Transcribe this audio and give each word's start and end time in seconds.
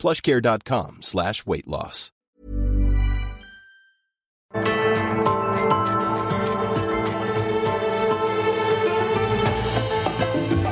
plushcare.com 0.00 1.02
slash 1.02 1.44
weight 1.46 1.68
loss. 1.68 2.10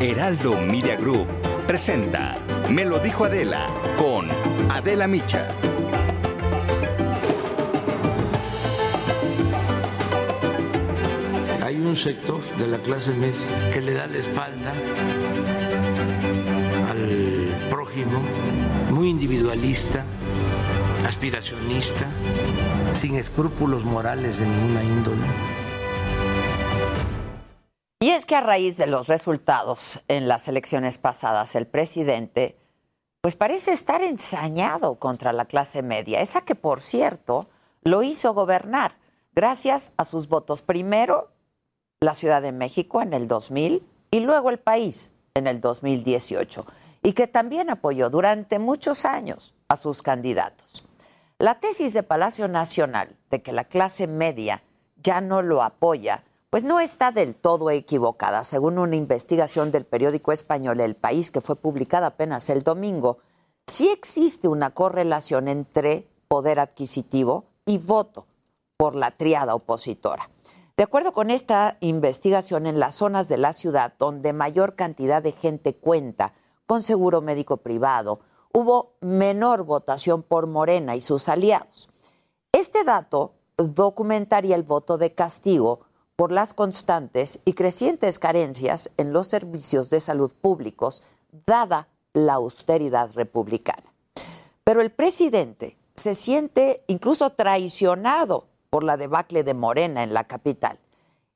Heraldo 0.01 0.61
Media 0.61 0.97
Group 0.97 1.27
presenta 1.67 2.37
Me 2.71 2.85
lo 2.85 2.99
dijo 2.99 3.25
Adela 3.25 3.67
con 3.99 4.29
Adela 4.71 5.07
Micha. 5.07 5.49
Hay 11.63 11.77
un 11.77 11.95
sector 11.97 12.41
de 12.57 12.67
la 12.69 12.79
clase 12.79 13.13
media 13.13 13.71
que 13.73 13.81
le 13.81 13.93
da 13.93 14.07
la 14.07 14.19
espalda 14.19 14.73
al 16.89 17.49
prójimo, 17.69 18.23
muy 18.99 19.11
individualista, 19.11 20.05
aspiracionista, 21.07 22.05
sin 22.93 23.15
escrúpulos 23.15 23.85
morales 23.85 24.41
de 24.41 24.47
ninguna 24.47 24.83
índole. 24.83 25.25
Y 28.01 28.09
es 28.11 28.27
que 28.27 28.35
a 28.35 28.41
raíz 28.41 28.77
de 28.77 28.89
los 28.89 29.07
resultados 29.07 30.03
en 30.09 30.27
las 30.27 30.49
elecciones 30.49 30.99
pasadas, 30.99 31.55
el 31.55 31.69
presidente 31.69 32.57
pues 33.21 33.37
parece 33.37 33.73
estar 33.73 34.03
ensañado 34.03 34.97
contra 34.97 35.33
la 35.33 35.45
clase 35.45 35.83
media, 35.83 36.21
esa 36.21 36.41
que 36.41 36.57
por 36.57 36.81
cierto 36.81 37.47
lo 37.85 38.03
hizo 38.03 38.35
gobernar 38.35 38.99
gracias 39.33 39.93
a 39.97 40.03
sus 40.03 40.27
votos. 40.27 40.61
Primero 40.61 41.31
la 42.01 42.15
Ciudad 42.15 42.43
de 42.43 42.51
México 42.51 43.01
en 43.01 43.15
el 43.15 43.29
2000 43.29 43.81
y 44.11 44.19
luego 44.19 44.51
el 44.51 44.59
país 44.59 45.13
en 45.35 45.47
el 45.47 45.61
2018 45.61 46.67
y 47.03 47.13
que 47.13 47.27
también 47.27 47.71
apoyó 47.71 48.11
durante 48.11 48.59
muchos 48.59 49.05
años 49.05 49.55
a 49.69 49.77
sus 49.77 50.03
candidatos. 50.03 50.85
La 51.39 51.61
tesis 51.61 51.93
de 51.95 52.03
Palacio 52.03 52.49
Nacional 52.49 53.17
de 53.31 53.43
que 53.43 53.53
la 53.53 53.65
clase 53.65 54.07
media 54.07 54.63
ya 54.97 55.21
no 55.21 55.43
lo 55.43 55.63
apoya, 55.63 56.25
pues 56.51 56.65
no 56.65 56.81
está 56.81 57.13
del 57.13 57.37
todo 57.37 57.71
equivocada. 57.71 58.43
Según 58.45 58.79
una 58.79 58.97
investigación 58.97 59.71
del 59.71 59.85
periódico 59.85 60.33
español 60.33 60.81
El 60.81 60.97
País 60.97 61.31
que 61.31 61.41
fue 61.41 61.57
publicada 61.57 62.09
apenas 62.09 62.51
el 62.51 62.63
domingo, 62.63 63.19
sí 63.67 63.89
existe 63.91 64.49
una 64.49 64.71
correlación 64.71 65.47
entre 65.49 66.09
poder 66.27 66.59
adquisitivo 66.59 67.45
y 67.67 67.79
voto 67.79 68.27
por 68.77 68.95
la 68.95 69.11
triada 69.13 69.55
opositora. 69.55 70.31
De 70.77 70.85
acuerdo 70.85 71.13
con 71.13 71.31
esta 71.31 71.77
investigación, 71.81 72.67
en 72.67 72.79
las 72.79 72.95
zonas 72.95 73.29
de 73.29 73.37
la 73.37 73.53
ciudad 73.53 73.95
donde 73.99 74.33
mayor 74.33 74.75
cantidad 74.75 75.23
de 75.23 75.33
gente 75.33 75.75
cuenta 75.75 76.35
con 76.69 76.83
seguro 76.83 77.23
médico 77.23 77.57
privado, 77.57 78.21
hubo 78.53 78.93
menor 79.01 79.65
votación 79.65 80.23
por 80.23 80.47
Morena 80.47 80.95
y 80.95 81.01
sus 81.01 81.31
aliados. 81.31 81.89
Este 82.53 82.85
dato 82.85 83.33
documentaría 83.57 84.55
el 84.55 84.65
voto 84.65 84.99
de 84.99 85.15
castigo 85.15 85.81
por 86.15 86.31
las 86.31 86.53
constantes 86.53 87.41
y 87.47 87.55
crecientes 87.55 88.19
carencias 88.19 88.91
en 88.99 89.15
los 89.15 89.29
servicios 89.29 89.89
de 89.89 90.01
salud 90.01 90.31
públicos, 90.35 91.03
dada 91.47 91.89
la 92.13 92.35
austeridad 92.35 93.11
republicana. 93.15 93.95
Pero 94.63 94.83
el 94.83 94.91
presidente 94.91 95.79
se 95.95 96.15
siente 96.15 96.85
incluso 96.87 97.31
traicionado 97.31 98.47
por 98.69 98.85
la 98.85 98.99
debacle 98.99 99.43
de 99.43 99.55
Morena 99.55 100.03
en 100.03 100.13
la 100.13 100.25
capital. 100.25 100.79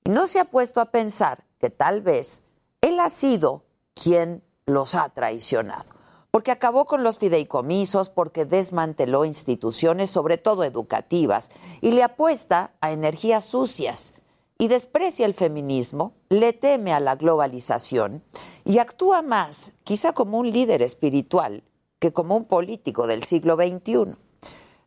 Y 0.05 0.11
no 0.11 0.27
se 0.27 0.41
ha 0.41 0.45
puesto 0.45 0.83
a 0.83 0.91
pensar 0.91 1.45
que 1.59 1.71
tal 1.71 2.03
vez 2.03 2.43
él 2.83 3.01
ha 3.01 3.09
sido 3.09 3.63
quien 3.95 4.43
los 4.67 4.95
ha 4.95 5.09
traicionado, 5.09 5.93
porque 6.31 6.51
acabó 6.51 6.85
con 6.85 7.03
los 7.03 7.19
fideicomisos, 7.19 8.09
porque 8.09 8.45
desmanteló 8.45 9.25
instituciones, 9.25 10.11
sobre 10.11 10.39
todo 10.39 10.65
educativas, 10.65 11.51
y 11.81 11.93
le 11.93 12.03
apuesta 12.03 12.73
a 12.81 12.93
energías 12.93 13.45
sucias 13.45 14.15
y 14.59 14.69
desprecia 14.69 15.27
el 15.27 15.35
feminismo, 15.35 16.15
le 16.29 16.53
teme 16.53 16.93
a 16.93 17.01
la 17.01 17.17
globalización 17.17 18.23
y 18.65 18.79
actúa 18.79 19.23
más 19.23 19.73
quizá 19.83 20.13
como 20.13 20.39
un 20.39 20.51
líder 20.51 20.83
espiritual 20.83 21.65
que 21.99 22.13
como 22.13 22.37
un 22.37 22.45
político 22.45 23.07
del 23.07 23.25
siglo 23.25 23.57
XXI. 23.57 24.17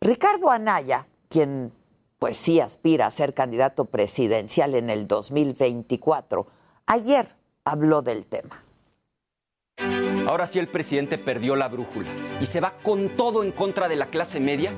Ricardo 0.01 0.49
Anaya, 0.49 1.07
quien 1.29 1.73
pues 2.19 2.37
sí 2.37 2.59
aspira 2.59 3.05
a 3.05 3.11
ser 3.11 3.33
candidato 3.33 3.85
presidencial 3.85 4.75
en 4.75 4.89
el 4.89 5.07
2024, 5.07 6.47
ayer 6.85 7.27
habló 7.63 8.01
del 8.01 8.25
tema. 8.25 8.64
Ahora 10.27 10.47
sí 10.47 10.57
el 10.57 10.67
presidente 10.67 11.19
perdió 11.19 11.55
la 11.55 11.67
brújula 11.67 12.09
y 12.41 12.47
se 12.47 12.59
va 12.59 12.73
con 12.81 13.09
todo 13.09 13.43
en 13.43 13.51
contra 13.51 13.87
de 13.87 13.95
la 13.95 14.07
clase 14.07 14.39
media, 14.39 14.71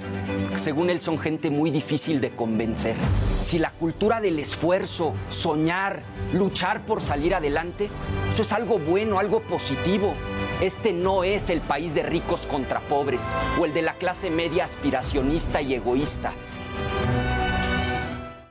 que 0.52 0.59
según 0.59 0.90
él 0.90 1.00
son 1.00 1.18
gente 1.18 1.50
muy 1.50 1.72
difícil 1.72 2.19
de 2.19 2.35
convencer. 2.35 2.96
Si 3.40 3.57
la 3.57 3.72
cultura 3.72 4.19
del 4.19 4.40
esfuerzo, 4.40 5.13
soñar, 5.30 6.03
luchar 6.34 6.86
por 6.86 7.02
salir 7.02 7.34
adelante, 7.34 7.90
eso 8.31 8.41
es 8.41 8.52
algo 8.52 8.78
bueno, 8.78 9.19
algo 9.19 9.41
positivo. 9.41 10.13
Este 10.59 10.91
no 10.91 11.24
es 11.24 11.50
el 11.50 11.62
país 11.62 11.94
de 11.94 12.03
ricos 12.03 12.46
contra 12.46 12.81
pobres 12.81 13.34
o 13.57 13.63
el 13.63 13.74
de 13.74 13.84
la 13.84 13.94
clase 13.94 14.30
media 14.30 14.66
aspiracionista 14.66 15.62
y 15.62 15.75
egoísta. 15.75 16.34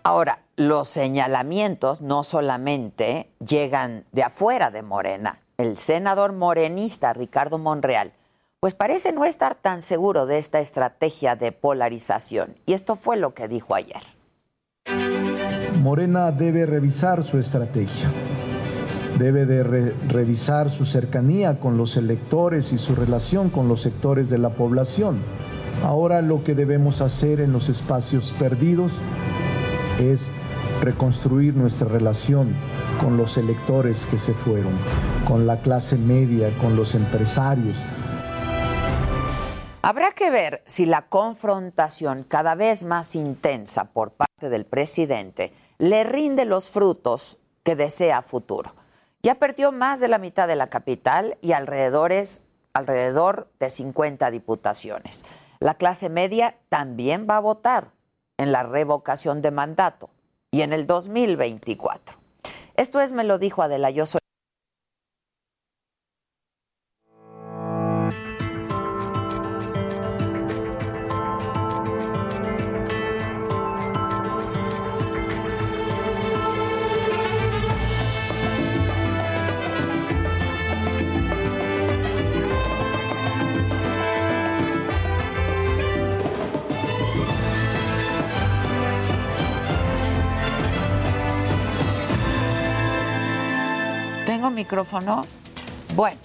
Ahora, 0.03 0.39
los 0.57 0.89
señalamientos 0.89 2.01
no 2.01 2.23
solamente 2.25 3.29
llegan 3.41 4.07
de 4.13 4.23
afuera 4.23 4.71
de 4.71 4.83
Morena. 4.83 5.43
El 5.59 5.79
senador 5.79 6.35
morenista 6.35 7.15
Ricardo 7.15 7.57
Monreal, 7.57 8.13
pues 8.61 8.75
parece 8.75 9.13
no 9.13 9.25
estar 9.25 9.55
tan 9.55 9.81
seguro 9.81 10.27
de 10.27 10.37
esta 10.37 10.61
estrategia 10.61 11.35
de 11.35 11.51
polarización. 11.51 12.57
Y 12.67 12.75
esto 12.75 12.95
fue 12.95 13.17
lo 13.17 13.33
que 13.33 13.49
dijo 13.49 13.75
ayer. 13.75 14.03
Morena 15.81 16.31
debe 16.31 16.67
revisar 16.67 17.25
su 17.25 17.39
estrategia, 17.39 18.11
debe 19.19 19.47
de 19.47 19.63
re 19.63 19.95
revisar 20.09 20.69
su 20.69 20.85
cercanía 20.85 21.59
con 21.59 21.79
los 21.79 21.97
electores 21.97 22.75
y 22.75 22.79
su 22.79 22.95
relación 22.95 23.49
con 23.49 23.67
los 23.67 23.81
sectores 23.81 24.29
de 24.29 24.37
la 24.37 24.51
población. 24.51 25.23
Ahora 25.83 26.21
lo 26.21 26.45
que 26.45 26.55
debemos 26.55 27.01
hacer 27.01 27.41
en 27.41 27.53
los 27.53 27.71
espacios 27.71 28.35
perdidos 28.39 28.99
es 30.01 30.27
reconstruir 30.83 31.55
nuestra 31.55 31.89
relación 31.89 32.55
con 33.01 33.17
los 33.17 33.39
electores 33.39 34.05
que 34.11 34.19
se 34.19 34.35
fueron, 34.35 34.73
con 35.27 35.47
la 35.47 35.61
clase 35.61 35.97
media, 35.97 36.57
con 36.61 36.77
los 36.77 36.95
empresarios. 36.95 37.77
Habrá 39.83 40.13
que 40.13 40.31
ver 40.31 40.63
si 40.67 40.87
la 40.87 41.09
confrontación 41.09 42.25
cada 42.25 42.55
vez 42.55 42.85
más 42.85 43.15
intensa 43.15 43.85
por 43.93 44.13
parte 44.13 44.49
del 44.49 44.65
presidente 44.65 45.53
le 45.79 46.05
rinde 46.05 46.45
los 46.45 46.71
frutos 46.71 47.39
que 47.63 47.77
desea 47.77 48.23
futuro. 48.23 48.75
Ya 49.23 49.37
perdió 49.37 49.73
más 49.73 50.01
de 50.01 50.09
la 50.09 50.19
mitad 50.19 50.49
de 50.49 50.57
la 50.57 50.69
capital 50.69 51.37
y 51.41 51.53
alrededores, 51.53 52.43
alrededor 52.73 53.49
de 53.59 53.71
50 53.71 54.31
diputaciones. 54.31 55.25
La 55.59 55.75
clase 55.75 56.09
media 56.09 56.57
también 56.69 57.27
va 57.29 57.39
a 57.39 57.41
votar 57.41 57.91
en 58.39 58.53
la 58.53 58.63
revocación 58.63 59.43
de 59.43 59.51
mandato 59.51 60.11
y 60.51 60.63
en 60.63 60.73
el 60.73 60.87
2024. 60.87 62.17
Esto 62.75 63.01
es, 63.01 63.13
me 63.13 63.25
lo 63.25 63.39
dijo 63.39 63.63
Adela, 63.63 63.91
yo. 63.91 64.05
Bueno, 95.95 96.19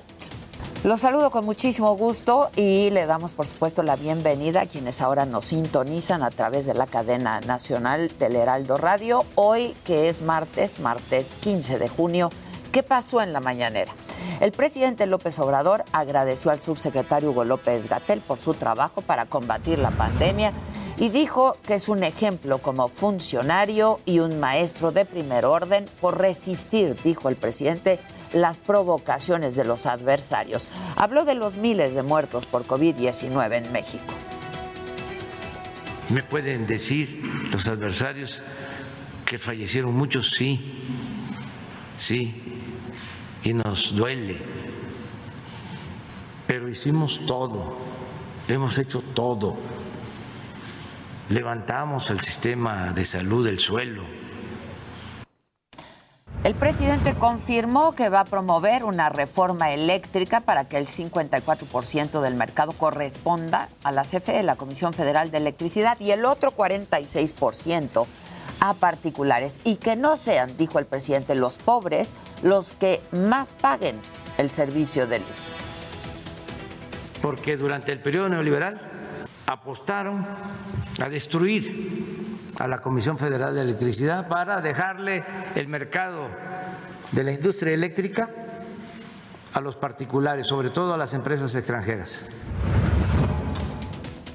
Los 0.83 1.01
saludo 1.01 1.29
con 1.29 1.45
muchísimo 1.45 1.95
gusto 1.95 2.49
y 2.55 2.89
le 2.89 3.05
damos, 3.05 3.33
por 3.33 3.45
supuesto, 3.45 3.83
la 3.83 3.95
bienvenida 3.95 4.61
a 4.61 4.65
quienes 4.65 4.99
ahora 5.01 5.27
nos 5.27 5.45
sintonizan 5.45 6.23
a 6.23 6.31
través 6.31 6.65
de 6.65 6.73
la 6.73 6.87
cadena 6.87 7.39
nacional 7.41 8.11
del 8.17 8.35
Heraldo 8.35 8.77
Radio. 8.77 9.23
Hoy, 9.35 9.75
que 9.85 10.09
es 10.09 10.23
martes, 10.23 10.79
martes 10.79 11.37
15 11.39 11.77
de 11.77 11.87
junio, 11.87 12.31
¿qué 12.71 12.81
pasó 12.81 13.21
en 13.21 13.31
la 13.31 13.39
mañanera? 13.39 13.93
El 14.39 14.51
presidente 14.53 15.05
López 15.05 15.37
Obrador 15.37 15.85
agradeció 15.91 16.49
al 16.49 16.57
subsecretario 16.57 17.29
Hugo 17.29 17.43
López 17.43 17.87
Gatel 17.87 18.19
por 18.21 18.39
su 18.39 18.55
trabajo 18.55 19.01
para 19.01 19.27
combatir 19.27 19.77
la 19.77 19.91
pandemia 19.91 20.51
y 20.97 21.09
dijo 21.09 21.57
que 21.63 21.75
es 21.75 21.89
un 21.89 22.03
ejemplo 22.03 22.57
como 22.57 22.87
funcionario 22.87 23.99
y 24.05 24.19
un 24.19 24.39
maestro 24.39 24.91
de 24.91 25.05
primer 25.05 25.45
orden 25.45 25.85
por 26.01 26.17
resistir, 26.19 26.95
dijo 27.03 27.29
el 27.29 27.35
presidente, 27.35 27.99
las 28.33 28.59
provocaciones 28.59 29.55
de 29.55 29.65
los 29.65 29.85
adversarios. 29.85 30.69
Habló 30.95 31.25
de 31.25 31.35
los 31.35 31.57
miles 31.57 31.95
de 31.95 32.03
muertos 32.03 32.45
por 32.45 32.65
COVID-19 32.65 33.53
en 33.55 33.71
México. 33.71 34.13
Me 36.09 36.23
pueden 36.23 36.67
decir 36.67 37.21
los 37.51 37.67
adversarios 37.67 38.41
que 39.25 39.37
fallecieron 39.37 39.95
muchos, 39.95 40.31
sí, 40.31 40.59
sí, 41.97 42.35
y 43.43 43.53
nos 43.53 43.95
duele, 43.95 44.41
pero 46.47 46.67
hicimos 46.67 47.21
todo, 47.25 47.77
hemos 48.49 48.77
hecho 48.77 49.01
todo, 49.13 49.55
levantamos 51.29 52.09
el 52.09 52.19
sistema 52.19 52.91
de 52.91 53.05
salud 53.05 53.45
del 53.45 53.59
suelo 53.59 54.20
el 56.43 56.55
presidente 56.55 57.13
confirmó 57.13 57.93
que 57.93 58.09
va 58.09 58.21
a 58.21 58.25
promover 58.25 58.83
una 58.83 59.09
reforma 59.09 59.71
eléctrica 59.71 60.41
para 60.41 60.67
que 60.67 60.77
el 60.77 60.87
54% 60.87 62.19
del 62.19 62.33
mercado 62.33 62.71
corresponda 62.71 63.69
a 63.83 63.91
la 63.91 64.03
CFE, 64.03 64.41
la 64.41 64.55
Comisión 64.55 64.93
Federal 64.93 65.29
de 65.29 65.37
Electricidad, 65.37 65.99
y 65.99 66.09
el 66.11 66.25
otro 66.25 66.55
46% 66.55 68.07
a 68.59 68.73
particulares. 68.73 69.59
Y 69.63 69.75
que 69.75 69.95
no 69.95 70.15
sean, 70.15 70.57
dijo 70.57 70.79
el 70.79 70.87
presidente, 70.87 71.35
los 71.35 71.59
pobres 71.59 72.17
los 72.41 72.73
que 72.73 73.01
más 73.11 73.53
paguen 73.53 73.99
el 74.39 74.49
servicio 74.49 75.05
de 75.05 75.19
luz. 75.19 75.55
Porque 77.21 77.55
durante 77.55 77.91
el 77.91 77.99
periodo 77.99 78.29
neoliberal 78.29 78.81
apostaron 79.45 80.25
a 80.99 81.07
destruir 81.07 82.40
a 82.61 82.67
la 82.67 82.77
Comisión 82.77 83.17
Federal 83.17 83.55
de 83.55 83.61
Electricidad 83.61 84.27
para 84.27 84.61
dejarle 84.61 85.23
el 85.55 85.67
mercado 85.67 86.27
de 87.11 87.23
la 87.23 87.31
industria 87.31 87.73
eléctrica 87.73 88.29
a 89.53 89.59
los 89.59 89.75
particulares, 89.75 90.45
sobre 90.45 90.69
todo 90.69 90.93
a 90.93 90.97
las 90.97 91.15
empresas 91.15 91.55
extranjeras. 91.55 92.27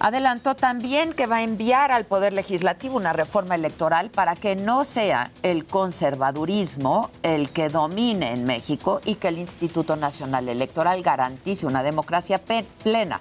Adelantó 0.01 0.57
también 0.57 1.13
que 1.13 1.27
va 1.27 1.37
a 1.37 1.43
enviar 1.43 1.91
al 1.91 2.05
Poder 2.05 2.33
Legislativo 2.33 2.97
una 2.97 3.13
reforma 3.13 3.55
electoral 3.55 4.11
para 4.11 4.35
que 4.35 4.55
no 4.57 4.85
sea 4.85 5.31
el 5.43 5.65
conservadurismo 5.65 7.11
el 7.23 7.51
que 7.51 7.69
domine 7.69 8.33
en 8.33 8.45
México 8.45 9.01
y 9.05 9.15
que 9.15 9.29
el 9.29 9.39
Instituto 9.39 9.97
Nacional 9.97 10.49
Electoral 10.49 11.03
garantice 11.03 11.67
una 11.67 11.83
democracia 11.83 12.41
plena. 12.83 13.21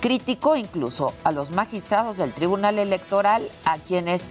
Criticó 0.00 0.56
incluso 0.56 1.12
a 1.24 1.32
los 1.32 1.50
magistrados 1.50 2.16
del 2.16 2.32
Tribunal 2.32 2.78
Electoral 2.78 3.48
a 3.64 3.78
quienes 3.78 4.28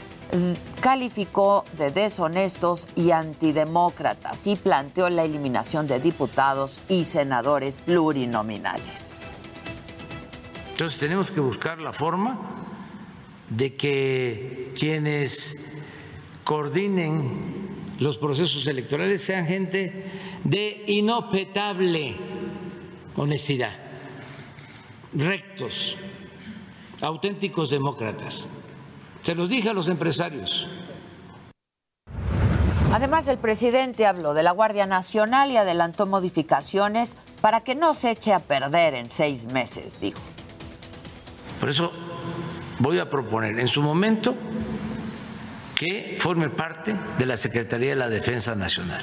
calificó 0.82 1.66
de 1.78 1.92
deshonestos 1.92 2.88
y 2.96 3.12
antidemócratas 3.12 4.48
y 4.48 4.56
planteó 4.56 5.10
la 5.10 5.24
eliminación 5.24 5.88
de 5.88 6.00
diputados 6.00 6.82
y 6.90 7.04
senadores 7.04 7.78
plurinominales. 7.78 9.12
Entonces 10.72 11.00
tenemos 11.00 11.30
que 11.32 11.40
buscar 11.40 11.80
la 11.80 11.94
forma 11.94 12.40
de 13.50 13.76
que 13.76 14.74
quienes 14.78 15.72
coordinen 16.44 17.64
los 18.00 18.18
procesos 18.18 18.66
electorales 18.68 19.22
sean 19.22 19.46
gente 19.46 20.06
de 20.44 20.84
inobjetable 20.88 22.18
honestidad, 23.16 23.74
rectos, 25.14 25.96
auténticos 27.02 27.70
demócratas. 27.70 28.48
Se 29.24 29.36
los 29.36 29.50
dije 29.50 29.70
a 29.70 29.74
los 29.74 29.88
empresarios. 29.88 30.68
Además, 32.92 33.28
el 33.28 33.38
presidente 33.40 34.06
habló 34.06 34.34
de 34.34 34.44
la 34.44 34.52
Guardia 34.52 34.86
Nacional 34.86 35.50
y 35.50 35.58
adelantó 35.58 36.06
modificaciones 36.06 37.18
para 37.42 37.62
que 37.62 37.74
no 37.74 37.94
se 37.94 38.12
eche 38.12 38.34
a 38.34 38.40
perder 38.40 38.94
en 38.94 39.10
seis 39.10 39.52
meses, 39.52 40.00
dijo. 40.00 40.20
Por 41.60 41.70
eso 41.70 41.92
voy 42.80 43.00
a 43.00 43.10
proponer 43.10 43.60
en 43.60 43.68
su 43.68 43.82
momento 43.82 44.36
que 45.74 46.18
forme 46.20 46.50
parte 46.50 46.96
de 47.18 47.26
la 47.26 47.38
Secretaría 47.38 47.90
de 47.90 47.96
la 47.96 48.10
Defensa 48.10 48.54
Nacional. 48.54 49.02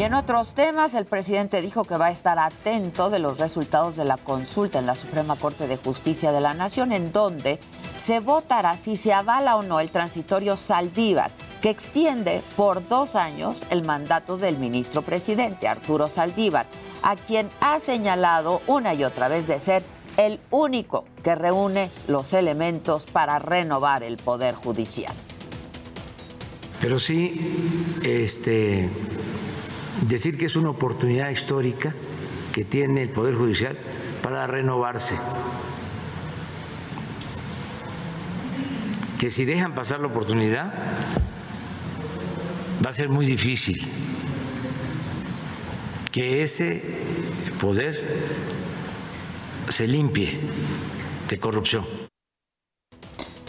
Y 0.00 0.02
en 0.02 0.14
otros 0.14 0.54
temas, 0.54 0.94
el 0.94 1.04
presidente 1.04 1.60
dijo 1.60 1.84
que 1.84 1.98
va 1.98 2.06
a 2.06 2.10
estar 2.10 2.38
atento 2.38 3.10
de 3.10 3.18
los 3.18 3.36
resultados 3.36 3.96
de 3.96 4.06
la 4.06 4.16
consulta 4.16 4.78
en 4.78 4.86
la 4.86 4.96
Suprema 4.96 5.36
Corte 5.36 5.66
de 5.68 5.76
Justicia 5.76 6.32
de 6.32 6.40
la 6.40 6.54
Nación, 6.54 6.92
en 6.92 7.12
donde 7.12 7.60
se 7.96 8.20
votará 8.20 8.76
si 8.76 8.96
se 8.96 9.12
avala 9.12 9.56
o 9.56 9.62
no 9.62 9.78
el 9.78 9.90
transitorio 9.90 10.56
Saldívar, 10.56 11.30
que 11.60 11.68
extiende 11.68 12.40
por 12.56 12.88
dos 12.88 13.14
años 13.14 13.66
el 13.68 13.84
mandato 13.84 14.38
del 14.38 14.56
ministro 14.56 15.02
presidente, 15.02 15.68
Arturo 15.68 16.08
Saldívar, 16.08 16.64
a 17.02 17.14
quien 17.14 17.50
ha 17.60 17.78
señalado 17.78 18.62
una 18.66 18.94
y 18.94 19.04
otra 19.04 19.28
vez 19.28 19.48
de 19.48 19.60
ser 19.60 19.82
el 20.16 20.40
único 20.50 21.04
que 21.22 21.34
reúne 21.34 21.90
los 22.08 22.32
elementos 22.32 23.04
para 23.04 23.38
renovar 23.38 24.02
el 24.02 24.16
Poder 24.16 24.54
Judicial. 24.54 25.12
Pero 26.80 26.98
sí, 26.98 27.98
este 28.02 28.88
decir 30.02 30.38
que 30.38 30.46
es 30.46 30.56
una 30.56 30.70
oportunidad 30.70 31.30
histórica 31.30 31.94
que 32.52 32.64
tiene 32.64 33.02
el 33.02 33.10
Poder 33.10 33.34
Judicial 33.34 33.76
para 34.22 34.46
renovarse. 34.46 35.16
Que 39.18 39.30
si 39.30 39.44
dejan 39.44 39.74
pasar 39.74 40.00
la 40.00 40.06
oportunidad, 40.06 40.72
va 42.84 42.90
a 42.90 42.92
ser 42.92 43.08
muy 43.08 43.26
difícil 43.26 43.80
que 46.10 46.42
ese 46.42 46.82
poder 47.60 48.18
se 49.68 49.86
limpie 49.86 50.40
de 51.28 51.38
corrupción. 51.38 51.86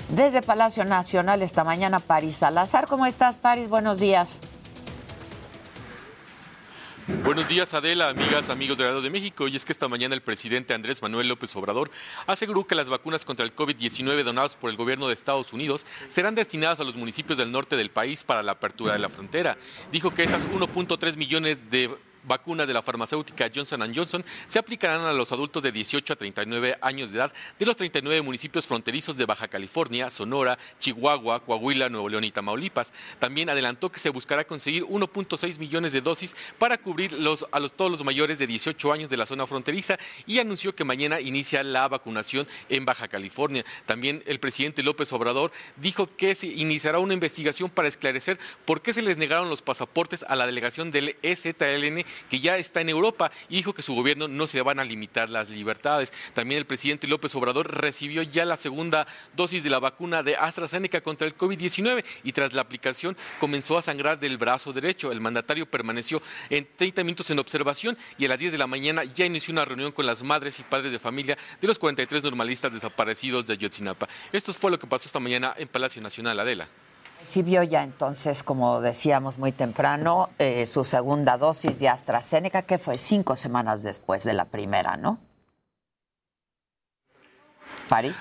Desde 0.09 0.41
Palacio 0.41 0.83
Nacional 0.83 1.41
esta 1.41 1.63
mañana, 1.63 2.01
París 2.01 2.37
Salazar. 2.37 2.87
¿Cómo 2.87 3.05
estás, 3.05 3.37
París? 3.37 3.69
Buenos 3.69 3.99
días. 4.01 4.41
Buenos 7.23 7.47
días 7.47 7.73
Adela, 7.73 8.09
amigas, 8.09 8.49
amigos 8.49 8.77
del 8.77 8.85
Heraldo 8.85 9.01
de 9.01 9.09
México. 9.09 9.47
Y 9.47 9.55
es 9.55 9.65
que 9.65 9.71
esta 9.71 9.87
mañana 9.87 10.15
el 10.15 10.21
presidente 10.21 10.73
Andrés 10.73 11.01
Manuel 11.01 11.27
López 11.27 11.55
Obrador 11.55 11.91
aseguró 12.25 12.65
que 12.65 12.75
las 12.75 12.89
vacunas 12.89 13.25
contra 13.25 13.45
el 13.45 13.55
COVID-19 13.55 14.23
donadas 14.23 14.55
por 14.55 14.69
el 14.69 14.75
gobierno 14.75 15.07
de 15.07 15.13
Estados 15.13 15.53
Unidos 15.53 15.85
serán 16.09 16.35
destinadas 16.35 16.79
a 16.79 16.83
los 16.83 16.95
municipios 16.95 17.37
del 17.37 17.51
norte 17.51 17.75
del 17.75 17.91
país 17.91 18.23
para 18.23 18.41
la 18.41 18.53
apertura 18.53 18.93
de 18.93 18.99
la 18.99 19.09
frontera. 19.09 19.57
Dijo 19.91 20.13
que 20.13 20.23
estas 20.23 20.47
1.3 20.47 21.17
millones 21.17 21.69
de 21.69 21.95
vacunas 22.23 22.67
de 22.67 22.73
la 22.73 22.81
farmacéutica 22.81 23.49
Johnson 23.53 23.91
Johnson 23.93 24.23
se 24.47 24.59
aplicarán 24.59 25.01
a 25.01 25.13
los 25.13 25.31
adultos 25.31 25.63
de 25.63 25.71
18 25.71 26.13
a 26.13 26.15
39 26.15 26.77
años 26.81 27.11
de 27.11 27.17
edad 27.17 27.33
de 27.57 27.65
los 27.65 27.77
39 27.77 28.21
municipios 28.21 28.67
fronterizos 28.67 29.17
de 29.17 29.25
Baja 29.25 29.47
California, 29.47 30.09
Sonora, 30.09 30.57
Chihuahua, 30.79 31.43
Coahuila, 31.43 31.89
Nuevo 31.89 32.09
León 32.09 32.23
y 32.23 32.31
Tamaulipas. 32.31 32.93
También 33.19 33.49
adelantó 33.49 33.91
que 33.91 33.99
se 33.99 34.09
buscará 34.09 34.45
conseguir 34.45 34.83
1.6 34.83 35.59
millones 35.59 35.93
de 35.93 36.01
dosis 36.01 36.35
para 36.57 36.77
cubrir 36.77 37.17
a 37.51 37.69
todos 37.69 37.91
los 37.91 38.03
mayores 38.03 38.39
de 38.39 38.47
18 38.47 38.93
años 38.93 39.09
de 39.09 39.17
la 39.17 39.25
zona 39.25 39.47
fronteriza 39.47 39.97
y 40.25 40.39
anunció 40.39 40.75
que 40.75 40.83
mañana 40.83 41.21
inicia 41.21 41.63
la 41.63 41.87
vacunación 41.87 42.47
en 42.69 42.85
Baja 42.85 43.07
California. 43.07 43.65
También 43.85 44.23
el 44.25 44.39
presidente 44.39 44.83
López 44.83 45.11
Obrador 45.13 45.51
dijo 45.77 46.07
que 46.15 46.35
se 46.35 46.47
iniciará 46.47 46.99
una 46.99 47.13
investigación 47.13 47.69
para 47.69 47.87
esclarecer 47.87 48.39
por 48.65 48.81
qué 48.81 48.93
se 48.93 49.01
les 49.01 49.17
negaron 49.17 49.49
los 49.49 49.61
pasaportes 49.61 50.23
a 50.27 50.35
la 50.35 50.45
delegación 50.45 50.91
del 50.91 51.15
EZLN 51.21 52.03
que 52.29 52.39
ya 52.39 52.57
está 52.57 52.81
en 52.81 52.89
Europa 52.89 53.31
y 53.49 53.57
dijo 53.57 53.73
que 53.73 53.81
su 53.81 53.93
gobierno 53.95 54.27
no 54.27 54.47
se 54.47 54.61
van 54.61 54.79
a 54.79 54.85
limitar 54.85 55.29
las 55.29 55.49
libertades. 55.49 56.13
También 56.33 56.59
el 56.59 56.65
presidente 56.65 57.07
López 57.07 57.33
Obrador 57.35 57.79
recibió 57.81 58.23
ya 58.23 58.45
la 58.45 58.57
segunda 58.57 59.07
dosis 59.35 59.63
de 59.63 59.69
la 59.69 59.79
vacuna 59.79 60.23
de 60.23 60.35
AstraZeneca 60.35 61.01
contra 61.01 61.27
el 61.27 61.37
COVID-19 61.37 62.03
y 62.23 62.31
tras 62.31 62.53
la 62.53 62.61
aplicación 62.61 63.17
comenzó 63.39 63.77
a 63.77 63.81
sangrar 63.81 64.19
del 64.19 64.37
brazo 64.37 64.73
derecho. 64.73 65.11
El 65.11 65.21
mandatario 65.21 65.65
permaneció 65.65 66.21
en 66.49 66.67
30 66.75 67.03
minutos 67.03 67.29
en 67.29 67.39
observación 67.39 67.97
y 68.17 68.25
a 68.25 68.29
las 68.29 68.39
10 68.39 68.51
de 68.51 68.57
la 68.57 68.67
mañana 68.67 69.03
ya 69.03 69.25
inició 69.25 69.51
una 69.51 69.65
reunión 69.65 69.91
con 69.91 70.05
las 70.05 70.23
madres 70.23 70.59
y 70.59 70.63
padres 70.63 70.91
de 70.91 70.99
familia 70.99 71.37
de 71.59 71.67
los 71.67 71.79
43 71.79 72.23
normalistas 72.23 72.73
desaparecidos 72.73 73.47
de 73.47 73.53
Ayotzinapa. 73.53 74.07
Esto 74.31 74.53
fue 74.53 74.71
lo 74.71 74.79
que 74.79 74.87
pasó 74.87 75.05
esta 75.05 75.19
mañana 75.19 75.53
en 75.57 75.67
Palacio 75.67 76.01
Nacional, 76.01 76.39
Adela. 76.39 76.67
Recibió 77.21 77.63
ya 77.63 77.83
entonces, 77.83 78.43
como 78.43 78.81
decíamos 78.81 79.37
muy 79.37 79.51
temprano, 79.51 80.31
eh, 80.39 80.65
su 80.65 80.83
segunda 80.83 81.37
dosis 81.37 81.79
de 81.79 81.87
AstraZeneca, 81.87 82.63
que 82.63 82.77
fue 82.77 82.97
cinco 82.97 83.35
semanas 83.35 83.83
después 83.83 84.23
de 84.23 84.33
la 84.33 84.45
primera, 84.45 84.97
¿no? 84.97 85.19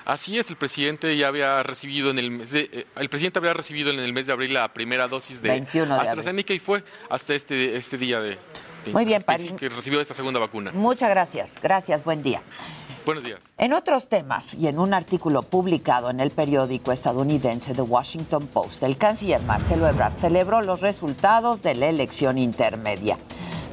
Así 0.05 0.39
es, 0.39 0.51
el 0.51 0.57
presidente 0.57 1.17
ya 1.17 1.29
había 1.29 1.63
recibido 1.63 2.11
en 2.11 2.19
el 2.19 2.31
mes 2.31 2.51
de, 2.51 2.69
eh, 2.73 2.87
el 2.97 3.09
presidente 3.09 3.39
había 3.39 3.55
recibido 3.55 3.91
en 3.91 4.01
el 4.01 4.13
mes 4.13 4.27
de 4.27 4.33
abril 4.33 4.53
la 4.53 4.73
primera 4.73 5.07
dosis 5.07 5.41
de 5.43 5.53
AstraZeneca 5.53 6.53
y 6.53 6.59
fue 6.59 6.83
hasta 7.09 7.35
este, 7.35 7.77
este 7.77 7.97
día 7.97 8.21
de, 8.21 8.37
Muy 8.93 9.05
bien, 9.05 9.25
que 9.57 9.69
recibió 9.69 10.01
esta 10.01 10.15
segunda 10.15 10.41
vacuna. 10.41 10.73
Muchas 10.73 11.09
gracias, 11.09 11.59
gracias, 11.63 12.03
buen 12.03 12.23
día. 12.23 12.43
Buenos 13.07 13.25
días. 13.25 13.41
En 13.57 13.73
otros 13.73 14.09
temas 14.09 14.55
y 14.55 14.67
en 14.67 14.79
un 14.79 14.93
artículo 14.93 15.43
publicado 15.43 16.11
en 16.11 16.21
el 16.21 16.31
periódico 16.31 16.93
estadounidense 16.93 17.75
The 17.75 17.83
Washington 17.83 18.47
Post, 18.47 18.83
el 18.83 18.99
canciller 18.99 19.41
Marcelo 19.43 19.89
Ebrard 19.89 20.17
celebró 20.17 20.61
los 20.61 20.81
resultados 20.83 21.63
de 21.63 21.75
la 21.75 21.87
elección 21.87 22.37
intermedia. 22.37 23.17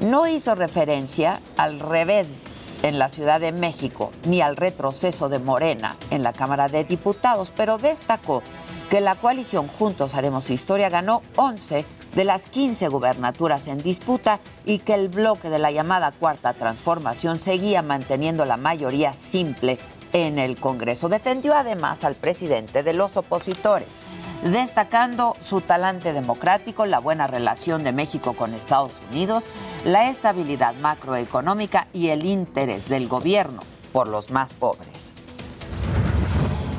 No 0.01 0.27
hizo 0.27 0.55
referencia 0.55 1.41
al 1.57 1.79
revés 1.79 2.55
en 2.83 2.99
la 2.99 3.09
Ciudad 3.09 3.39
de 3.39 3.51
México 3.51 4.11
ni 4.25 4.41
al 4.41 4.55
retroceso 4.55 5.27
de 5.29 5.39
Morena 5.39 5.97
en 6.09 6.23
la 6.23 6.33
Cámara 6.33 6.69
de 6.69 6.83
Diputados, 6.83 7.51
pero 7.55 7.77
destacó 7.77 8.43
que 8.89 9.01
la 9.01 9.15
coalición 9.15 9.67
Juntos 9.67 10.15
Haremos 10.15 10.49
Historia 10.49 10.89
ganó 10.89 11.21
11 11.35 11.85
de 12.15 12.23
las 12.23 12.47
15 12.47 12.87
gubernaturas 12.89 13.67
en 13.67 13.77
disputa 13.79 14.39
y 14.65 14.79
que 14.79 14.93
el 14.93 15.09
bloque 15.09 15.49
de 15.49 15.59
la 15.59 15.71
llamada 15.71 16.11
Cuarta 16.11 16.53
Transformación 16.53 17.37
seguía 17.37 17.81
manteniendo 17.81 18.45
la 18.45 18.57
mayoría 18.57 19.13
simple 19.13 19.77
en 20.13 20.39
el 20.39 20.59
Congreso. 20.59 21.09
Defendió 21.09 21.55
además 21.55 22.03
al 22.03 22.15
presidente 22.15 22.83
de 22.83 22.93
los 22.93 23.17
opositores 23.17 23.99
destacando 24.43 25.35
su 25.41 25.61
talante 25.61 26.13
democrático, 26.13 26.85
la 26.85 26.99
buena 26.99 27.27
relación 27.27 27.83
de 27.83 27.91
México 27.91 28.33
con 28.33 28.53
Estados 28.53 28.93
Unidos, 29.11 29.45
la 29.83 30.09
estabilidad 30.09 30.75
macroeconómica 30.75 31.87
y 31.93 32.09
el 32.09 32.25
interés 32.25 32.87
del 32.87 33.07
gobierno 33.07 33.61
por 33.91 34.07
los 34.07 34.31
más 34.31 34.53
pobres. 34.53 35.13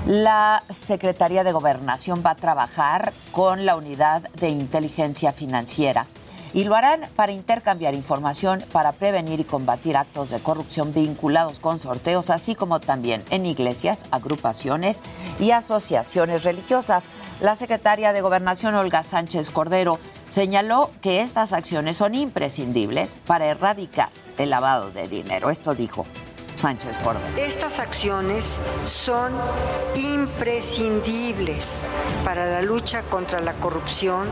La 0.09 0.63
Secretaría 0.71 1.45
de 1.45 1.53
Gobernación 1.53 2.23
va 2.25 2.31
a 2.31 2.35
trabajar 2.35 3.13
con 3.31 3.67
la 3.67 3.77
Unidad 3.77 4.23
de 4.41 4.49
Inteligencia 4.49 5.35
Financiera 5.35 6.07
y 6.55 6.65
lo 6.65 6.75
harán 6.75 7.03
para 7.15 7.33
intercambiar 7.33 7.95
información 7.95 8.65
para 8.73 8.93
prevenir 8.93 9.39
y 9.41 9.45
combatir 9.45 9.99
actos 9.99 10.31
de 10.31 10.41
corrupción 10.41 10.95
vinculados 10.95 11.59
con 11.59 11.79
sorteos, 11.79 12.31
así 12.31 12.55
como 12.55 12.81
también 12.81 13.23
en 13.29 13.45
iglesias, 13.45 14.07
agrupaciones 14.11 15.03
y 15.39 15.51
asociaciones 15.51 16.43
religiosas. 16.43 17.07
La 17.43 17.55
secretaria 17.55 18.15
de 18.15 18.23
Gobernación, 18.23 18.77
Olga 18.77 19.03
Sánchez 19.03 19.51
Cordero, 19.51 19.99
señaló 20.31 20.89
que 21.03 21.21
estas 21.21 21.53
acciones 21.53 21.99
son 21.99 22.15
imprescindibles 22.15 23.19
para 23.27 23.45
erradicar 23.45 24.09
el 24.39 24.49
lavado 24.49 24.91
de 24.91 25.07
dinero. 25.07 25.51
Esto 25.51 25.75
dijo 25.75 26.07
Sánchez 26.59 26.99
Córdoba. 26.99 27.27
Estas 27.37 27.79
acciones 27.79 28.61
son 28.85 29.33
imprescindibles 29.95 31.87
para 32.25 32.47
la 32.47 32.63
lucha 32.63 33.03
contra 33.03 33.41
la 33.41 33.53
corrupción 33.55 34.27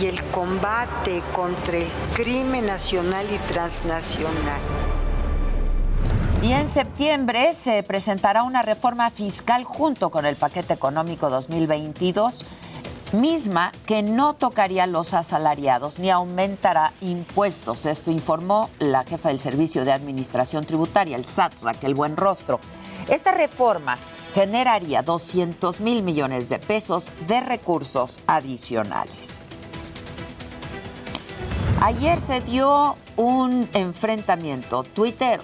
y 0.00 0.06
el 0.06 0.22
combate 0.24 1.22
contra 1.34 1.78
el 1.78 1.86
crimen 2.14 2.66
nacional 2.66 3.26
y 3.32 3.38
transnacional. 3.52 4.60
Y 6.42 6.52
en 6.52 6.68
septiembre 6.68 7.52
se 7.52 7.82
presentará 7.82 8.42
una 8.42 8.62
reforma 8.62 9.10
fiscal 9.10 9.64
junto 9.64 10.10
con 10.10 10.24
el 10.24 10.36
paquete 10.36 10.74
económico 10.74 11.30
2022 11.30 12.44
misma 13.12 13.72
que 13.86 14.02
no 14.02 14.34
tocaría 14.34 14.86
los 14.86 15.14
asalariados 15.14 15.98
ni 15.98 16.10
aumentará 16.10 16.92
impuestos. 17.00 17.86
Esto 17.86 18.10
informó 18.10 18.70
la 18.78 19.04
jefa 19.04 19.28
del 19.28 19.40
Servicio 19.40 19.84
de 19.84 19.92
Administración 19.92 20.64
Tributaria, 20.64 21.16
el 21.16 21.24
SAT, 21.24 21.54
Raquel 21.62 21.94
Buenrostro. 21.94 22.60
Esta 23.08 23.32
reforma 23.32 23.96
generaría 24.34 25.02
200 25.02 25.80
mil 25.80 26.02
millones 26.02 26.48
de 26.48 26.58
pesos 26.58 27.10
de 27.26 27.40
recursos 27.40 28.20
adicionales. 28.26 29.44
Ayer 31.80 32.20
se 32.20 32.40
dio 32.40 32.96
un 33.16 33.68
enfrentamiento 33.72 34.82
Twitter 34.82 35.40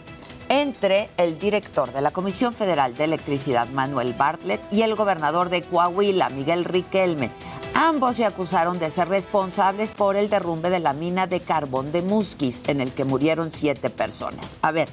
entre 0.49 1.09
el 1.17 1.39
director 1.39 1.93
de 1.93 2.01
la 2.01 2.11
Comisión 2.11 2.55
Federal 2.55 2.97
de 2.97 3.05
Electricidad, 3.05 3.69
Manuel 3.69 4.15
Bartlett, 4.15 4.61
y 4.73 4.83
el 4.83 4.95
gobernador 4.95 5.49
de 5.49 5.63
Coahuila, 5.63 6.29
Miguel 6.31 6.65
Riquelme. 6.65 7.31
Ambos 7.75 8.17
se 8.17 8.25
acusaron 8.25 8.79
de 8.79 8.91
ser 8.91 9.09
responsables 9.09 9.91
por 9.91 10.17
el 10.17 10.31
derrumbe 10.31 10.71
de 10.71 10.81
la 10.81 10.93
mina 10.93 11.27
de 11.27 11.41
carbón 11.41 11.93
de 11.93 12.03
Musquis, 12.03 12.63
en 12.67 12.81
el 12.81 12.93
que 12.93 13.05
murieron 13.05 13.51
siete 13.51 13.91
personas. 13.91 14.59
A 14.63 14.71
ver, 14.71 14.89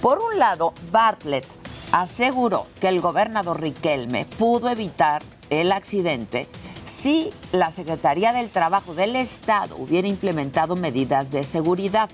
por 0.00 0.18
un 0.18 0.38
lado, 0.38 0.72
Bartlett 0.92 1.46
aseguró 1.92 2.66
que 2.80 2.88
el 2.88 3.00
gobernador 3.00 3.60
Riquelme 3.60 4.26
pudo 4.26 4.68
evitar 4.68 5.22
el 5.50 5.72
accidente 5.72 6.48
si 6.84 7.30
la 7.52 7.70
Secretaría 7.70 8.32
del 8.32 8.50
Trabajo 8.50 8.94
del 8.94 9.16
Estado 9.16 9.76
hubiera 9.76 10.08
implementado 10.08 10.76
medidas 10.76 11.30
de 11.30 11.44
seguridad. 11.44 12.10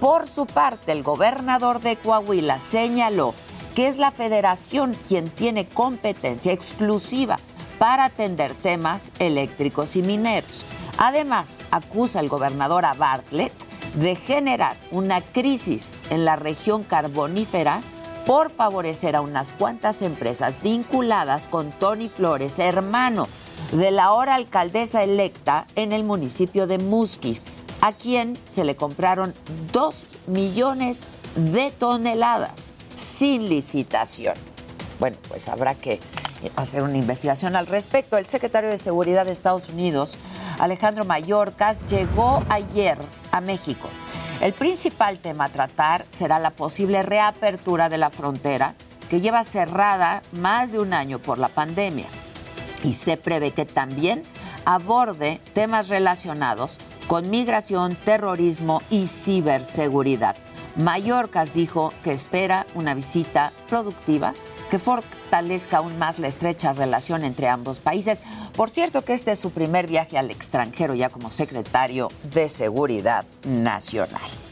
Por 0.00 0.26
su 0.26 0.46
parte, 0.46 0.92
el 0.92 1.02
gobernador 1.02 1.80
de 1.80 1.96
Coahuila 1.96 2.60
señaló 2.60 3.34
que 3.74 3.88
es 3.88 3.98
la 3.98 4.10
federación 4.10 4.96
quien 5.06 5.28
tiene 5.28 5.68
competencia 5.68 6.52
exclusiva 6.52 7.38
para 7.78 8.06
atender 8.06 8.54
temas 8.54 9.12
eléctricos 9.18 9.96
y 9.96 10.02
mineros. 10.02 10.64
Además, 10.98 11.64
acusa 11.70 12.20
al 12.20 12.28
gobernador 12.28 12.84
a 12.84 12.94
Bartlett 12.94 13.52
de 13.94 14.16
generar 14.16 14.76
una 14.90 15.20
crisis 15.20 15.94
en 16.10 16.24
la 16.24 16.36
región 16.36 16.84
carbonífera 16.84 17.82
por 18.26 18.50
favorecer 18.50 19.16
a 19.16 19.20
unas 19.20 19.52
cuantas 19.52 20.02
empresas 20.02 20.62
vinculadas 20.62 21.48
con 21.48 21.70
Tony 21.70 22.08
Flores, 22.08 22.58
hermano 22.58 23.28
de 23.72 23.90
la 23.90 24.04
ahora 24.04 24.34
alcaldesa 24.34 25.02
electa 25.02 25.66
en 25.76 25.92
el 25.92 26.04
municipio 26.04 26.66
de 26.66 26.78
Musquis, 26.78 27.46
a 27.80 27.92
quien 27.92 28.38
se 28.48 28.64
le 28.64 28.76
compraron 28.76 29.34
dos 29.72 30.04
millones 30.26 31.04
de 31.36 31.70
toneladas 31.70 32.70
sin 32.94 33.48
licitación. 33.48 34.34
Bueno, 34.98 35.16
pues 35.28 35.48
habrá 35.48 35.74
que 35.74 36.00
hacer 36.56 36.82
una 36.82 36.96
investigación 36.96 37.56
al 37.56 37.66
respecto. 37.66 38.16
El 38.16 38.26
secretario 38.26 38.70
de 38.70 38.78
Seguridad 38.78 39.26
de 39.26 39.32
Estados 39.32 39.68
Unidos, 39.68 40.18
Alejandro 40.58 41.04
Mayorkas, 41.04 41.86
llegó 41.86 42.42
ayer 42.48 42.98
a 43.30 43.40
México. 43.40 43.88
El 44.40 44.52
principal 44.52 45.18
tema 45.18 45.46
a 45.46 45.48
tratar 45.48 46.06
será 46.10 46.38
la 46.38 46.50
posible 46.50 47.02
reapertura 47.02 47.88
de 47.88 47.98
la 47.98 48.10
frontera, 48.10 48.74
que 49.10 49.20
lleva 49.20 49.42
cerrada 49.42 50.22
más 50.32 50.72
de 50.72 50.78
un 50.78 50.92
año 50.92 51.18
por 51.18 51.38
la 51.38 51.48
pandemia. 51.48 52.06
Y 52.84 52.92
se 52.92 53.16
prevé 53.16 53.52
que 53.52 53.64
también 53.64 54.22
aborde 54.64 55.40
temas 55.54 55.88
relacionados 55.88 56.78
con 57.08 57.30
migración, 57.30 57.96
terrorismo 57.96 58.82
y 58.90 59.06
ciberseguridad. 59.06 60.36
Mayorkas 60.76 61.54
dijo 61.54 61.92
que 62.04 62.12
espera 62.12 62.66
una 62.74 62.94
visita 62.94 63.52
productiva 63.68 64.34
que 64.70 64.78
fortalezca 64.78 65.78
aún 65.78 65.98
más 65.98 66.18
la 66.18 66.28
estrecha 66.28 66.74
relación 66.74 67.24
entre 67.24 67.48
ambos 67.48 67.80
países. 67.80 68.22
Por 68.54 68.70
cierto 68.70 69.02
que 69.04 69.14
este 69.14 69.32
es 69.32 69.40
su 69.40 69.50
primer 69.50 69.86
viaje 69.86 70.18
al 70.18 70.30
extranjero 70.30 70.94
ya 70.94 71.08
como 71.08 71.30
secretario 71.30 72.12
de 72.32 72.48
Seguridad 72.48 73.24
Nacional. 73.44 74.47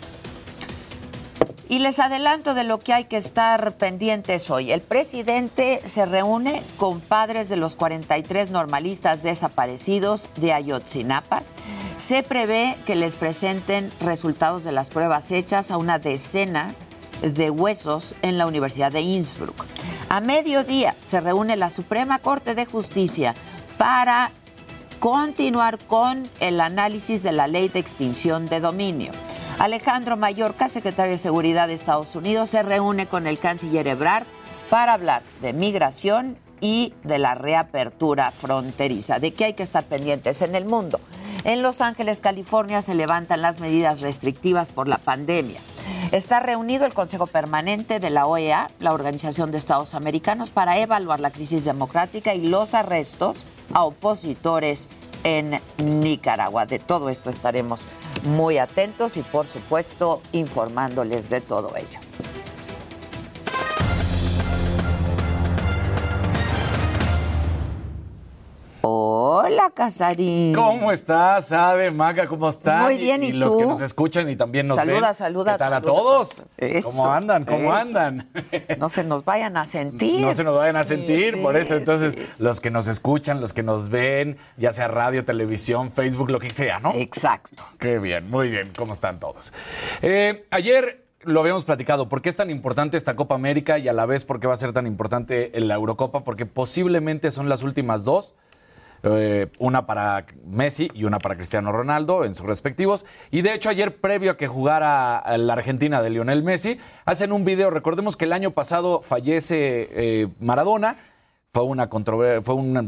Y 1.68 1.80
les 1.80 1.98
adelanto 1.98 2.54
de 2.54 2.62
lo 2.62 2.78
que 2.78 2.92
hay 2.92 3.04
que 3.04 3.16
estar 3.16 3.72
pendientes 3.72 4.50
hoy. 4.50 4.70
El 4.70 4.82
presidente 4.82 5.80
se 5.84 6.06
reúne 6.06 6.62
con 6.76 7.00
padres 7.00 7.48
de 7.48 7.56
los 7.56 7.74
43 7.74 8.50
normalistas 8.50 9.24
desaparecidos 9.24 10.28
de 10.36 10.52
Ayotzinapa. 10.52 11.42
Se 11.96 12.22
prevé 12.22 12.76
que 12.86 12.94
les 12.94 13.16
presenten 13.16 13.90
resultados 14.00 14.62
de 14.62 14.70
las 14.70 14.90
pruebas 14.90 15.32
hechas 15.32 15.72
a 15.72 15.76
una 15.76 15.98
decena 15.98 16.72
de 17.22 17.50
huesos 17.50 18.14
en 18.22 18.38
la 18.38 18.46
Universidad 18.46 18.92
de 18.92 19.00
Innsbruck. 19.00 19.64
A 20.08 20.20
mediodía 20.20 20.94
se 21.02 21.20
reúne 21.20 21.56
la 21.56 21.70
Suprema 21.70 22.20
Corte 22.20 22.54
de 22.54 22.66
Justicia 22.66 23.34
para 23.76 24.30
continuar 25.00 25.78
con 25.78 26.28
el 26.40 26.60
análisis 26.60 27.22
de 27.22 27.32
la 27.32 27.48
ley 27.48 27.68
de 27.68 27.80
extinción 27.80 28.46
de 28.46 28.60
dominio. 28.60 29.12
Alejandro 29.58 30.18
Mayorca, 30.18 30.68
secretario 30.68 31.12
de 31.12 31.18
Seguridad 31.18 31.66
de 31.66 31.72
Estados 31.72 32.14
Unidos, 32.14 32.50
se 32.50 32.62
reúne 32.62 33.06
con 33.06 33.26
el 33.26 33.38
canciller 33.38 33.88
Ebrard 33.88 34.26
para 34.68 34.92
hablar 34.92 35.22
de 35.40 35.54
migración 35.54 36.36
y 36.60 36.92
de 37.04 37.18
la 37.18 37.34
reapertura 37.34 38.32
fronteriza, 38.32 39.18
de 39.18 39.32
qué 39.32 39.46
hay 39.46 39.52
que 39.54 39.62
estar 39.62 39.84
pendientes 39.84 40.42
en 40.42 40.54
el 40.54 40.66
mundo. 40.66 41.00
En 41.44 41.62
Los 41.62 41.80
Ángeles, 41.80 42.20
California, 42.20 42.82
se 42.82 42.94
levantan 42.94 43.40
las 43.40 43.58
medidas 43.58 44.02
restrictivas 44.02 44.70
por 44.70 44.88
la 44.88 44.98
pandemia. 44.98 45.60
Está 46.12 46.40
reunido 46.40 46.84
el 46.84 46.92
Consejo 46.92 47.26
Permanente 47.26 47.98
de 47.98 48.10
la 48.10 48.26
OEA, 48.26 48.70
la 48.78 48.92
Organización 48.92 49.52
de 49.52 49.58
Estados 49.58 49.94
Americanos, 49.94 50.50
para 50.50 50.78
evaluar 50.78 51.20
la 51.20 51.30
crisis 51.30 51.64
democrática 51.64 52.34
y 52.34 52.42
los 52.42 52.74
arrestos 52.74 53.46
a 53.72 53.84
opositores 53.84 54.88
en 55.24 55.60
Nicaragua. 55.78 56.66
De 56.66 56.78
todo 56.78 57.08
esto 57.08 57.30
estaremos 57.30 57.84
muy 58.24 58.58
atentos 58.58 59.16
y 59.16 59.22
por 59.22 59.46
supuesto 59.46 60.20
informándoles 60.32 61.30
de 61.30 61.40
todo 61.40 61.76
ello. 61.76 62.00
Hola, 68.88 69.72
Casarín. 69.74 70.54
¿Cómo 70.54 70.92
estás, 70.92 71.50
Ade, 71.50 71.90
Maga? 71.90 72.28
¿Cómo 72.28 72.48
están? 72.48 72.84
Muy 72.84 72.98
bien, 72.98 73.24
¿y, 73.24 73.32
los 73.32 73.52
tú? 73.52 73.58
que 73.58 73.66
nos 73.66 73.80
escuchan 73.80 74.30
y 74.30 74.36
también 74.36 74.68
nos 74.68 74.76
saluda, 74.76 75.08
ven. 75.08 75.14
Saluda, 75.14 75.52
¿Qué 75.54 75.58
tal 75.58 75.72
a 75.72 75.80
saluda. 75.80 75.92
todos? 75.92 76.44
Eso, 76.56 76.90
¿Cómo 76.90 77.12
andan? 77.12 77.44
¿Cómo 77.44 77.76
eso. 77.76 77.88
andan? 77.88 78.30
No 78.78 78.88
se 78.88 79.02
nos 79.02 79.24
vayan 79.24 79.56
a 79.56 79.66
sentir. 79.66 80.20
No 80.20 80.32
se 80.34 80.44
nos 80.44 80.56
vayan 80.56 80.76
a 80.76 80.84
sentir, 80.84 81.34
sí, 81.34 81.40
por 81.40 81.56
eso 81.56 81.74
entonces 81.74 82.14
sí. 82.14 82.26
los 82.38 82.60
que 82.60 82.70
nos 82.70 82.86
escuchan, 82.86 83.40
los 83.40 83.52
que 83.52 83.64
nos 83.64 83.88
ven, 83.88 84.38
ya 84.56 84.70
sea 84.70 84.86
radio, 84.86 85.24
televisión, 85.24 85.90
Facebook, 85.90 86.30
lo 86.30 86.38
que 86.38 86.50
sea, 86.50 86.78
¿no? 86.78 86.92
Exacto. 86.94 87.64
Qué 87.80 87.98
bien, 87.98 88.30
muy 88.30 88.50
bien, 88.50 88.72
¿cómo 88.76 88.92
están 88.92 89.18
todos? 89.18 89.52
Eh, 90.00 90.46
ayer 90.52 91.04
lo 91.22 91.40
habíamos 91.40 91.64
platicado, 91.64 92.08
¿por 92.08 92.22
qué 92.22 92.28
es 92.28 92.36
tan 92.36 92.50
importante 92.50 92.96
esta 92.96 93.16
Copa 93.16 93.34
América 93.34 93.78
y 93.78 93.88
a 93.88 93.92
la 93.92 94.06
vez 94.06 94.24
por 94.24 94.38
qué 94.38 94.46
va 94.46 94.54
a 94.54 94.56
ser 94.56 94.72
tan 94.72 94.86
importante 94.86 95.50
la 95.54 95.74
Eurocopa? 95.74 96.22
Porque 96.22 96.46
posiblemente 96.46 97.32
son 97.32 97.48
las 97.48 97.64
últimas 97.64 98.04
dos. 98.04 98.36
Eh, 99.14 99.50
una 99.58 99.86
para 99.86 100.26
Messi 100.44 100.90
y 100.94 101.04
una 101.04 101.18
para 101.18 101.36
Cristiano 101.36 101.70
Ronaldo 101.70 102.24
en 102.24 102.34
sus 102.34 102.46
respectivos. 102.46 103.04
Y 103.30 103.42
de 103.42 103.54
hecho 103.54 103.68
ayer, 103.68 104.00
previo 104.00 104.32
a 104.32 104.36
que 104.36 104.48
jugara 104.48 105.18
a 105.18 105.38
la 105.38 105.52
Argentina 105.52 106.02
de 106.02 106.10
Lionel 106.10 106.42
Messi, 106.42 106.78
hacen 107.04 107.32
un 107.32 107.44
video. 107.44 107.70
Recordemos 107.70 108.16
que 108.16 108.24
el 108.24 108.32
año 108.32 108.50
pasado 108.50 109.00
fallece 109.00 109.88
eh, 109.90 110.28
Maradona. 110.40 110.96
Fue 111.52 111.62
una 111.62 111.88
fue 111.88 112.42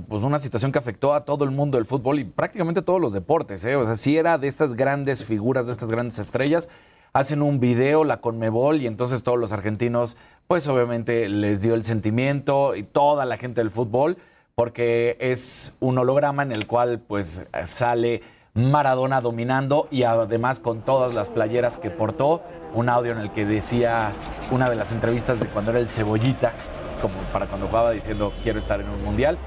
pues 0.08 0.22
una 0.22 0.38
situación 0.38 0.72
que 0.72 0.78
afectó 0.78 1.14
a 1.14 1.24
todo 1.24 1.44
el 1.44 1.50
mundo 1.50 1.78
del 1.78 1.86
fútbol 1.86 2.18
y 2.18 2.24
prácticamente 2.24 2.82
todos 2.82 3.00
los 3.00 3.12
deportes. 3.12 3.64
¿eh? 3.64 3.76
O 3.76 3.84
sea, 3.84 3.96
sí 3.96 4.16
era 4.16 4.36
de 4.36 4.48
estas 4.48 4.74
grandes 4.74 5.24
figuras, 5.24 5.66
de 5.66 5.72
estas 5.72 5.90
grandes 5.90 6.18
estrellas. 6.18 6.68
Hacen 7.14 7.40
un 7.40 7.60
video, 7.60 8.04
la 8.04 8.20
Conmebol, 8.20 8.82
y 8.82 8.86
entonces 8.86 9.22
todos 9.22 9.38
los 9.38 9.52
argentinos, 9.52 10.18
pues 10.46 10.68
obviamente 10.68 11.28
les 11.28 11.62
dio 11.62 11.74
el 11.74 11.84
sentimiento 11.84 12.76
y 12.76 12.82
toda 12.82 13.24
la 13.24 13.38
gente 13.38 13.62
del 13.62 13.70
fútbol 13.70 14.18
porque 14.58 15.16
es 15.20 15.76
un 15.78 15.98
holograma 15.98 16.42
en 16.42 16.50
el 16.50 16.66
cual 16.66 16.98
pues 16.98 17.46
sale 17.64 18.22
Maradona 18.54 19.20
dominando 19.20 19.86
y 19.88 20.02
además 20.02 20.58
con 20.58 20.80
todas 20.80 21.14
las 21.14 21.28
playeras 21.28 21.78
que 21.78 21.90
portó, 21.90 22.42
un 22.74 22.88
audio 22.88 23.12
en 23.12 23.18
el 23.18 23.30
que 23.30 23.46
decía 23.46 24.10
una 24.50 24.68
de 24.68 24.74
las 24.74 24.90
entrevistas 24.90 25.38
de 25.38 25.46
cuando 25.46 25.70
era 25.70 25.78
el 25.78 25.86
cebollita, 25.86 26.54
como 27.00 27.20
para 27.32 27.46
cuando 27.46 27.68
jugaba 27.68 27.92
diciendo 27.92 28.32
quiero 28.42 28.58
estar 28.58 28.80
en 28.80 28.88
un 28.88 29.04
mundial. 29.04 29.38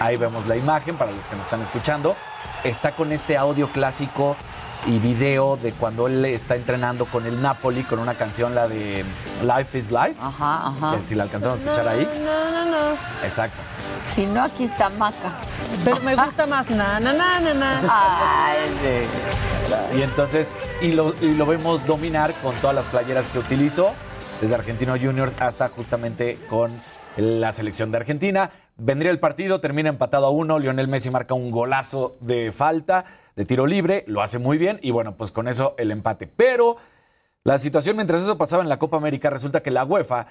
Ahí 0.00 0.16
vemos 0.16 0.46
la 0.46 0.56
imagen 0.56 0.96
para 0.96 1.10
los 1.10 1.22
que 1.24 1.36
nos 1.36 1.44
están 1.44 1.60
escuchando. 1.60 2.16
Está 2.64 2.92
con 2.92 3.12
este 3.12 3.36
audio 3.36 3.68
clásico 3.68 4.34
y 4.86 4.98
video 4.98 5.56
de 5.56 5.72
cuando 5.72 6.06
él 6.06 6.24
está 6.26 6.56
entrenando 6.56 7.06
con 7.06 7.26
el 7.26 7.40
Napoli 7.40 7.84
con 7.84 7.98
una 7.98 8.14
canción, 8.14 8.54
la 8.54 8.68
de 8.68 9.04
Life 9.42 9.78
is 9.78 9.90
Life. 9.90 10.16
Ajá, 10.20 10.68
ajá. 10.68 10.96
Que 10.96 11.02
si 11.02 11.14
la 11.14 11.24
alcanzamos 11.24 11.60
a 11.60 11.64
escuchar 11.64 11.88
ahí. 11.88 12.08
No, 12.24 12.50
no, 12.50 12.70
no. 12.70 12.92
Exacto. 13.22 13.56
Si 14.06 14.26
no, 14.26 14.42
aquí 14.42 14.64
está 14.64 14.90
Maca. 14.90 15.32
Pero 15.84 16.00
me 16.00 16.14
gusta 16.14 16.46
más 16.46 16.68
na, 16.70 17.00
na, 17.00 17.12
na, 17.12 17.40
na, 17.40 17.54
na. 17.54 17.80
Ay, 17.88 18.58
Y 19.98 20.02
entonces, 20.02 20.54
y 20.82 20.92
lo, 20.92 21.14
y 21.20 21.34
lo 21.34 21.46
vemos 21.46 21.86
dominar 21.86 22.34
con 22.42 22.54
todas 22.56 22.76
las 22.76 22.86
playeras 22.86 23.28
que 23.28 23.38
utilizó, 23.38 23.92
desde 24.40 24.54
Argentino 24.54 24.92
Juniors 25.00 25.34
hasta 25.40 25.68
justamente 25.68 26.38
con 26.50 26.72
la 27.16 27.52
selección 27.52 27.90
de 27.90 27.98
Argentina. 27.98 28.50
Vendría 28.76 29.10
el 29.10 29.20
partido, 29.20 29.60
termina 29.60 29.88
empatado 29.88 30.26
a 30.26 30.30
uno, 30.30 30.58
Lionel 30.58 30.88
Messi 30.88 31.10
marca 31.10 31.34
un 31.34 31.50
golazo 31.50 32.16
de 32.20 32.52
falta, 32.52 33.04
de 33.36 33.44
tiro 33.44 33.66
libre, 33.66 34.04
lo 34.06 34.22
hace 34.22 34.38
muy 34.38 34.58
bien 34.58 34.78
y 34.82 34.90
bueno, 34.90 35.16
pues 35.16 35.30
con 35.30 35.48
eso 35.48 35.74
el 35.78 35.90
empate. 35.90 36.26
Pero 36.26 36.76
la 37.42 37.58
situación 37.58 37.96
mientras 37.96 38.22
eso 38.22 38.38
pasaba 38.38 38.62
en 38.62 38.68
la 38.68 38.78
Copa 38.78 38.96
América, 38.96 39.30
resulta 39.30 39.62
que 39.62 39.70
la 39.70 39.84
UEFA, 39.84 40.26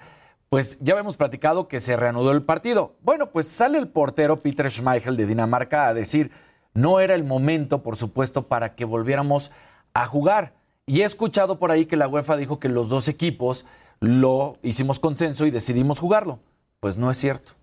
pues 0.50 0.78
ya 0.80 0.94
habíamos 0.94 1.18
platicado 1.18 1.68
que 1.68 1.80
se 1.80 1.96
reanudó 1.96 2.32
el 2.32 2.44
partido. 2.44 2.96
Bueno, 3.02 3.32
pues 3.32 3.48
sale 3.48 3.78
el 3.78 3.88
portero 3.88 4.40
Peter 4.40 4.70
Schmeichel 4.70 5.18
de 5.18 5.26
Dinamarca 5.26 5.88
a 5.88 5.94
decir, 5.94 6.32
no 6.74 7.00
era 7.00 7.14
el 7.14 7.24
momento, 7.24 7.84
por 7.84 7.98
supuesto, 7.98 8.48
para 8.48 8.76
que 8.76 8.86
volviéramos 8.86 9.52
a 9.94 10.06
jugar. 10.08 10.54
Y 10.86 11.02
he 11.02 11.06
escuchado 11.06 11.60
por 11.60 11.72
ahí 11.72 11.86
que 11.86 11.98
la 11.98 12.08
UEFA 12.08 12.36
dijo 12.36 12.60
que 12.60 12.70
los 12.70 12.90
dos 12.90 13.08
equipos 13.08 13.66
lo 14.00 14.58
hicimos 14.64 15.00
consenso 15.00 15.46
y 15.46 15.52
decidimos 15.52 16.00
jugarlo. 16.00 16.40
Pues 16.80 16.98
no 16.98 17.10
es 17.10 17.18
cierto. 17.18 17.54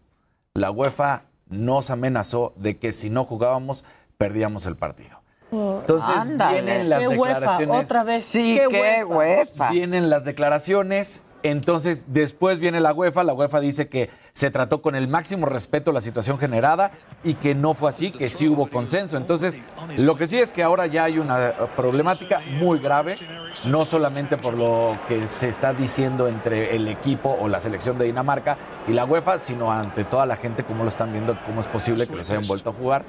La 0.54 0.70
UEFA 0.70 1.24
nos 1.48 1.90
amenazó 1.90 2.54
de 2.56 2.78
que 2.78 2.92
si 2.92 3.10
no 3.10 3.24
jugábamos, 3.24 3.84
perdíamos 4.16 4.64
el 4.66 4.76
partido. 4.76 5.19
Entonces 5.52 6.16
Ándale. 6.16 6.62
vienen 6.62 6.88
las 6.90 7.00
Qué 7.00 7.08
UEFA, 7.08 7.34
declaraciones. 7.40 7.84
otra 7.84 8.04
vez. 8.04 8.22
Sí, 8.22 8.54
qué, 8.54 8.68
qué 8.68 9.04
UEFA. 9.04 9.70
Vienen 9.70 10.10
las 10.10 10.24
declaraciones. 10.24 11.22
Entonces, 11.42 12.04
después 12.08 12.58
viene 12.58 12.80
la 12.80 12.92
UEFA. 12.92 13.24
La 13.24 13.32
UEFA 13.32 13.60
dice 13.60 13.88
que 13.88 14.10
se 14.32 14.50
trató 14.50 14.82
con 14.82 14.94
el 14.94 15.08
máximo 15.08 15.46
respeto 15.46 15.90
la 15.90 16.02
situación 16.02 16.36
generada 16.38 16.90
y 17.24 17.32
que 17.32 17.54
no 17.54 17.72
fue 17.72 17.88
así, 17.88 18.10
que 18.10 18.28
sí 18.28 18.46
hubo 18.46 18.66
consenso. 18.68 19.16
Entonces, 19.16 19.58
lo 19.96 20.16
que 20.16 20.26
sí 20.26 20.38
es 20.38 20.52
que 20.52 20.62
ahora 20.62 20.86
ya 20.86 21.04
hay 21.04 21.18
una 21.18 21.48
eh, 21.48 21.54
problemática 21.76 22.40
muy 22.58 22.78
grave, 22.78 23.16
no 23.64 23.86
solamente 23.86 24.36
por 24.36 24.52
lo 24.52 24.98
que 25.08 25.26
se 25.26 25.48
está 25.48 25.72
diciendo 25.72 26.28
entre 26.28 26.76
el 26.76 26.86
equipo 26.88 27.34
o 27.40 27.48
la 27.48 27.58
selección 27.58 27.96
de 27.96 28.04
Dinamarca 28.04 28.58
y 28.86 28.92
la 28.92 29.06
UEFA, 29.06 29.38
sino 29.38 29.72
ante 29.72 30.04
toda 30.04 30.26
la 30.26 30.36
gente, 30.36 30.62
cómo 30.62 30.82
lo 30.82 30.90
están 30.90 31.10
viendo, 31.10 31.38
cómo 31.46 31.60
es 31.60 31.66
posible 31.66 32.06
que 32.06 32.16
los 32.16 32.30
hayan 32.30 32.46
vuelto 32.46 32.68
a 32.68 32.72
jugar. 32.74 33.02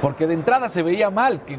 Porque 0.00 0.26
de 0.26 0.34
entrada 0.34 0.68
se 0.68 0.82
veía 0.82 1.10
mal 1.10 1.42
que 1.44 1.58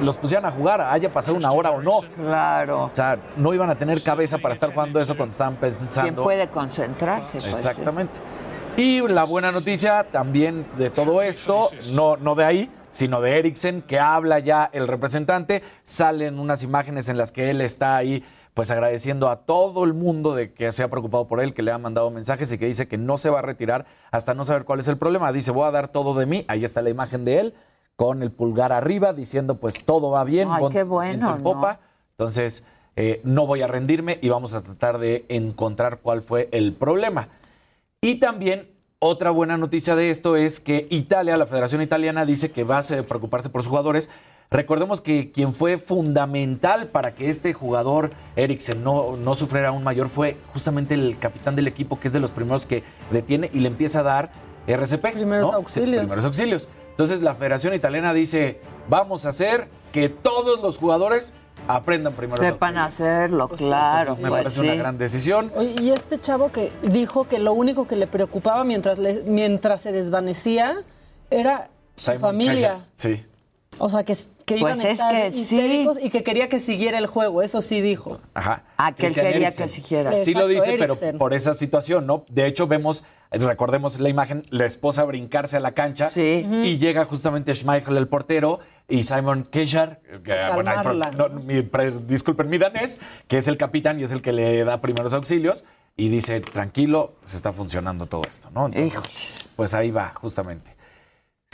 los 0.00 0.16
pusieran 0.16 0.44
a 0.46 0.50
jugar, 0.50 0.80
haya 0.80 1.12
pasado 1.12 1.36
una 1.36 1.52
hora 1.52 1.70
o 1.70 1.80
no. 1.80 2.00
Claro. 2.14 2.84
O 2.84 2.90
sea, 2.92 3.18
no 3.36 3.54
iban 3.54 3.70
a 3.70 3.76
tener 3.76 4.02
cabeza 4.02 4.38
para 4.38 4.54
estar 4.54 4.72
jugando 4.72 4.98
eso 4.98 5.16
cuando 5.16 5.32
estaban 5.32 5.56
¿Quién 5.56 5.72
pensando. 5.72 6.22
puede 6.24 6.48
concentrarse? 6.48 7.38
Pues, 7.38 7.46
Exactamente. 7.46 8.20
Y 8.76 9.00
la 9.08 9.24
buena 9.24 9.52
noticia 9.52 10.04
también 10.04 10.66
de 10.76 10.90
todo 10.90 11.22
esto, 11.22 11.70
no, 11.92 12.16
no 12.18 12.34
de 12.34 12.44
ahí, 12.44 12.70
sino 12.90 13.22
de 13.22 13.38
Eriksen, 13.38 13.80
que 13.82 13.98
habla 13.98 14.38
ya 14.38 14.68
el 14.72 14.86
representante. 14.86 15.62
Salen 15.82 16.38
unas 16.38 16.62
imágenes 16.62 17.08
en 17.08 17.16
las 17.16 17.32
que 17.32 17.48
él 17.50 17.62
está 17.62 17.96
ahí, 17.96 18.22
pues 18.56 18.70
agradeciendo 18.70 19.28
a 19.28 19.36
todo 19.44 19.84
el 19.84 19.92
mundo 19.92 20.34
de 20.34 20.54
que 20.54 20.72
se 20.72 20.82
ha 20.82 20.88
preocupado 20.88 21.26
por 21.28 21.42
él, 21.42 21.52
que 21.52 21.60
le 21.62 21.72
ha 21.72 21.76
mandado 21.76 22.10
mensajes 22.10 22.50
y 22.50 22.56
que 22.56 22.64
dice 22.64 22.88
que 22.88 22.96
no 22.96 23.18
se 23.18 23.28
va 23.28 23.40
a 23.40 23.42
retirar 23.42 23.84
hasta 24.10 24.32
no 24.32 24.44
saber 24.44 24.64
cuál 24.64 24.80
es 24.80 24.88
el 24.88 24.96
problema. 24.96 25.30
Dice, 25.30 25.50
voy 25.50 25.66
a 25.68 25.70
dar 25.70 25.88
todo 25.88 26.14
de 26.14 26.24
mí. 26.24 26.46
Ahí 26.48 26.64
está 26.64 26.80
la 26.80 26.88
imagen 26.88 27.26
de 27.26 27.38
él, 27.40 27.54
con 27.96 28.22
el 28.22 28.30
pulgar 28.30 28.72
arriba, 28.72 29.12
diciendo, 29.12 29.56
pues 29.56 29.84
todo 29.84 30.08
va 30.10 30.24
bien. 30.24 30.48
Ay, 30.50 30.64
qué 30.72 30.84
bueno, 30.84 31.36
en 31.36 31.42
popa. 31.42 31.74
¿no? 31.74 31.78
Entonces, 32.12 32.64
eh, 32.96 33.20
no 33.24 33.46
voy 33.46 33.60
a 33.60 33.66
rendirme 33.66 34.18
y 34.22 34.30
vamos 34.30 34.54
a 34.54 34.62
tratar 34.62 34.96
de 34.96 35.26
encontrar 35.28 35.98
cuál 36.00 36.22
fue 36.22 36.48
el 36.50 36.72
problema. 36.72 37.28
Y 38.00 38.20
también 38.20 38.70
otra 39.00 39.28
buena 39.32 39.58
noticia 39.58 39.96
de 39.96 40.08
esto 40.08 40.34
es 40.34 40.60
que 40.60 40.86
Italia, 40.88 41.36
la 41.36 41.44
Federación 41.44 41.82
Italiana, 41.82 42.24
dice 42.24 42.50
que 42.50 42.64
va 42.64 42.78
a 42.78 42.82
se- 42.82 43.02
preocuparse 43.02 43.50
por 43.50 43.60
sus 43.62 43.68
jugadores. 43.68 44.08
Recordemos 44.50 45.00
que 45.00 45.32
quien 45.32 45.54
fue 45.54 45.76
fundamental 45.78 46.86
para 46.88 47.14
que 47.14 47.28
este 47.30 47.52
jugador 47.52 48.12
Eriksen 48.36 48.82
no, 48.84 49.16
no 49.16 49.34
sufriera 49.34 49.68
aún 49.68 49.82
mayor 49.82 50.08
fue 50.08 50.36
justamente 50.52 50.94
el 50.94 51.18
capitán 51.18 51.56
del 51.56 51.66
equipo, 51.66 51.98
que 51.98 52.08
es 52.08 52.14
de 52.14 52.20
los 52.20 52.30
primeros 52.32 52.64
que 52.66 52.84
detiene 53.10 53.50
y 53.52 53.60
le 53.60 53.68
empieza 53.68 54.00
a 54.00 54.02
dar 54.04 54.30
RCP. 54.66 55.12
Primeros 55.12 55.50
¿no? 55.50 55.56
auxilios. 55.56 56.00
primeros 56.00 56.24
auxilios. 56.24 56.68
Entonces 56.90 57.20
la 57.22 57.34
Federación 57.34 57.74
Italiana 57.74 58.12
dice, 58.12 58.60
vamos 58.88 59.26
a 59.26 59.30
hacer 59.30 59.68
que 59.92 60.08
todos 60.08 60.60
los 60.60 60.78
jugadores 60.78 61.34
aprendan 61.68 62.12
primeros 62.12 62.38
Sepan 62.44 62.78
hacerlo, 62.78 63.48
claro. 63.48 64.16
Me 64.16 64.28
pues 64.28 64.42
parece 64.44 64.60
sí. 64.60 64.66
una 64.66 64.74
gran 64.76 64.98
decisión. 64.98 65.50
Oye, 65.56 65.74
y 65.80 65.90
este 65.90 66.18
chavo 66.20 66.52
que 66.52 66.70
dijo 66.82 67.26
que 67.28 67.38
lo 67.38 67.52
único 67.52 67.88
que 67.88 67.96
le 67.96 68.06
preocupaba 68.06 68.62
mientras, 68.64 68.98
le- 68.98 69.22
mientras 69.26 69.80
se 69.80 69.90
desvanecía 69.92 70.76
era 71.30 71.68
su 71.96 72.06
Simon 72.12 72.20
familia. 72.20 72.86
Sí. 72.94 73.24
O 73.78 73.88
sea, 73.90 74.04
que, 74.04 74.16
que 74.44 74.56
iban 74.58 74.72
Pues 74.74 74.84
a 74.84 74.88
es 74.88 74.92
estar 74.94 75.12
que 75.12 75.30
sí. 75.30 75.86
y 76.02 76.10
que 76.10 76.22
quería 76.22 76.48
que 76.48 76.58
siguiera 76.58 76.98
el 76.98 77.06
juego. 77.06 77.42
Eso 77.42 77.60
sí 77.62 77.80
dijo. 77.80 78.20
Ajá. 78.34 78.64
Ah, 78.76 78.92
que 78.92 79.08
él 79.08 79.14
quería 79.14 79.30
Eriksen. 79.48 79.66
que 79.66 79.68
siguiera. 79.68 80.12
Sí 80.12 80.34
lo 80.34 80.46
dice, 80.48 80.74
Eriksen. 80.74 81.08
pero 81.10 81.18
por 81.18 81.34
esa 81.34 81.54
situación, 81.54 82.06
¿no? 82.06 82.24
De 82.28 82.46
hecho, 82.46 82.66
vemos, 82.66 83.04
recordemos 83.30 83.98
la 84.00 84.08
imagen, 84.08 84.46
la 84.50 84.64
esposa 84.66 85.04
brincarse 85.04 85.56
a 85.56 85.60
la 85.60 85.72
cancha 85.72 86.08
Sí. 86.10 86.46
y 86.64 86.78
llega 86.78 87.04
justamente 87.04 87.54
Schmeichel, 87.54 87.96
el 87.96 88.08
portero, 88.08 88.60
y 88.88 89.02
Simon 89.02 89.42
Kjaer, 89.50 90.00
que, 90.24 90.32
bueno, 90.54 90.70
hay 90.70 90.76
pro- 90.78 90.98
calmarla. 90.98 91.10
no, 91.10 91.28
mi- 91.40 91.62
pre- 91.62 91.90
disculpen 92.06 92.48
mi 92.48 92.58
danés, 92.58 93.00
que 93.28 93.36
es 93.38 93.48
el 93.48 93.56
capitán 93.56 93.98
y 93.98 94.04
es 94.04 94.12
el 94.12 94.22
que 94.22 94.32
le 94.32 94.64
da 94.64 94.80
primeros 94.80 95.12
auxilios, 95.12 95.64
y 95.96 96.08
dice, 96.08 96.40
tranquilo, 96.40 97.14
se 97.24 97.36
está 97.36 97.52
funcionando 97.52 98.06
todo 98.06 98.22
esto, 98.28 98.48
¿no? 98.52 98.66
Entonces, 98.66 98.92
Híjoles. 98.92 99.44
pues 99.56 99.74
ahí 99.74 99.90
va, 99.90 100.12
justamente. 100.14 100.75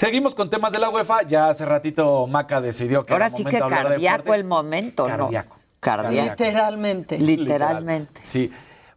Seguimos 0.03 0.35
con 0.35 0.51
temas 0.51 0.73
de 0.73 0.81
la 0.81 0.91
UEFA. 0.91 1.23
Ya 1.23 1.49
hace 1.49 1.65
ratito 1.65 2.27
Maca 2.27 2.61
decidió 2.61 3.07
que 3.07 3.12
Ahora 3.12 3.27
era 3.27 3.37
sí 3.37 3.45
momento 3.45 3.51
que 3.51 3.57
de 3.57 3.62
hablar 3.62 3.83
de 3.85 3.88
cardíaco 3.91 4.17
deportes. 4.17 4.41
el 4.41 4.49
momento, 4.49 5.09
¿no? 5.09 5.17
Cardíaco. 5.17 5.57
Cardíaco. 5.79 6.31
Literalmente. 6.31 7.19
Literalmente. 7.21 8.21
Sí. 8.21 8.51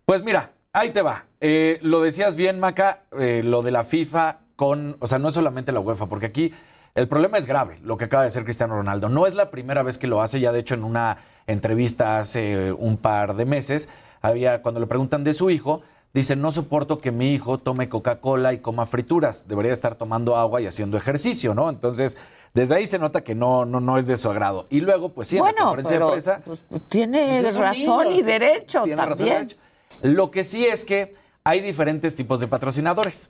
Pues 0.03 0.23
mira, 0.23 0.49
ahí 0.73 0.89
te 0.89 1.03
va. 1.03 1.25
Eh, 1.39 1.77
lo 1.83 2.01
decías 2.01 2.35
bien, 2.35 2.59
Maca, 2.59 3.03
eh, 3.19 3.43
lo 3.45 3.61
de 3.61 3.69
la 3.69 3.83
FIFA 3.83 4.39
con, 4.55 4.97
o 4.99 5.05
sea, 5.05 5.19
no 5.19 5.27
es 5.27 5.35
solamente 5.35 5.71
la 5.71 5.79
UEFA, 5.79 6.07
porque 6.07 6.25
aquí 6.25 6.51
El 6.95 7.07
problema 7.07 7.37
es 7.37 7.45
grave, 7.45 7.77
lo 7.83 7.97
que 7.97 8.05
acaba 8.05 8.23
de 8.23 8.29
hacer 8.29 8.43
Cristiano 8.43 8.73
Ronaldo. 8.73 9.07
No 9.07 9.27
es 9.27 9.35
la 9.35 9.51
primera 9.51 9.83
vez 9.83 9.99
que 9.99 10.07
lo 10.07 10.23
hace, 10.23 10.39
ya 10.39 10.51
de 10.51 10.61
hecho 10.61 10.73
en 10.73 10.83
una 10.83 11.17
entrevista 11.45 12.17
hace 12.17 12.71
un 12.71 12.97
par 12.97 13.35
de 13.35 13.45
meses, 13.45 13.89
había, 14.21 14.63
cuando 14.63 14.79
le 14.79 14.87
preguntan 14.87 15.23
de 15.23 15.33
su 15.33 15.51
hijo, 15.51 15.83
dice, 16.15 16.35
no 16.35 16.51
soporto 16.51 16.97
que 16.97 17.11
mi 17.11 17.33
hijo 17.33 17.57
tome 17.59 17.89
Coca-Cola 17.89 18.53
y 18.53 18.59
coma 18.59 18.85
frituras, 18.87 19.47
debería 19.47 19.71
estar 19.73 19.95
tomando 19.95 20.35
agua 20.37 20.61
y 20.61 20.65
haciendo 20.65 20.97
ejercicio, 20.97 21.53
¿no? 21.53 21.69
Entonces, 21.69 22.17
desde 22.53 22.75
ahí 22.75 22.87
se 22.87 22.97
nota 22.97 23.21
que 23.21 23.35
no, 23.35 23.65
no, 23.65 23.79
no 23.81 23.97
es 23.97 24.07
de 24.07 24.17
su 24.17 24.29
agrado. 24.29 24.65
Y 24.69 24.79
luego, 24.79 25.09
pues 25.09 25.27
sí, 25.27 25.37
en 25.37 25.43
la 25.43 25.51
Bueno, 25.51 25.65
conferencia 25.75 25.95
pero 25.97 26.05
de 26.07 26.11
prensa... 26.13 26.41
pues, 26.45 26.59
tiene 26.89 27.25
Pues 27.27 27.43
es 27.43 27.55
un 27.55 27.61
razón 27.61 28.03
niño. 28.05 28.15
y 28.17 28.21
derecho 28.23 28.83
Tiene 28.83 29.05
razón 29.05 29.13
y 29.25 29.29
también. 29.29 29.47
derecho. 29.49 29.57
Lo 30.03 30.31
que 30.31 30.43
sí 30.43 30.65
es 30.65 30.85
que 30.85 31.13
hay 31.43 31.59
diferentes 31.61 32.15
tipos 32.15 32.39
de 32.39 32.47
patrocinadores. 32.47 33.29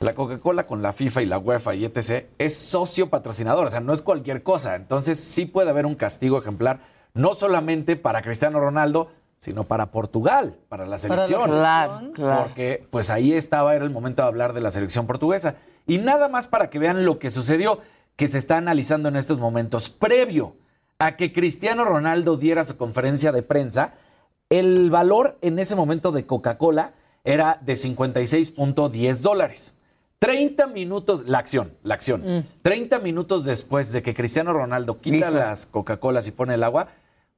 La 0.00 0.14
Coca-Cola 0.14 0.66
con 0.66 0.82
la 0.82 0.92
FIFA 0.92 1.22
y 1.22 1.26
la 1.26 1.38
UEFA 1.38 1.74
y 1.74 1.84
etc. 1.84 2.26
es 2.38 2.56
socio 2.56 3.10
patrocinador, 3.10 3.66
o 3.66 3.70
sea, 3.70 3.80
no 3.80 3.92
es 3.92 4.02
cualquier 4.02 4.42
cosa. 4.42 4.76
Entonces 4.76 5.18
sí 5.18 5.46
puede 5.46 5.70
haber 5.70 5.84
un 5.86 5.94
castigo 5.94 6.38
ejemplar, 6.38 6.80
no 7.12 7.34
solamente 7.34 7.96
para 7.96 8.22
Cristiano 8.22 8.60
Ronaldo, 8.60 9.10
sino 9.40 9.64
para 9.64 9.90
Portugal, 9.90 10.54
para 10.68 10.84
la 10.84 10.90
Para 10.90 10.90
la 10.90 10.98
selección. 10.98 11.40
selección. 11.40 11.58
Claro, 11.58 12.10
claro. 12.12 12.42
Porque 12.44 12.86
pues 12.90 13.10
ahí 13.10 13.32
estaba, 13.32 13.74
era 13.74 13.86
el 13.86 13.90
momento 13.90 14.20
de 14.22 14.28
hablar 14.28 14.52
de 14.52 14.60
la 14.60 14.70
selección 14.70 15.06
portuguesa. 15.06 15.56
Y 15.86 15.96
nada 15.96 16.28
más 16.28 16.46
para 16.46 16.68
que 16.68 16.78
vean 16.78 17.06
lo 17.06 17.18
que 17.18 17.30
sucedió, 17.30 17.80
que 18.16 18.28
se 18.28 18.36
está 18.36 18.58
analizando 18.58 19.08
en 19.08 19.16
estos 19.16 19.38
momentos. 19.38 19.88
Previo 19.88 20.56
a 20.98 21.16
que 21.16 21.32
Cristiano 21.32 21.86
Ronaldo 21.86 22.36
diera 22.36 22.64
su 22.64 22.76
conferencia 22.76 23.32
de 23.32 23.42
prensa, 23.42 23.94
el 24.50 24.90
valor 24.90 25.38
en 25.40 25.58
ese 25.58 25.74
momento 25.74 26.12
de 26.12 26.26
Coca-Cola 26.26 26.92
era 27.24 27.58
de 27.62 27.72
56.10 27.72 29.16
dólares. 29.20 29.74
30 30.18 30.66
minutos, 30.66 31.22
la 31.26 31.38
acción, 31.38 31.72
la 31.82 31.94
acción. 31.94 32.46
30 32.60 32.98
minutos 32.98 33.46
después 33.46 33.90
de 33.90 34.02
que 34.02 34.12
Cristiano 34.12 34.52
Ronaldo 34.52 34.98
quita 34.98 35.30
las 35.30 35.64
Coca-Colas 35.64 36.26
y 36.26 36.32
pone 36.32 36.54
el 36.54 36.62
agua, 36.62 36.88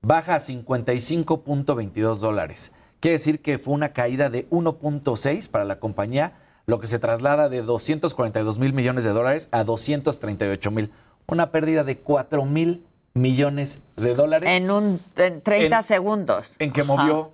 baja 0.02 0.34
a 0.36 0.40
55.22 0.40 2.16
dólares. 2.16 2.72
Quiere 3.00 3.12
decir 3.18 3.40
que 3.40 3.58
fue 3.58 3.74
una 3.74 3.92
caída 3.92 4.30
de 4.30 4.48
1.6 4.50 5.48
para 5.48 5.64
la 5.64 5.78
compañía, 5.80 6.34
lo 6.66 6.78
que 6.78 6.86
se 6.86 6.98
traslada 6.98 7.48
de 7.48 7.62
242 7.62 8.58
mil 8.58 8.72
millones 8.72 9.04
de 9.04 9.10
dólares 9.10 9.48
a 9.50 9.64
238 9.64 10.70
mil. 10.70 10.92
Una 11.26 11.50
pérdida 11.50 11.82
de 11.84 11.98
4 11.98 12.44
mil 12.44 12.84
millones 13.14 13.80
de 13.96 14.14
dólares 14.14 14.48
En 14.50 14.70
un 14.70 15.00
en 15.16 15.40
30 15.42 15.76
En- 15.78 15.82
segundos. 15.82 16.52
en 16.58 16.72
que 16.72 16.82
movió 16.82 17.32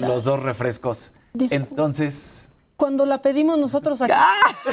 los 0.00 0.24
dos 0.24 0.40
refrescos. 0.42 1.12
Entonces, 1.38 2.48
Cuando 2.76 3.04
la 3.06 3.20
pedimos 3.22 3.58
nosotros 3.58 4.00
aquí, 4.02 4.12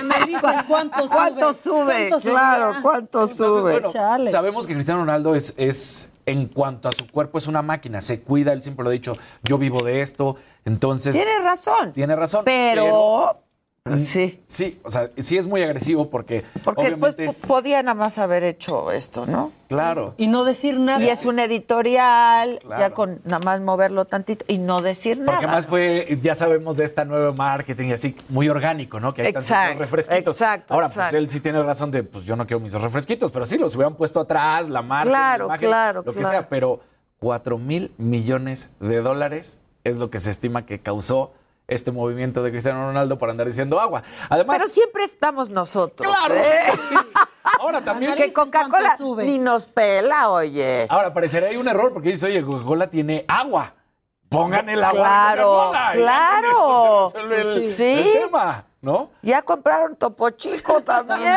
me 0.04 0.26
dicen 0.28 0.42
cuánto 0.68 1.08
sube. 1.08 1.10
¿Cuánto 1.16 1.54
sube? 1.54 2.10
¿Cuánto 2.10 2.20
Claro, 2.30 2.66
subirá? 2.68 2.82
¿cuánto 2.82 3.18
Entonces, 3.22 3.38
sube? 3.38 3.80
bueno, 3.80 3.92
sabemos 4.32 4.68
que 4.68 4.74
Cristiano 4.76 5.02
Ronaldo 5.02 5.34
es, 5.36 5.54
es, 5.58 6.12
en 6.26 6.48
cuanto 6.48 6.90
a 6.90 6.92
su 6.92 7.08
cuerpo, 7.10 7.38
es 7.38 7.48
una 7.48 7.62
máquina, 7.62 8.02
se 8.02 8.22
cuida, 8.22 8.54
él 8.54 8.64
siempre 8.64 8.84
lo 8.84 8.90
ha 8.90 8.94
dicho, 8.94 9.18
yo 9.44 9.58
vivo 9.58 9.84
de 9.84 10.02
esto, 10.02 10.38
entonces... 10.66 11.14
Tiene 11.16 11.40
razón. 11.40 11.94
Tiene 11.94 12.16
razón. 12.16 12.44
Pero, 12.46 13.45
sí. 14.00 14.42
Sí, 14.48 14.80
o 14.84 14.90
sea, 14.90 15.12
sí 15.18 15.38
es 15.38 15.46
muy 15.48 15.62
agresivo 15.62 16.10
porque, 16.10 16.44
Porque 16.64 16.96
pues 16.98 17.14
obviamente 17.14 17.26
po- 17.26 17.32
es- 17.32 17.38
podía 17.46 17.84
nada 17.84 17.94
más 17.94 18.18
haber 18.18 18.44
hecho 18.44 18.92
esto, 18.92 19.26
¿no? 19.28 19.52
Claro. 19.68 20.16
Y 20.18 20.28
no 20.28 20.44
decir 20.44 20.80
nada. 20.80 21.04
Y 21.04 21.10
es 21.10 21.26
un 21.26 21.38
editorial, 21.40 22.60
Claro. 22.64 22.82
ya 22.82 22.90
con 22.94 23.22
nada 23.26 23.40
más 23.40 23.62
moverlo 23.62 24.06
tantito 24.06 24.44
y 24.48 24.58
no 24.58 24.82
decir 24.82 25.20
nada. 25.20 25.34
Porque 25.34 25.48
más 25.48 25.68
fue, 25.68 26.18
ya 26.22 26.34
sabemos 26.36 26.78
de 26.78 26.84
esta 26.86 27.06
nueva 27.06 27.32
marketing 27.34 27.90
y 27.90 27.94
así, 27.94 28.16
muy 28.30 28.50
orgánico, 28.50 29.00
¿no? 29.00 29.14
Que 29.14 29.22
hay 29.22 29.34
tantos 29.34 29.50
Exacto, 29.52 29.80
refresquitos. 29.80 30.36
exacto, 30.36 30.74
Ahora, 30.74 30.90
pues 30.90 31.14
él 31.14 31.30
sí 31.30 31.40
tiene 31.40 31.62
razón 31.62 31.92
de, 31.92 32.04
pues 32.04 32.26
yo 32.26 32.36
no 32.36 32.48
quiero 32.48 32.60
mis 32.60 32.74
refresquitos, 32.74 33.32
pero 33.32 33.46
sí, 33.46 33.58
los 33.58 33.76
hubieran 33.76 33.96
puesto 33.96 34.20
atrás, 34.20 34.68
la 34.68 34.82
marca, 34.82 35.10
Claro, 35.12 35.48
la 35.48 35.54
imagen, 35.54 35.70
claro, 35.70 36.02
lo 36.04 36.12
que 36.12 36.20
claro. 36.20 36.30
sea, 36.30 36.50
pero 36.50 36.80
4 37.20 37.58
mil 37.60 37.92
millones 37.98 38.72
de 38.80 39.02
dólares 39.02 39.60
es 39.84 39.98
lo 39.98 40.10
que 40.10 40.20
se 40.20 40.32
estima 40.32 40.66
que 40.66 40.80
causó 40.80 41.34
este 41.68 41.92
movimiento 41.92 42.44
de 42.44 42.52
Cristiano 42.52 42.88
Ronaldo 42.88 43.18
para 43.18 43.32
andar 43.32 43.48
diciendo 43.48 43.80
agua. 43.80 44.04
Además, 44.30 44.58
Pero 44.58 44.70
siempre 44.70 45.04
estamos 45.04 45.50
nosotros. 45.50 46.08
claro, 46.16 46.36
¿eh? 46.36 46.64
sí. 46.90 46.96
Ahora 47.60 47.82
también 47.86 48.16
Que 48.16 48.32
Coca-Cola 48.32 48.98
ni 49.24 49.40
nos 49.40 49.66
pela, 49.66 50.30
oye. 50.30 50.86
Ahora, 50.90 51.14
parecería 51.14 51.50
hay 51.50 51.58
un 51.58 51.68
error 51.68 51.92
porque 51.94 52.10
dice, 52.10 52.28
oye, 52.28 52.44
Coca-Cola 52.44 52.88
tiene 52.90 53.26
agua. 53.28 53.74
Pongan 54.30 54.68
el 54.70 54.84
agua. 54.84 55.00
Claro, 55.02 55.72
en 55.94 56.00
y 56.00 56.02
claro. 56.04 56.50
eso 56.50 57.10
se 57.12 57.18
resuelve 57.24 57.42
el, 57.66 57.76
Sí. 57.76 57.84
el 57.84 58.14
tema, 58.26 58.66
¿no? 58.82 59.12
Ya 59.22 59.42
compraron 59.44 59.96
Topo 59.96 60.30
Chico 60.32 60.82
también. 60.86 61.30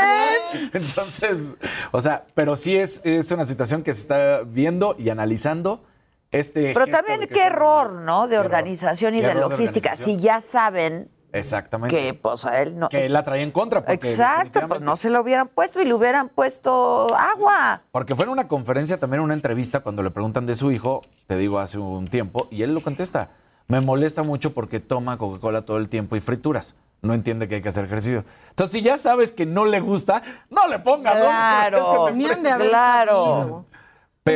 Entonces, 0.73 1.57
o 1.93 2.01
sea, 2.01 2.25
pero 2.35 2.57
sí 2.57 2.77
es, 2.77 3.01
es 3.05 3.31
una 3.31 3.45
situación 3.45 3.83
que 3.83 3.95
se 3.95 4.01
está 4.01 4.41
viendo 4.45 4.97
y 4.99 5.11
analizando. 5.11 5.83
Este 6.31 6.73
Pero 6.75 6.87
también 6.87 7.21
qué 7.33 7.45
error. 7.45 7.93
¿no? 7.93 8.29
De 8.29 8.39
organización 8.39 9.15
y 9.15 9.21
de 9.21 9.35
logística. 9.35 9.97
Si 9.97 10.19
ya 10.19 10.41
saben 10.41 11.11
Exactamente. 11.33 11.97
que 11.97 12.15
pues 12.15 12.45
a 12.47 12.63
él 12.63 12.79
no. 12.79 12.89
Que 12.89 13.07
él 13.07 13.13
la 13.13 13.25
traía 13.25 13.43
en 13.43 13.51
contra. 13.51 13.85
Porque 13.85 14.09
Exacto, 14.11 14.67
pues 14.69 14.81
no 14.81 14.97
se 14.97 15.11
lo 15.11 15.21
hubieran 15.21 15.49
puesto 15.49 15.81
y 15.81 15.85
le 15.85 15.95
hubieran 15.95 16.29
puesto 16.29 17.15
agua. 17.15 17.83
Porque 17.93 18.15
fue 18.15 18.25
en 18.25 18.31
una 18.31 18.49
conferencia, 18.49 18.99
también 18.99 19.21
en 19.21 19.25
una 19.25 19.35
entrevista, 19.35 19.81
cuando 19.81 20.03
le 20.03 20.11
preguntan 20.11 20.47
de 20.47 20.55
su 20.55 20.71
hijo, 20.73 21.03
te 21.27 21.37
digo 21.37 21.59
hace 21.59 21.79
un 21.79 22.09
tiempo, 22.09 22.49
y 22.51 22.63
él 22.63 22.75
lo 22.75 22.83
contesta. 22.83 23.31
Me 23.67 23.81
molesta 23.81 24.23
mucho 24.23 24.55
porque 24.55 24.81
toma 24.81 25.19
Coca-Cola 25.19 25.63
todo 25.63 25.77
el 25.77 25.91
tiempo 25.91 26.17
y 26.17 26.21
frituras. 26.21 26.75
No 27.03 27.13
entiende 27.15 27.47
que 27.47 27.57
hay 27.57 27.63
que 27.63 27.69
hacer 27.69 27.85
ejercicio. 27.85 28.25
Entonces, 28.49 28.73
si 28.73 28.83
ya 28.83 28.97
sabes 28.99 29.31
que 29.31 29.45
no 29.47 29.67
le 29.67 29.81
gusta, 29.81 30.23
no 30.51 30.67
le 30.67 30.79
pongas 30.79 31.19
Claro. 31.19 32.07
de 32.07 32.11
enfrente. 32.13 32.51
haber 32.51 32.71
Claro. 32.71 33.67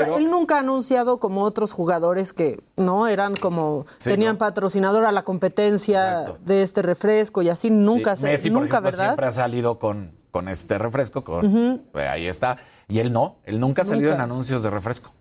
Pero, 0.01 0.17
él 0.19 0.31
nunca 0.31 0.57
ha 0.57 0.61
anunciado 0.61 1.19
como 1.19 1.43
otros 1.43 1.73
jugadores 1.73 2.33
que 2.33 2.63
no 2.77 3.07
eran 3.07 3.37
como 3.37 3.87
Sí, 3.99 4.11
tenían 4.11 4.35
¿no? 4.35 4.39
patrocinador 4.39 5.05
a 5.05 5.13
la 5.13 5.23
competencia 5.23 6.21
Exacto. 6.23 6.39
de 6.45 6.63
este 6.63 6.83
refresco 6.83 7.43
y 7.43 7.49
así 7.49 7.71
nunca 7.71 8.17
Sí, 8.17 8.23
se 8.23 8.27
Messi, 8.29 8.51
por 8.51 8.63
nunca, 8.63 8.77
ejemplo, 8.79 8.91
¿verdad? 8.93 9.05
siempre 9.13 9.27
ha 9.27 9.33
salido 9.33 9.79
con, 9.79 10.13
con 10.31 10.49
este 10.49 10.79
refresco, 10.79 11.25
con, 11.25 11.83
eh, 11.95 12.09
ahí 12.09 12.27
está. 12.27 12.59
Y 12.89 12.99
él 12.99 13.13
no, 13.13 13.37
él 13.45 13.59
nunca 13.61 13.83
ha 13.83 13.85
salido 13.85 14.11
Nunca. 14.11 14.25
en 14.25 14.31
anuncios 14.31 14.63
de 14.63 14.71
refresco. 14.71 15.13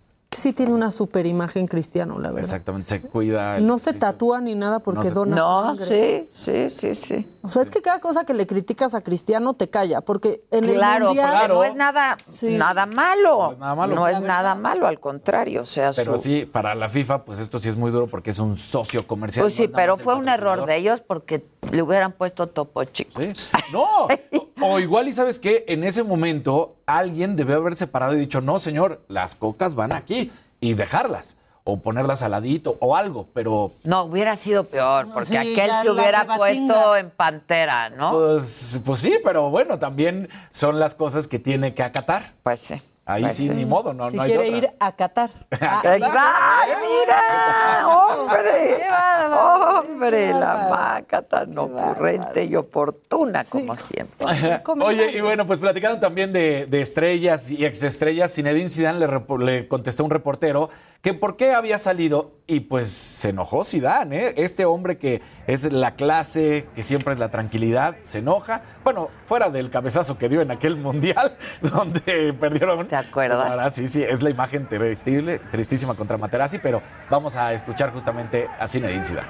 Sí 0.42 0.52
tiene 0.52 0.72
una 0.72 0.90
super 0.90 1.24
imagen 1.24 1.68
cristiano, 1.68 2.18
la 2.18 2.30
verdad. 2.30 2.40
Exactamente, 2.42 2.88
se 2.88 3.00
cuida. 3.00 3.58
el 3.58 3.66
No 3.66 3.78
se 3.78 3.92
tatúa 3.94 4.40
ni 4.40 4.56
nada 4.56 4.80
porque 4.80 4.98
No 4.98 5.02
se- 5.04 5.10
dona 5.12 5.36
No, 5.36 5.76
sangre. 5.76 6.26
sí, 6.32 6.68
sí, 6.68 6.68
sí, 6.68 6.94
sí. 6.96 7.28
O 7.42 7.48
sea, 7.48 7.62
es 7.62 7.70
que 7.70 7.80
cada 7.80 8.00
cosa 8.00 8.24
que 8.24 8.34
le 8.34 8.44
criticas 8.48 8.94
a 8.94 9.02
Cristiano 9.02 9.54
te 9.54 9.68
calla, 9.70 10.00
porque 10.00 10.42
en 10.50 10.64
Claro, 10.64 10.96
el 10.96 11.06
mundial 11.10 11.30
Claro. 11.30 11.54
no 11.54 11.62
es 11.64 11.76
nada, 11.76 12.16
Sí. 12.28 12.56
nada 12.56 12.86
malo. 12.86 13.38
No 13.46 13.52
es 13.52 13.58
nada 13.60 13.74
malo. 13.76 13.94
No 13.94 14.08
es 14.08 14.20
nada 14.20 14.54
malo, 14.56 14.86
al 14.88 14.98
contrario. 14.98 15.62
O 15.62 15.64
sea, 15.64 15.92
Pero 15.94 16.16
su- 16.16 16.22
sí, 16.24 16.44
para 16.44 16.74
la 16.74 16.88
FIFA, 16.88 17.24
pues 17.24 17.38
esto 17.38 17.60
sí 17.60 17.68
es 17.68 17.76
muy 17.76 17.92
duro 17.92 18.08
porque 18.08 18.30
es 18.30 18.40
un 18.40 18.56
socio 18.56 19.06
comercial. 19.06 19.44
Pues 19.44 19.54
sí, 19.54 19.68
pero 19.68 19.96
fue 19.96 20.16
un 20.16 20.28
error 20.28 20.66
de 20.66 20.76
ellos 20.76 21.00
porque 21.02 21.44
le 21.70 21.82
hubieran 21.82 22.10
puesto 22.10 22.48
Topo 22.48 22.82
Chico. 22.82 23.20
Sí. 23.20 23.32
No, 23.72 24.08
o 24.62 24.78
igual 24.78 25.08
y 25.08 25.12
sabes 25.12 25.38
que 25.38 25.64
en 25.68 25.84
ese 25.84 26.02
momento 26.02 26.76
alguien 26.86 27.36
debió 27.36 27.56
haber 27.56 27.76
separado 27.76 28.14
y 28.14 28.20
dicho, 28.20 28.40
no, 28.40 28.58
señor, 28.58 29.02
las 29.08 29.34
cocas 29.34 29.74
van 29.74 29.92
aquí 29.92 30.32
y 30.60 30.74
dejarlas. 30.74 31.36
O 31.64 31.78
ponerlas 31.78 32.24
al 32.24 32.32
ladito 32.32 32.76
o 32.80 32.96
algo, 32.96 33.28
pero 33.32 33.70
No, 33.84 34.02
hubiera 34.02 34.34
sido 34.34 34.64
peor, 34.64 35.06
porque 35.12 35.28
sí, 35.28 35.36
aquel 35.36 35.70
se 35.80 35.90
hubiera 35.92 36.26
puesto 36.36 36.96
en 36.96 37.10
pantera, 37.10 37.88
¿no? 37.88 38.10
pues, 38.10 38.80
pues 38.84 38.98
sí, 38.98 39.14
pero 39.22 39.48
bueno, 39.48 39.78
también 39.78 40.28
son 40.50 40.80
las 40.80 40.96
cosas 40.96 41.28
que 41.28 41.38
tiene 41.38 41.72
que 41.72 41.84
acatar. 41.84 42.32
Pues 42.42 42.58
sí. 42.58 42.74
Ahí 43.14 43.22
Pues 43.22 43.36
sí, 43.36 43.48
ni 43.50 43.64
modo, 43.66 43.92
no, 43.92 44.08
si 44.10 44.16
no 44.16 44.22
hay 44.22 44.28
quiere 44.30 44.44
otra. 44.46 44.58
ir 44.58 44.70
a 44.78 44.92
Qatar. 44.92 45.30
Ah, 45.60 45.82
Exacto. 45.84 46.18
¡Ay, 46.18 46.70
mira! 46.80 47.88
¡Hombre! 47.88 48.84
¡Hombre! 49.32 50.32
La 50.32 50.68
maca 50.70 51.22
tan 51.22 51.56
ocurrente 51.56 52.44
y 52.44 52.56
oportuna, 52.56 53.44
como 53.44 53.76
siempre. 53.76 54.26
Oye, 54.84 55.10
y 55.16 55.20
bueno, 55.20 55.46
pues 55.46 55.60
platicando 55.60 56.00
también 56.00 56.32
de, 56.32 56.66
de 56.66 56.80
estrellas 56.80 57.50
y 57.50 57.64
exestrellas, 57.64 58.34
Zinedine 58.34 58.68
Zidane 58.68 58.98
le, 58.98 59.08
le 59.44 59.68
contestó 59.68 60.02
a 60.02 60.06
un 60.06 60.10
reportero 60.10 60.70
que 61.02 61.14
por 61.14 61.36
qué 61.36 61.52
había 61.52 61.78
salido 61.78 62.30
y 62.46 62.60
pues 62.60 62.88
se 62.88 63.30
enojó 63.30 63.64
Zidane, 63.64 64.26
¿eh? 64.26 64.34
Este 64.36 64.64
hombre 64.64 64.98
que 64.98 65.20
es 65.48 65.70
la 65.72 65.96
clase, 65.96 66.68
que 66.76 66.84
siempre 66.84 67.12
es 67.12 67.18
la 67.18 67.28
tranquilidad, 67.28 67.96
se 68.02 68.18
enoja. 68.18 68.62
Bueno, 68.84 69.10
fuera 69.26 69.50
del 69.50 69.68
cabezazo 69.68 70.16
que 70.16 70.28
dio 70.28 70.40
en 70.42 70.52
aquel 70.52 70.76
mundial 70.76 71.36
donde 71.60 72.32
perdieron. 72.38 72.86
¿Te 72.86 72.94
acuerdas? 72.94 73.50
Ahora 73.50 73.68
sí, 73.70 73.88
sí, 73.88 74.04
es 74.04 74.22
la 74.22 74.30
imagen 74.30 74.68
terrible, 74.68 75.40
tristísima 75.50 75.94
contra 75.94 76.16
Materazzi, 76.16 76.58
pero 76.58 76.80
vamos 77.10 77.34
a 77.34 77.52
escuchar 77.52 77.92
justamente 77.92 78.48
a 78.60 78.68
Zinedine 78.68 79.04
Zidane. 79.04 79.28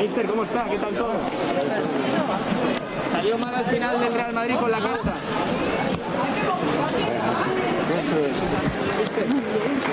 Mister, 0.00 0.26
¿cómo 0.26 0.44
está? 0.44 0.64
¿Qué 0.66 0.78
tal 0.78 0.96
todo? 0.96 1.12
Salió 3.10 3.38
mal 3.38 3.54
al 3.54 3.64
final 3.64 4.00
del 4.00 4.14
Real 4.14 4.32
Madrid 4.32 4.54
con 4.60 4.70
la 4.70 4.78
carta. 4.78 5.14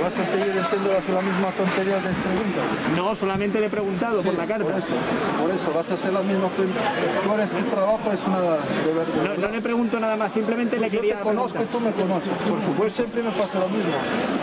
¿Vas 0.01 0.17
a 0.17 0.25
seguir 0.25 0.59
haciendo 0.59 0.91
las 0.91 1.23
mismas 1.23 1.53
tonterías 1.55 2.03
de 2.03 2.09
preguntas? 2.09 2.63
No, 2.95 3.15
solamente 3.15 3.59
le 3.59 3.67
he 3.67 3.69
preguntado 3.69 4.21
por 4.21 4.33
la 4.33 4.45
carta. 4.45 4.65
Por 4.65 4.75
eso, 4.75 4.93
por 5.41 5.51
eso, 5.51 5.73
vas 5.73 5.91
a 5.91 5.93
hacer 5.93 6.13
las 6.13 6.25
mismas 6.25 6.51
preguntas. 6.51 7.51
Tu 7.51 7.69
trabajo 7.69 8.11
es 8.11 8.23
una 8.25 8.39
de 8.39 8.47
verdad. 8.47 9.37
No, 9.37 9.47
no 9.47 9.47
le 9.49 9.61
pregunto 9.61 9.99
nada 9.99 10.15
más, 10.15 10.33
simplemente 10.33 10.79
le 10.79 10.89
Yo 10.89 10.99
quería 10.99 11.17
te 11.17 11.23
conozco 11.23 11.61
y 11.61 11.65
tú 11.65 11.79
me 11.79 11.91
conoces. 11.91 12.33
Por 12.49 12.61
supuesto, 12.61 13.03
siempre 13.03 13.23
me 13.23 13.31
pasa 13.31 13.59
lo 13.59 13.69
mismo. 13.69 13.93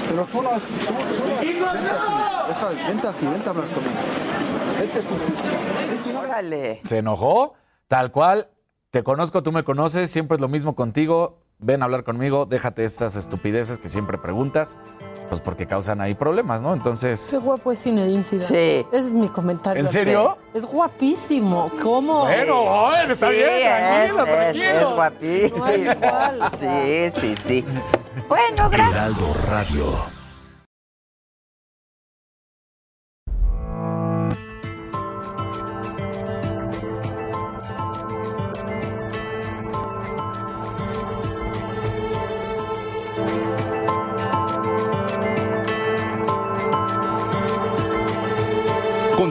Pero 0.09 0.25
tú 0.27 0.43
no. 0.43 0.51
Tú, 0.51 0.59
tú 1.17 1.25
no 1.29 1.41
vente 1.41 1.89
aquí, 1.89 2.87
vente 2.87 3.09
aquí, 3.09 3.27
vente 3.27 3.49
a 3.49 3.51
hablar 3.51 3.69
conmigo. 3.69 4.01
Vente 4.79 5.01
tú. 5.03 6.19
Órale. 6.19 6.81
Se 6.83 6.99
enojó, 6.99 7.55
tal 7.89 8.11
cual. 8.11 8.49
Te 8.91 9.05
conozco, 9.05 9.43
tú 9.45 9.53
me 9.53 9.63
conoces, 9.63 10.11
siempre 10.11 10.35
es 10.35 10.41
lo 10.41 10.49
mismo 10.49 10.75
contigo. 10.75 11.39
Ven 11.63 11.83
a 11.83 11.85
hablar 11.85 12.05
conmigo, 12.05 12.47
déjate 12.47 12.85
estas 12.85 13.17
estupideces 13.17 13.77
que 13.79 13.91
siempre 13.91 14.17
preguntas, 14.17 14.79
pues 15.29 15.43
porque 15.43 15.67
causan 15.67 16.01
ahí 16.01 16.15
problemas, 16.15 16.63
¿no? 16.63 16.73
Entonces, 16.73 17.29
Qué 17.31 17.37
guapo 17.37 17.71
es 17.71 17.83
Zinedine 17.83 18.25
Zidane. 18.25 18.47
Sí. 18.47 18.87
Ese 18.91 19.07
es 19.09 19.13
mi 19.13 19.29
comentario. 19.29 19.83
¿En 19.83 19.87
serio? 19.89 20.39
Es 20.55 20.65
guapísimo. 20.65 21.71
¿Cómo? 21.83 22.21
Bueno, 22.21 23.13
está 23.13 23.29
Sí, 23.29 23.35
bien, 23.35 23.49
es, 23.51 24.15
tranquilo, 24.15 24.25
es, 24.25 24.31
tranquilo. 24.31 24.81
es 24.81 24.95
guapísimo. 24.95 25.67
No. 26.39 26.49
Sí, 26.51 27.11
sí, 27.21 27.37
sí. 27.47 27.65
Bueno, 28.29 28.71
gracias. 28.71 28.91
Heraldo 28.93 29.35
Radio. 29.51 30.20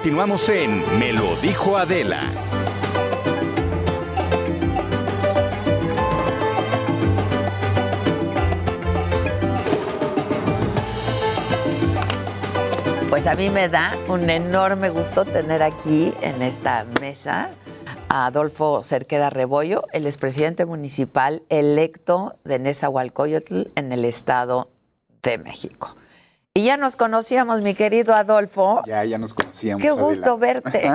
Continuamos 0.09 0.49
en 0.49 0.97
Me 0.97 1.13
lo 1.13 1.35
dijo 1.35 1.77
Adela. 1.77 2.31
Pues 13.07 13.27
a 13.27 13.35
mí 13.35 13.51
me 13.51 13.69
da 13.69 13.95
un 14.07 14.27
enorme 14.31 14.89
gusto 14.89 15.25
tener 15.25 15.61
aquí 15.61 16.11
en 16.21 16.41
esta 16.41 16.87
mesa 16.99 17.51
a 18.07 18.25
Adolfo 18.25 18.81
Cerqueda 18.81 19.29
Rebollo, 19.29 19.83
el 19.93 20.07
expresidente 20.07 20.65
municipal 20.65 21.43
electo 21.49 22.35
de 22.45 22.57
Nezahualcóyotl 22.57 23.67
en 23.75 23.91
el 23.91 24.05
Estado 24.05 24.71
de 25.21 25.37
México. 25.37 25.95
Y 26.59 26.63
ya 26.65 26.75
nos 26.75 26.97
conocíamos, 26.97 27.61
mi 27.61 27.73
querido 27.73 28.13
Adolfo. 28.13 28.81
Ya, 28.85 29.05
ya 29.05 29.17
nos 29.17 29.33
conocíamos. 29.33 29.81
Qué 29.81 29.91
gusto 29.91 30.33
Adela. 30.33 30.61
verte. 30.61 30.91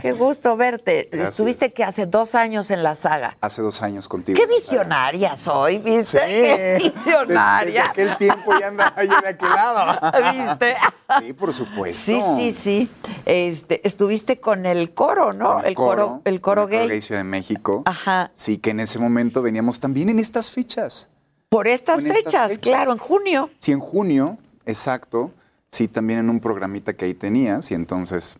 Qué 0.00 0.12
gusto 0.18 0.56
verte. 0.56 1.10
Gracias. 1.12 1.32
Estuviste 1.32 1.70
que 1.74 1.84
hace 1.84 2.06
dos 2.06 2.34
años 2.34 2.70
en 2.70 2.82
la 2.82 2.94
saga. 2.94 3.36
Hace 3.42 3.60
dos 3.60 3.82
años 3.82 4.08
contigo. 4.08 4.40
Qué 4.40 4.46
visionaria 4.46 5.36
soy, 5.36 5.76
¿viste? 5.76 6.18
Qué 6.18 6.24
Desde, 6.24 6.78
visionaria. 6.78 7.90
aquel 7.90 8.16
tiempo 8.16 8.58
ya 8.58 8.68
andaba 8.68 9.04
yo 9.04 9.20
de 9.20 9.28
aquel 9.28 9.50
lado. 9.50 10.00
¿Viste? 10.32 10.76
Sí, 11.20 11.32
por 11.34 11.52
supuesto. 11.52 12.00
Sí, 12.00 12.22
sí, 12.34 12.50
sí. 12.50 12.90
Este, 13.26 13.86
estuviste 13.86 14.40
con 14.40 14.64
el 14.64 14.94
coro, 14.94 15.34
¿no? 15.34 15.56
Con 15.56 15.66
el 15.66 15.74
coro, 15.74 16.22
el 16.24 16.40
coro 16.40 16.62
con 16.62 16.72
el 16.72 16.88
gay. 16.88 17.00
Ciudad 17.02 17.20
de 17.20 17.24
México. 17.24 17.82
Ajá. 17.84 18.30
Sí, 18.32 18.56
que 18.56 18.70
en 18.70 18.80
ese 18.80 18.98
momento 18.98 19.42
veníamos 19.42 19.78
también 19.78 20.08
en 20.08 20.18
estas 20.18 20.50
fechas. 20.50 21.10
Por 21.50 21.68
estas, 21.68 22.02
fechas. 22.02 22.58
claro, 22.58 22.92
en 22.92 22.98
junio. 22.98 23.50
Sí, 23.58 23.72
en 23.72 23.80
junio, 23.80 24.38
exacto. 24.66 25.30
Sí, 25.70 25.88
también 25.88 26.18
en 26.20 26.30
un 26.30 26.40
programita 26.40 26.92
que 26.92 27.06
ahí 27.06 27.14
tenías 27.14 27.70
y 27.70 27.74
entonces... 27.74 28.36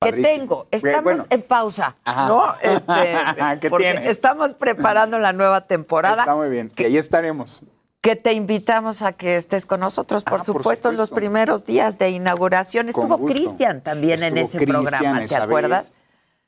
Que 0.00 0.12
tengo. 0.12 0.66
Estamos 0.70 1.04
Bueno, 1.04 1.24
en 1.30 1.42
pausa, 1.42 1.96
Ajá. 2.04 2.28
¿no? 2.28 2.54
Este, 2.62 3.58
¿Qué 3.60 3.70
porque 3.70 3.92
tienes? 3.92 4.10
estamos 4.10 4.52
preparando 4.52 5.18
la 5.18 5.32
nueva 5.32 5.62
temporada. 5.66 6.22
Está 6.22 6.34
muy 6.34 6.50
bien. 6.50 6.68
Que 6.68 6.86
ahí 6.86 6.98
estaremos. 6.98 7.64
Que 8.02 8.14
te 8.16 8.34
invitamos 8.34 9.00
a 9.00 9.12
que 9.12 9.36
estés 9.36 9.64
con 9.64 9.80
nosotros, 9.80 10.22
por, 10.24 10.34
Ah, 10.34 10.36
por 10.38 10.44
supuesto, 10.44 10.90
en 10.90 10.96
los 10.96 11.10
primeros 11.10 11.64
días 11.64 11.98
de 11.98 12.10
inauguración. 12.10 12.90
Estuvo. 12.90 13.24
Cristian 13.24 13.82
también 13.82 14.22
en 14.22 14.36
ese 14.36 14.66
programa, 14.66 15.24
¿te 15.24 15.36
acuerdas? 15.36 15.90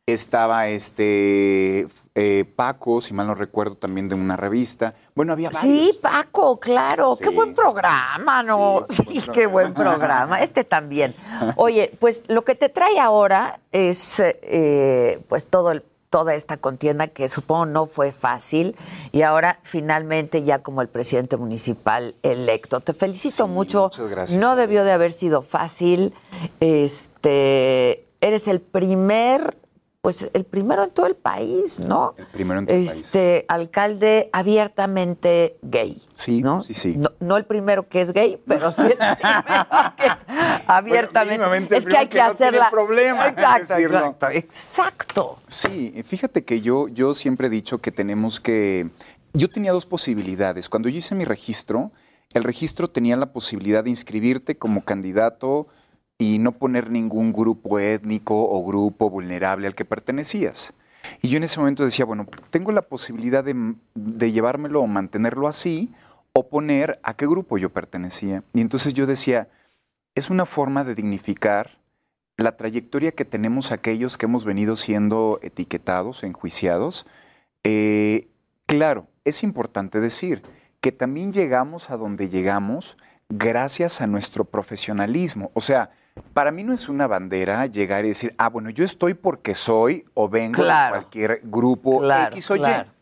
Estaba 0.05 0.69
este 0.69 1.89
eh, 2.19 2.51
Paco, 2.57 3.03
si 3.03 3.13
mal 3.13 3.27
no 3.27 3.35
recuerdo, 3.35 3.77
también 3.77 4.09
de 4.09 4.15
una 4.15 4.37
revista. 4.39 4.95
Bueno, 5.15 5.35
había 5.35 5.51
varios. 5.51 5.63
Sí, 5.63 5.99
Paco, 6.01 6.59
claro. 6.59 7.15
Qué 7.21 7.29
buen 7.29 7.53
programa, 7.55 8.43
¿no? 8.43 8.87
Sí, 8.89 9.05
Sí, 9.05 9.21
buen 9.27 9.33
qué 9.33 9.47
buen 9.47 9.75
programa. 9.75 9.99
programa. 9.99 10.43
Este 10.43 10.65
también. 10.65 11.15
Oye, 11.57 11.93
pues 12.01 12.25
lo 12.29 12.43
que 12.43 12.55
te 12.55 12.71
trae 12.71 12.99
ahora 12.99 13.61
es 13.71 14.21
eh, 14.25 15.21
pues 15.29 15.45
todo 15.45 15.73
el 15.73 15.85
toda 16.09 16.35
esta 16.37 16.57
contienda 16.57 17.09
que 17.09 17.29
supongo 17.29 17.67
no 17.67 17.85
fue 17.85 18.13
fácil 18.13 18.77
y 19.13 19.23
ahora 19.23 19.59
finalmente 19.65 20.45
ya 20.45 20.61
como 20.61 20.81
el 20.81 20.89
presidente 20.89 21.37
municipal 21.37 22.15
electo. 22.23 22.81
Te 22.81 22.95
felicito 22.95 23.45
Sí, 23.47 23.53
mucho. 23.53 23.83
muchas 23.93 24.09
gracias. 24.09 24.41
No 24.41 24.57
debió 24.57 24.85
de 24.85 24.93
haber 24.93 25.13
sido 25.13 25.43
fácil. 25.43 26.15
Este, 26.61 28.07
eres 28.21 28.49
el 28.49 28.61
primer 28.61 29.59
pues 30.07 30.31
el 30.35 30.45
primero 30.45 30.85
en 30.85 30.91
todo 30.91 31.07
el 31.07 31.17
país, 31.17 31.81
¿no? 31.81 32.15
El 32.17 32.27
primero 32.27 32.61
en 32.61 32.67
todo 32.67 32.77
el 32.77 32.87
país. 32.87 32.97
este, 33.07 33.45
alcalde 33.49 34.31
abiertamente 34.33 35.59
gay. 35.63 36.01
Sí, 36.15 36.43
¿no? 36.43 36.63
sí, 36.63 36.75
sí. 36.75 36.95
No, 36.97 37.11
no 37.19 37.37
el 37.37 37.45
primero 37.45 37.89
que 37.89 38.03
es 38.03 38.13
gay, 38.13 38.41
pero 38.47 38.71
sí 38.71 38.83
el 38.83 38.89
primero 38.97 39.95
que 39.97 40.07
es 40.07 40.69
abiertamente. 40.69 41.77
es 41.77 41.87
que 41.87 41.97
hay 41.97 42.07
que 42.07 42.19
que 42.19 42.23
no 42.23 42.29
hacerla. 42.29 42.71
problema 42.71 43.25
en 43.25 43.31
Exacto, 43.31 43.75
decirlo. 43.75 43.97
exacto, 43.99 44.29
exacto. 44.31 45.37
Sí, 45.49 46.01
fíjate 46.07 46.45
que 46.45 46.61
yo, 46.61 46.87
yo 46.87 47.13
siempre 47.13 47.49
he 47.49 47.51
dicho 47.51 47.79
que 47.79 47.91
tenemos 47.91 48.39
que... 48.39 48.89
Yo 49.33 49.51
tenía 49.51 49.73
dos 49.73 49.87
posibilidades. 49.87 50.69
Cuando 50.69 50.89
yo 50.89 50.99
hice 50.99 51.17
mi 51.17 51.25
registro, 51.25 51.91
el 52.33 52.45
registro 52.45 52.89
tenía 52.89 53.17
la 53.17 53.33
posibilidad 53.33 53.83
de 53.83 53.91
inscribirte 53.91 54.57
como 54.57 54.85
candidato 54.85 55.67
y 56.19 56.39
no 56.39 56.53
poner 56.53 56.91
ningún 56.91 57.33
grupo 57.33 57.79
étnico 57.79 58.49
o 58.49 58.65
grupo 58.65 59.11
vulnerable 59.11 59.67
al 59.67 59.75
que 59.75 59.85
pertenecías. 59.85 60.73
Y 61.23 61.29
yo 61.29 61.37
en 61.37 61.45
ese 61.45 61.61
momento 61.61 61.85
decía, 61.85 62.05
bueno, 62.05 62.27
tengo 62.51 62.73
la 62.73 62.83
posibilidad 62.83 63.45
de, 63.45 63.75
de 63.95 64.33
llevármelo 64.33 64.81
o 64.81 64.87
mantenerlo 64.87 65.47
así 65.49 65.93
o 66.33 66.49
poner 66.49 66.99
a 67.03 67.15
qué 67.15 67.27
grupo 67.27 67.59
yo 67.59 67.71
pertenecía. 67.71 68.43
Y 68.53 68.61
entonces 68.61 68.95
yo 68.95 69.07
decía, 69.07 69.49
es 70.15 70.31
una 70.31 70.47
forma 70.47 70.85
de 70.85 70.95
dignificar 70.95 71.79
la 72.37 72.57
trayectoria 72.57 73.13
que 73.13 73.25
tenemos 73.25 73.73
aquellos 73.73 74.19
que 74.19 74.27
hemos 74.27 74.45
venido 74.45 74.77
siendo 74.77 75.39
etiquetados, 75.43 76.23
enjuiciados. 76.23 77.07
Eh, 77.65 78.29
claro, 78.67 79.07
es 79.25 79.43
importante 79.43 80.01
decir 80.01 80.43
que 80.81 80.93
también 80.93 81.33
llegamos 81.33 81.91
a 81.91 81.97
donde 81.97 82.29
llegamos 82.29 82.97
gracias 83.29 84.01
a 84.01 84.07
nuestro 84.07 84.45
profesionalismo. 84.45 85.51
O 85.55 85.61
sea, 85.61 85.91
para 86.33 86.51
mí 86.51 86.65
no 86.65 86.73
es 86.73 86.89
una 86.89 87.07
bandera 87.07 87.67
llegar 87.67 88.05
y 88.05 88.09
decir, 88.09 88.35
ah, 88.39 88.49
bueno, 88.49 88.71
yo 88.71 88.85
estoy 88.85 89.15
porque 89.15 89.55
soy 89.55 90.05
o 90.15 90.29
vengo 90.29 90.63
Claro. 90.63 90.95
de 90.97 91.01
cualquier 91.03 91.41
grupo 91.45 92.01
Claro, 92.01 92.35
X 92.35 92.51
o 92.51 92.55
claro. 92.55 92.89
Y, 92.89 92.97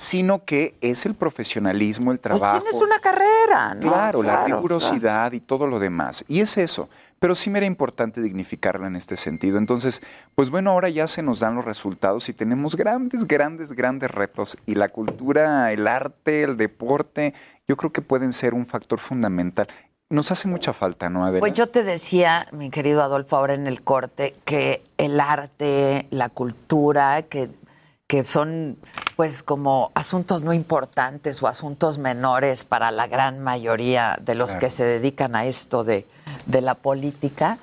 sino 0.00 0.44
que 0.44 0.76
es 0.80 1.06
el 1.06 1.14
profesionalismo, 1.14 2.12
el 2.12 2.18
Pues 2.18 2.40
trabajo. 2.40 2.62
tienes 2.62 2.80
una 2.80 3.00
carrera, 3.00 3.74
¿no? 3.74 3.80
Claro, 3.80 4.22
la 4.22 4.44
Claro, 4.44 4.56
rigurosidad 4.56 5.32
y 5.32 5.40
todo 5.40 5.66
lo 5.66 5.78
demás. 5.80 6.24
Y 6.28 6.40
es 6.40 6.56
eso. 6.56 6.88
Pero 7.20 7.34
sí 7.34 7.50
me 7.50 7.58
era 7.58 7.66
importante 7.66 8.20
dignificarla 8.22 8.86
en 8.86 8.94
este 8.94 9.16
sentido. 9.16 9.58
Entonces, 9.58 10.00
pues 10.36 10.50
bueno, 10.50 10.70
ahora 10.70 10.88
ya 10.88 11.08
se 11.08 11.20
nos 11.20 11.40
dan 11.40 11.56
los 11.56 11.64
resultados 11.64 12.28
y 12.28 12.32
tenemos 12.32 12.76
grandes, 12.76 13.26
grandes, 13.26 13.72
grandes 13.72 14.08
retos. 14.12 14.56
Y 14.66 14.76
la 14.76 14.88
cultura, 14.90 15.72
el 15.72 15.88
arte, 15.88 16.44
el 16.44 16.56
deporte, 16.56 17.34
yo 17.66 17.76
creo 17.76 17.92
que 17.92 18.02
pueden 18.02 18.32
ser 18.32 18.54
un 18.54 18.66
factor 18.66 19.00
fundamental. 19.00 19.66
Nos 20.10 20.30
hace 20.30 20.48
mucha 20.48 20.72
falta, 20.72 21.10
¿no, 21.10 21.24
Adela? 21.24 21.40
Pues 21.40 21.52
yo 21.52 21.68
te 21.68 21.84
decía, 21.84 22.48
mi 22.52 22.70
querido 22.70 23.02
Adolfo, 23.02 23.36
ahora 23.36 23.52
en 23.54 23.66
el 23.66 23.82
corte, 23.82 24.34
que 24.46 24.82
el 24.96 25.20
arte, 25.20 26.06
la 26.10 26.30
cultura, 26.30 27.22
que, 27.22 27.50
que 28.06 28.24
son 28.24 28.78
pues 29.16 29.42
como 29.42 29.92
asuntos 29.94 30.42
no 30.42 30.54
importantes 30.54 31.42
o 31.42 31.46
asuntos 31.46 31.98
menores 31.98 32.64
para 32.64 32.90
la 32.90 33.06
gran 33.06 33.40
mayoría 33.40 34.16
de 34.22 34.34
los 34.34 34.50
Claro. 34.52 34.60
que 34.60 34.70
se 34.70 34.84
dedican 34.84 35.36
a 35.36 35.44
esto 35.44 35.84
de, 35.84 36.06
de 36.46 36.60
la 36.62 36.74
política, 36.74 37.58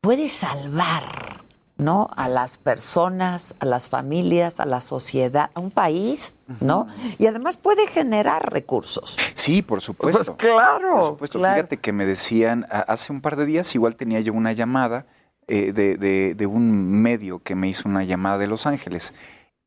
puede 0.00 0.28
salvar 0.28 1.33
¿no? 1.76 2.08
a 2.16 2.28
las 2.28 2.56
personas, 2.58 3.54
a 3.58 3.64
las 3.64 3.88
familias, 3.88 4.60
a 4.60 4.66
la 4.66 4.80
sociedad, 4.80 5.50
a 5.54 5.60
un 5.60 5.70
país, 5.70 6.34
¿no? 6.60 6.86
Y 7.18 7.26
además 7.26 7.56
puede 7.56 7.86
generar 7.88 8.52
recursos. 8.52 9.16
Sí, 9.34 9.60
por 9.62 9.80
supuesto. 9.80 10.18
Pues 10.18 10.30
claro, 10.38 10.94
Por 10.96 11.06
supuesto. 11.08 11.38
claro. 11.40 11.56
Fíjate 11.56 11.78
que 11.78 11.92
me 11.92 12.06
decían, 12.06 12.64
hace 12.70 13.12
un 13.12 13.20
par 13.20 13.36
de 13.36 13.44
días 13.46 13.74
igual 13.74 13.96
tenía 13.96 14.20
yo 14.20 14.32
una 14.32 14.52
llamada 14.52 15.06
eh, 15.48 15.72
de, 15.72 15.96
de- 15.96 16.34
de 16.34 16.46
un 16.46 16.90
medio 17.02 17.40
que 17.42 17.54
me 17.54 17.68
hizo 17.68 17.88
una 17.88 18.04
llamada 18.04 18.38
de 18.38 18.46
Los 18.46 18.66
Ángeles. 18.66 19.12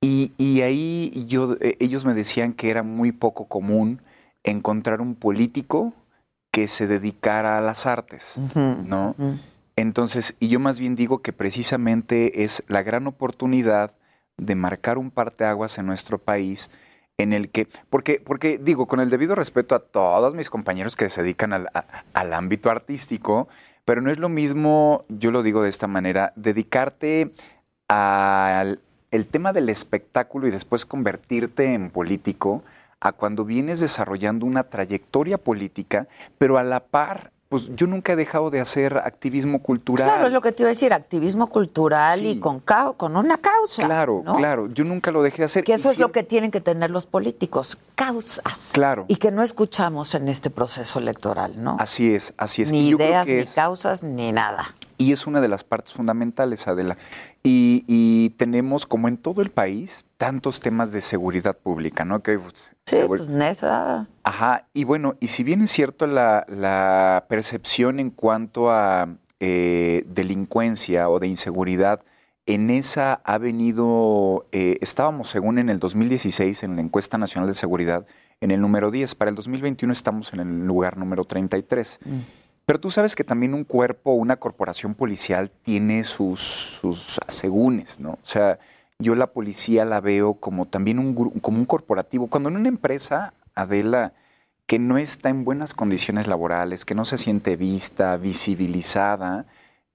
Y, 0.02 0.32
y 0.38 0.62
ahí 0.62 1.26
yo, 1.28 1.58
eh, 1.60 1.76
ellos 1.80 2.06
me 2.06 2.14
decían 2.14 2.54
que 2.54 2.70
era 2.70 2.84
muy 2.84 3.12
poco 3.12 3.46
común 3.48 4.02
encontrar 4.44 5.02
un 5.02 5.14
político 5.16 5.94
que 6.52 6.68
se 6.68 6.88
dedicara 6.88 7.58
a 7.58 7.62
las 7.62 7.86
artes, 7.86 8.36
¿no? 8.56 9.14
Entonces, 9.78 10.36
y 10.40 10.50
yo 10.50 10.60
más 10.60 10.80
bien 10.80 10.96
digo 10.96 11.20
que 11.22 11.32
precisamente 11.32 12.44
es 12.44 12.64
la 12.68 12.82
gran 12.84 13.08
oportunidad 13.08 13.96
de 14.36 14.56
marcar 14.56 14.98
un 14.98 15.12
parteaguas 15.12 15.78
en 15.78 15.86
nuestro 15.86 16.18
país 16.18 16.70
en 17.20 17.32
el 17.32 17.50
que, 17.50 17.68
porque, 17.90 18.20
porque 18.24 18.58
digo, 18.58 18.88
con 18.88 19.00
el 19.00 19.10
debido 19.10 19.36
respeto 19.36 19.76
a 19.76 19.80
todos 19.80 20.34
mis 20.36 20.50
compañeros 20.50 20.96
que 20.96 21.10
se 21.10 21.22
dedican 21.24 21.54
al, 21.54 21.68
a- 21.74 22.04
al 22.14 22.34
ámbito 22.34 22.70
artístico, 22.70 23.48
pero 23.86 24.02
no 24.02 24.12
es 24.12 24.18
lo 24.20 24.30
mismo, 24.30 25.04
yo 25.10 25.32
lo 25.32 25.44
digo 25.44 25.62
de 25.64 25.70
esta 25.70 25.88
manera, 25.88 26.34
dedicarte 26.36 27.32
al 27.88 28.80
tema 29.32 29.54
del 29.54 29.70
espectáculo 29.70 30.48
y 30.48 30.52
después 30.52 30.86
convertirte 30.86 31.74
en 31.74 31.90
político, 31.90 32.64
a 33.00 33.12
cuando 33.12 33.46
vienes 33.46 33.80
desarrollando 33.80 34.46
una 34.48 34.64
trayectoria 34.64 35.38
política, 35.38 36.08
pero 36.40 36.58
a 36.58 36.64
la 36.64 36.80
par, 36.82 37.32
pues 37.50 37.74
yo 37.76 37.88
nunca 37.88 38.14
he 38.14 38.16
dejado 38.16 38.50
de 38.50 38.60
hacer 38.60 38.98
activismo 38.98 39.62
cultural. 39.62 40.08
Claro, 40.08 40.28
es 40.28 40.34
lo 40.34 40.42
que 40.42 40.52
te 40.52 40.64
iba 40.64 40.68
a 40.68 40.72
decir, 40.74 40.92
activismo 40.94 41.48
cultural 41.48 42.26
y 42.26 42.40
con, 42.40 42.62
con 42.98 43.16
una 43.16 43.38
causa. 43.38 43.86
Claro, 43.86 44.22
¿no? 44.26 44.36
claro, 44.36 44.68
yo 44.68 44.84
nunca 44.84 45.12
lo 45.12 45.24
dejé 45.24 45.38
de 45.40 45.44
hacer. 45.46 45.64
Que 45.64 45.74
eso 45.74 45.90
es 45.90 45.98
lo 45.98 46.12
que 46.12 46.24
tienen 46.24 46.52
que 46.52 46.60
tener 46.60 46.90
los 46.90 47.06
políticos, 47.06 47.78
causas. 47.96 48.72
Claro. 48.74 49.06
Y 49.08 49.16
que 49.16 49.32
no 49.32 49.44
escuchamos 49.44 50.14
en 50.16 50.28
este 50.28 50.50
proceso 50.50 51.00
electoral, 51.00 51.54
¿no? 51.64 51.78
Así 51.80 52.14
es, 52.14 52.34
así 52.38 52.64
es. 52.64 52.72
Ni 52.72 52.88
Y 52.88 52.92
yo 52.92 52.98
creo 52.98 53.10
ideas, 53.10 53.28
que 53.28 53.36
ni 53.36 53.42
es- 53.42 53.54
causas, 53.54 54.04
ni 54.04 54.32
nada. 54.32 54.66
Y 54.98 55.12
es 55.12 55.28
una 55.28 55.40
de 55.42 55.48
las 55.48 55.64
partes 55.64 55.94
fundamentales, 55.94 56.68
Adela. 56.68 56.98
Y, 57.48 57.86
y 57.88 58.32
tenemos, 58.32 58.86
como 58.86 59.08
en 59.08 59.18
todo 59.18 59.42
el 59.42 59.52
país, 59.52 60.06
tantos 60.18 60.60
temas 60.60 60.92
de 60.92 61.02
seguridad 61.02 61.58
pública, 61.58 62.04
¿no? 62.04 62.22
Que, 62.22 62.38
pues, 62.38 62.56
Sí, 62.88 62.98
pues 63.06 63.28
neta. 63.28 64.08
Ajá, 64.24 64.66
y 64.74 64.86
bueno, 64.86 65.16
y 65.20 65.28
si 65.28 65.44
bien 65.44 65.62
es 65.62 65.72
cierto 65.72 66.08
la, 66.08 66.46
la 66.48 67.26
percepción 67.28 68.00
en 68.00 68.12
cuanto 68.12 68.72
a 68.72 69.10
eh, 69.42 70.06
delincuencia 70.08 71.10
o 71.10 71.20
de 71.20 71.28
inseguridad, 71.28 72.04
en 72.46 72.70
esa 72.70 73.16
ha 73.26 73.38
venido, 73.38 74.48
eh, 74.54 74.78
estábamos 74.80 75.30
según 75.30 75.60
en 75.60 75.70
el 75.70 75.80
2016 75.80 76.64
en 76.64 76.78
la 76.78 76.82
encuesta 76.82 77.18
nacional 77.18 77.50
de 77.50 77.56
seguridad, 77.56 78.06
en 78.40 78.52
el 78.52 78.62
número 78.62 78.90
10, 78.90 79.16
para 79.16 79.30
el 79.30 79.36
2021 79.36 79.92
estamos 79.92 80.34
en 80.34 80.40
el 80.40 80.66
lugar 80.66 80.98
número 80.98 81.26
33. 81.26 82.00
Pero 82.68 82.82
tú 82.82 82.92
sabes 82.92 83.16
que 83.16 83.24
también 83.24 83.54
un 83.54 83.64
cuerpo, 83.64 84.12
una 84.12 84.36
corporación 84.36 84.94
policial 84.94 85.50
tiene 85.50 86.04
sus, 86.04 86.42
sus 86.42 87.18
asegúnes, 87.26 88.02
¿no? 88.02 88.12
O 88.12 88.26
sea, 88.26 88.60
yo 89.00 89.16
la 89.16 89.28
policía 89.28 89.86
la 89.86 90.02
veo 90.02 90.34
como 90.34 90.66
también 90.66 91.00
un, 91.00 91.16
como 91.40 91.60
un 91.60 91.66
corporativo. 91.66 92.28
Cuando 92.28 92.50
en 92.50 92.58
una 92.58 92.68
empresa, 92.68 93.34
Adela, 93.56 94.12
que 94.66 94.80
no 94.80 94.98
está 94.98 95.30
en 95.30 95.46
buenas 95.46 95.74
condiciones 95.74 96.28
laborales, 96.28 96.84
que 96.84 96.94
no 96.94 97.06
se 97.06 97.18
siente 97.18 97.56
vista, 97.56 98.18
visibilizada, 98.18 99.46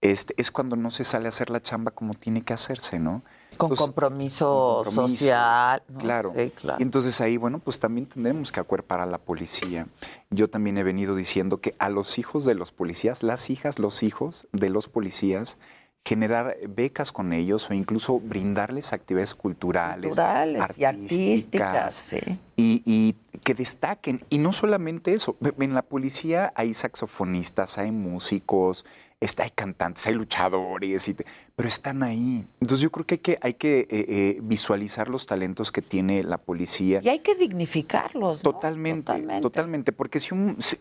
este, 0.01 0.33
es 0.39 0.51
cuando 0.51 0.75
no 0.75 0.89
se 0.89 1.05
sale 1.05 1.27
a 1.27 1.29
hacer 1.29 1.51
la 1.51 1.61
chamba 1.61 1.91
como 1.91 2.15
tiene 2.15 2.41
que 2.41 2.55
hacerse, 2.55 2.99
¿no? 2.99 3.23
Con 3.57 3.67
Entonces, 3.67 3.79
compromiso, 3.79 4.83
con 4.85 4.95
compromiso, 4.95 5.17
social. 5.17 5.83
¿no? 5.89 5.99
Claro. 5.99 6.33
Sí, 6.37 6.51
claro. 6.51 6.79
Y 6.81 6.83
entonces 6.83 7.21
ahí, 7.21 7.37
bueno, 7.37 7.59
pues 7.59 7.79
también 7.79 8.07
tendremos 8.07 8.53
que 8.53 8.61
acuerpar 8.61 9.01
a 9.01 9.07
la 9.07 9.19
policía. 9.19 9.87
Yo 10.31 10.49
también 10.51 10.79
he 10.79 10.83
venido 10.83 11.15
diciendo 11.15 11.61
que 11.61 11.75
a 11.79 11.89
los 11.89 12.19
hijos 12.19 12.45
de 12.45 12.55
los 12.55 12.73
policías, 12.73 13.23
las 13.23 13.51
hijas, 13.51 13.79
los 13.79 14.03
hijos 14.03 14.47
de 14.53 14.71
los 14.71 14.89
policías, 14.89 15.59
generar 16.05 16.57
becas 16.69 17.13
con 17.13 17.33
ellos 17.33 17.71
o 17.71 17.75
incluso 17.75 18.19
brindarles 18.19 18.93
actividades 18.93 19.35
culturales, 19.35 20.09
Culturales 20.09 20.77
y 20.77 20.85
artísticas, 20.85 21.95
sí. 21.95 22.19
y, 22.57 22.83
y 22.85 23.15
que 23.45 23.55
destaquen. 23.55 24.25
Y 24.29 24.39
no 24.39 24.53
solamente 24.53 25.15
eso, 25.15 25.37
en 25.41 25.75
la 25.75 25.83
policía 25.83 26.53
hay 26.57 26.75
saxofonistas, 26.75 27.79
hay 27.79 27.93
músicos, 27.93 28.85
está, 29.25 29.45
hay 29.45 29.51
cantantes, 29.51 30.07
hay 30.07 30.15
luchadores, 30.15 31.09
y 31.09 31.15
te- 31.15 31.25
pero 31.57 31.69
están 31.69 32.03
ahí. 32.03 32.47
Entonces 32.61 32.83
yo 32.83 32.91
creo 32.91 33.07
que 33.07 33.15
hay 33.15 33.19
que, 33.21 33.39
hay 33.41 33.55
que 33.55 33.81
eh, 33.81 33.87
eh, 33.91 34.39
visualizar 34.43 35.09
los 35.09 35.27
talentos 35.27 35.71
que 35.73 35.83
tiene 35.83 36.23
la 36.25 36.39
policía. 36.39 37.01
Y 37.03 37.09
hay 37.09 37.21
que 37.21 37.35
dignificarlos. 37.35 38.45
¿no? 38.45 38.53
Totalmente, 38.53 39.13
totalmente, 39.41 39.93
porque 39.93 40.21
si 40.21 40.35
un, 40.35 40.57
si- 40.61 40.77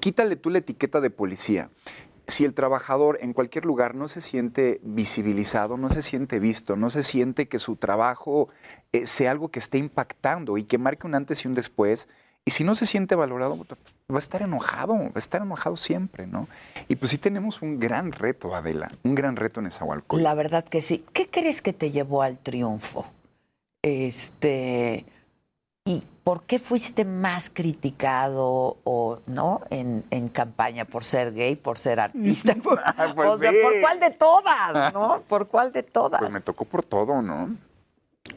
quítale 0.00 0.36
tú 0.36 0.50
la 0.50 0.58
etiqueta 0.58 1.00
de 1.00 1.10
policía. 1.10 1.70
Si 2.26 2.44
el 2.44 2.54
trabajador 2.54 3.18
en 3.22 3.32
cualquier 3.32 3.64
lugar 3.64 3.96
no 3.96 4.06
se 4.06 4.20
siente 4.20 4.80
visibilizado, 4.84 5.76
no 5.76 5.88
se 5.88 6.00
siente 6.00 6.38
visto, 6.38 6.76
no 6.76 6.88
se 6.88 7.02
siente 7.02 7.48
que 7.48 7.58
su 7.58 7.74
trabajo 7.74 8.48
eh, 8.92 9.06
sea 9.06 9.32
algo 9.32 9.48
que 9.48 9.58
esté 9.58 9.78
impactando 9.78 10.56
y 10.56 10.62
que 10.62 10.78
marque 10.78 11.08
un 11.08 11.16
antes 11.16 11.44
y 11.44 11.48
un 11.48 11.54
después, 11.54 12.08
y 12.44 12.52
si 12.52 12.64
no 12.64 12.74
se 12.74 12.86
siente 12.86 13.14
valorado, 13.14 13.56
va 14.10 14.16
a 14.16 14.18
estar 14.18 14.42
enojado, 14.42 14.94
va 14.94 15.12
a 15.14 15.18
estar 15.18 15.42
enojado 15.42 15.76
siempre, 15.76 16.26
¿no? 16.26 16.48
Y 16.88 16.96
pues 16.96 17.10
sí 17.10 17.18
tenemos 17.18 17.62
un 17.62 17.78
gran 17.78 18.12
reto, 18.12 18.54
Adela, 18.54 18.90
un 19.02 19.14
gran 19.14 19.36
reto 19.36 19.60
en 19.60 19.66
Esahualcóyotl. 19.66 20.24
La 20.24 20.34
verdad 20.34 20.64
que 20.64 20.80
sí. 20.80 21.04
¿Qué 21.12 21.28
crees 21.28 21.62
que 21.62 21.72
te 21.72 21.90
llevó 21.90 22.22
al 22.22 22.38
triunfo? 22.38 23.06
Este. 23.82 25.04
¿Y 25.84 26.02
por 26.24 26.42
qué 26.44 26.58
fuiste 26.58 27.04
más 27.04 27.50
criticado 27.50 28.76
o 28.84 29.20
no 29.26 29.62
en, 29.70 30.04
en 30.10 30.28
campaña 30.28 30.84
por 30.84 31.04
ser 31.04 31.32
gay, 31.32 31.56
por 31.56 31.78
ser 31.78 32.00
artista? 32.00 32.54
Pues 33.14 33.28
o 33.28 33.38
sea, 33.38 33.50
sí. 33.50 33.58
¿por 33.62 33.80
cuál 33.80 34.00
de 34.00 34.10
todas? 34.10 34.92
¿No? 34.92 35.22
¿Por 35.28 35.48
cuál 35.48 35.72
de 35.72 35.82
todas? 35.82 36.20
Pues 36.20 36.32
me 36.32 36.40
tocó 36.40 36.64
por 36.64 36.84
todo, 36.84 37.22
¿no? 37.22 37.56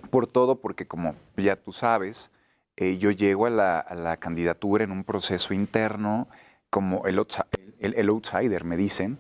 Por 0.10 0.28
todo, 0.28 0.56
porque 0.56 0.88
como 0.88 1.16
ya 1.36 1.56
tú 1.56 1.72
sabes, 1.72 2.32
eh, 2.78 2.98
yo 2.98 3.12
llego 3.12 3.46
a 3.46 3.50
la, 3.50 3.80
a 3.80 3.96
la 3.96 4.18
candidatura 4.18 4.84
en 4.84 4.92
un 4.92 5.04
proceso 5.04 5.54
interno 5.54 6.28
como 6.70 7.06
el, 7.06 7.20
outsi- 7.20 7.46
el- 7.80 7.94
el 7.96 8.10
outsider, 8.10 8.64
me 8.64 8.78
dicen. 8.78 9.20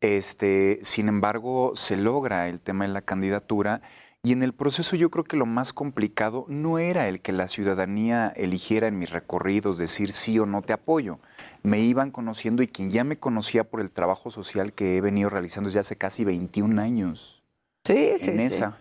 Este, 0.00 0.78
sin 0.82 1.08
embargo, 1.08 1.72
se 1.76 1.96
logra 1.96 2.48
el 2.48 2.60
tema 2.60 2.86
de 2.86 2.92
la 2.92 3.02
candidatura 3.02 3.80
y 4.22 4.32
en 4.32 4.42
el 4.42 4.54
proceso 4.54 4.96
yo 4.96 5.10
creo 5.10 5.24
que 5.24 5.36
lo 5.36 5.44
más 5.46 5.72
complicado 5.72 6.46
no 6.48 6.78
era 6.78 7.08
el 7.08 7.20
que 7.20 7.32
la 7.32 7.46
ciudadanía 7.48 8.32
eligiera 8.36 8.86
en 8.88 8.98
mis 8.98 9.10
recorridos 9.10 9.76
decir 9.78 10.12
sí 10.12 10.38
o 10.38 10.46
no 10.46 10.62
te 10.62 10.72
apoyo. 10.72 11.18
Me 11.62 11.80
iban 11.80 12.10
conociendo 12.10 12.62
y 12.62 12.68
quien 12.68 12.90
ya 12.90 13.04
me 13.04 13.18
conocía 13.18 13.64
por 13.64 13.80
el 13.80 13.90
trabajo 13.90 14.30
social 14.30 14.72
que 14.72 14.96
he 14.96 15.00
venido 15.02 15.28
realizando 15.28 15.68
desde 15.68 15.80
hace 15.80 15.96
casi 15.96 16.24
21 16.24 16.78
años 16.78 17.42
Sí, 17.84 18.12
sí, 18.16 18.30
en 18.30 18.36
sí. 18.40 18.44
esa, 18.46 18.78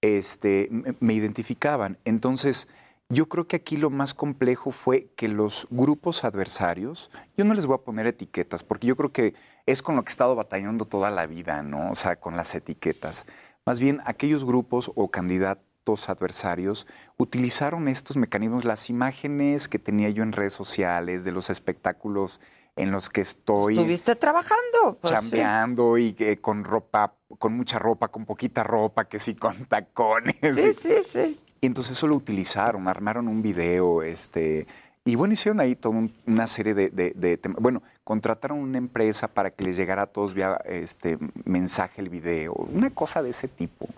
este, 0.00 0.68
me, 0.70 0.94
me 1.00 1.12
identificaban. 1.14 1.98
Entonces, 2.04 2.68
yo 3.08 3.28
creo 3.28 3.46
que 3.46 3.56
aquí 3.56 3.76
lo 3.76 3.90
más 3.90 4.14
complejo 4.14 4.70
fue 4.70 5.08
que 5.16 5.28
los 5.28 5.66
grupos 5.70 6.24
adversarios, 6.24 7.10
yo 7.36 7.44
no 7.44 7.54
les 7.54 7.66
voy 7.66 7.74
a 7.74 7.84
poner 7.84 8.06
etiquetas, 8.06 8.62
porque 8.64 8.86
yo 8.86 8.96
creo 8.96 9.12
que 9.12 9.34
es 9.66 9.82
con 9.82 9.96
lo 9.96 10.02
que 10.02 10.08
he 10.10 10.12
estado 10.12 10.34
batallando 10.34 10.86
toda 10.86 11.10
la 11.10 11.26
vida, 11.26 11.62
¿no? 11.62 11.90
O 11.90 11.94
sea, 11.94 12.16
con 12.16 12.36
las 12.36 12.54
etiquetas. 12.54 13.26
Más 13.66 13.80
bien, 13.80 14.00
aquellos 14.04 14.44
grupos 14.44 14.90
o 14.94 15.10
candidatos 15.10 16.08
adversarios 16.08 16.86
utilizaron 17.18 17.88
estos 17.88 18.16
mecanismos, 18.16 18.64
las 18.64 18.88
imágenes 18.90 19.68
que 19.68 19.78
tenía 19.78 20.08
yo 20.10 20.22
en 20.22 20.32
redes 20.32 20.52
sociales, 20.54 21.24
de 21.24 21.32
los 21.32 21.50
espectáculos 21.50 22.40
en 22.76 22.90
los 22.90 23.08
que 23.08 23.20
estoy 23.20 23.74
Estuviste 23.74 24.16
trabajando. 24.16 24.98
pues, 25.00 25.10
sí. 25.10 25.14
chambeando 25.14 25.96
y 25.98 26.14
que 26.14 26.40
con 26.40 26.64
ropa, 26.64 27.14
con 27.38 27.56
mucha 27.56 27.78
ropa, 27.78 28.08
con 28.08 28.24
poquita 28.24 28.64
ropa, 28.64 29.04
que 29.08 29.20
sí 29.20 29.34
con 29.36 29.66
tacones. 29.66 30.34
Sí, 30.56 30.68
y- 30.68 30.72
sí, 30.72 30.94
sí. 31.04 31.40
Y 31.64 31.66
entonces 31.66 31.96
eso 31.96 32.06
lo 32.06 32.16
utilizaron, 32.16 32.86
armaron 32.88 33.26
un 33.26 33.40
video, 33.40 34.02
este, 34.02 34.66
y 35.02 35.14
bueno, 35.14 35.32
hicieron 35.32 35.60
ahí 35.60 35.74
toda 35.74 35.96
un- 35.96 36.12
una 36.26 36.46
serie 36.46 36.74
de, 36.74 37.38
temas. 37.38 37.56
Bueno, 37.58 37.82
contrataron 38.04 38.58
una 38.58 38.76
empresa 38.76 39.28
para 39.28 39.50
que 39.50 39.64
les 39.64 39.74
llegara 39.74 40.02
a 40.02 40.06
todos 40.06 40.34
vía 40.34 40.60
este 40.66 41.16
mensaje 41.46 42.02
el 42.02 42.10
video, 42.10 42.52
una 42.52 42.90
cosa 42.90 43.22
de 43.22 43.30
ese 43.30 43.48
tipo. 43.48 43.88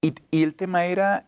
Y, 0.00 0.12
y 0.32 0.42
el 0.42 0.56
tema 0.56 0.84
era 0.84 1.24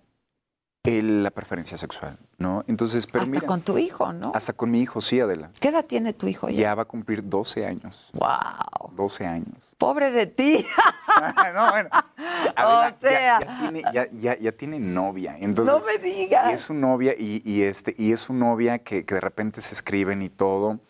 el- 0.85 1.23
la 1.23 1.31
preferencia 1.31 1.79
sexual, 1.79 2.19
¿no? 2.37 2.63
Entonces, 2.69 3.07
pero 3.07 3.23
Hasta 3.23 3.35
mira, 3.35 3.47
con 3.47 3.63
tu 3.63 3.79
hijo, 3.79 4.13
¿no? 4.13 4.33
hasta 4.35 4.53
con 4.53 4.71
mi 4.71 4.81
hijo, 4.83 5.01
sí, 5.01 5.19
Adela. 5.19 5.51
¿Qué 5.59 5.69
edad 5.69 5.85
tiene 5.87 6.13
tu 6.13 6.27
hijo 6.29 6.51
ya? 6.51 6.61
Ya 6.61 6.75
va 6.75 6.83
a 6.83 6.85
cumplir 6.85 7.27
12 7.27 7.65
años. 7.65 8.11
¡Wow! 8.13 8.91
12 8.95 9.25
años. 9.27 9.75
Pobre 9.79 10.11
de 10.11 10.27
ti. 10.27 10.65
no, 11.55 11.71
bueno. 11.71 11.89
o 12.59 12.61
Adela, 12.61 12.91
ya- 12.91 12.97
sea. 13.01 13.41
ya, 13.41 13.59
tiene, 13.61 13.83
ya, 13.95 14.09
ya- 14.13 14.39
ya 14.39 14.53
tiene 14.53 14.79
novia. 14.79 15.37
Entonces, 15.41 15.75
no 15.75 15.81
me 15.87 15.99
digas. 15.99 16.51
Y 16.51 16.53
es 16.53 16.61
su 16.61 16.75
novia, 16.75 17.15
y, 17.19 17.41
y 17.51 17.63
este, 17.63 17.95
y 17.97 18.13
es 18.13 18.21
su 18.21 18.35
novia 18.35 18.79
que, 18.81 19.07
que 19.07 19.15
de 19.15 19.21
repente 19.23 19.63
se 19.63 19.73
escriben 19.75 20.21
y 20.21 20.29
todo. 20.29 20.81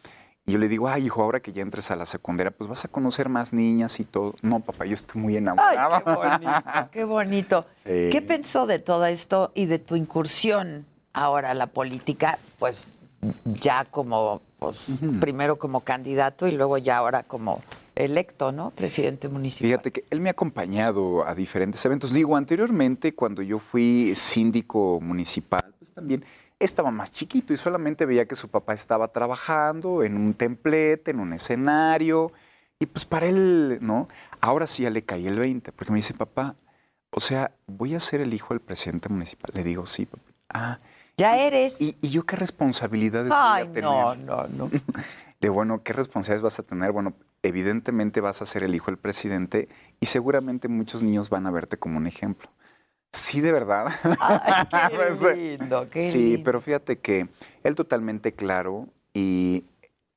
Y 0.47 0.53
yo 0.53 0.59
le 0.59 0.69
digo, 0.69 0.89
ay, 0.89 1.07
hijo, 1.07 1.23
ahora 1.23 1.41
que 1.41 1.53
ya 1.53 1.63
entres 1.63 1.91
a 1.91 1.97
la 1.97 2.05
secundaria, 2.05 2.51
pues 2.51 2.69
vas 2.69 2.85
a 2.85 2.89
conocer 2.89 3.31
más 3.31 3.55
niñas 3.55 3.99
y 3.99 4.05
todo. 4.05 4.35
No, 4.43 4.61
papá, 4.61 4.85
yo 4.85 4.93
estoy 4.95 5.21
muy 5.23 5.33
Ay, 5.35 5.39
enamorado. 5.39 6.03
qué 6.05 6.13
bonito, 6.15 6.91
qué 6.93 7.05
bonito. 7.05 7.67
Sí. 7.85 8.09
¿Qué 8.11 8.23
pensó 8.27 8.67
de 8.67 8.79
todo 8.79 9.07
esto 9.07 9.53
y 9.55 9.67
de 9.67 9.79
tu 9.79 9.97
incursión 9.97 10.85
ahora 11.15 11.51
a 11.51 11.55
la 11.55 11.67
política? 11.67 12.39
Pues 12.59 12.87
ya 13.45 13.87
como, 13.87 14.43
pues 14.59 15.01
primero 15.21 15.57
como 15.57 15.81
candidato 15.81 16.47
y 16.47 16.53
luego 16.53 16.77
ya 16.79 16.99
ahora 16.99 17.23
como 17.23 17.61
electo, 17.95 18.53
¿no? 18.53 18.71
Presidente 18.71 19.29
municipal. 19.29 19.69
Fíjate 19.71 19.93
que 19.93 20.05
él 20.11 20.21
me 20.21 20.29
ha 20.29 20.33
acompañado 20.33 21.27
a 21.27 21.35
diferentes 21.35 21.83
eventos. 21.87 22.13
Digo, 22.13 22.37
anteriormente, 22.37 23.15
cuando 23.15 23.41
yo 23.41 23.59
fui 23.59 24.13
síndico 24.15 24.99
municipal, 25.01 25.73
pues 25.79 25.91
también 25.93 26.25
estaba 26.59 26.91
más 26.91 27.13
chiquito 27.13 27.53
y 27.53 27.57
solamente 27.57 28.07
veía 28.07 28.27
que 28.27 28.37
su 28.37 28.49
papá 28.49 28.75
estaba 28.75 29.09
trabajando 29.09 30.03
en 30.03 30.17
un 30.17 30.35
templete, 30.35 31.11
en 31.11 31.21
un 31.21 31.33
escenario. 31.33 32.33
Y 32.79 32.87
pues 32.87 33.05
para 33.05 33.27
él, 33.27 33.79
¿no? 33.81 34.07
Ahora 34.41 34.67
sí 34.67 34.83
ya 34.83 34.91
le 34.91 35.03
caí 35.05 35.27
el 35.27 35.39
20, 35.39 35.73
porque 35.73 35.93
me 35.93 35.97
dice, 35.97 36.15
papá, 36.15 36.55
o 37.11 37.21
sea, 37.21 37.53
voy 37.67 37.95
a 37.95 38.01
ser 38.01 38.21
el 38.21 38.35
hijo 38.35 38.55
del 38.55 38.61
presidente 38.61 39.09
municipal. 39.09 39.51
Le 39.55 39.63
digo, 39.63 39.87
sí, 39.87 40.07
papá. 40.07 40.23
Ah, 40.49 40.79
Ya 41.17 41.37
eres. 41.39 41.81
¿y, 41.81 41.97
y 42.01 42.11
yo 42.11 42.25
qué 42.27 42.37
responsabilidades 42.37 43.33
Ay, 43.35 43.65
voy 43.65 43.71
a 43.71 43.75
tener? 43.75 43.85
no, 43.85 44.15
no, 44.17 44.47
no. 44.49 44.71
De 45.41 45.49
bueno, 45.51 45.83
¿qué 45.83 45.93
responsabilidades 45.93 46.43
vas 46.43 46.59
a 46.59 46.63
tener? 46.63 46.91
Bueno, 46.93 47.15
evidentemente 47.43 48.21
vas 48.21 48.41
a 48.43 48.47
ser 48.47 48.63
el 48.63 48.75
hijo 48.75 48.87
del 48.87 48.97
presidente 48.99 49.69
y 50.01 50.07
seguramente 50.07 50.69
muchos 50.69 51.03
niños 51.03 51.29
van 51.29 51.47
a 51.47 51.51
verte 51.51 51.77
como 51.77 51.99
un 51.99 52.07
ejemplo. 52.07 52.49
Sí, 53.15 53.41
de 53.41 53.53
verdad. 53.53 53.87
Ay, 54.19 54.67
qué 54.91 55.37
lindo, 55.37 55.89
qué 55.89 56.03
sí, 56.03 56.31
lindo. 56.33 56.45
pero 56.45 56.61
fíjate 56.61 56.99
que 56.99 57.29
él 57.63 57.75
totalmente 57.77 58.33
claro 58.33 58.89
y 59.13 59.65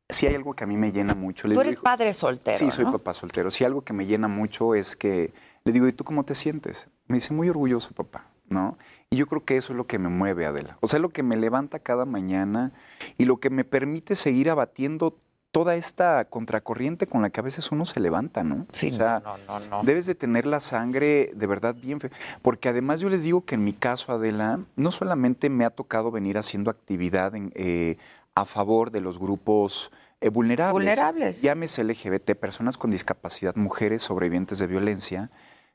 si 0.09 0.25
hay 0.25 0.33
algo 0.33 0.55
que 0.55 0.63
a 0.63 0.67
mí 0.67 0.77
me 0.77 0.91
llena 0.91 1.13
mucho. 1.13 1.43
Tú 1.43 1.49
digo, 1.49 1.61
eres 1.61 1.75
padre 1.77 2.13
soltero, 2.13 2.57
Sí, 2.57 2.71
soy 2.71 2.85
¿no? 2.85 2.91
papá 2.93 3.13
soltero. 3.13 3.51
Si 3.51 3.63
algo 3.63 3.81
que 3.83 3.93
me 3.93 4.05
llena 4.07 4.27
mucho 4.27 4.73
es 4.73 4.95
que 4.95 5.31
le 5.63 5.71
digo, 5.71 5.87
¿y 5.87 5.93
tú 5.93 6.03
cómo 6.03 6.23
te 6.23 6.33
sientes? 6.33 6.87
Me 7.07 7.17
dice, 7.17 7.33
muy 7.33 7.49
orgulloso, 7.49 7.91
papá, 7.93 8.25
¿no? 8.49 8.77
Y 9.11 9.17
yo 9.17 9.27
creo 9.27 9.45
que 9.45 9.57
eso 9.57 9.73
es 9.73 9.77
lo 9.77 9.85
que 9.85 9.99
me 9.99 10.09
mueve, 10.09 10.45
Adela. 10.47 10.77
O 10.81 10.87
sea, 10.87 10.97
lo 10.99 11.09
que 11.09 11.21
me 11.23 11.35
levanta 11.37 11.77
cada 11.79 12.05
mañana 12.05 12.71
y 13.19 13.25
lo 13.25 13.37
que 13.37 13.49
me 13.51 13.63
permite 13.63 14.15
seguir 14.15 14.49
abatiendo 14.49 15.19
toda 15.57 15.75
esta 15.75 16.25
contracorriente 16.25 17.07
con 17.07 17.23
la 17.23 17.31
que 17.31 17.39
a 17.39 17.43
veces 17.43 17.71
uno 17.71 17.83
se 17.85 17.99
levanta, 17.99 18.43
¿no? 18.43 18.67
Sí, 18.71 18.91
o 18.91 18.95
sea, 18.95 19.23
no, 19.25 19.37
no, 19.59 19.59
no. 19.67 19.81
debes 19.83 20.05
de 20.05 20.13
tener 20.13 20.45
la 20.45 20.59
sangre 20.59 21.31
de 21.35 21.47
verdad 21.47 21.73
bien 21.73 21.99
fe- 21.99 22.11
porque 22.43 22.69
además 22.69 22.99
yo 22.99 23.09
les 23.09 23.23
digo 23.23 23.43
que 23.43 23.55
en 23.55 23.63
mi 23.63 23.73
caso 23.73 24.11
Adela 24.11 24.59
no 24.75 24.91
solamente 24.91 25.49
me 25.49 25.65
ha 25.65 25.71
tocado 25.71 26.11
venir 26.11 26.37
haciendo 26.37 26.69
actividad 26.69 27.33
en, 27.33 27.51
eh, 27.55 27.97
a 28.35 28.45
favor 28.45 28.91
de 28.91 29.01
los 29.01 29.17
grupos 29.17 29.89
eh, 30.21 30.29
vulnerables, 30.29 30.73
Vulnerables. 30.73 31.41
llámese 31.41 31.83
LGBT, 31.83 32.35
personas 32.35 32.77
con 32.77 32.91
discapacidad, 32.91 33.55
mujeres 33.55 34.03
sobrevivientes 34.03 34.59
de 34.59 34.67
violencia, 34.67 35.31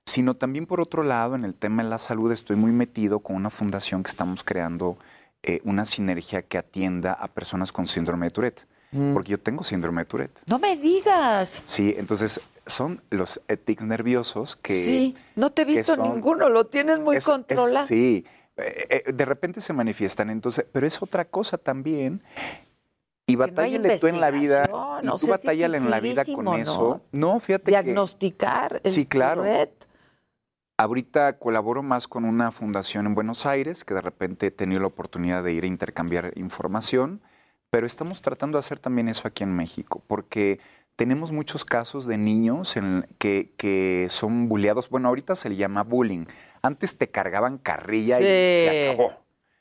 sino 0.07 0.35
también 0.35 0.67
por 0.67 0.81
otro 0.81 1.03
lado 1.03 1.35
en 1.35 1.45
el 1.45 1.55
tema 1.57 1.83
de 1.83 1.89
la 1.91 1.99
salud 1.99 2.31
estoy 2.31 2.55
muy 2.55 2.71
metido 2.71 3.19
con 3.19 3.35
una 3.35 3.51
fundación 3.51 4.05
que 4.05 4.11
estamos 4.11 4.45
creando 4.45 4.97
eh, 5.43 5.61
una 5.65 5.85
sinergia 5.85 6.43
que 6.43 6.57
atienda 6.57 7.13
a 7.15 7.27
personas 7.27 7.73
con 7.73 7.89
síndrome 7.89 8.27
de 8.27 8.31
Tourette, 8.31 8.67
Mm. 8.93 9.15
porque 9.15 9.31
yo 9.33 9.41
tengo 9.41 9.65
síndrome 9.65 10.03
de 10.03 10.05
Tourette. 10.07 10.41
No 10.47 10.59
me 10.59 10.77
digas. 10.77 11.63
Sí, 11.67 11.95
entonces 11.97 12.41
son 12.67 13.03
los 13.11 13.41
eh, 13.49 13.57
tics 13.57 13.83
nerviosos 13.85 14.55
que... 14.57 14.79
sí, 14.79 15.17
no 15.35 15.51
te 15.51 15.63
he 15.63 15.67
que 15.67 15.73
visto 15.73 15.97
son- 15.97 16.13
ninguno, 16.15 16.49
lo 16.49 16.65
tienes 16.65 16.99
muy 17.01 17.17
es- 17.17 17.25
es- 17.25 17.29
controlado. 17.31 17.87
sí, 17.87 18.25
eh, 18.59 19.03
eh, 19.07 19.13
de 19.13 19.25
repente 19.25 19.61
se 19.63 19.73
manifiestan, 19.73 20.29
entonces, 20.31 20.67
pero 20.71 20.87
es 20.87 21.01
otra 21.03 21.25
cosa 21.25 21.57
también. 21.59 22.23
Y 23.27 23.33
no 23.37 23.39
batállale 23.41 23.99
tú 23.99 24.09
en 24.09 24.21
la 24.21 24.31
vida, 24.31 24.65
y 25.03 25.07
tú 25.19 25.27
batállale 25.29 25.79
en 25.79 25.89
la 25.91 26.01
vida 26.01 26.25
con 26.27 26.45
¿no? 26.45 26.57
eso. 26.59 27.01
No, 27.13 27.41
fíjate 27.41 27.65
que 27.65 27.71
Diagnosticar 27.71 28.81
el 28.85 28.93
Sí, 28.93 29.07
claro. 29.07 29.43
Tourette. 29.43 29.87
ahorita 30.77 31.39
colaboro 31.39 31.83
más 31.83 32.09
con 32.09 32.25
una 32.25 32.51
fundación 32.53 33.07
en 33.07 33.15
Buenos 33.15 33.47
Aires, 33.47 33.85
que 33.85 33.95
de 33.95 34.01
repente 34.01 34.49
he 34.49 34.51
tenido 34.51 34.81
la 34.81 34.89
oportunidad 34.89 35.43
de 35.45 35.53
ir 35.53 35.65
a 35.65 35.69
intercambiar 35.69 36.33
información, 36.37 37.21
pero 37.73 37.87
estamos 37.87 38.21
tratando 38.21 38.57
de 38.59 38.61
hacer 38.61 38.79
también 38.79 39.09
eso 39.09 39.27
aquí 39.27 39.45
en 39.45 39.57
México, 39.57 40.03
porque 40.07 40.61
tenemos 40.95 41.33
muchos 41.33 41.65
casos 41.65 42.05
de 42.07 42.19
niños 42.19 42.77
en- 42.77 43.07
que, 43.17 43.55
que 43.57 44.09
son 44.11 44.47
bulleados. 44.51 44.91
Bueno, 44.91 45.09
ahorita 45.09 45.35
se 45.37 45.49
le 45.49 45.57
llama 45.57 45.83
bullying. 45.83 46.27
Antes 46.61 46.99
te 46.99 47.09
cargaban 47.09 47.57
carrilla 47.57 48.21
y 48.21 48.25
se 48.25 48.91
acabó. 48.91 49.13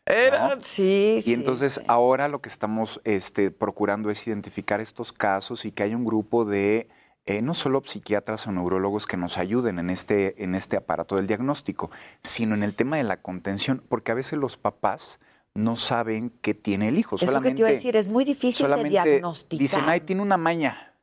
Era, 0.05 0.55
¿no? 0.57 0.61
sí, 0.61 1.13
Y 1.19 1.21
sí, 1.21 1.33
entonces 1.35 1.75
sí. 1.75 1.81
ahora 1.87 2.27
lo 2.27 2.41
que 2.41 2.49
estamos 2.49 2.99
este, 3.05 3.49
procurando 3.49 4.09
es 4.09 4.27
identificar 4.27 4.81
estos 4.81 5.13
casos 5.13 5.63
y 5.63 5.71
que 5.71 5.83
haya 5.83 5.95
un 5.95 6.03
grupo 6.03 6.43
de 6.43 6.89
eh, 7.25 7.41
no 7.41 7.53
solo 7.53 7.81
psiquiatras 7.85 8.45
o 8.45 8.51
neurólogos 8.51 9.07
que 9.07 9.15
nos 9.15 9.37
ayuden 9.37 9.79
en 9.79 9.89
este, 9.89 10.43
en 10.43 10.53
este 10.53 10.75
aparato 10.75 11.15
del 11.15 11.27
diagnóstico, 11.27 11.91
sino 12.23 12.55
en 12.55 12.63
el 12.63 12.75
tema 12.75 12.97
de 12.97 13.03
la 13.03 13.21
contención, 13.21 13.81
porque 13.87 14.11
a 14.11 14.15
veces 14.15 14.37
los 14.37 14.57
papás 14.57 15.21
no 15.53 15.75
saben 15.75 16.29
que 16.41 16.53
tiene 16.53 16.87
el 16.89 16.97
hijo. 16.97 17.17
Es 17.17 17.31
lo 17.31 17.41
que 17.41 17.51
te 17.51 17.59
iba 17.59 17.69
a 17.69 17.71
decir, 17.71 17.95
es 17.97 18.07
muy 18.07 18.23
difícil 18.25 18.67
de 18.67 18.83
diagnosticar. 18.83 19.59
Dicen, 19.59 19.83
ay, 19.87 20.01
tiene 20.01 20.21
una 20.21 20.37
maña. 20.37 20.95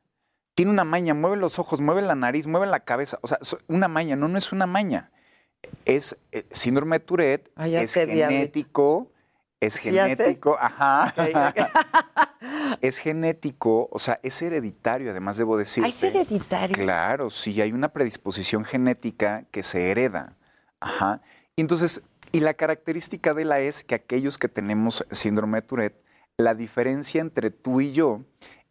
Tiene 0.55 0.71
una 0.71 0.83
maña, 0.83 1.13
mueve 1.13 1.37
los 1.37 1.59
ojos, 1.59 1.79
mueve 1.79 2.01
la 2.01 2.15
nariz, 2.15 2.47
mueve 2.47 2.67
la 2.67 2.81
cabeza. 2.81 3.19
O 3.21 3.27
sea, 3.27 3.39
una 3.67 3.87
maña, 3.87 4.15
no, 4.15 4.27
no 4.27 4.37
es 4.37 4.51
una 4.51 4.65
maña. 4.65 5.11
Es 5.85 6.17
eh, 6.31 6.45
síndrome 6.51 6.99
de 6.99 7.05
Tourette, 7.05 7.51
Ah, 7.55 7.67
es 7.67 7.93
genético, 7.93 9.11
es 9.59 9.73
¿Sí 9.75 9.97
haces? 9.99 10.17
genético, 10.17 10.57
ajá. 10.59 11.13
Es 12.81 12.97
genético, 12.99 13.89
o 13.91 13.99
sea, 13.99 14.19
es 14.23 14.41
hereditario, 14.41 15.11
además 15.11 15.35
debo 15.35 15.57
decir. 15.57 15.83
Ah, 15.83 15.89
es 15.89 16.01
hereditario. 16.01 16.75
Claro, 16.75 17.29
sí, 17.29 17.59
hay 17.61 17.73
una 17.73 17.89
predisposición 17.89 18.63
genética 18.63 19.43
que 19.51 19.61
se 19.61 19.91
hereda. 19.91 20.37
Ajá. 20.79 21.21
Y 21.57 21.61
entonces, 21.61 22.03
y 22.31 22.39
la 22.41 22.53
característica 22.53 23.33
de 23.33 23.45
la 23.45 23.59
es 23.59 23.83
que 23.83 23.95
aquellos 23.95 24.37
que 24.37 24.47
tenemos 24.47 25.05
síndrome 25.11 25.61
de 25.61 25.67
Tourette, 25.67 26.03
la 26.37 26.55
diferencia 26.55 27.21
entre 27.21 27.51
tú 27.51 27.81
y 27.81 27.91
yo 27.91 28.21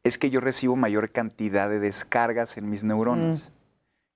es 0.04 0.16
que 0.18 0.30
yo 0.30 0.40
recibo 0.40 0.76
mayor 0.76 1.10
cantidad 1.10 1.68
de 1.68 1.80
descargas 1.80 2.56
en 2.56 2.70
mis 2.70 2.84
neuronas. 2.84 3.52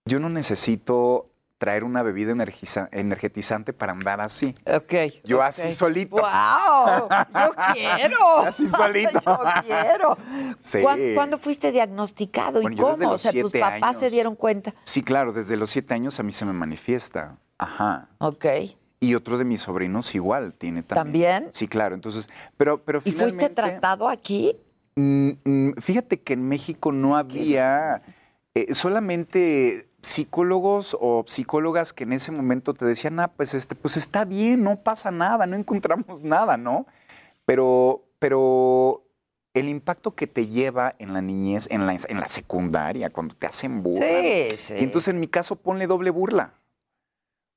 Yo 0.06 0.20
no 0.20 0.28
necesito 0.28 1.28
traer 1.58 1.84
una 1.84 2.02
bebida 2.02 2.32
energiza- 2.32 2.88
energetizante 2.90 3.72
para 3.72 3.92
andar 3.92 4.20
así. 4.20 4.54
Ok. 4.66 4.94
Yo 5.24 5.42
así 5.42 5.70
solito. 5.72 6.16
¡Wow! 6.16 7.08
Yo 7.34 7.52
quiero. 7.72 8.38
Así 8.38 8.66
solito. 8.66 9.20
Yo 9.24 9.38
quiero. 9.64 10.18
Sí. 10.60 10.80
¿Cuán- 10.82 11.14
¿Cuándo 11.14 11.38
fuiste 11.38 11.70
diagnosticado 11.70 12.62
Bueno, 12.62 12.76
y 12.76 12.80
cómo? 12.80 13.10
O 13.10 13.18
sea, 13.18 13.32
tus 13.32 13.52
papás 13.52 13.98
se 14.00 14.10
dieron 14.10 14.34
cuenta. 14.34 14.74
Sí, 14.84 15.02
claro, 15.04 15.32
desde 15.32 15.56
los 15.56 15.70
siete 15.70 15.94
años 15.94 16.18
a 16.18 16.22
mí 16.24 16.32
se 16.32 16.44
me 16.44 16.52
manifiesta. 16.52 17.36
Ajá. 17.58 18.08
Ok. 18.18 18.44
Y 19.02 19.16
otro 19.16 19.36
de 19.36 19.44
mis 19.44 19.62
sobrinos 19.62 20.14
igual 20.14 20.54
tiene 20.54 20.84
también. 20.84 21.32
¿También? 21.32 21.52
Sí, 21.52 21.66
claro. 21.66 21.96
Entonces, 21.96 22.28
pero, 22.56 22.84
pero 22.84 23.02
¿Y 23.04 23.10
fuiste 23.10 23.48
tratado 23.48 24.08
aquí? 24.08 24.56
mm, 24.94 25.30
mm, 25.44 25.72
fíjate 25.80 26.20
que 26.20 26.34
en 26.34 26.48
México 26.48 26.92
no 26.92 27.16
había 27.16 28.02
eh, 28.54 28.72
solamente 28.74 29.88
psicólogos 30.02 30.96
o 31.00 31.24
psicólogas 31.26 31.92
que 31.92 32.04
en 32.04 32.12
ese 32.12 32.30
momento 32.30 32.74
te 32.74 32.84
decían, 32.84 33.18
ah, 33.18 33.26
pues 33.26 33.54
este, 33.54 33.74
pues 33.74 33.96
está 33.96 34.24
bien, 34.24 34.62
no 34.62 34.76
pasa 34.76 35.10
nada, 35.10 35.46
no 35.46 35.56
encontramos 35.56 36.22
nada, 36.22 36.56
¿no? 36.56 36.86
Pero, 37.44 38.04
pero 38.20 39.02
el 39.52 39.68
impacto 39.68 40.14
que 40.14 40.28
te 40.28 40.46
lleva 40.46 40.94
en 41.00 41.12
la 41.12 41.22
niñez, 41.22 41.66
en 41.72 41.86
la, 41.86 41.96
en 42.08 42.20
la 42.20 42.28
secundaria, 42.28 43.10
cuando 43.10 43.34
te 43.34 43.48
hacen 43.48 43.82
burla. 43.82 44.06
Sí, 44.06 44.56
sí. 44.56 44.74
Y 44.78 44.84
entonces 44.84 45.08
en 45.08 45.18
mi 45.18 45.26
caso 45.26 45.56
ponle 45.56 45.88
doble 45.88 46.10
burla. 46.10 46.54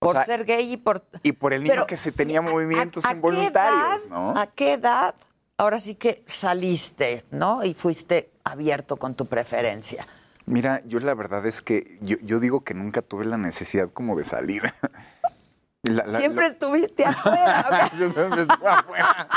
O 0.05 0.09
Por 0.13 0.15
sea, 0.17 0.25
ser 0.25 0.45
gay 0.45 0.73
y 0.73 0.77
por... 0.77 1.03
y 1.23 1.31
por 1.31 1.53
el 1.53 1.63
niño 1.63 1.71
Pero, 1.73 1.87
que 1.87 1.97
se 1.97 2.11
tenía 2.11 2.41
movimientos 2.41 3.03
¿A 3.05 3.11
involuntarios, 3.13 4.03
edad- 4.05 4.09
¿no? 4.09 4.37
¿A 4.39 4.45
qué 4.47 4.73
edad? 4.73 5.15
Ahora 5.57 5.79
sí 5.79 5.95
que 5.95 6.21
saliste, 6.27 7.25
¿no? 7.31 7.63
Y 7.63 7.73
fuiste 7.73 8.29
abierto 8.43 8.97
con 8.97 9.15
tu 9.15 9.25
preferencia. 9.25 10.05
Mira, 10.45 10.81
yo 10.85 10.99
la 10.99 11.15
verdad 11.15 11.45
es 11.47 11.61
que 11.63 11.97
yo, 12.01 12.17
yo 12.21 12.39
digo 12.39 12.63
que 12.63 12.73
nunca 12.75 13.01
tuve 13.01 13.25
la 13.25 13.37
necesidad 13.37 13.89
como 13.91 14.15
de 14.15 14.25
salir. 14.25 14.61
La- 15.81 16.03
la- 16.05 16.19
Siempre 16.19 16.47
estuviste 16.47 17.05
afuera. 17.05 17.89
yo 17.99 18.11
siempre 18.11 18.41
estuve 18.41 18.67
afuera. 18.69 19.27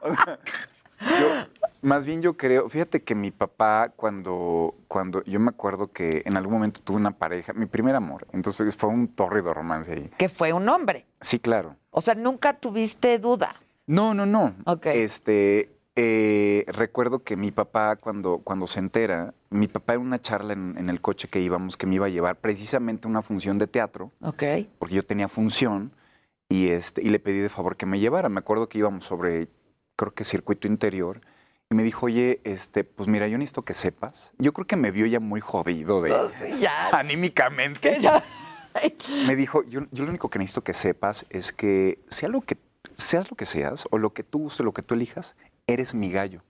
O 0.00 0.14
sea, 0.16 0.38
yo- 1.20 1.46
más 1.86 2.04
bien 2.04 2.20
yo 2.20 2.36
creo, 2.36 2.68
fíjate 2.68 3.02
que 3.02 3.14
mi 3.14 3.30
papá 3.30 3.92
cuando, 3.94 4.74
cuando, 4.88 5.22
yo 5.24 5.38
me 5.38 5.50
acuerdo 5.50 5.92
que 5.92 6.22
en 6.24 6.36
algún 6.36 6.54
momento 6.54 6.80
tuve 6.82 6.96
una 6.96 7.12
pareja, 7.12 7.52
mi 7.52 7.66
primer 7.66 7.94
amor, 7.94 8.26
entonces 8.32 8.74
fue 8.74 8.90
un 8.90 9.06
tórrido 9.08 9.54
romance 9.54 9.92
ahí. 9.92 10.10
que 10.18 10.28
fue 10.28 10.52
un 10.52 10.68
hombre. 10.68 11.06
Sí, 11.20 11.38
claro. 11.38 11.76
O 11.90 12.00
sea, 12.00 12.14
nunca 12.14 12.54
tuviste 12.54 13.18
duda. 13.18 13.54
No, 13.86 14.14
no, 14.14 14.26
no. 14.26 14.54
Ok. 14.66 14.86
Este, 14.86 15.70
eh, 15.94 16.64
recuerdo 16.66 17.20
que 17.20 17.36
mi 17.36 17.52
papá, 17.52 17.96
cuando, 17.96 18.38
cuando 18.42 18.66
se 18.66 18.80
entera, 18.80 19.32
mi 19.50 19.68
papá 19.68 19.94
en 19.94 20.00
una 20.00 20.20
charla 20.20 20.54
en, 20.54 20.74
en 20.76 20.90
el 20.90 21.00
coche 21.00 21.28
que 21.28 21.40
íbamos, 21.40 21.76
que 21.76 21.86
me 21.86 21.94
iba 21.94 22.06
a 22.06 22.10
llevar 22.10 22.36
precisamente 22.40 23.06
a 23.06 23.10
una 23.10 23.22
función 23.22 23.58
de 23.58 23.68
teatro, 23.68 24.10
Ok. 24.22 24.42
porque 24.80 24.96
yo 24.96 25.06
tenía 25.06 25.28
función, 25.28 25.92
y, 26.48 26.68
este, 26.68 27.00
y 27.02 27.10
le 27.10 27.18
pedí 27.20 27.38
de 27.38 27.48
favor 27.48 27.76
que 27.76 27.86
me 27.86 27.98
llevara. 28.00 28.28
Me 28.28 28.40
acuerdo 28.40 28.68
que 28.68 28.78
íbamos 28.78 29.04
sobre, 29.04 29.48
creo 29.94 30.12
que 30.14 30.24
circuito 30.24 30.66
interior, 30.66 31.20
y 31.70 31.74
me 31.74 31.82
dijo, 31.82 32.06
oye, 32.06 32.40
este, 32.44 32.84
pues 32.84 33.08
mira, 33.08 33.26
yo 33.26 33.38
necesito 33.38 33.62
que 33.62 33.74
sepas. 33.74 34.32
Yo 34.38 34.52
creo 34.52 34.66
que 34.66 34.76
me 34.76 34.92
vio 34.92 35.06
ya 35.06 35.18
muy 35.18 35.40
jodido 35.40 36.00
de 36.00 36.14
sí, 36.38 36.58
ya. 36.60 36.90
anímicamente. 36.92 37.98
Ya. 38.00 38.22
Me 39.26 39.34
dijo, 39.34 39.64
yo, 39.64 39.80
yo 39.90 40.04
lo 40.04 40.10
único 40.10 40.28
que 40.30 40.38
necesito 40.38 40.62
que 40.62 40.74
sepas 40.74 41.26
es 41.30 41.52
que 41.52 41.98
sea 42.08 42.28
lo 42.28 42.40
que 42.42 42.56
seas 42.96 43.30
lo 43.30 43.36
que 43.36 43.46
seas 43.46 43.86
o 43.90 43.98
lo 43.98 44.12
que 44.12 44.22
tú 44.22 44.40
gustes, 44.40 44.64
lo 44.64 44.72
que 44.72 44.82
tú 44.82 44.94
elijas, 44.94 45.34
eres 45.66 45.94
mi 45.94 46.10
gallo, 46.10 46.42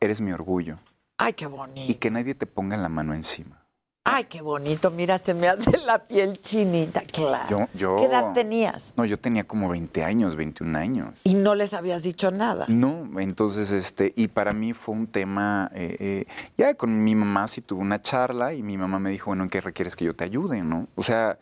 eres 0.00 0.20
mi 0.20 0.30
orgullo 0.32 0.78
Ay, 1.16 1.32
qué 1.32 1.46
bonito. 1.46 1.90
y 1.90 1.94
que 1.94 2.10
nadie 2.10 2.34
te 2.34 2.46
ponga 2.46 2.76
la 2.76 2.88
mano 2.88 3.14
encima. 3.14 3.63
Ay, 4.06 4.24
qué 4.24 4.42
bonito. 4.42 4.90
Mira, 4.90 5.16
se 5.16 5.32
me 5.32 5.48
hace 5.48 5.78
la 5.78 6.06
piel 6.06 6.38
chinita, 6.38 7.00
claro. 7.10 7.48
Yo, 7.48 7.68
yo, 7.72 7.96
¿Qué 7.96 8.04
edad 8.04 8.34
tenías? 8.34 8.92
No, 8.98 9.06
yo 9.06 9.18
tenía 9.18 9.44
como 9.44 9.70
20 9.70 10.04
años, 10.04 10.36
21 10.36 10.76
años. 10.76 11.18
Y 11.24 11.32
no 11.34 11.54
les 11.54 11.72
habías 11.72 12.02
dicho 12.02 12.30
nada. 12.30 12.66
No, 12.68 13.08
entonces, 13.18 13.72
este, 13.72 14.12
y 14.14 14.28
para 14.28 14.52
mí 14.52 14.74
fue 14.74 14.94
un 14.94 15.10
tema, 15.10 15.70
eh, 15.74 15.96
eh, 15.98 16.26
ya 16.58 16.74
con 16.74 17.02
mi 17.02 17.14
mamá 17.14 17.48
sí 17.48 17.62
tuve 17.62 17.80
una 17.80 18.02
charla 18.02 18.52
y 18.52 18.62
mi 18.62 18.76
mamá 18.76 18.98
me 18.98 19.10
dijo, 19.10 19.30
bueno, 19.30 19.44
¿en 19.44 19.48
qué 19.50 19.62
requieres 19.62 19.96
que 19.96 20.04
yo 20.04 20.14
te 20.14 20.24
ayude, 20.24 20.60
no? 20.62 20.86
O 20.96 21.02
sea, 21.02 21.38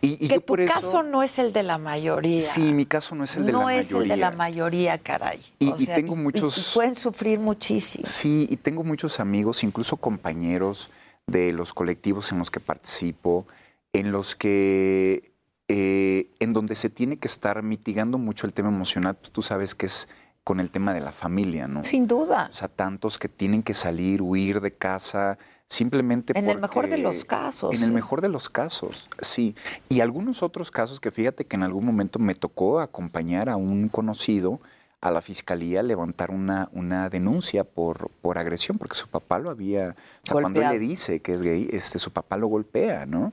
y, 0.00 0.12
y 0.14 0.28
que 0.28 0.34
yo 0.36 0.40
tu 0.40 0.46
por 0.46 0.60
eso... 0.62 0.72
caso 0.72 1.02
no 1.02 1.22
es 1.22 1.38
el 1.38 1.52
de 1.52 1.62
la 1.62 1.76
mayoría. 1.76 2.40
Sí, 2.40 2.72
mi 2.72 2.86
caso 2.86 3.14
no 3.14 3.24
es 3.24 3.36
el 3.36 3.44
de 3.44 3.52
la 3.52 3.58
no 3.58 3.64
mayoría. 3.64 3.80
es 3.82 3.92
el 3.92 4.08
de 4.08 4.16
la 4.16 4.30
mayoría, 4.30 4.96
caray. 4.96 5.40
Y- 5.58 5.70
O 5.72 5.76
y 5.76 5.84
sea, 5.84 5.94
tengo 5.96 6.16
muchos- 6.16 6.70
y 6.70 6.74
pueden 6.74 6.94
sufrir 6.94 7.38
muchísimo. 7.38 8.06
Sí, 8.06 8.46
y 8.48 8.56
tengo 8.56 8.82
muchos 8.82 9.20
amigos, 9.20 9.62
incluso 9.62 9.98
compañeros 9.98 10.90
de 11.26 11.52
los 11.52 11.74
colectivos 11.74 12.30
en 12.32 12.38
los 12.38 12.50
que 12.50 12.60
participo, 12.60 13.46
en 13.92 14.12
los 14.12 14.36
que, 14.36 15.32
eh, 15.68 16.30
en 16.38 16.52
donde 16.52 16.74
se 16.74 16.88
tiene 16.88 17.16
que 17.18 17.28
estar 17.28 17.62
mitigando 17.62 18.18
mucho 18.18 18.46
el 18.46 18.54
tema 18.54 18.68
emocional, 18.68 19.16
pues 19.16 19.32
tú 19.32 19.42
sabes 19.42 19.74
que 19.74 19.86
es 19.86 20.08
con 20.44 20.60
el 20.60 20.70
tema 20.70 20.94
de 20.94 21.00
la 21.00 21.10
familia, 21.10 21.66
¿no? 21.66 21.82
Sin 21.82 22.06
duda. 22.06 22.48
O 22.50 22.52
sea, 22.52 22.68
tantos 22.68 23.18
que 23.18 23.28
tienen 23.28 23.64
que 23.64 23.74
salir, 23.74 24.22
huir 24.22 24.60
de 24.60 24.72
casa, 24.72 25.38
simplemente 25.66 26.38
En 26.38 26.48
el 26.48 26.60
mejor 26.60 26.88
de 26.88 26.98
los 26.98 27.24
casos, 27.24 27.74
En 27.74 27.82
el 27.82 27.90
mejor 27.90 28.20
de 28.20 28.28
los 28.28 28.48
casos, 28.48 29.08
sí. 29.20 29.56
Y 29.88 30.00
algunos 30.00 30.44
otros 30.44 30.70
casos 30.70 31.00
que 31.00 31.10
fíjate 31.10 31.46
que 31.46 31.56
en 31.56 31.64
algún 31.64 31.84
momento 31.84 32.20
me 32.20 32.36
tocó 32.36 32.78
acompañar 32.78 33.48
a 33.48 33.56
un 33.56 33.88
conocido 33.88 34.60
a 35.08 35.10
la 35.10 35.22
fiscalía 35.22 35.82
levantar 35.82 36.30
una, 36.30 36.68
una 36.72 37.08
denuncia 37.08 37.64
por, 37.64 38.10
por 38.22 38.38
agresión, 38.38 38.78
porque 38.78 38.94
su 38.96 39.08
papá 39.08 39.38
lo 39.38 39.50
había, 39.50 39.90
o 39.90 40.26
sea, 40.26 40.32
cuando 40.32 40.60
él 40.60 40.68
le 40.72 40.78
dice 40.78 41.20
que 41.20 41.34
es 41.34 41.42
gay, 41.42 41.68
este, 41.72 41.98
su 41.98 42.10
papá 42.12 42.36
lo 42.36 42.46
golpea, 42.48 43.06
¿no? 43.06 43.32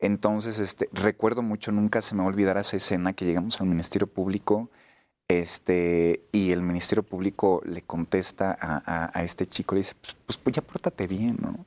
Entonces, 0.00 0.58
este, 0.58 0.88
recuerdo 0.92 1.40
mucho, 1.42 1.72
nunca 1.72 2.02
se 2.02 2.14
me 2.14 2.20
va 2.20 2.26
a 2.26 2.28
olvidar 2.28 2.56
esa 2.58 2.76
escena 2.76 3.12
que 3.14 3.24
llegamos 3.24 3.60
al 3.60 3.66
Ministerio 3.68 4.06
Público 4.06 4.68
este, 5.28 6.20
y 6.32 6.52
el 6.52 6.60
Ministerio 6.62 7.02
Público 7.02 7.62
le 7.64 7.82
contesta 7.82 8.56
a, 8.60 8.82
a- 8.84 9.10
a 9.18 9.22
este 9.24 9.46
chico, 9.46 9.74
le 9.74 9.80
dice, 9.80 9.94
pues, 10.00 10.16
pues, 10.26 10.36
pues 10.38 10.56
ya 10.56 10.62
pórtate 10.62 11.06
bien, 11.06 11.38
¿no? 11.40 11.64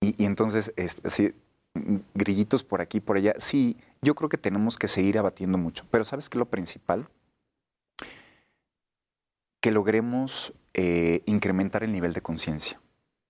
Y, 0.00 0.14
y 0.22 0.26
entonces, 0.26 0.72
este, 0.76 1.06
así, 1.06 1.34
grillitos 2.14 2.64
por 2.64 2.80
aquí, 2.80 3.00
por 3.00 3.16
allá. 3.16 3.34
Sí, 3.38 3.76
yo 4.00 4.14
creo 4.14 4.28
que 4.28 4.38
tenemos 4.38 4.78
que 4.78 4.88
seguir 4.88 5.18
abatiendo 5.18 5.58
mucho. 5.58 5.84
Pero 5.90 6.04
¿sabes 6.04 6.28
qué 6.28 6.36
es 6.36 6.40
lo 6.40 6.46
principal? 6.46 7.08
Que 9.68 9.72
logremos 9.72 10.54
eh, 10.72 11.22
incrementar 11.26 11.84
el 11.84 11.92
nivel 11.92 12.14
de 12.14 12.22
conciencia. 12.22 12.80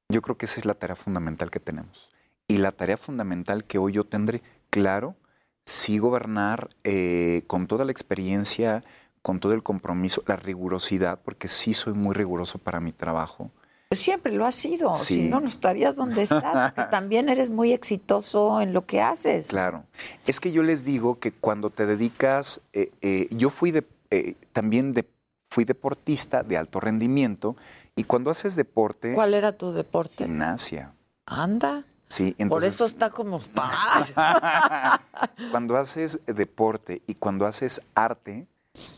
Yo 0.09 0.23
creo 0.23 0.39
que 0.39 0.47
esa 0.47 0.61
es 0.61 0.67
la 0.67 0.75
tarea 0.75 0.95
fundamental 0.95 1.51
que 1.51 1.59
tenemos. 1.59 2.13
Y 2.47 2.59
la 2.59 2.71
tarea 2.71 2.97
fundamental 2.97 3.65
que 3.65 3.79
hoy 3.79 3.95
yo 3.95 4.05
tendré, 4.05 4.45
claro, 4.71 5.17
sí 5.67 5.99
gobernar 5.99 6.71
eh, 6.85 7.43
con 7.49 7.67
toda 7.67 7.85
la 7.85 7.91
experiencia, 7.91 8.85
con 9.21 9.41
todo 9.41 9.53
el 9.53 9.65
compromiso, 9.65 10.23
la 10.29 10.37
rigurosidad, 10.37 11.19
porque 11.25 11.49
sí 11.49 11.75
soy 11.75 11.95
muy 11.95 12.15
riguroso 12.15 12.59
para 12.59 12.79
mi 12.79 12.93
trabajo. 12.93 13.51
Siempre 13.91 14.33
lo 14.33 14.47
has 14.47 14.55
sido. 14.55 14.95
Sí. 14.95 15.15
Si 15.15 15.23
no, 15.23 15.41
no 15.41 15.49
estarías 15.49 15.97
donde 15.97 16.23
estás. 16.23 16.73
Porque 16.73 16.89
también 16.93 17.29
eres 17.29 17.51
muy 17.51 17.73
exitoso 17.73 18.61
en 18.61 18.73
lo 18.73 18.87
que 18.87 19.01
haces. 19.01 19.49
Claro. 19.49 19.87
Es 20.25 20.39
que 20.39 20.53
yo 20.53 20.63
les 20.63 20.85
digo 20.85 21.19
que 21.19 21.33
cuando 21.33 21.71
te 21.71 21.85
dedicas, 21.85 22.61
eh, 22.73 22.93
eh, 23.01 23.27
yo 23.33 23.51
fui 23.51 23.73
de, 23.73 23.85
eh, 24.13 24.37
también 24.53 24.95
de, 24.95 25.05
fui 25.59 25.65
deportista 25.65 26.45
de 26.45 26.57
alto 26.57 26.79
rendimiento 26.79 27.57
y 27.97 28.05
cuando 28.05 28.31
haces 28.31 28.55
deporte, 28.55 29.13
¿Cuál 29.13 29.35
era 29.35 29.51
tu 29.51 29.73
deporte? 29.73 30.25
gimnasia. 30.25 30.93
Anda. 31.27 31.83
Sí, 32.05 32.31
Por 32.31 32.43
entonces 32.43 32.75
eso 32.77 32.85
está 32.85 33.11
como 33.11 33.39
está. 33.39 33.65
cuando 35.51 35.77
haces 35.77 36.21
deporte 36.27 37.03
y 37.09 37.15
cuando 37.15 37.45
haces 37.45 37.83
arte, 37.97 38.47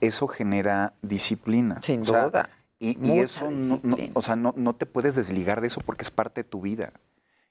eso 0.02 0.28
genera 0.28 0.92
disciplina. 1.00 1.80
Sin 1.82 2.02
O 2.02 2.04
sea, 2.04 2.24
duda. 2.26 2.50
Y, 2.78 2.98
y 3.06 3.20
eso, 3.20 3.46
no, 3.46 3.50
no- 3.50 3.56
disciplina. 3.56 4.10
o 4.12 4.20
sea, 4.20 4.36
no, 4.36 4.52
no 4.54 4.74
te 4.74 4.84
puedes 4.84 5.14
desligar 5.14 5.62
de 5.62 5.68
eso 5.68 5.80
porque 5.80 6.02
es 6.02 6.10
parte 6.10 6.42
de 6.42 6.48
tu 6.50 6.60
vida. 6.60 6.92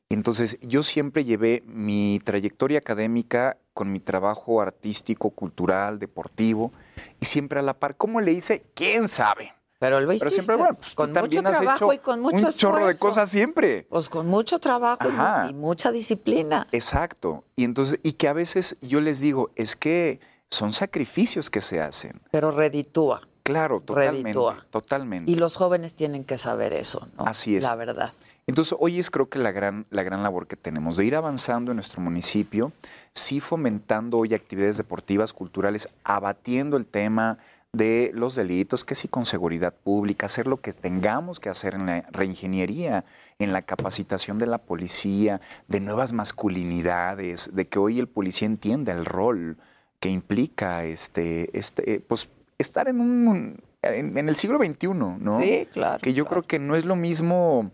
Entonces 0.09 0.57
yo 0.61 0.81
siempre 0.81 1.23
llevé 1.23 1.63
mi 1.67 2.19
trayectoria 2.23 2.79
académica 2.79 3.57
con 3.73 3.91
mi 3.91 3.99
trabajo 3.99 4.59
artístico, 4.59 5.29
cultural, 5.29 5.99
deportivo, 5.99 6.73
y 7.19 7.25
siempre 7.25 7.59
a 7.59 7.61
la 7.61 7.79
par. 7.79 7.95
¿Cómo 7.95 8.19
le 8.19 8.31
hice? 8.31 8.65
¿Quién 8.73 9.07
sabe? 9.07 9.53
Pero 9.77 10.01
lo 10.01 10.07
Pero 10.07 10.17
hiciste. 10.17 10.41
siempre, 10.41 10.55
bueno, 10.57 10.77
pues 10.77 10.93
con 10.93 11.13
mucho 11.13 11.41
trabajo 11.41 11.93
y 11.93 11.97
con 11.99 12.19
mucho 12.19 12.47
un 12.47 12.51
chorro 12.51 12.87
de 12.87 12.97
cosas 12.97 13.29
siempre. 13.29 13.87
Pues 13.89 14.09
con 14.09 14.27
mucho 14.27 14.59
trabajo 14.59 15.07
y, 15.47 15.53
mucha 15.53 15.91
disciplina. 15.91 16.67
Exacto. 16.71 17.45
Y 17.55 17.63
entonces, 17.63 17.99
y 18.03 18.13
que 18.13 18.27
a 18.27 18.33
veces 18.33 18.77
yo 18.81 18.99
les 18.99 19.19
digo, 19.19 19.51
es 19.55 19.75
que 19.75 20.19
son 20.49 20.73
sacrificios 20.73 21.49
que 21.49 21.61
se 21.61 21.81
hacen. 21.81 22.21
Pero 22.31 22.51
reditúa. 22.51 23.21
Claro, 23.43 23.79
totalmente. 23.79 24.23
Reditúa. 24.23 24.65
Totalmente. 24.69 25.31
Y 25.31 25.35
los 25.35 25.55
jóvenes 25.55 25.95
tienen 25.95 26.25
que 26.25 26.37
saber 26.37 26.73
eso, 26.73 27.07
¿no? 27.17 27.25
Así 27.25 27.55
es. 27.55 27.63
La 27.63 27.75
verdad. 27.75 28.11
Entonces, 28.49 28.75
hoy 28.79 28.97
es 28.97 29.11
creo 29.11 29.29
que 29.29 29.37
la 29.37 29.51
gran, 29.51 29.85
la 29.91 30.01
gran 30.01 30.23
labor 30.23 30.47
que 30.47 30.55
tenemos 30.55 30.97
de 30.97 31.05
ir 31.05 31.15
avanzando 31.15 31.71
en 31.71 31.75
nuestro 31.75 32.01
municipio, 32.01 32.71
sí 33.13 33.39
fomentando 33.39 34.17
hoy 34.17 34.33
actividades 34.33 34.77
deportivas, 34.77 35.33
culturales, 35.33 35.87
abatiendo 36.03 36.75
el 36.75 36.87
tema 36.87 37.37
de 37.73 38.09
los 38.15 38.33
delitos, 38.33 38.83
que 38.83 38.95
sí 38.95 39.07
con 39.07 39.27
seguridad 39.27 39.75
pública, 39.75 40.25
hacer 40.25 40.47
lo 40.47 40.61
que 40.61 40.73
tengamos 40.73 41.39
que 41.39 41.49
hacer 41.49 41.75
en 41.75 41.85
la 41.85 42.01
reingeniería, 42.09 43.05
en 43.37 43.53
la 43.53 43.61
capacitación 43.61 44.39
de 44.39 44.47
la 44.47 44.57
policía, 44.57 45.41
de 45.67 45.79
nuevas 45.79 46.11
masculinidades, 46.11 47.51
de 47.53 47.67
que 47.67 47.77
hoy 47.77 47.99
el 47.99 48.07
policía 48.07 48.47
entienda 48.47 48.93
el 48.93 49.05
rol 49.05 49.57
que 49.99 50.09
implica 50.09 50.85
este, 50.85 51.55
este 51.55 51.93
eh, 51.93 51.99
pues 51.99 52.29
estar 52.57 52.87
en 52.87 52.99
un 52.99 53.61
en, 53.83 54.17
en 54.17 54.27
el 54.27 54.35
siglo 54.35 54.57
XXI, 54.57 54.87
¿no? 54.87 55.39
Sí, 55.39 55.67
claro. 55.71 55.99
Que 56.01 56.13
yo 56.13 56.25
creo 56.25 56.41
que 56.41 56.57
no 56.57 56.75
es 56.75 56.83
lo 56.83 56.95
mismo 56.95 57.71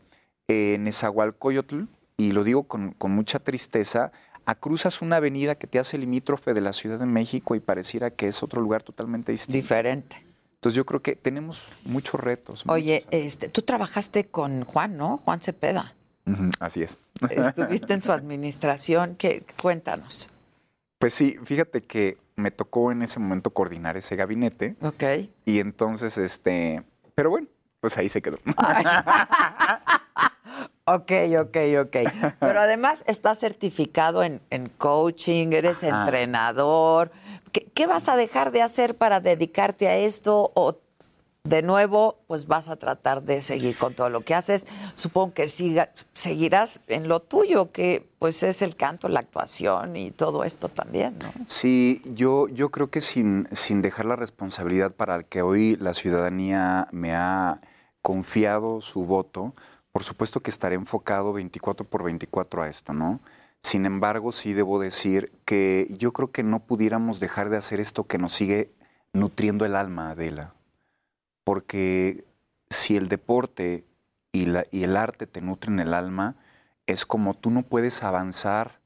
eh, 0.47 0.77
Nezahualcóyotl, 0.79 1.83
y 2.17 2.31
lo 2.31 2.43
digo 2.43 2.63
con, 2.63 2.91
con 2.91 3.11
mucha 3.11 3.39
tristeza, 3.39 4.11
a 4.45 4.55
cruzas 4.55 5.01
una 5.01 5.17
avenida 5.17 5.55
que 5.55 5.67
te 5.67 5.79
hace 5.79 5.97
limítrofe 5.97 6.53
de 6.53 6.61
la 6.61 6.71
Ciudad 6.73 6.99
de 6.99 7.05
México 7.05 7.55
y 7.55 7.59
pareciera 7.59 8.11
que 8.11 8.27
es 8.27 8.43
otro 8.43 8.61
lugar 8.61 8.83
totalmente 8.83 9.31
distinto. 9.31 9.55
Diferente. 9.57 10.23
Entonces 10.55 10.75
yo 10.77 10.85
creo 10.85 11.01
que 11.01 11.15
tenemos 11.15 11.61
muchos 11.83 12.19
retos. 12.19 12.63
Oye, 12.67 13.05
este, 13.11 13.49
tú 13.49 13.61
trabajaste 13.63 14.25
con 14.25 14.63
Juan, 14.65 14.97
¿no? 14.97 15.17
Juan 15.17 15.39
Cepeda. 15.41 15.93
Así 16.59 16.81
es. 16.81 16.97
Estuviste 17.29 17.93
en 17.93 18.01
su 18.01 18.11
administración. 18.11 19.15
¿Qué? 19.15 19.43
Cuéntanos. 19.61 20.29
Pues 20.99 21.13
sí, 21.13 21.37
fíjate 21.43 21.81
que 21.81 22.17
me 22.35 22.51
tocó 22.51 22.91
en 22.91 23.01
ese 23.03 23.19
momento 23.19 23.51
coordinar 23.51 23.97
ese 23.97 24.15
gabinete 24.15 24.75
Ok. 24.81 25.03
y 25.45 25.59
entonces, 25.59 26.17
este, 26.17 26.83
pero 27.15 27.29
bueno, 27.29 27.47
pues 27.79 27.97
ahí 27.97 28.09
se 28.09 28.21
quedó. 28.21 28.37
Ok, 30.87 31.11
ok, 31.39 31.57
ok. 31.81 31.95
Pero 32.39 32.59
además 32.59 33.03
estás 33.07 33.39
certificado 33.39 34.23
en, 34.23 34.39
en 34.51 34.69
coaching, 34.69 35.47
eres 35.51 35.83
Ajá. 35.83 36.03
entrenador. 36.03 37.11
¿Qué, 37.51 37.65
qué 37.73 37.87
vas 37.87 38.07
a 38.07 38.15
dejar 38.15 38.51
de 38.51 38.61
hacer 38.61 38.95
para 38.95 39.19
dedicarte 39.19 39.87
a 39.87 39.97
esto? 39.97 40.51
O 40.53 40.77
de 41.43 41.61
nuevo, 41.61 42.17
pues 42.27 42.47
vas 42.47 42.69
a 42.69 42.75
tratar 42.75 43.23
de 43.23 43.41
seguir 43.41 43.77
con 43.77 43.95
todo 43.95 44.09
lo 44.09 44.21
que 44.21 44.35
haces. 44.35 44.67
Supongo 44.95 45.33
que 45.33 45.47
siga, 45.47 45.89
seguirás 46.13 46.83
en 46.87 47.07
lo 47.07 47.19
tuyo, 47.19 47.71
que 47.71 48.07
pues 48.19 48.43
es 48.43 48.61
el 48.61 48.75
canto, 48.75 49.09
la 49.09 49.19
actuación 49.21 49.95
y 49.95 50.11
todo 50.11 50.43
esto 50.43 50.69
también, 50.69 51.17
¿no? 51.21 51.31
Sí, 51.47 52.01
yo, 52.05 52.47
yo 52.49 52.69
creo 52.69 52.89
que 52.89 53.01
sin, 53.01 53.47
sin 53.51 53.81
dejar 53.81 54.05
la 54.05 54.15
responsabilidad 54.15 54.91
para 54.91 55.15
el 55.15 55.25
que 55.25 55.41
hoy 55.43 55.77
la 55.77 55.93
ciudadanía 55.93 56.87
me 56.91 57.15
ha 57.15 57.61
confiado 58.01 58.81
su 58.81 59.05
voto, 59.05 59.53
por 59.95 60.03
supuesto 60.03 60.41
que 60.41 60.51
estaré 60.51 60.75
enfocado 60.75 61.31
24 61.31 61.87
por 61.87 62.03
24 62.03 62.63
a 62.63 62.67
esto, 62.67 62.91
¿no? 62.91 63.21
Sin 63.63 63.85
embargo, 63.85 64.33
sí 64.33 64.51
debo 64.51 64.77
decir 64.77 65.31
que 65.45 65.87
yo 65.97 66.11
creo 66.11 66.33
que 66.33 66.43
no 66.43 66.59
pudiéramos 66.59 67.21
dejar 67.21 67.49
de 67.49 67.55
hacer 67.55 67.79
esto 67.79 68.03
que 68.03 68.17
nos 68.17 68.33
sigue 68.33 68.73
nutriendo 69.13 69.63
el 69.63 69.73
alma, 69.73 70.09
Adela. 70.09 70.53
Porque 71.45 72.25
si 72.69 72.97
el 72.97 73.07
deporte 73.07 73.85
y, 74.33 74.47
la, 74.47 74.65
y 74.69 74.83
el 74.83 74.97
arte 74.97 75.27
te 75.27 75.39
nutren 75.39 75.79
el 75.79 75.93
alma, 75.93 76.35
es 76.87 77.05
como 77.05 77.33
tú 77.33 77.49
no 77.49 77.61
puedes 77.61 78.03
avanzar 78.03 78.81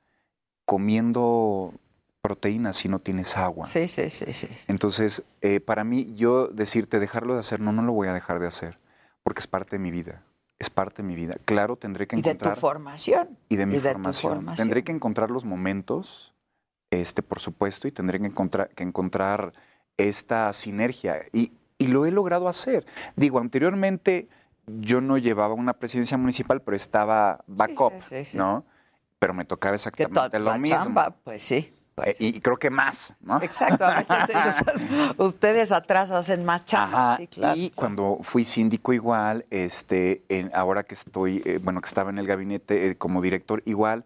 comiendo 0.63 1.73
proteínas 2.21 2.77
si 2.77 2.87
no 2.87 2.99
tienes 2.99 3.35
agua. 3.35 3.65
Sí, 3.65 3.87
sí, 3.87 4.11
sí, 4.11 4.31
sí. 4.31 4.47
Entonces, 4.67 5.23
eh, 5.41 5.59
para 5.59 5.83
mí, 5.83 6.13
yo 6.13 6.49
decirte 6.49 6.99
dejarlo 6.99 7.33
de 7.33 7.39
hacer, 7.39 7.61
no, 7.61 7.71
no 7.71 7.81
lo 7.81 7.93
voy 7.93 8.09
a 8.09 8.13
dejar 8.13 8.37
de 8.37 8.45
hacer, 8.45 8.77
porque 9.23 9.39
es 9.39 9.47
parte 9.47 9.77
de 9.77 9.79
mi 9.81 9.89
vida. 9.89 10.23
Es 10.59 10.69
parte 10.69 11.01
de 11.01 11.07
mi 11.07 11.15
vida. 11.15 11.35
Claro, 11.45 11.77
tendré 11.77 12.05
que 12.07 12.17
Y 12.17 12.21
de 12.21 12.31
encontrar. 12.31 12.55
tu 12.55 12.59
formación. 12.59 13.37
y 13.47 13.55
de 13.55 13.65
mi 13.65 13.75
y 13.75 13.79
de 13.79 13.89
tu 13.89 13.93
formación. 13.93 14.33
formación. 14.33 14.67
Tendré 14.67 14.83
que 14.83 14.91
encontrar 14.91 15.31
los 15.31 15.45
momentos, 15.45 16.33
este, 16.91 17.23
por 17.23 17.39
supuesto, 17.39 17.87
y 17.87 17.91
tendré 17.91 18.19
que 18.19 18.25
encontrar, 18.27 18.69
que 18.69 18.83
encontrar 18.83 19.53
esta 19.97 20.51
sinergia. 20.53 21.23
Y, 21.31 21.53
y 21.77 21.87
lo 21.87 22.05
he 22.05 22.11
logrado 22.11 22.47
hacer. 22.49 22.85
Digo, 23.15 23.39
anteriormente 23.39 24.27
yo 24.67 24.99
no 25.01 25.17
llevaba 25.17 25.53
una 25.53 25.73
presidencia 25.73 26.17
municipal, 26.17 26.61
pero 26.61 26.75
estaba 26.75 27.43
backup, 27.47 28.01
sí, 28.01 28.25
sí. 28.25 28.37
¿no? 28.37 28.65
Pero 29.17 29.33
me 29.33 29.45
tocaba 29.45 29.75
exactamente 29.75 30.39
lo 30.39 30.57
mismo. 30.57 30.77
chamba, 30.77 31.11
pues 31.23 31.41
sí. 31.41 31.73
Eh, 32.03 32.15
y, 32.19 32.27
y 32.37 32.39
creo 32.41 32.57
que 32.57 32.69
más, 32.69 33.15
¿no? 33.21 33.41
Exacto, 33.41 33.85
a 33.85 33.95
veces 33.97 34.17
ellos- 34.29 35.15
ustedes 35.17 35.71
atrás 35.71 36.11
hacen 36.11 36.45
más 36.45 36.65
chamba, 36.65 37.17
sí, 37.17 37.27
claro. 37.27 37.55
Y 37.57 37.71
cuando 37.71 38.19
fui 38.21 38.45
síndico 38.45 38.93
igual, 38.93 39.45
este, 39.49 40.23
en- 40.29 40.51
ahora 40.53 40.83
que 40.83 40.95
estoy, 40.95 41.41
eh, 41.45 41.59
bueno, 41.61 41.81
que 41.81 41.87
estaba 41.87 42.09
en 42.09 42.17
el 42.19 42.27
gabinete 42.27 42.89
eh, 42.91 42.95
como 42.97 43.21
director 43.21 43.61
igual, 43.65 44.05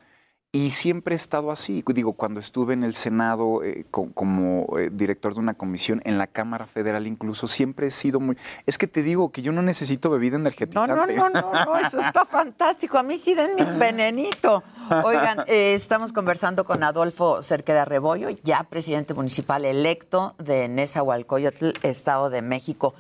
y 0.56 0.70
siempre 0.70 1.16
he 1.16 1.18
estado 1.18 1.50
así. 1.50 1.84
Digo, 1.88 2.14
cuando 2.14 2.40
estuve 2.40 2.74
en 2.76 2.84
el 2.84 2.94
Senado 2.94 3.64
eh, 3.64 3.86
co- 3.90 4.12
como 4.14 4.78
eh, 4.78 4.92
director 4.94 5.34
de 5.34 5.40
una 5.40 5.56
comisión, 5.56 6.00
en 6.06 6.20
la 6.20 6.28
Cámara 6.28 6.68
Federal 6.68 7.08
incluso, 7.08 7.48
siempre 7.48 7.88
he 7.88 7.92
sido 7.92 8.20
muy... 8.20 8.38
Es 8.68 8.78
que 8.78 8.86
te 8.86 9.02
digo 9.02 9.32
que 9.32 9.42
yo 9.42 9.52
no 9.52 9.64
necesito 9.64 10.12
bebida 10.12 10.38
No, 10.38 10.44
energetizante. 10.44 11.16
no, 11.16 11.30
no, 11.30 11.42
no, 11.42 11.66
no, 11.66 11.76
eso 11.78 12.00
está 12.00 12.24
fantástico. 12.30 13.00
A 13.00 13.04
mí 13.04 13.18
sí 13.18 13.34
denme 13.34 13.64
un 13.66 13.80
venenito. 13.80 14.62
Oigan, 15.04 15.40
eh, 15.48 15.74
estamos 15.74 16.14
conversando 16.14 16.66
con 16.66 16.84
Adolfo 16.84 17.42
Cerqueda 17.42 17.84
Rebollo, 17.86 18.30
ya 18.44 18.62
presidente 18.64 19.16
municipal 19.16 19.66
electo 19.66 20.36
de 20.38 20.68
Nezahualcóyotl, 20.68 21.70
Estado 21.82 22.30
de 22.30 22.44
México. 22.44 22.94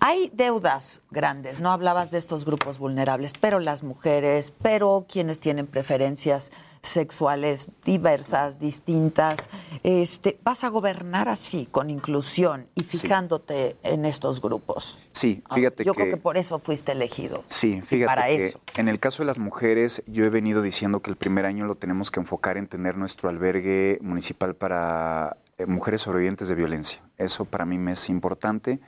Hay 0.00 0.30
deudas 0.34 1.00
grandes, 1.10 1.60
no 1.60 1.72
hablabas 1.72 2.10
de 2.12 2.18
estos 2.18 2.44
grupos 2.44 2.78
vulnerables, 2.78 3.32
pero 3.40 3.58
las 3.58 3.82
mujeres, 3.82 4.52
pero 4.62 5.06
quienes 5.10 5.40
tienen 5.40 5.66
preferencias 5.66 6.52
sexuales 6.82 7.68
diversas, 7.84 8.58
distintas. 8.58 9.48
Este, 9.82 10.38
vas 10.42 10.64
a 10.64 10.68
gobernar 10.68 11.28
así, 11.28 11.66
con 11.66 11.90
inclusión 11.90 12.66
y 12.74 12.82
fijándote 12.82 13.76
en 13.82 14.04
estos 14.04 14.40
grupos. 14.40 14.98
Sí, 15.12 15.42
Ah, 15.48 15.54
fíjate 15.54 15.84
Yo 15.84 15.94
que... 15.94 16.02
creo 16.02 16.14
que 16.14 16.20
por 16.20 16.36
eso 16.36 16.58
fuiste 16.58 16.92
elegido. 16.92 17.44
Sí, 17.48 17.80
fíjate 17.82 18.06
para 18.06 18.26
que 18.26 18.46
eso. 18.46 18.60
en 18.76 18.88
el 18.88 19.00
caso 19.00 19.22
de 19.22 19.26
las 19.26 19.38
mujeres, 19.38 20.02
yo 20.06 20.24
he 20.24 20.30
venido 20.30 20.62
diciendo 20.62 21.00
que 21.00 21.10
el 21.10 21.16
primer 21.16 21.46
año 21.46 21.66
lo 21.66 21.74
tenemos 21.74 22.10
que 22.10 22.20
enfocar 22.20 22.56
en 22.56 22.66
tener 22.66 22.96
nuestro 22.96 23.28
albergue 23.28 23.98
municipal 24.00 24.54
para 24.54 25.36
eh, 25.58 25.66
mujeres 25.66 26.02
sobrevivientes 26.02 26.48
de 26.48 26.54
violencia. 26.54 27.02
Eso 27.16 27.44
para 27.44 27.64
mí 27.64 27.78
me 27.78 27.92
es 27.92 28.08
importante 28.08 28.80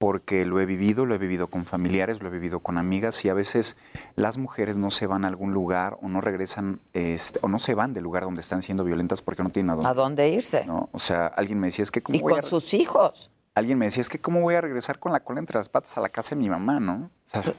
porque 0.00 0.46
lo 0.46 0.58
he 0.60 0.64
vivido, 0.64 1.04
lo 1.04 1.14
he 1.14 1.18
vivido 1.18 1.48
con 1.48 1.66
familiares, 1.66 2.22
lo 2.22 2.28
he 2.28 2.30
vivido 2.30 2.60
con 2.60 2.78
amigas 2.78 3.22
y 3.26 3.28
a 3.28 3.34
veces 3.34 3.76
las 4.16 4.38
mujeres 4.38 4.78
no 4.78 4.90
se 4.90 5.06
van 5.06 5.26
a 5.26 5.28
algún 5.28 5.52
lugar 5.52 5.98
o 6.00 6.08
no 6.08 6.22
regresan 6.22 6.80
este, 6.94 7.38
o 7.42 7.48
no 7.48 7.58
se 7.58 7.74
van 7.74 7.92
del 7.92 8.04
lugar 8.04 8.22
donde 8.24 8.40
están 8.40 8.62
siendo 8.62 8.82
violentas 8.82 9.20
porque 9.20 9.42
no 9.42 9.50
tienen 9.50 9.68
a 9.68 9.74
dónde. 9.74 9.90
¿A 9.90 9.92
dónde 9.92 10.30
irse? 10.30 10.64
¿no? 10.64 10.88
O 10.92 10.98
sea, 10.98 11.26
alguien 11.26 11.60
me 11.60 11.66
decía, 11.66 11.82
es 11.82 11.90
que 11.90 12.00
cómo 12.02 12.16
Y 12.16 12.22
voy 12.22 12.32
con 12.32 12.38
a- 12.40 12.42
sus 12.44 12.72
hijos. 12.72 13.30
Alguien 13.54 13.76
me 13.76 13.84
decía, 13.84 14.00
es 14.00 14.08
que 14.08 14.18
cómo 14.18 14.40
voy 14.40 14.54
a 14.54 14.62
regresar 14.62 14.98
con 14.98 15.12
la 15.12 15.20
cola 15.20 15.38
entre 15.38 15.58
las 15.58 15.68
patas 15.68 15.98
a 15.98 16.00
la 16.00 16.08
casa 16.08 16.34
de 16.34 16.40
mi 16.40 16.48
mamá, 16.48 16.80
¿no? 16.80 17.10
O 17.26 17.42
sea, 17.42 17.52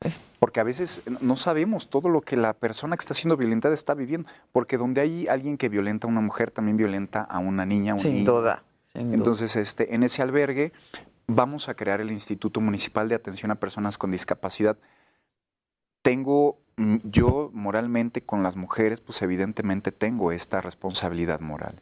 porque 0.40 0.58
a 0.58 0.64
veces 0.64 1.02
no 1.20 1.36
sabemos 1.36 1.90
todo 1.90 2.08
lo 2.08 2.22
que 2.22 2.36
la 2.36 2.54
persona 2.54 2.96
que 2.96 3.02
está 3.02 3.14
siendo 3.14 3.36
violentada 3.36 3.72
está 3.72 3.94
viviendo. 3.94 4.28
Porque 4.50 4.78
donde 4.78 5.00
hay 5.00 5.28
alguien 5.28 5.56
que 5.56 5.68
violenta 5.68 6.08
a 6.08 6.10
una 6.10 6.20
mujer, 6.22 6.50
también 6.50 6.76
violenta 6.76 7.20
a 7.20 7.38
una 7.38 7.64
niña, 7.64 7.92
a 7.92 7.94
un 7.94 7.98
Sin 8.00 8.14
niño. 8.16 8.32
duda, 8.32 8.64
sin 8.94 9.04
duda. 9.04 9.14
Entonces, 9.14 9.54
este, 9.54 9.94
en 9.94 10.02
ese 10.02 10.22
albergue 10.22 10.72
vamos 11.26 11.68
a 11.68 11.74
crear 11.74 12.00
el 12.00 12.10
Instituto 12.10 12.60
Municipal 12.60 13.08
de 13.08 13.14
Atención 13.14 13.50
a 13.50 13.56
Personas 13.56 13.98
con 13.98 14.10
Discapacidad. 14.10 14.76
Tengo, 16.02 16.58
mm, 16.76 16.96
yo 17.04 17.50
moralmente 17.52 18.22
con 18.22 18.42
las 18.42 18.56
mujeres, 18.56 19.00
pues 19.00 19.22
evidentemente 19.22 19.92
tengo 19.92 20.32
esta 20.32 20.60
responsabilidad 20.60 21.40
moral. 21.40 21.80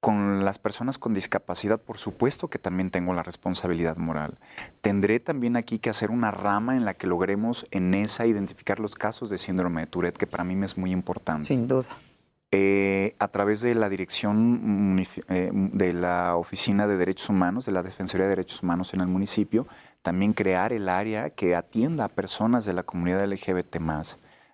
Con 0.00 0.44
las 0.44 0.60
personas 0.60 0.96
con 0.96 1.12
discapacidad, 1.12 1.80
por 1.80 1.98
supuesto 1.98 2.48
que 2.48 2.60
también 2.60 2.90
tengo 2.90 3.14
la 3.14 3.24
responsabilidad 3.24 3.96
moral. 3.96 4.38
Tendré 4.80 5.18
también 5.18 5.56
aquí 5.56 5.80
que 5.80 5.90
hacer 5.90 6.12
una 6.12 6.30
rama 6.30 6.76
en 6.76 6.84
la 6.84 6.94
que 6.94 7.08
logremos 7.08 7.66
en 7.72 7.94
esa 7.94 8.24
identificar 8.24 8.78
los 8.78 8.94
casos 8.94 9.28
de 9.28 9.38
síndrome 9.38 9.80
de 9.80 9.86
Tourette, 9.88 10.16
que 10.16 10.28
para 10.28 10.44
mí 10.44 10.54
me 10.54 10.66
es 10.66 10.78
muy 10.78 10.92
importante. 10.92 11.48
Sin 11.48 11.66
duda. 11.66 11.88
Eh, 12.50 13.14
a 13.18 13.28
través 13.28 13.60
de 13.60 13.74
la 13.74 13.90
dirección 13.90 14.98
eh, 15.28 15.50
de 15.52 15.92
la 15.92 16.36
Oficina 16.36 16.86
de 16.86 16.96
Derechos 16.96 17.28
Humanos, 17.28 17.66
de 17.66 17.72
la 17.72 17.82
Defensoría 17.82 18.24
de 18.24 18.30
Derechos 18.30 18.62
Humanos 18.62 18.94
en 18.94 19.02
el 19.02 19.06
municipio, 19.06 19.66
también 20.00 20.32
crear 20.32 20.72
el 20.72 20.88
área 20.88 21.28
que 21.28 21.54
atienda 21.54 22.04
a 22.04 22.08
personas 22.08 22.64
de 22.64 22.72
la 22.72 22.84
comunidad 22.84 23.22
LGBT 23.26 23.76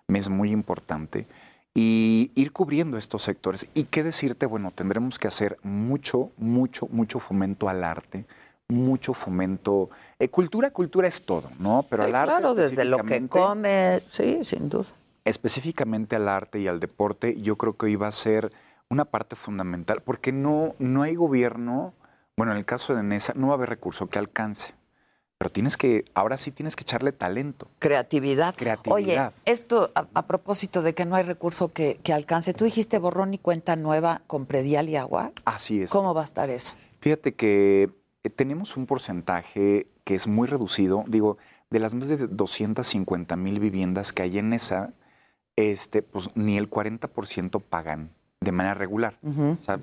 me 0.07 0.19
es 0.19 0.27
muy 0.27 0.51
importante. 0.51 1.25
Y 1.73 2.31
ir 2.35 2.51
cubriendo 2.51 2.97
estos 2.97 3.23
sectores. 3.23 3.67
¿Y 3.73 3.85
qué 3.85 4.03
decirte? 4.03 4.45
Bueno, 4.45 4.71
tendremos 4.75 5.17
que 5.17 5.27
hacer 5.27 5.57
mucho, 5.63 6.31
mucho, 6.37 6.87
mucho 6.89 7.19
fomento 7.19 7.69
al 7.69 7.83
arte, 7.83 8.25
mucho 8.67 9.13
fomento. 9.13 9.89
eh, 10.19 10.27
cultura, 10.29 10.71
cultura 10.71 11.07
es 11.07 11.25
todo, 11.25 11.49
¿no? 11.59 11.85
Pero 11.89 12.03
Sí, 12.03 12.09
al 12.09 12.15
arte. 12.15 12.31
claro, 12.31 12.55
desde 12.55 12.83
lo 12.85 12.97
que 12.99 13.27
come, 13.27 14.01
sí, 14.09 14.43
sin 14.43 14.69
duda. 14.69 14.87
Específicamente 15.25 16.15
al 16.15 16.29
arte 16.29 16.59
y 16.59 16.67
al 16.67 16.79
deporte, 16.79 17.39
yo 17.41 17.57
creo 17.57 17.75
que 17.75 17.89
iba 17.89 18.07
a 18.07 18.11
ser 18.11 18.51
una 18.89 19.05
parte 19.05 19.35
fundamental, 19.35 20.01
porque 20.01 20.31
no, 20.31 20.75
no 20.79 21.01
hay 21.01 21.15
gobierno, 21.15 21.93
bueno, 22.37 22.51
en 22.51 22.59
el 22.59 22.65
caso 22.65 22.95
de 22.95 23.03
NESA, 23.03 23.33
no 23.35 23.47
va 23.47 23.53
a 23.53 23.57
haber 23.57 23.69
recurso 23.69 24.07
que 24.07 24.19
alcance, 24.19 24.75
pero 25.37 25.51
tienes 25.51 25.75
que, 25.75 26.05
ahora 26.13 26.37
sí 26.37 26.51
tienes 26.51 26.75
que 26.75 26.83
echarle 26.83 27.11
talento. 27.11 27.67
Creatividad. 27.79 28.55
Creatividad. 28.55 29.33
Oye, 29.33 29.51
esto 29.51 29.91
a, 29.95 30.07
a 30.13 30.27
propósito 30.27 30.81
de 30.81 30.93
que 30.93 31.05
no 31.05 31.15
hay 31.15 31.23
recurso 31.23 31.73
que, 31.73 31.99
que 32.03 32.13
alcance, 32.13 32.53
tú 32.53 32.63
dijiste 32.63 32.99
borrón 32.99 33.33
y 33.33 33.39
cuenta 33.39 33.75
nueva 33.75 34.21
con 34.27 34.45
predial 34.45 34.87
y 34.87 34.95
agua. 34.95 35.31
Así 35.43 35.81
es. 35.81 35.89
¿Cómo 35.89 36.13
va 36.13 36.21
a 36.21 36.25
estar 36.25 36.49
eso? 36.49 36.75
Fíjate 37.01 37.33
que 37.33 37.89
eh, 38.23 38.29
tenemos 38.29 38.77
un 38.77 38.85
porcentaje 38.85 39.87
que 40.03 40.15
es 40.15 40.27
muy 40.27 40.47
reducido, 40.47 41.03
digo, 41.07 41.37
de 41.69 41.79
las 41.79 41.95
más 41.95 42.07
de 42.07 42.17
250 42.17 43.35
mil 43.35 43.59
viviendas 43.59 44.13
que 44.13 44.21
hay 44.21 44.37
en 44.37 44.53
esa, 44.53 44.93
este, 45.55 46.01
pues 46.01 46.29
ni 46.35 46.57
el 46.57 46.69
40% 46.69 47.61
pagan 47.61 48.09
de 48.41 48.51
manera 48.51 48.75
regular. 48.75 49.17
O 49.23 49.55
sea, 49.63 49.79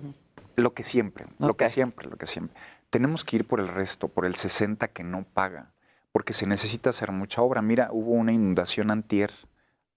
lo 0.57 0.75
que 0.75 0.85
siempre, 0.85 1.27
lo 1.39 1.57
que 1.57 1.69
siempre, 1.69 2.09
lo 2.09 2.17
que 2.17 2.27
siempre. 2.27 2.57
Tenemos 2.91 3.25
que 3.25 3.37
ir 3.37 3.47
por 3.47 3.59
el 3.61 3.69
resto, 3.69 4.09
por 4.09 4.27
el 4.27 4.35
60 4.35 4.89
que 4.89 5.03
no 5.03 5.25
paga, 5.25 5.73
porque 6.13 6.35
se 6.35 6.47
necesita 6.47 6.91
hacer 6.91 7.11
mucha 7.11 7.41
obra. 7.43 7.63
Mira, 7.63 7.89
hubo 7.91 8.11
una 8.13 8.33
inundación 8.33 8.91
antier 8.91 9.33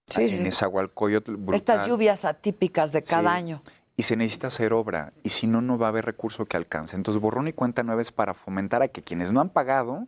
Sí, 0.08 0.22
en 0.22 0.28
sí. 0.52 0.64
Brutal, 0.66 1.54
Estas 1.54 1.86
lluvias 1.88 2.24
atípicas 2.24 2.92
de 2.92 3.02
cada 3.02 3.32
Sí. 3.32 3.36
año. 3.38 3.62
y 3.98 4.02
se 4.04 4.14
necesita 4.14 4.48
hacer 4.48 4.72
obra, 4.74 5.12
y 5.22 5.30
si 5.30 5.46
no, 5.46 5.62
no 5.62 5.78
va 5.78 5.86
a 5.86 5.88
haber 5.88 6.04
recurso 6.04 6.44
que 6.44 6.56
alcance. 6.58 6.94
Entonces, 6.96 7.18
borrón 7.20 7.48
y 7.48 7.54
cuenta 7.54 7.82
nueva 7.82 8.02
es 8.02 8.12
para 8.12 8.34
fomentar 8.34 8.82
a 8.82 8.88
que 8.88 9.02
quienes 9.02 9.32
no 9.32 9.40
han 9.40 9.48
pagado, 9.48 10.06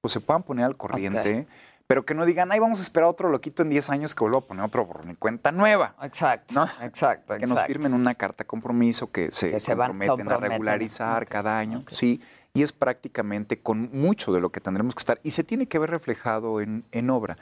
pues 0.00 0.12
se 0.12 0.20
puedan 0.20 0.44
poner 0.44 0.64
al 0.64 0.76
corriente, 0.76 1.46
pero 1.94 2.04
que 2.04 2.12
no 2.14 2.26
digan, 2.26 2.50
ay, 2.50 2.58
vamos 2.58 2.80
a 2.80 2.82
esperar 2.82 3.06
a 3.06 3.10
otro 3.10 3.28
loquito 3.28 3.62
en 3.62 3.70
10 3.70 3.88
años 3.90 4.16
que 4.16 4.24
vuelva 4.24 4.38
a 4.38 4.40
poner 4.40 4.64
otro 4.64 4.84
borrón 4.84 5.12
y 5.12 5.14
cuenta 5.14 5.52
nueva. 5.52 5.94
Exacto, 6.02 6.52
¿no? 6.56 6.68
exacto, 6.84 7.34
Que 7.34 7.42
nos 7.42 7.50
exacto. 7.52 7.68
firmen 7.68 7.94
una 7.94 8.16
carta 8.16 8.42
compromiso 8.42 9.12
que 9.12 9.30
se, 9.30 9.52
Que 9.52 9.60
se 9.60 9.76
van- 9.76 9.92
comprometen 9.92 10.32
a 10.32 10.36
regularizar 10.38 11.24
cada 11.28 11.56
año, 11.56 11.84
sí, 11.92 12.20
y 12.52 12.64
es 12.64 12.72
prácticamente 12.72 13.60
con 13.60 13.90
mucho 13.92 14.32
de 14.32 14.40
lo 14.40 14.50
que 14.50 14.60
tendremos 14.60 14.96
que 14.96 15.02
estar, 15.02 15.20
y 15.22 15.30
se 15.30 15.44
tiene 15.44 15.68
que 15.68 15.78
ver 15.78 15.90
reflejado 15.90 16.60
en, 16.60 16.84
en 16.90 17.10
obra. 17.10 17.36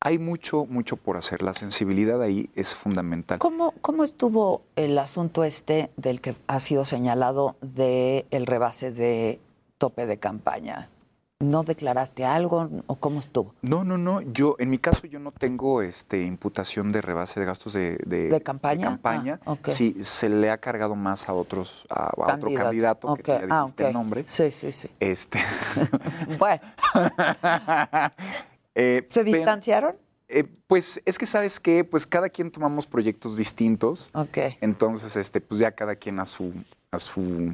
Hay 0.00 0.18
mucho, 0.18 0.64
mucho 0.64 0.96
por 0.96 1.18
hacer, 1.18 1.42
la 1.42 1.52
sensibilidad 1.52 2.22
ahí 2.22 2.48
es 2.54 2.74
fundamental. 2.74 3.38
¿Cómo, 3.38 3.74
¿Cómo 3.82 4.02
estuvo 4.02 4.62
el 4.76 4.98
asunto 4.98 5.44
este 5.44 5.90
del 5.98 6.22
que 6.22 6.34
ha 6.46 6.58
sido 6.60 6.86
señalado 6.86 7.56
de 7.60 8.24
el 8.30 8.46
rebase 8.46 8.92
de 8.92 9.40
tope 9.76 10.06
de 10.06 10.18
campaña? 10.18 10.88
¿No 11.42 11.62
declaraste 11.62 12.26
algo 12.26 12.68
o 12.86 12.96
cómo 12.96 13.18
estuvo? 13.18 13.54
No, 13.62 13.82
no, 13.82 13.96
no. 13.96 14.20
Yo, 14.20 14.56
en 14.58 14.68
mi 14.68 14.76
caso, 14.78 15.06
yo 15.06 15.18
no 15.18 15.32
tengo 15.32 15.80
este 15.80 16.22
imputación 16.26 16.92
de 16.92 17.00
rebase 17.00 17.40
de 17.40 17.46
gastos 17.46 17.72
de, 17.72 17.96
de, 18.04 18.28
¿De 18.28 18.40
campaña? 18.42 18.88
campaña. 18.88 19.40
Ah. 19.46 19.56
Sí, 19.68 19.96
se 20.02 20.28
le 20.28 20.50
ha 20.50 20.58
cargado 20.58 20.94
más 20.96 21.30
a 21.30 21.32
otros, 21.32 21.86
a, 21.88 22.08
a 22.10 22.34
otro 22.36 22.50
Candidato. 22.54 23.14
que 23.16 23.22
ya 23.32 23.46
Ah, 23.48 23.62
dijiste 23.62 23.84
ok. 23.84 23.88
el 23.88 23.94
nombre. 23.94 24.24
Sí, 24.26 24.50
sí, 24.50 24.70
sí. 24.70 24.90
Este. 25.00 25.38
Bueno, 26.38 26.60
Eh, 28.74 29.04
¿se 29.08 29.24
distanciaron? 29.24 29.96
eh, 30.28 30.44
pues 30.68 31.02
es 31.04 31.18
que 31.18 31.26
sabes 31.26 31.58
que, 31.58 31.82
pues 31.84 32.06
cada 32.06 32.28
quien 32.28 32.50
tomamos 32.52 32.86
proyectos 32.86 33.36
distintos. 33.36 34.10
Ok. 34.14 34.38
Entonces, 34.60 35.16
este, 35.16 35.40
pues 35.40 35.58
ya 35.58 35.72
cada 35.72 35.96
quien 35.96 36.20
a 36.20 36.24
su, 36.26 36.52
a 36.92 36.98
su. 36.98 37.52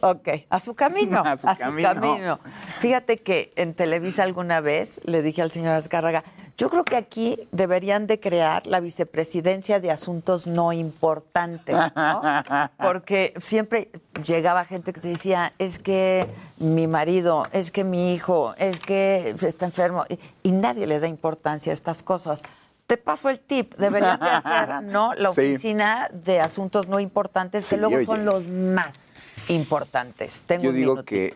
Ok, 0.00 0.28
a 0.48 0.58
su 0.58 0.74
camino, 0.74 1.18
A 1.24 1.32
a 1.32 1.36
su 1.36 1.46
camino. 1.64 1.88
camino. 1.94 2.40
Fíjate 2.80 3.18
que 3.18 3.52
en 3.56 3.74
Televisa 3.74 4.22
alguna 4.22 4.60
vez 4.60 5.00
le 5.04 5.22
dije 5.22 5.42
al 5.42 5.52
señor 5.52 5.74
Azcárraga, 5.74 6.24
yo 6.56 6.70
creo 6.70 6.84
que 6.84 6.96
aquí 6.96 7.46
deberían 7.52 8.06
de 8.06 8.18
crear 8.18 8.66
la 8.66 8.80
vicepresidencia 8.80 9.78
de 9.78 9.90
asuntos 9.90 10.46
no 10.46 10.72
importantes, 10.72 11.76
¿no? 11.94 12.22
Porque 12.78 13.34
siempre 13.42 13.90
llegaba 14.24 14.64
gente 14.64 14.92
que 14.92 15.00
te 15.00 15.08
decía, 15.08 15.52
es 15.58 15.78
que 15.78 16.26
mi 16.58 16.86
marido, 16.86 17.46
es 17.52 17.70
que 17.70 17.84
mi 17.84 18.14
hijo, 18.14 18.54
es 18.58 18.80
que 18.80 19.34
está 19.42 19.66
enfermo, 19.66 20.04
y, 20.08 20.18
y 20.42 20.52
nadie 20.52 20.86
le 20.86 20.98
da 20.98 21.06
importancia 21.08 21.72
a 21.72 21.74
estas 21.74 22.02
cosas. 22.02 22.42
Te 22.86 22.96
paso 22.96 23.28
el 23.28 23.40
tip, 23.40 23.74
deberían 23.78 24.20
de 24.20 24.30
hacer, 24.30 24.80
¿no? 24.84 25.12
La 25.14 25.30
Sí. 25.34 25.40
oficina 25.40 26.08
de 26.12 26.40
asuntos 26.40 26.86
no 26.86 27.00
importantes, 27.00 27.64
que 27.68 27.74
Sí, 27.74 27.80
luego 27.80 27.96
oye. 27.96 28.06
son 28.06 28.24
los 28.24 28.46
más 28.46 29.08
importantes. 29.48 30.42
Tengo 30.46 30.64
Yo 30.64 30.70
un 30.70 30.76
digo 30.76 30.92
minutito. 30.94 31.06
que 31.10 31.34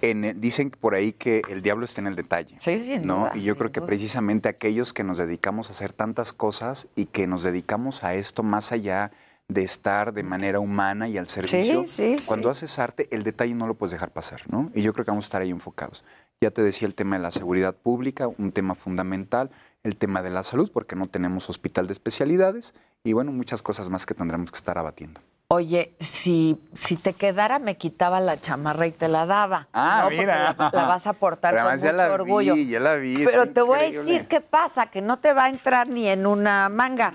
en- 0.00 0.40
dicen 0.40 0.70
por 0.70 0.94
ahí 0.94 1.12
que 1.12 1.42
el 1.48 1.62
diablo 1.62 1.84
está 1.84 2.00
en 2.00 2.08
el 2.08 2.16
detalle. 2.16 2.56
Sí, 2.60 2.82
sin 2.82 3.06
¿no? 3.06 3.20
duda, 3.20 3.32
y 3.34 3.42
yo 3.42 3.56
creo 3.56 3.70
que 3.72 3.80
precisamente 3.80 4.48
aquellos 4.48 4.92
que 4.92 5.04
nos 5.04 5.18
dedicamos 5.18 5.68
a 5.68 5.72
hacer 5.72 5.92
tantas 5.92 6.32
cosas 6.32 6.88
y 6.96 7.06
que 7.06 7.26
nos 7.26 7.42
dedicamos 7.42 8.02
a 8.02 8.14
esto 8.14 8.42
más 8.42 8.72
allá 8.72 9.12
de 9.46 9.62
estar 9.62 10.12
de 10.14 10.22
manera 10.22 10.58
humana 10.58 11.06
y 11.08 11.18
al 11.18 11.28
servicio, 11.28 11.84
sí, 11.86 12.18
sí. 12.18 12.26
cuando 12.26 12.48
haces 12.48 12.78
arte, 12.78 13.08
el 13.10 13.24
detalle 13.24 13.54
no 13.54 13.66
lo 13.66 13.74
puedes 13.74 13.92
dejar 13.92 14.10
pasar, 14.10 14.40
¿no? 14.50 14.70
Y 14.74 14.80
yo 14.82 14.92
creo 14.94 15.04
que 15.04 15.10
vamos 15.10 15.26
a 15.26 15.28
estar 15.28 15.42
ahí 15.42 15.50
enfocados. 15.50 16.02
Ya 16.40 16.50
te 16.50 16.62
decía 16.62 16.88
el 16.88 16.94
tema 16.94 17.16
de 17.16 17.22
la 17.22 17.30
seguridad 17.30 17.74
pública, 17.76 18.26
un 18.26 18.52
tema 18.52 18.74
fundamental, 18.74 19.50
el 19.82 19.96
tema 19.96 20.22
de 20.22 20.30
la 20.30 20.42
salud, 20.44 20.70
porque 20.72 20.96
no 20.96 21.08
tenemos 21.08 21.50
hospital 21.50 21.86
de 21.86 21.92
especialidades, 21.92 22.74
y 23.04 23.12
bueno, 23.12 23.32
muchas 23.32 23.60
cosas 23.62 23.90
más 23.90 24.06
que 24.06 24.14
tendremos 24.14 24.50
que 24.50 24.56
estar 24.56 24.78
abatiendo. 24.78 25.20
Oye, 25.48 25.94
si, 26.00 26.58
si 26.76 26.96
te 26.96 27.12
quedara, 27.12 27.58
me 27.58 27.76
quitaba 27.76 28.18
la 28.18 28.40
chamarra 28.40 28.86
y 28.86 28.92
te 28.92 29.08
la 29.08 29.26
daba. 29.26 29.68
Ah, 29.74 30.00
¿no? 30.04 30.16
Mira. 30.16 30.56
La, 30.58 30.70
la 30.72 30.84
vas 30.86 31.06
a 31.06 31.12
portar 31.12 31.54
con 31.54 31.78
mucho 31.78 31.92
la 31.92 32.12
orgullo. 32.12 32.54
vi, 32.54 32.70
ya 32.70 32.80
la 32.80 32.94
vi, 32.94 33.22
Pero 33.24 33.50
te 33.50 33.60
voy 33.60 33.78
a 33.78 33.82
decir 33.82 34.26
qué 34.26 34.40
pasa, 34.40 34.86
que 34.86 35.02
no 35.02 35.18
te 35.18 35.34
va 35.34 35.44
a 35.44 35.48
entrar 35.50 35.86
ni 35.86 36.08
en 36.08 36.26
una 36.26 36.70
manga. 36.70 37.12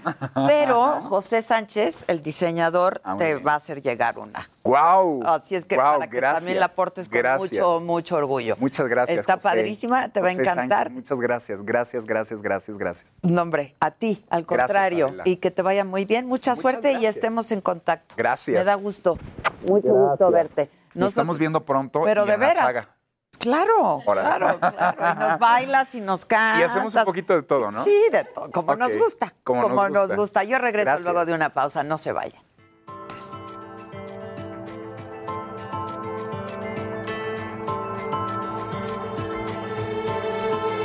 Pero 0.48 1.02
José 1.02 1.42
Sánchez, 1.42 2.06
el 2.08 2.22
diseñador, 2.22 3.02
Ah, 3.04 3.16
te 3.18 3.36
va 3.36 3.54
a 3.54 3.56
hacer 3.56 3.82
llegar 3.82 4.20
una. 4.20 4.48
¡Wow! 4.64 5.24
Así 5.26 5.56
es 5.56 5.66
que 5.66 5.76
para 5.76 6.08
que 6.08 6.22
también 6.22 6.60
la 6.60 6.68
portes 6.68 7.10
con 7.10 7.38
mucho, 7.40 7.80
mucho 7.80 8.16
orgullo. 8.18 8.56
Muchas 8.60 8.88
gracias. 8.88 9.20
Está 9.20 9.34
José. 9.34 9.44
padrísima, 9.44 10.10
te 10.10 10.22
va 10.22 10.28
a 10.28 10.34
encantar. 10.34 10.88
Sánchez, 10.88 10.94
muchas 10.94 11.20
gracias, 11.20 11.62
gracias, 11.64 12.06
gracias, 12.06 12.42
gracias, 12.42 12.78
gracias. 12.78 13.16
No, 13.24 13.42
hombre, 13.42 13.76
a 13.80 13.90
ti, 13.90 14.24
al 14.30 14.46
contrario. 14.46 15.16
Y 15.26 15.38
que 15.38 15.50
te 15.50 15.64
vaya 15.64 15.84
muy 15.84 16.06
bien. 16.06 16.28
Mucha 16.28 16.52
Muchas 16.52 16.60
suerte 16.60 16.94
y 16.94 17.06
estemos 17.06 17.52
en 17.52 17.62
contacto. 17.62 18.16
Gracias. 18.20 18.58
Me 18.58 18.64
da 18.66 18.76
gusto. 18.76 19.18
Mucho 19.66 19.88
gusto 19.88 20.30
verte. 20.30 20.64
Nos 20.66 20.96
Nosotros- 20.96 21.12
estamos 21.12 21.38
viendo 21.40 21.64
pronto 21.64 22.02
Pero 22.04 22.26
y 22.26 22.28
de 22.28 22.34
en 22.34 22.40
la 22.42 22.48
veras. 22.48 22.66
saga. 22.66 22.96
Claro, 23.40 24.02
Órale. 24.06 24.28
claro, 24.28 24.60
claro. 24.60 24.96
Y 25.16 25.20
nos 25.20 25.40
bailas 25.40 25.96
y 25.96 26.02
nos 26.02 26.26
cantas. 26.26 26.60
Y 26.60 26.64
hacemos 26.64 26.94
un 26.96 27.06
poquito 27.06 27.34
de 27.34 27.44
todo, 27.44 27.72
¿no? 27.72 27.82
Sí, 27.82 27.96
de 28.12 28.26
todo, 28.26 28.52
como 28.52 28.76
nos 28.76 28.98
gusta. 28.98 29.32
como 29.46 29.62
Como, 29.62 29.76
nos 29.84 29.92
nos, 29.94 30.02
gusta. 30.08 30.16
gusta. 30.18 30.44
Yo 30.44 30.58
regreso 30.58 30.86
Gracias. 30.88 31.04
luego 31.06 31.26
de 31.26 31.34
una 31.34 31.54
pausa, 31.54 31.82
no 31.84 31.98
se 31.98 32.12
vaya. 32.12 32.42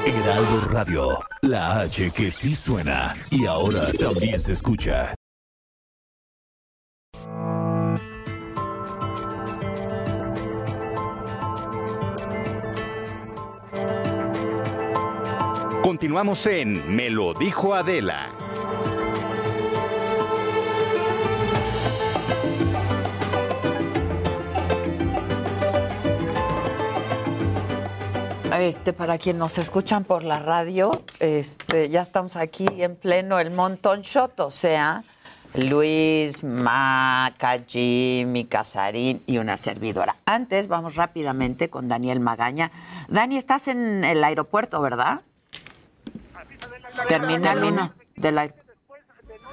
Heraldo 0.07 0.61
Radio, 0.71 1.19
la 1.43 1.81
H 1.81 2.11
que 2.11 2.31
sí 2.31 2.55
suena 2.55 3.15
y 3.31 3.47
ahora 3.47 3.91
también 3.99 4.41
se 4.41 4.53
escucha. 4.53 5.15
Continuamos 15.85 16.47
en 16.47 16.97
Me 16.97 17.11
lo 17.11 17.35
dijo 17.35 17.75
Adela. 17.75 18.33
Este, 28.59 28.95
para 28.95 29.19
quien 29.19 29.37
nos 29.37 29.59
escuchan 29.59 30.05
por 30.05 30.25
la 30.25 30.39
radio, 30.39 31.05
este, 31.21 31.91
ya 31.91 32.01
estamos 32.01 32.37
aquí 32.37 32.67
en 32.79 32.97
pleno 32.97 33.39
el 33.39 33.51
Montón 33.51 34.01
Shot, 34.01 34.41
o 34.41 34.49
sea, 34.49 35.05
Luis, 35.53 36.45
Maca, 36.45 37.63
Jimmy, 37.69 38.47
Casarín 38.47 39.23
y 39.27 39.37
una 39.37 39.59
servidora. 39.59 40.17
Antes, 40.25 40.69
vamos 40.69 40.95
rápidamente 40.95 41.69
con 41.69 41.89
Daniel 41.89 42.21
Magaña. 42.21 42.71
Dani, 43.09 43.37
estás 43.37 43.69
en 43.69 44.03
el 44.03 44.25
aeropuerto, 44.25 44.81
¿verdad? 44.81 45.21
Terminal 47.09 47.65
1 47.65 47.95
del 48.17 48.39
aeropuerto. 48.39 48.75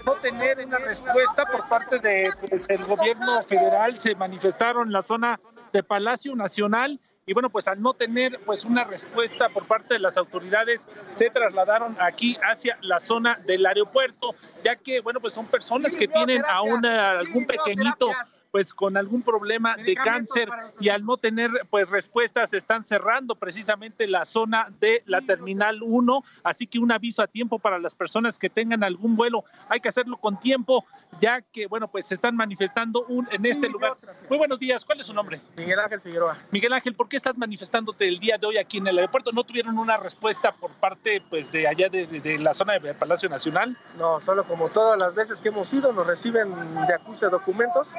no 0.06 0.14
tener 0.14 0.66
una 0.66 0.78
respuesta 0.80 1.46
por 1.46 1.68
parte 1.68 2.00
del 2.00 2.86
gobierno 2.86 3.44
federal 3.44 4.00
se 4.00 4.16
manifestaron 4.16 4.88
en 4.88 4.94
la 4.94 5.02
zona 5.02 5.40
de 5.74 5.84
Palacio 5.84 6.36
Nacional 6.36 7.00
y 7.26 7.34
bueno 7.34 7.50
pues 7.50 7.68
al 7.68 7.82
no 7.82 7.94
tener 7.94 8.40
pues 8.46 8.66
una 8.66 8.84
respuesta 8.84 9.50
por 9.50 9.66
parte 9.66 9.94
de 9.94 10.00
las 10.00 10.18
autoridades 10.18 10.82
se 11.16 11.30
trasladaron 11.30 11.96
aquí 12.00 12.38
hacia 12.42 12.78
la 12.82 13.00
zona 13.00 13.40
del 13.46 13.66
aeropuerto 13.66 14.36
ya 14.64 14.76
que 14.76 15.02
bueno 15.02 15.20
pues 15.20 15.34
son 15.34 15.46
personas 15.46 15.96
que 15.96 16.08
tienen 16.08 16.44
aún 16.50 16.84
eh, 16.86 16.90
algún 16.90 17.46
pequeñito 17.46 18.12
pues 18.52 18.74
con 18.74 18.98
algún 18.98 19.22
problema 19.22 19.76
de 19.78 19.96
cáncer 19.96 20.50
y 20.80 20.90
al 20.90 21.06
no 21.06 21.18
tener 21.18 21.50
pues 21.70 21.90
respuestas 21.90 22.54
están 22.54 22.84
cerrando 22.84 23.36
precisamente 23.36 24.08
la 24.08 24.26
zona 24.26 24.68
de 24.80 25.04
la 25.06 25.22
terminal 25.22 25.80
1, 25.82 26.24
así 26.44 26.68
que 26.68 26.78
un 26.80 26.92
aviso 26.92 27.22
a 27.24 27.28
tiempo 27.28 27.60
para 27.60 27.80
las 27.80 27.96
personas 27.96 28.38
que 28.38 28.50
tengan 28.50 28.84
algún 28.84 29.16
vuelo, 29.16 29.46
hay 29.70 29.80
que 29.80 29.90
hacerlo 29.90 30.18
con 30.18 30.40
tiempo 30.40 30.86
ya 31.20 31.42
que 31.42 31.68
bueno 31.68 31.88
pues 31.88 32.06
se 32.06 32.16
están 32.16 32.36
manifestando 32.36 33.06
un, 33.08 33.28
en 33.32 33.46
este 33.46 33.70
lugar. 33.70 33.94
Muy 34.30 34.38
buenos 34.38 34.60
días, 34.60 34.84
¿cuál 34.86 35.00
es 35.00 35.06
su 35.06 35.14
nombre? 35.14 35.40
Miguel 35.56 35.80
Ángel 35.80 36.02
Figueroa. 36.02 36.38
Miguel 36.52 36.74
Ángel, 36.74 36.94
¿por 36.94 37.08
qué 37.08 37.18
estás 37.18 37.38
manifestándote 37.38 38.08
el 38.08 38.18
día 38.18 38.38
de 38.38 38.48
hoy 38.48 38.58
aquí 38.58 38.78
en 38.80 38.88
el 38.88 38.98
aeropuerto? 38.98 39.32
¿No 39.32 39.44
tuvieron 39.44 39.78
una 39.78 39.98
respuesta 39.98 40.52
por 40.52 40.72
parte 40.72 41.22
pues 41.30 41.52
de 41.52 41.68
allá 41.68 41.88
de, 41.90 42.08
de- 42.08 42.20
de 42.20 42.38
la 42.40 42.54
zona 42.54 42.78
de 42.80 42.94
Palacio 42.94 43.30
Nacional? 43.30 43.78
No, 43.98 44.20
solo 44.20 44.44
como 44.46 44.70
todas 44.70 44.98
las 45.00 45.16
veces 45.16 45.40
que 45.42 45.50
hemos 45.50 45.72
ido, 45.74 45.92
nos 45.94 46.06
reciben 46.08 46.50
de 46.88 46.94
acuse 46.94 47.28
documentos, 47.30 47.94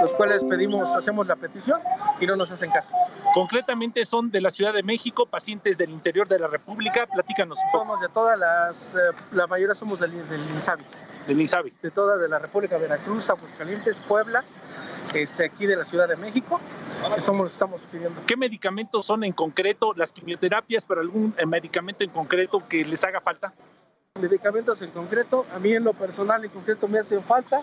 los 0.00 0.14
cuales 0.14 0.44
pedimos, 0.44 0.94
hacemos 0.94 1.26
la 1.26 1.36
petición 1.36 1.80
y 2.20 2.26
no 2.26 2.36
nos 2.36 2.50
hacen 2.50 2.70
caso. 2.70 2.92
Concretamente 3.34 4.04
son 4.04 4.30
de 4.30 4.40
la 4.40 4.50
Ciudad 4.50 4.72
de 4.72 4.82
México, 4.82 5.26
pacientes 5.26 5.78
del 5.78 5.90
interior 5.90 6.28
de 6.28 6.38
la 6.38 6.46
República. 6.46 7.06
Platícanos 7.06 7.58
un 7.58 7.70
poco. 7.70 7.84
Somos 7.84 8.00
de 8.00 8.08
todas 8.08 8.38
las, 8.38 8.94
eh, 8.94 8.98
la 9.32 9.46
mayoría 9.46 9.74
somos 9.74 10.00
del, 10.00 10.12
del 10.28 10.40
INSABI. 10.50 10.84
Del 11.26 11.40
INSABI. 11.40 11.74
De 11.82 11.90
toda, 11.90 12.16
de 12.16 12.28
la 12.28 12.38
República 12.38 12.78
Veracruz, 12.78 13.28
Aguascalientes, 13.30 14.00
Puebla, 14.00 14.44
este, 15.14 15.46
aquí 15.46 15.66
de 15.66 15.76
la 15.76 15.84
Ciudad 15.84 16.08
de 16.08 16.16
México, 16.16 16.60
que 17.14 17.20
somos, 17.20 17.52
estamos 17.52 17.82
pidiendo. 17.90 18.20
¿Qué 18.26 18.36
medicamentos 18.36 19.06
son 19.06 19.24
en 19.24 19.32
concreto 19.32 19.92
las 19.94 20.12
quimioterapias, 20.12 20.84
pero 20.84 21.00
algún 21.00 21.34
eh, 21.38 21.46
medicamento 21.46 22.04
en 22.04 22.10
concreto 22.10 22.62
que 22.68 22.84
les 22.84 23.04
haga 23.04 23.20
falta? 23.20 23.52
Medicamentos 24.20 24.82
en 24.82 24.90
concreto, 24.90 25.46
a 25.54 25.58
mí 25.58 25.72
en 25.72 25.84
lo 25.84 25.92
personal 25.92 26.44
en 26.44 26.50
concreto 26.50 26.88
me 26.88 26.98
hacen 26.98 27.22
falta, 27.22 27.62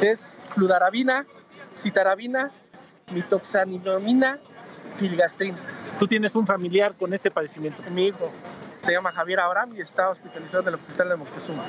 es 0.00 0.38
fludarabina, 0.54 1.26
citarabina, 1.76 2.50
mitoxanilomina, 3.10 4.38
filgastrina. 4.96 5.58
¿Tú 5.98 6.06
tienes 6.06 6.34
un 6.36 6.46
familiar 6.46 6.94
con 6.94 7.12
este 7.12 7.30
padecimiento? 7.30 7.82
Mi 7.90 8.08
hijo 8.08 8.30
se 8.80 8.92
llama 8.92 9.10
Javier 9.12 9.40
Abraham 9.40 9.74
y 9.76 9.80
está 9.80 10.08
hospitalizado 10.08 10.62
en 10.62 10.68
el 10.68 10.74
hospital 10.76 11.08
de 11.08 11.16
Moctezuma. 11.16 11.64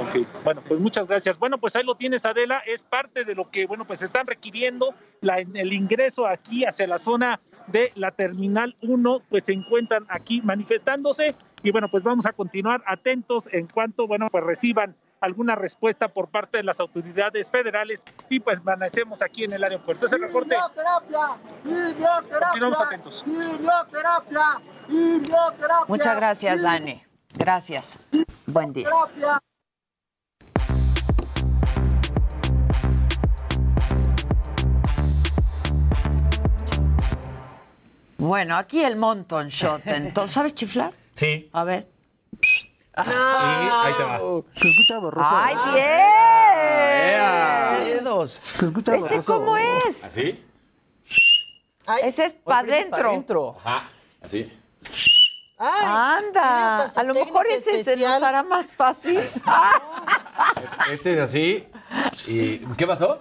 Ok, 0.00 0.26
bueno, 0.44 0.62
pues 0.66 0.78
muchas 0.78 1.06
gracias. 1.08 1.38
Bueno, 1.38 1.58
pues 1.58 1.74
ahí 1.74 1.82
lo 1.82 1.96
tienes, 1.96 2.24
Adela, 2.24 2.62
es 2.66 2.84
parte 2.84 3.24
de 3.24 3.34
lo 3.34 3.50
que, 3.50 3.66
bueno, 3.66 3.84
pues 3.84 4.02
están 4.02 4.26
requiriendo 4.26 4.94
la- 5.20 5.38
el 5.38 5.72
ingreso 5.72 6.26
aquí 6.28 6.64
hacia 6.64 6.86
la 6.86 6.98
zona 6.98 7.40
de 7.66 7.90
la 7.96 8.12
Terminal 8.12 8.76
1, 8.82 9.22
pues 9.28 9.44
se 9.44 9.52
encuentran 9.52 10.06
aquí 10.08 10.40
manifestándose 10.42 11.34
y 11.62 11.70
bueno, 11.72 11.88
pues 11.90 12.04
vamos 12.04 12.26
a 12.26 12.32
continuar 12.32 12.82
atentos 12.86 13.48
en 13.52 13.66
cuanto, 13.66 14.06
bueno, 14.06 14.28
pues 14.30 14.44
reciban 14.44 14.94
alguna 15.24 15.54
respuesta 15.54 16.08
por 16.08 16.28
parte 16.28 16.58
de 16.58 16.62
las 16.64 16.80
autoridades 16.80 17.50
federales 17.50 18.04
y 18.28 18.40
pues 18.40 18.60
permanecemos 18.60 19.22
aquí 19.22 19.44
en 19.44 19.54
el 19.54 19.64
aeropuerto. 19.64 20.06
Ese 20.06 20.18
reporte. 20.18 20.56
Continuamos 21.62 22.80
atentos. 22.80 23.24
Muchas 25.88 26.16
gracias, 26.16 26.62
Dani. 26.62 27.02
Gracias. 27.36 27.98
Buen 28.46 28.72
día. 28.72 28.88
Bueno, 38.18 38.56
aquí 38.56 38.82
el 38.82 38.96
Monton 38.96 39.48
Shot. 39.48 39.86
Entonces, 39.86 40.32
¿sabes 40.32 40.54
chiflar? 40.54 40.92
Sí. 41.12 41.50
A 41.52 41.64
ver. 41.64 41.93
Y 42.96 43.00
ahí 43.00 43.94
te 43.96 44.02
va. 44.04 44.18
Se 44.60 44.68
escucha 44.68 44.98
borroso. 44.98 45.28
¡Ay, 45.32 45.56
bien! 47.84 48.04
Dedos. 48.04 48.30
Se 48.30 48.66
escucha 48.66 48.94
¿Ese 48.94 49.08
borroso. 49.08 49.32
cómo 49.32 49.56
es? 49.56 50.04
¿Así? 50.04 50.44
Ese 52.02 52.24
es 52.26 52.32
para 52.34 52.60
adentro. 52.60 53.56
Ajá. 53.64 53.88
Así. 54.22 54.52
Anda, 55.58 56.84
hasta 56.84 56.88
su 56.88 57.00
a 57.00 57.02
lo 57.04 57.14
mejor 57.14 57.46
ese 57.46 57.82
se 57.82 57.96
nos 57.96 58.22
hará 58.22 58.42
más 58.42 58.74
fácil. 58.74 59.20
Este 60.92 61.12
es 61.12 61.18
así. 61.18 61.66
¿Y 62.26 62.58
qué 62.76 62.86
pasó? 62.86 63.20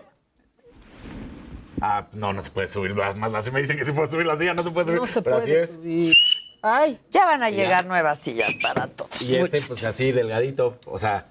Ah, 1.81 2.07
no, 2.13 2.33
no 2.33 2.41
se 2.41 2.51
puede 2.51 2.67
subir 2.67 2.93
más. 2.95 3.15
más 3.15 3.33
así 3.33 3.51
me 3.51 3.59
dicen 3.59 3.77
que 3.77 3.85
se 3.85 3.93
puede 3.93 4.07
subir 4.07 4.25
la 4.25 4.35
silla, 4.37 4.53
no 4.53 4.63
se 4.63 4.71
puede 4.71 4.87
subir. 4.87 4.99
No 5.01 5.07
se 5.07 5.21
pero 5.21 5.37
así 5.37 5.51
puede 5.51 5.63
es. 5.63 5.79
Ay, 6.63 6.97
Ya 7.11 7.25
van 7.25 7.43
a 7.43 7.49
Ya. 7.49 7.57
llegar 7.57 7.85
nuevas 7.85 8.17
sillas 8.19 8.55
para 8.55 8.87
todos. 8.87 9.21
Y 9.21 9.35
este, 9.35 9.61
pues 9.61 9.83
así, 9.83 10.11
delgadito. 10.11 10.79
O 10.85 10.97
sea, 10.97 11.25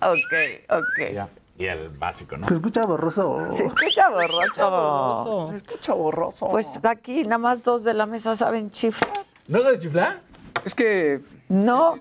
Ok, 0.00 0.34
ok. 0.70 1.12
ya. 1.12 1.28
y 1.56 1.64
el 1.66 1.88
básico, 1.88 2.36
¿no? 2.36 2.46
Se 2.46 2.54
escucha 2.54 2.84
borroso. 2.86 3.46
Se 3.50 3.64
escucha 3.66 4.08
borroso. 4.10 4.70
borroso. 4.70 5.46
Se 5.50 5.56
escucha 5.56 5.92
borroso. 5.94 6.48
Pues 6.48 6.68
aquí 6.84 7.22
nada 7.24 7.38
más 7.38 7.62
dos 7.64 7.82
de 7.84 7.94
la 7.94 8.06
mesa 8.06 8.36
saben 8.36 8.70
chiflar. 8.70 9.24
¿No 9.48 9.60
sabes 9.62 9.80
chiflar? 9.80 10.20
Es 10.64 10.74
que 10.74 11.20
No, 11.48 11.98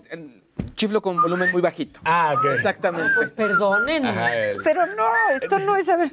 chiflo 0.75 1.01
con 1.01 1.19
volumen 1.21 1.49
muy 1.51 1.61
bajito. 1.61 2.01
Ah, 2.03 2.35
ok. 2.37 2.45
Exactamente. 2.53 3.09
Pues 3.15 3.31
perdonen. 3.31 4.05
Ajá, 4.05 4.35
el- 4.35 4.61
pero 4.61 4.85
no, 4.85 5.05
esto 5.33 5.57
no 5.59 5.75
es 5.77 5.85
saber. 5.87 6.11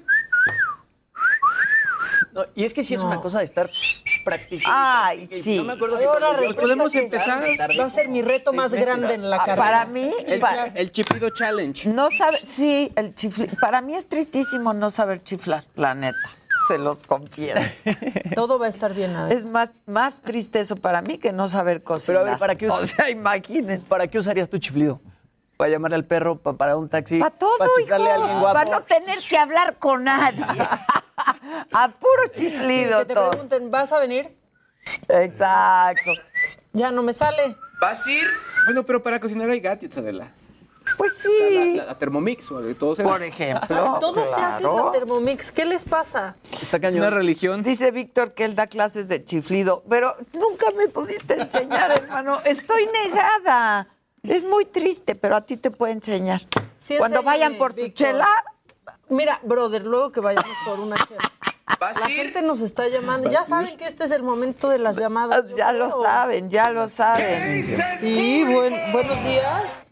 No, 2.35 2.43
y 2.57 2.65
es 2.65 2.75
que 2.75 2.83
sí 2.83 2.95
es 2.95 3.01
una 3.01 3.21
cosa 3.21 3.39
de 3.39 3.45
estar 3.45 3.71
practicando. 4.25 4.77
Ay, 4.77 5.25
sí. 5.27 5.57
No 5.59 5.65
me 5.65 5.75
acuerdo 5.75 5.99
si 5.99 6.05
Ahora 6.05 6.37
podemos 6.61 6.91
que 6.93 6.99
empezar. 7.05 7.41
Va 7.79 7.85
a 7.85 7.91
ser 7.91 8.09
mi 8.09 8.23
reto 8.23 8.53
más 8.53 8.73
meses. 8.73 8.87
grande 8.87 9.15
en 9.15 9.31
la 9.31 9.37
Ah, 9.37 9.45
carrera. 9.47 9.63
para 9.63 9.87
mí, 9.87 10.11
El, 10.75 10.91
chiflido 10.91 11.31
challenge. 11.31 11.89
no 11.91 12.09
sabe, 12.11 12.41
sí, 12.45 12.93
el 12.97 13.15
chifli. 13.15 13.47
Para 13.61 13.81
mí 13.81 13.95
es 13.95 14.09
tristísimo 14.09 14.73
no 14.75 14.91
saber 14.91 15.23
chiflar, 15.23 15.65
la 15.77 15.95
neta. 15.95 16.19
Se 16.67 16.77
los 16.79 17.05
confieso. 17.05 17.61
Todo 18.35 18.59
va 18.59 18.67
a 18.67 18.69
estar 18.71 18.95
bien. 18.95 19.15
Adela. 19.15 19.33
Es 19.39 19.45
más, 19.45 19.71
más 19.87 20.23
triste 20.23 20.59
eso 20.59 20.75
para 20.77 21.03
mí 21.03 21.19
que 21.19 21.31
no 21.33 21.49
saber 21.49 21.83
Pero 21.83 21.85
cocinar. 21.85 22.23
a 22.23 22.25
ver, 22.31 22.39
¿para 22.39 22.57
qué, 22.57 22.67
us- 22.67 22.73
O 22.81 22.87
sea, 22.87 23.11
imagínense. 23.11 23.87
¿para 23.87 24.09
qué 24.09 24.19
usarías 24.19 24.49
tu 24.49 24.59
chiflido? 24.59 25.01
¿Para 25.57 25.71
llamarle 25.71 25.95
al 25.97 26.05
perro? 26.05 26.37
¿Para, 26.37 26.57
para 26.57 26.77
un 26.77 26.89
taxi? 26.89 27.19
Para 27.21 27.31
todo, 27.37 27.57
¿Para 27.59 27.71
a 27.71 27.95
alguien 28.15 28.31
hijo. 28.31 28.41
guapo? 28.41 28.55
Para 28.55 28.71
no 28.71 28.83
tener 28.83 29.19
que 29.21 29.37
hablar 29.39 29.77
con 29.79 30.03
nadie. 30.05 30.43
a 31.73 31.89
puro 31.91 32.27
chiflido 32.35 33.01
que 33.01 33.05
te 33.07 33.15
todo. 33.15 33.31
pregunten, 33.31 33.71
¿vas 33.71 33.93
a 33.93 33.99
venir? 34.01 34.37
Exacto. 35.09 36.13
Ya 36.73 36.91
no 36.91 37.03
me 37.03 37.13
sale. 37.13 37.57
¿Vas 37.81 38.07
a 38.07 38.11
ir? 38.11 38.27
Bueno, 38.67 38.83
pero 38.85 39.03
para 39.03 39.21
cocinar 39.21 39.49
hay 39.51 39.61
gadgets, 39.61 39.99
Adela. 39.99 40.29
Pues 40.99 41.25
La, 41.25 41.31
sí. 41.31 41.77
la- 41.77 41.85
la 41.87 41.99
Thermomix 41.99 42.51
o 42.53 42.61
de 42.61 42.75
todos 42.75 43.01
Por 43.01 43.23
ejemplo. 43.23 43.99
Todo 44.01 44.27
se 44.27 44.35
hace 44.43 44.65
en 44.65 44.77
la 44.77 44.91
Thermomix. 44.91 45.51
¿Qué 45.51 45.65
les 45.65 45.85
pasa? 45.87 46.37
Está 46.61 46.77
Es 46.77 46.83
cañón. 46.83 46.99
una 46.99 47.11
religión. 47.11 47.63
Dice 47.63 47.91
Víctor 47.91 48.35
que 48.35 48.45
él 48.45 48.55
da 48.55 48.67
clases 48.67 49.09
de 49.09 49.25
chiflido, 49.25 49.83
pero 49.89 50.15
nunca 50.35 50.67
me 50.77 50.89
pudiste 50.89 51.41
enseñar, 51.41 51.91
hermano. 52.03 52.41
Estoy 52.45 52.87
negada. 53.05 53.89
Es 54.23 54.45
muy 54.45 54.65
triste, 54.67 55.15
pero 55.15 55.37
a 55.37 55.41
ti 55.43 55.57
te 55.57 55.71
puede 55.71 55.93
enseñar. 55.95 56.41
Sí, 56.79 56.97
Cuando 56.99 57.21
enséñame, 57.21 57.25
vayan 57.25 57.55
por 57.59 57.73
su 57.73 57.89
chela, 57.89 58.29
Mira, 59.09 59.39
brother, 59.43 59.85
luego 59.85 60.11
que 60.13 60.21
vayamos 60.21 60.57
por 60.65 60.81
una 60.81 60.97
chela. 61.07 61.21
¿Vas 61.81 61.99
La 62.01 62.11
ir? 62.11 62.17
gente 62.17 62.43
nos 62.43 62.61
está 62.61 62.89
llamando. 62.89 63.31
Ya 63.31 63.45
saben 63.45 63.77
que 63.77 63.85
este 63.87 64.05
es 64.05 64.11
el 64.11 64.23
momento 64.23 64.69
de 64.69 64.79
las 64.79 64.97
llamadas. 64.97 65.55
ya 65.57 65.73
lo 65.73 65.91
saben, 66.03 66.51
ya 66.51 66.71
lo 66.71 66.89
saben. 66.89 67.65
Sí, 67.99 68.45
buen- 68.45 68.93
buenos 68.93 69.23
días. 69.25 69.85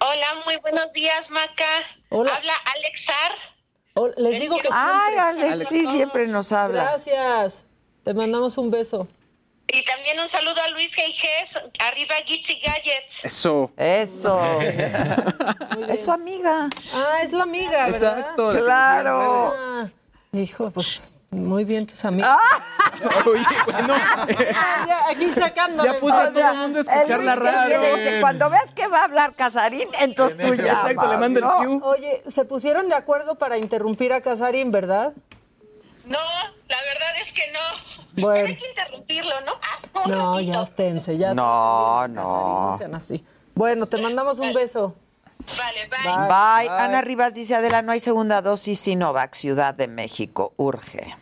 Hola, 0.00 0.26
muy 0.44 0.56
buenos 0.58 0.92
días, 0.92 1.30
Maca. 1.30 1.64
Hola. 2.10 2.34
Habla 2.34 2.52
Alexar. 2.76 3.32
Oh, 3.94 4.08
les 4.16 4.40
digo 4.40 4.56
que 4.58 4.68
Ay. 4.70 5.16
Alex, 5.16 5.68
sí, 5.68 5.86
siempre 5.88 6.26
nos 6.26 6.52
habla. 6.52 6.82
Gracias. 6.84 7.64
Te 8.04 8.12
mandamos 8.12 8.58
un 8.58 8.70
beso. 8.70 9.08
Y 9.66 9.84
también 9.84 10.20
un 10.20 10.28
saludo 10.28 10.60
a 10.62 10.68
Luis 10.68 10.94
Geijes, 10.94 11.58
arriba 11.78 12.14
Gitsy 12.24 12.60
Gadgets. 12.60 13.24
Eso. 13.24 13.72
Eso. 13.76 14.40
es 15.88 16.04
su 16.04 16.12
amiga. 16.12 16.68
Ah, 16.92 17.18
es 17.22 17.32
la 17.32 17.44
amiga, 17.44 17.86
¿verdad? 17.86 18.18
Exacto. 18.18 18.50
Claro. 18.50 19.52
Ah, 19.56 19.88
hijo, 20.32 20.70
pues 20.70 21.22
muy 21.30 21.64
bien 21.64 21.86
tus 21.86 22.04
amigos. 22.04 22.30
decían. 23.00 23.26
Oye, 23.26 23.44
bueno. 23.66 23.94
Ya, 24.86 24.98
aquí 25.10 25.30
sacándole. 25.32 25.92
Ya 25.92 25.98
puse 25.98 26.14
a 26.14 26.30
todo 26.30 26.50
el 26.50 26.58
mundo 26.58 26.78
a 26.78 26.82
escuchar 26.82 27.24
la 27.24 27.34
radio. 27.34 27.96
dice, 27.96 28.20
Cuando 28.20 28.50
veas 28.50 28.72
que 28.72 28.86
va 28.86 29.00
a 29.00 29.04
hablar 29.04 29.34
Casarín, 29.34 29.88
entonces 30.00 30.38
tú 30.38 30.54
llamas. 30.54 30.90
Exacto, 30.90 31.10
le 31.10 31.18
mando 31.18 31.40
el 31.40 31.80
cue. 31.80 31.90
Oye, 31.90 32.22
se 32.28 32.44
pusieron 32.44 32.88
de 32.88 32.94
acuerdo 32.94 33.34
para 33.36 33.58
interrumpir 33.58 34.12
a 34.12 34.20
Casarín, 34.20 34.70
¿verdad? 34.70 35.14
No, 36.06 36.18
la 36.68 36.76
verdad 36.76 37.22
es 37.22 37.32
que 37.32 37.42
no. 37.52 38.04
Bueno. 38.22 38.46
Hay 38.46 38.56
que 38.56 38.68
interrumpirlo, 38.68 39.32
¿no? 39.44 39.52
Ah, 39.60 40.02
No, 40.08 40.34
ratito. 40.34 40.52
ya 40.52 40.62
esténse, 40.62 41.16
ya. 41.18 41.34
No, 41.34 42.06
no. 42.06 42.74
Sean 42.78 42.94
así. 42.94 43.24
Bueno, 43.56 43.86
te 43.86 43.98
mandamos 43.98 44.38
un 44.38 44.52
beso. 44.54 44.94
Vale, 45.58 45.88
bye. 45.90 46.28
Bye. 46.28 46.68
Ana 46.68 47.02
Rivas 47.02 47.34
dice, 47.34 47.56
Adela, 47.56 47.82
no 47.82 47.90
hay 47.90 47.98
segunda 48.00 48.40
dosis 48.40 48.78
Sinovac, 48.78 49.34
Ciudad 49.34 49.74
de 49.74 49.88
México, 49.88 50.52
urge. 50.56 51.16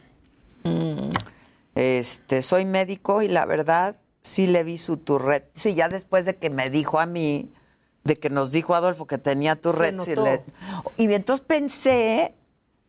Este, 1.74 2.42
soy 2.42 2.64
médico 2.66 3.22
y 3.22 3.28
la 3.28 3.46
verdad 3.46 3.96
sí 4.20 4.46
le 4.46 4.62
vi 4.62 4.76
su 4.78 4.98
turret. 4.98 5.48
Sí, 5.54 5.74
ya 5.74 5.88
después 5.88 6.26
de 6.26 6.36
que 6.36 6.50
me 6.50 6.68
dijo 6.68 7.00
a 7.00 7.06
mí, 7.06 7.50
de 8.04 8.18
que 8.18 8.28
nos 8.30 8.52
dijo 8.52 8.74
Adolfo 8.74 9.06
que 9.06 9.16
tenía 9.18 9.56
turret. 9.56 9.98
sí 9.98 10.14
le- 10.14 10.44
Y 10.98 11.12
entonces 11.12 11.44
pensé 11.46 12.34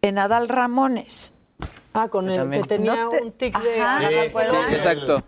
en 0.01 0.17
Adal 0.19 0.49
Ramones. 0.49 1.33
Ah, 1.93 2.09
con 2.09 2.29
el 2.29 2.49
que 2.49 2.63
tenía 2.67 2.95
No 2.95 3.09
te- 3.09 3.21
un 3.21 3.31
tic 3.31 3.59
de... 3.61 3.79
Ajá, 3.81 3.99
¿se 4.09 4.29
Sí, 4.29 4.29
sí, 4.29 4.75
Exacto. 4.75 5.23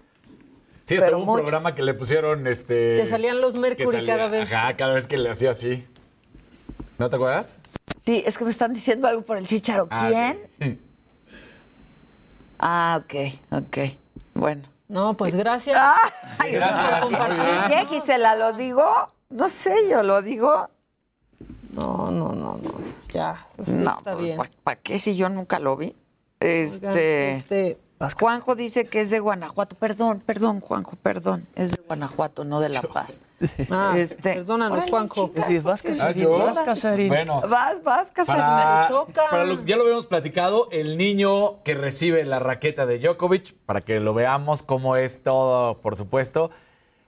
Sí, 0.86 0.96
Pero 0.96 1.04
estaba 1.06 1.18
un 1.18 1.26
muy- 1.26 1.42
programa 1.42 1.74
que 1.76 1.82
le 1.84 1.94
pusieron 1.96 2.46
este. 2.48 2.98
Que 2.98 3.06
salían 3.08 3.42
los 3.42 3.56
Mercury 3.56 3.98
salía- 3.98 4.18
cada 4.18 4.30
vez. 4.30 4.52
Ajá, 4.54 4.76
cada 4.78 4.94
vez 4.94 5.08
que 5.08 5.18
le 5.18 5.30
hacía 5.30 5.52
así. 5.52 5.86
¿No 7.00 7.10
te 7.10 7.16
acuerdas? 7.16 7.60
Sí, 8.06 8.22
es 8.26 8.38
que 8.38 8.44
me 8.46 8.52
están 8.52 8.74
diciendo 8.74 9.08
algo 9.08 9.24
por 9.24 9.38
el 9.38 9.48
chicharo. 9.48 9.88
Ah, 9.90 10.10
¿Quién? 10.10 10.40
sí. 10.62 10.80
Ah, 12.60 13.02
ok, 13.04 13.14
ok. 13.52 13.78
Bueno. 14.34 14.62
No, 14.88 15.16
pues 15.16 15.36
gracias. 15.36 15.82
Ay, 16.38 16.52
Gracias. 16.54 17.06
¿Qué, 17.68 17.86
Gisela? 17.88 18.36
¿Lo 18.36 18.54
digo? 18.54 18.86
No 19.30 19.50
sé, 19.50 19.76
yo 19.90 20.04
lo 20.04 20.22
digo. 20.22 20.70
No, 21.74 22.12
no, 22.12 22.30
no, 22.34 22.58
no. 22.62 22.72
Ya, 23.12 23.46
No, 23.68 23.98
está 23.98 24.16
bien. 24.16 24.38
¿para 24.64 24.80
qué 24.80 25.00
si 25.00 25.16
yo 25.18 25.28
nunca 25.30 25.60
lo 25.60 25.76
vi? 25.76 25.96
Este, 26.40 26.88
Oigan, 26.88 27.00
este, 27.40 27.78
Juanjo 28.20 28.56
dice 28.56 28.86
que 28.86 29.00
es 29.02 29.10
de 29.10 29.20
Guanajuato. 29.20 29.76
Perdón, 29.78 30.22
perdón, 30.26 30.60
Juanjo, 30.60 30.96
perdón. 31.02 31.48
Es 31.56 31.72
de 31.72 31.82
Guanajuato, 31.88 32.44
no 32.44 32.60
de 32.60 32.70
La 32.70 32.82
Paz. 32.82 33.22
Ah, 33.70 33.94
Este, 33.98 34.36
perdónanos, 34.36 34.78
órale, 34.78 34.92
Juanjo. 34.92 35.28
chica. 35.30 35.44
Sí, 35.44 35.60
vas, 35.60 35.82
Casarín, 35.82 36.30
vas, 36.30 36.60
Casarín. 36.62 37.08
Bueno, 37.10 37.42
Vas, 37.42 37.84
vas, 37.84 38.12
Casarín. 38.12 38.42
para, 38.44 38.88
toca. 38.88 39.24
para 39.30 39.44
lo- 39.46 39.64
ya 39.66 39.76
lo 39.76 39.84
habíamos 39.84 40.08
platicado, 40.08 40.70
el 40.72 40.98
niño 40.98 41.62
que 41.64 41.74
recibe 41.76 42.24
la 42.26 42.40
raqueta 42.40 42.86
de 42.86 43.00
Djokovic, 43.00 43.56
para 43.66 43.82
que 43.82 44.00
lo 44.00 44.14
veamos 44.14 44.64
cómo 44.64 44.96
es 44.96 45.22
todo, 45.24 45.82
por 45.82 45.96
supuesto. 45.98 46.50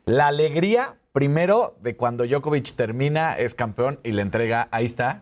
La 0.05 0.28
alegría, 0.28 0.95
primero, 1.13 1.75
de 1.82 1.95
cuando 1.95 2.25
Djokovic 2.25 2.75
termina, 2.75 3.38
es 3.38 3.55
campeón 3.55 3.99
y 4.03 4.11
le 4.11 4.21
entrega, 4.21 4.67
ahí 4.71 4.86
está, 4.86 5.21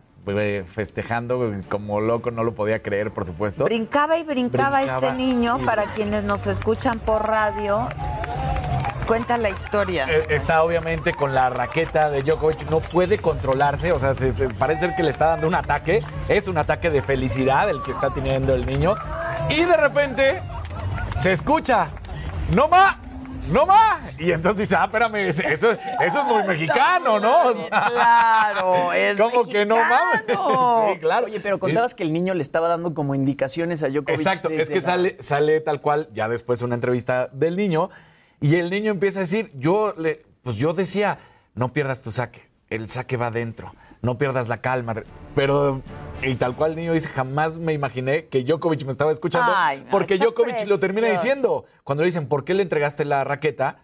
festejando 0.66 1.52
como 1.68 2.00
loco, 2.00 2.30
no 2.30 2.42
lo 2.44 2.54
podía 2.54 2.82
creer, 2.82 3.12
por 3.12 3.24
supuesto. 3.26 3.64
Brincaba 3.64 4.18
y 4.18 4.24
brincaba, 4.24 4.78
Brincaba. 4.80 5.06
este 5.06 5.16
niño, 5.16 5.58
para 5.64 5.84
quienes 5.94 6.24
nos 6.24 6.46
escuchan 6.46 6.98
por 6.98 7.26
radio. 7.26 7.88
Cuenta 9.06 9.38
la 9.38 9.50
historia. 9.50 10.04
Eh, 10.10 10.26
Está 10.30 10.64
obviamente 10.64 11.14
con 11.14 11.32
la 11.32 11.48
raqueta 11.48 12.10
de 12.10 12.22
Djokovic, 12.22 12.68
no 12.70 12.80
puede 12.80 13.18
controlarse, 13.18 13.92
o 13.92 13.98
sea, 14.00 14.14
se- 14.14 14.34
se- 14.34 14.48
parece 14.54 14.80
ser 14.80 14.96
que 14.96 15.04
le 15.04 15.10
está 15.10 15.26
dando 15.26 15.46
un 15.46 15.54
ataque, 15.54 16.02
es 16.28 16.48
un 16.48 16.58
ataque 16.58 16.90
de 16.90 17.02
felicidad 17.02 17.70
el 17.70 17.82
que 17.82 17.92
está 17.92 18.10
teniendo 18.10 18.52
el 18.54 18.66
niño, 18.66 18.96
y 19.48 19.64
de 19.64 19.76
repente 19.76 20.40
se 21.18 21.30
escucha, 21.30 21.86
no 22.52 22.66
ma, 22.66 22.98
no 23.50 23.66
ma, 23.66 24.00
y 24.18 24.32
entonces 24.32 24.68
dice, 24.68 24.76
ah, 24.76 24.84
espérame, 24.84 25.16
eso, 25.28 25.42
eso 25.44 25.70
es 26.00 26.24
muy 26.26 26.42
mexicano, 26.44 27.18
¿no? 27.20 27.50
O 27.50 27.54
sea, 27.54 27.68
Claro, 27.68 28.92
es 28.92 29.18
como 29.18 29.44
que 29.46 29.64
no 29.66 29.76
mames. 29.76 30.24
Sí, 30.92 30.98
claro. 31.00 31.26
Oye, 31.26 31.40
pero 31.40 31.58
contabas 31.58 31.94
que 31.94 32.02
el 32.02 32.12
niño 32.12 32.34
le 32.34 32.42
estaba 32.42 32.68
dando 32.68 32.94
como 32.94 33.14
indicaciones 33.14 33.82
a 33.82 33.88
Djokovic. 33.88 34.18
Exacto, 34.18 34.48
es 34.50 34.68
que 34.68 34.76
la- 34.76 34.80
sale, 34.82 35.16
sale 35.20 35.60
tal 35.60 35.80
cual, 35.80 36.08
ya 36.12 36.28
después 36.28 36.62
una 36.62 36.74
entrevista 36.74 37.28
del 37.32 37.56
niño, 37.56 37.90
y 38.40 38.56
el 38.56 38.70
niño 38.70 38.90
empieza 38.90 39.20
a 39.20 39.22
decir, 39.22 39.50
yo 39.54 39.94
le, 39.96 40.24
pues 40.42 40.56
yo 40.56 40.72
decía, 40.74 41.18
no 41.54 41.72
pierdas 41.72 42.02
tu 42.02 42.10
saque, 42.12 42.48
el 42.68 42.88
saque 42.88 43.16
va 43.16 43.28
adentro, 43.28 43.74
no 44.02 44.18
pierdas 44.18 44.48
la 44.48 44.58
calma. 44.60 44.94
Pero, 45.34 45.80
y 46.22 46.34
tal 46.36 46.54
cual 46.54 46.70
el 46.72 46.76
niño 46.76 46.92
dice, 46.92 47.08
jamás 47.08 47.56
me 47.56 47.72
imaginé 47.72 48.26
que 48.26 48.42
Djokovic 48.44 48.84
me 48.84 48.90
estaba 48.90 49.12
escuchando, 49.12 49.52
Ay, 49.54 49.80
no, 49.84 49.90
porque 49.90 50.18
Djokovic 50.18 50.66
lo 50.68 50.78
termina 50.78 51.08
diciendo. 51.08 51.64
Cuando 51.84 52.02
le 52.02 52.06
dicen, 52.06 52.28
¿por 52.28 52.44
qué 52.44 52.54
le 52.54 52.62
entregaste 52.62 53.04
la 53.04 53.24
raqueta? 53.24 53.78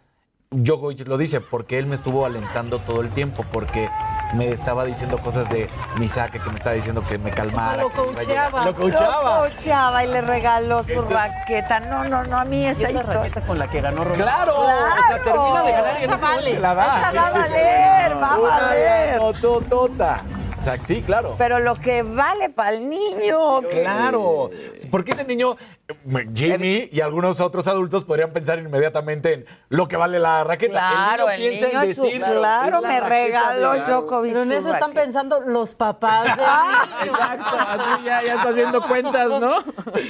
Djokovic 0.55 1.07
lo 1.09 1.17
dice, 1.17 1.41
porque 1.41 1.79
él 1.79 1.87
me 1.87 1.95
estuvo 1.95 2.27
alentando 2.27 2.79
todo 2.79 3.01
el 3.01 3.09
tiempo, 3.09 3.43
porque 3.51 3.89
me 4.35 4.51
estaba 4.51 4.85
diciendo 4.85 5.17
cosas 5.17 5.49
de 5.49 5.67
mi 5.99 6.09
saque, 6.09 6.39
que 6.41 6.49
me 6.51 6.57
estaba 6.57 6.75
diciendo 6.77 7.03
que 7.09 7.17
me 7.17 7.31
calmara. 7.31 7.83
Lo 7.83 7.89
coacheaba. 7.91 8.67
Lo 8.67 8.75
coacheaba. 8.75 9.23
Lo 9.47 9.51
coacheaba 9.51 10.05
y 10.05 10.09
le 10.09 10.21
regaló 10.21 10.83
su 10.83 10.91
Entonces- 10.93 11.15
raqueta. 11.17 11.81
No, 11.81 12.05
no, 12.05 12.25
no, 12.25 12.37
a 12.37 12.45
mí 12.45 12.63
Y 12.65 12.67
esa 12.67 12.89
es 12.89 12.95
la 12.95 13.03
raqueta 13.03 13.41
con 13.47 13.59
la 13.59 13.67
que 13.71 13.81
ganó 13.81 14.05
Ronaldo. 14.05 14.25
Claro, 14.25 14.61
o 14.61 14.67
sea, 14.67 15.25
termina 15.25 15.63
de 15.63 15.73
ganar 15.73 15.95
y 16.01 16.05
en 16.05 16.11
Esa 16.11 16.17
ese 16.17 16.27
momento 16.27 16.27
vale. 16.37 16.51
se 16.53 16.61
la 16.61 16.75
da. 16.75 16.99
Esa 17.01 17.11
Sí, 17.13 17.17
va 17.17 17.27
a 17.27 17.33
valer, 17.33 18.23
va 18.23 18.35
a 18.35 18.39
valer. 18.39 19.21
Sí, 20.85 21.03
claro. 21.03 21.35
Pero 21.39 21.59
lo 21.61 21.75
que 21.77 22.03
vale 22.03 22.51
para 22.51 22.77
el 22.77 22.89
niño. 22.89 23.63
Claro, 23.71 24.51
porque 24.91 25.13
ese 25.13 25.25
niño, 25.25 25.57
Jimmy 26.35 26.89
y 26.91 27.01
algunos 27.01 27.41
otros 27.41 27.67
adultos 27.67 28.05
podrían 28.05 28.33
pensar 28.33 28.59
inmediatamente 28.59 29.33
en 29.35 29.47
lo 29.69 29.89
que 29.89 29.97
vale 29.97 30.19
la 30.19 30.45
raqueta. 30.45 30.73
Claro, 30.73 31.29
el 31.31 31.39
niño 31.41 31.51
piensa 31.51 31.67
niño 31.69 31.83
en 31.83 31.91
es 31.91 31.97
su- 31.97 32.03
decir, 32.05 32.23
claro, 32.23 32.77
"Es 32.79 32.83
la 32.83 32.89
me 32.89 33.01
regaló 33.01 33.73
de-". 33.73 33.81
Djokovic 33.81 34.33
Pero 34.33 34.43
en 34.45 34.53
eso 34.53 34.69
están 34.69 34.81
raqueta. 34.91 35.03
pensando 35.03 35.41
los 35.41 35.75
papás 35.75 36.25
de 36.37 36.43
Exacto, 37.09 37.57
así 37.59 38.05
ya, 38.05 38.23
ya 38.23 38.35
está 38.35 38.49
haciendo 38.49 38.83
cuentas, 38.83 39.29
¿no? 39.29 39.61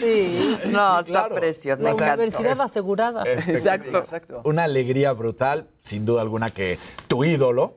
Sí. 0.01 0.59
No, 0.67 0.95
Sí, 0.97 1.01
está 1.01 1.03
claro. 1.05 1.35
precioso. 1.35 1.83
La 1.83 1.93
universidad 1.93 2.61
asegurada. 2.61 3.25
Exacto. 3.27 4.43
Una 4.45 4.65
alegría 4.65 5.13
brutal, 5.13 5.69
sin 5.81 6.05
duda 6.05 6.23
alguna 6.23 6.51
que 6.51 6.79
tu 7.09 7.25
ídolo, 7.25 7.77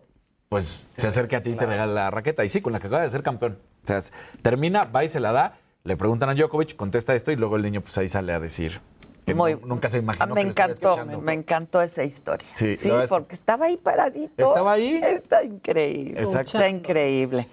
pues 0.56 0.88
se 0.95 1.08
acerque 1.08 1.36
a 1.36 1.43
ti 1.43 1.49
y 1.51 1.56
te 1.56 1.66
regale 1.66 1.93
la 1.93 2.10
raqueta. 2.10 2.45
Y 2.45 2.49
sí, 2.49 2.62
con 2.62 2.72
la 2.74 2.80
que 2.80 2.88
acaba 2.88 3.03
de 3.03 3.10
ser 3.10 3.24
campeón. 3.24 3.58
O 3.84 3.88
sea, 3.88 3.99
termina, 4.41 4.86
va 4.86 5.03
y 5.03 5.10
se 5.10 5.20
la 5.20 5.32
da, 5.32 5.58
le 5.84 5.97
preguntan 5.97 6.30
a 6.30 6.34
Djokovic, 6.34 6.76
contesta 6.78 7.14
esto 7.14 7.32
y 7.32 7.36
luego 7.36 7.58
el 7.58 7.64
niño 7.64 7.82
pues 7.82 7.97
ahí 7.97 8.08
sale 8.08 8.32
a 8.34 8.39
decir 8.39 8.80
que 9.26 9.34
Muy- 9.34 9.56
no- 9.56 9.68
nunca 9.68 9.89
se 9.89 9.97
Ah, 9.97 10.01
imaginó 10.01 10.34
me 10.36 10.41
que 10.43 10.47
encantó, 10.49 11.06
me 11.22 11.34
encantó 11.34 11.82
esa 11.82 12.03
historia. 12.03 12.47
Sí, 12.53 12.78
Sí, 12.78 12.89
es 12.89 13.10
porque 13.10 13.36
estaba 13.36 13.66
ahí 13.66 13.76
paradito. 13.78 14.34
Estaba 14.43 14.72
ahí. 14.74 15.01
Está 15.03 15.43
increíble. 15.43 16.22
Exacto. 16.22 16.58
Está 16.58 16.70
increíble. 16.70 17.47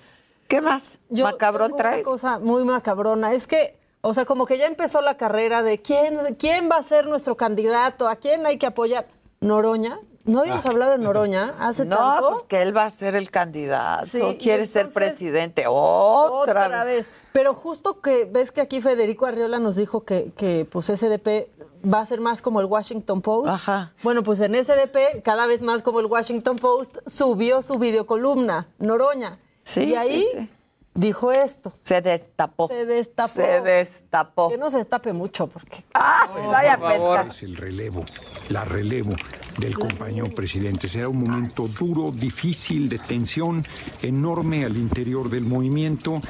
¿Qué 0.48 0.61
más? 0.61 1.00
Yo 1.09 1.24
¿Macabrón 1.24 1.68
tengo 1.68 1.76
una 1.80 1.82
traes? 1.90 2.05
cosa 2.07 2.38
muy 2.38 2.62
macabrona. 2.64 3.32
Es 3.32 3.46
que, 3.46 3.74
o 4.03 4.12
sea, 4.14 4.26
como 4.26 4.44
que 4.46 4.59
ya 4.59 4.66
empezó 4.66 5.00
la 5.00 5.16
carrera 5.16 5.62
de 5.62 5.78
quién, 5.80 6.18
quién 6.38 6.68
va 6.70 6.76
a 6.76 6.82
ser 6.82 7.07
nuestro 7.07 7.36
candidato, 7.36 8.09
a 8.09 8.16
quién 8.16 8.44
hay 8.46 8.59
que 8.59 8.66
apoyar. 8.66 9.07
Noroña. 9.40 9.98
No 10.25 10.41
habíamos 10.41 10.64
Ah. 10.66 10.70
hablado 10.70 10.93
de 10.93 10.99
Noroña 10.99 11.55
hace 11.59 11.85
No, 11.85 11.97
tanto. 11.97 12.31
pues 12.31 12.43
que 12.45 12.62
él 12.62 12.77
va 12.77 12.85
a 12.85 12.91
ser 12.91 13.16
el 13.16 13.31
candidato. 13.31 14.07
Sí, 14.07 14.20
Quiere 14.41 14.66
ser 14.66 14.89
presidente. 14.91 15.64
Otra, 15.66 16.66
Otra 16.66 16.85
vez. 16.85 17.12
Pero 17.33 17.55
justo 17.55 18.01
que 18.01 18.25
ves 18.27 18.53
que 18.53 18.61
aquí 18.61 18.81
Federico 18.81 19.27
Arriola 19.27 19.59
nos 19.59 19.75
dijo 19.77 20.05
que, 20.05 20.33
que 20.37 20.66
pues 20.70 20.91
SDP 20.91 21.51
va 21.85 22.01
a 22.01 22.07
ser 22.07 22.20
más 22.20 22.41
como 22.43 22.61
el 22.61 22.66
Washington 22.66 23.20
Post. 23.23 23.49
Ajá. 23.49 23.93
Bueno, 24.05 24.23
pues 24.23 24.41
en 24.41 24.55
SDP, 24.55 25.23
cada 25.25 25.47
vez 25.47 25.62
más 25.62 25.83
como 25.83 25.99
el 26.01 26.07
Washington 26.07 26.57
Post, 26.59 26.99
subió 27.07 27.61
su 27.62 27.79
videocolumna, 27.79 28.68
Noroña. 28.79 29.39
Sí, 29.64 29.85
y 29.91 29.95
ahí 29.97 30.20
sí, 30.23 30.29
sí. 30.39 30.51
Dijo 30.95 31.32
esto. 31.32 31.72
Se 31.82 32.01
destapó. 32.01 32.68
Se 32.68 32.86
destapó. 32.86 33.28
Se 33.28 33.61
destapó. 33.61 34.49
Que 34.51 34.59
no 34.59 34.70
se 34.70 34.78
destape 34.78 35.12
mucho, 35.12 35.47
porque. 35.47 35.84
¡Ah! 35.95 36.28
vaya 36.51 36.78
por 36.78 36.90
favor. 36.90 37.16
pesca. 37.16 37.30
Es 37.30 37.43
el 37.43 37.57
relevo, 37.57 38.05
la 38.49 38.64
relevo 38.64 39.14
del 39.59 39.78
compañero 39.78 40.28
presidente. 40.34 40.88
Será 40.88 41.09
un 41.09 41.18
momento 41.18 41.68
duro, 41.68 42.11
difícil, 42.11 42.88
de 42.88 42.99
tensión 42.99 43.66
enorme 44.03 44.64
al 44.64 44.76
interior 44.76 45.28
del 45.28 45.45
movimiento 45.45 46.20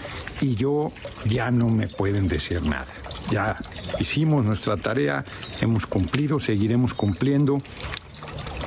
y 0.41 0.55
yo 0.55 0.91
ya 1.25 1.51
no 1.51 1.69
me 1.69 1.89
pueden 1.89 2.29
decir 2.29 2.63
nada. 2.63 2.87
Ya 3.31 3.57
hicimos 3.99 4.45
nuestra 4.45 4.77
tarea, 4.77 5.25
hemos 5.61 5.87
cumplido, 5.87 6.41
seguiremos 6.41 6.95
cumpliendo. 6.95 7.59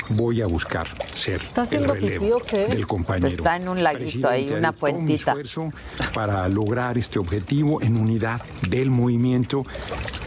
Voy 0.10 0.42
a 0.42 0.48
buscar 0.48 0.88
ser 1.16 1.42
¿Está 1.42 1.62
el 1.62 1.68
haciendo 1.68 1.94
relevo 1.94 2.20
pipí 2.20 2.32
o 2.32 2.40
qué? 2.40 2.68
del 2.68 2.88
compañero. 2.88 3.28
Está 3.28 3.56
en 3.56 3.70
un 3.70 3.84
laguito 3.84 4.30
ahí, 4.30 4.50
una 4.52 4.72
fuentita. 4.74 5.32
esfuerzo 5.32 5.72
para 6.14 6.48
lograr 6.48 6.98
este 6.98 7.20
objetivo 7.20 7.82
en 7.82 7.98
unidad 7.98 8.42
del 8.70 8.90
movimiento. 8.92 9.64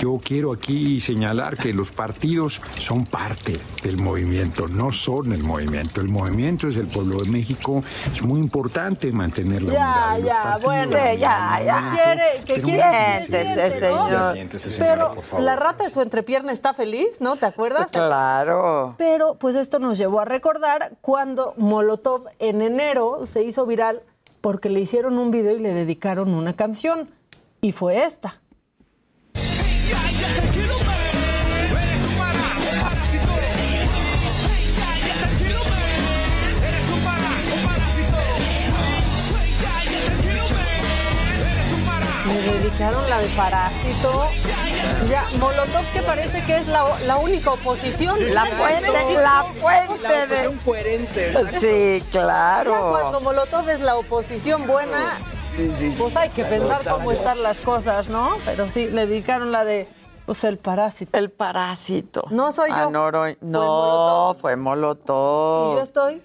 Yo 0.01 0.20
quiero 0.22 0.53
aquí 0.53 1.01
señalar 1.01 1.57
que 1.57 1.72
los 1.72 1.91
partidos 1.91 2.61
son 2.79 3.07
parte 3.07 3.59
del 3.83 3.97
movimiento, 3.97 4.68
no 4.68 4.93
son 4.93 5.33
el 5.33 5.43
movimiento. 5.43 6.01
El 6.01 6.09
movimiento 6.09 6.68
es 6.68 6.76
el 6.76 6.87
pueblo 6.87 7.18
de 7.22 7.29
México. 7.31 7.83
Es 8.12 8.22
muy 8.22 8.41
importante 8.41 9.11
mantener 9.12 9.62
la 9.62 9.68
unidad. 9.68 9.79
Ya, 9.79 10.14
de 10.14 10.20
los 10.20 10.29
ya, 10.29 10.43
partidos, 10.43 10.62
bueno. 10.64 10.91
la 10.93 11.14
ya, 11.14 11.57
unidad 11.59 11.64
ya. 11.64 11.91
Quiere, 11.95 12.45
que. 12.47 12.61
Siéntese, 12.61 13.70
señor. 13.70 14.33
Siéntese, 14.33 14.70
señora, 14.70 14.93
Pero 14.95 15.14
por 15.14 15.24
favor. 15.24 15.45
la 15.45 15.57
rata 15.57 15.85
de 15.85 15.91
su 15.91 16.01
entrepierna 16.03 16.53
está 16.53 16.72
feliz, 16.74 17.20
¿no? 17.20 17.37
¿Te 17.37 17.47
acuerdas? 17.47 17.91
Claro. 17.91 18.95
Pero 18.99 19.35
pues 19.35 19.55
esto 19.69 19.81
nos 19.81 19.99
llevó 19.99 20.21
a 20.21 20.25
recordar 20.25 20.97
cuando 21.03 21.53
Molotov 21.59 22.29
en 22.39 22.62
enero 22.62 23.27
se 23.27 23.43
hizo 23.43 23.66
viral 23.66 24.03
porque 24.41 24.71
le 24.71 24.81
hicieron 24.81 25.19
un 25.19 25.31
video 25.31 25.55
y 25.55 25.59
le 25.59 25.75
dedicaron 25.75 26.33
una 26.33 26.57
canción. 26.57 27.11
Y 27.61 27.73
fue 27.73 28.03
esta. 28.07 28.41
Le 42.69 42.75
dedicaron 42.75 43.09
la 43.09 43.19
de 43.21 43.29
Parásito. 43.29 44.27
Ya, 45.09 45.25
Molotov 45.41 45.91
que 45.95 46.03
parece 46.03 46.45
que 46.45 46.59
es 46.59 46.66
la, 46.69 46.85
la 47.07 47.16
única 47.16 47.53
oposición. 47.53 48.19
La 48.35 48.45
fuente, 48.45 49.14
la 49.14 49.47
fuente 49.59 50.27
de... 50.27 50.45
Son 50.45 50.57
coherentes. 50.59 51.39
Sí, 51.61 52.03
Ya 52.05 52.11
claro. 52.11 52.91
cuando 52.91 53.21
Molotov 53.23 53.66
es 53.71 53.81
la 53.81 53.97
oposición 53.97 54.66
buena, 54.66 55.16
pues 55.97 56.14
hay 56.16 56.29
que 56.29 56.45
pensar 56.45 56.83
cómo 56.87 57.11
están 57.11 57.43
las 57.43 57.59
cosas, 57.61 58.11
¿no? 58.11 58.37
Pero 58.45 58.69
sí, 58.71 58.85
le 58.91 59.07
dedicaron 59.07 59.51
la 59.51 59.64
de, 59.64 59.89
pues 60.27 60.45
el 60.45 60.59
parásito. 60.59 61.16
El 61.16 61.31
parásito. 61.31 62.25
No 62.29 62.53
soy 62.53 62.69
yo. 62.71 62.91
Noro- 62.91 63.21
Fue 63.23 63.39
No, 63.41 63.61
Molotov. 63.61 64.41
fue 64.41 64.53
Y 64.53 64.57
Molotov. 64.57 65.77
yo 65.79 65.83
estoy, 65.83 66.23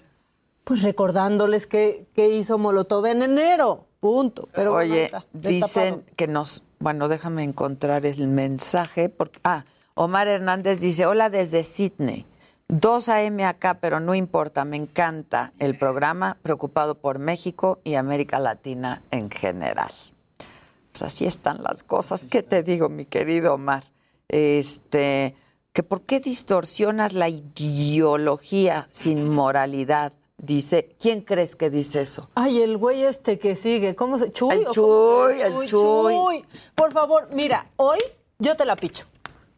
pues 0.64 0.82
recordándoles 0.82 1.66
que, 1.66 2.06
que 2.14 2.28
hizo 2.28 2.58
Molotov 2.58 3.06
en 3.06 3.22
enero, 3.22 3.86
punto. 4.04 4.50
Pero 4.52 4.72
bueno, 4.72 4.92
Oye, 4.92 5.04
está 5.04 5.24
dicen 5.32 6.04
que 6.14 6.26
nos... 6.26 6.62
Bueno, 6.78 7.08
déjame 7.08 7.42
encontrar 7.42 8.04
el 8.04 8.28
mensaje. 8.28 9.08
Porque, 9.08 9.40
ah, 9.44 9.64
Omar 9.94 10.28
Hernández 10.28 10.80
dice, 10.80 11.06
hola 11.06 11.30
desde 11.30 11.64
Sydney. 11.64 12.26
2 12.68 13.08
a.m. 13.08 13.46
acá, 13.46 13.78
pero 13.80 14.00
no 14.00 14.14
importa, 14.14 14.66
me 14.66 14.76
encanta 14.76 15.54
el 15.58 15.78
programa, 15.78 16.36
preocupado 16.42 16.96
por 16.96 17.18
México 17.18 17.78
y 17.82 17.94
América 17.94 18.38
Latina 18.38 19.00
en 19.10 19.30
general. 19.30 19.92
Pues 20.92 21.02
así 21.02 21.24
están 21.24 21.62
las 21.62 21.82
cosas. 21.82 22.26
¿Qué 22.26 22.42
te 22.42 22.62
digo, 22.62 22.90
mi 22.90 23.06
querido 23.06 23.54
Omar? 23.54 23.84
Este, 24.28 25.34
que 25.72 25.82
por 25.82 26.02
qué 26.02 26.20
distorsionas 26.20 27.14
la 27.14 27.30
ideología 27.30 28.86
sin 28.92 29.30
moralidad. 29.30 30.12
Dice, 30.44 30.94
¿quién 31.00 31.22
crees 31.22 31.56
que 31.56 31.70
dice 31.70 32.02
eso? 32.02 32.28
Ay, 32.34 32.62
el 32.62 32.76
güey 32.76 33.02
este 33.04 33.38
que 33.38 33.56
sigue, 33.56 33.94
¿cómo 33.94 34.18
se? 34.18 34.30
Chuy. 34.32 34.56
El 34.56 34.66
o 34.66 34.74
cómo 34.74 35.28
se 35.28 35.38
Chuy, 35.38 35.40
el 35.40 35.68
Chuy. 35.68 36.44
Por 36.74 36.92
favor, 36.92 37.28
mira, 37.32 37.70
hoy 37.76 37.98
yo 38.38 38.56
te 38.56 38.64
la 38.64 38.76
picho. 38.76 39.06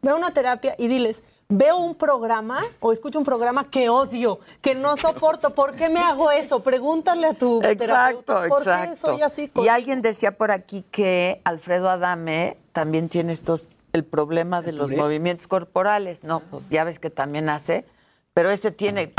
Ve 0.03 0.11
a 0.11 0.15
una 0.15 0.33
terapia 0.33 0.77
y 0.79 0.87
diles, 0.87 1.25
veo 1.49 1.79
un 1.79 1.95
programa 1.95 2.61
o 2.81 2.93
escucho 2.93 3.19
un 3.19 3.25
programa 3.25 3.69
que 3.71 3.89
odio, 3.89 4.39
que 4.61 4.75
no 4.75 4.97
soporto. 4.99 5.51
¿Por 5.51 5.75
qué 5.75 5.89
me 5.89 6.01
hago 6.01 6.31
eso? 6.31 6.63
Pregúntale 6.63 7.27
a 7.27 7.35
tu 7.35 7.59
Exacto, 7.63 7.79
terapeuta. 7.79 8.49
¿Por 8.49 8.59
exacto. 8.59 8.91
qué 8.91 8.97
soy 8.97 9.23
así? 9.23 9.51
Y 9.57 9.69
alguien 9.69 10.03
decía 10.03 10.37
por 10.37 10.51
aquí 10.51 10.85
que 10.91 11.41
Alfredo 11.45 11.91
Adame 11.91 12.59
también 12.73 13.09
tiene 13.09 13.33
estos 13.33 13.69
el 13.93 14.05
problema 14.05 14.63
de 14.63 14.73
los 14.73 14.93
movimientos 14.93 15.47
corporales. 15.47 16.23
No, 16.23 16.41
pues 16.41 16.69
ya 16.69 16.85
ves 16.85 16.99
que 16.99 17.11
también 17.11 17.49
hace, 17.49 17.87
pero 18.35 18.51
ese 18.51 18.71
tiene 18.71 19.13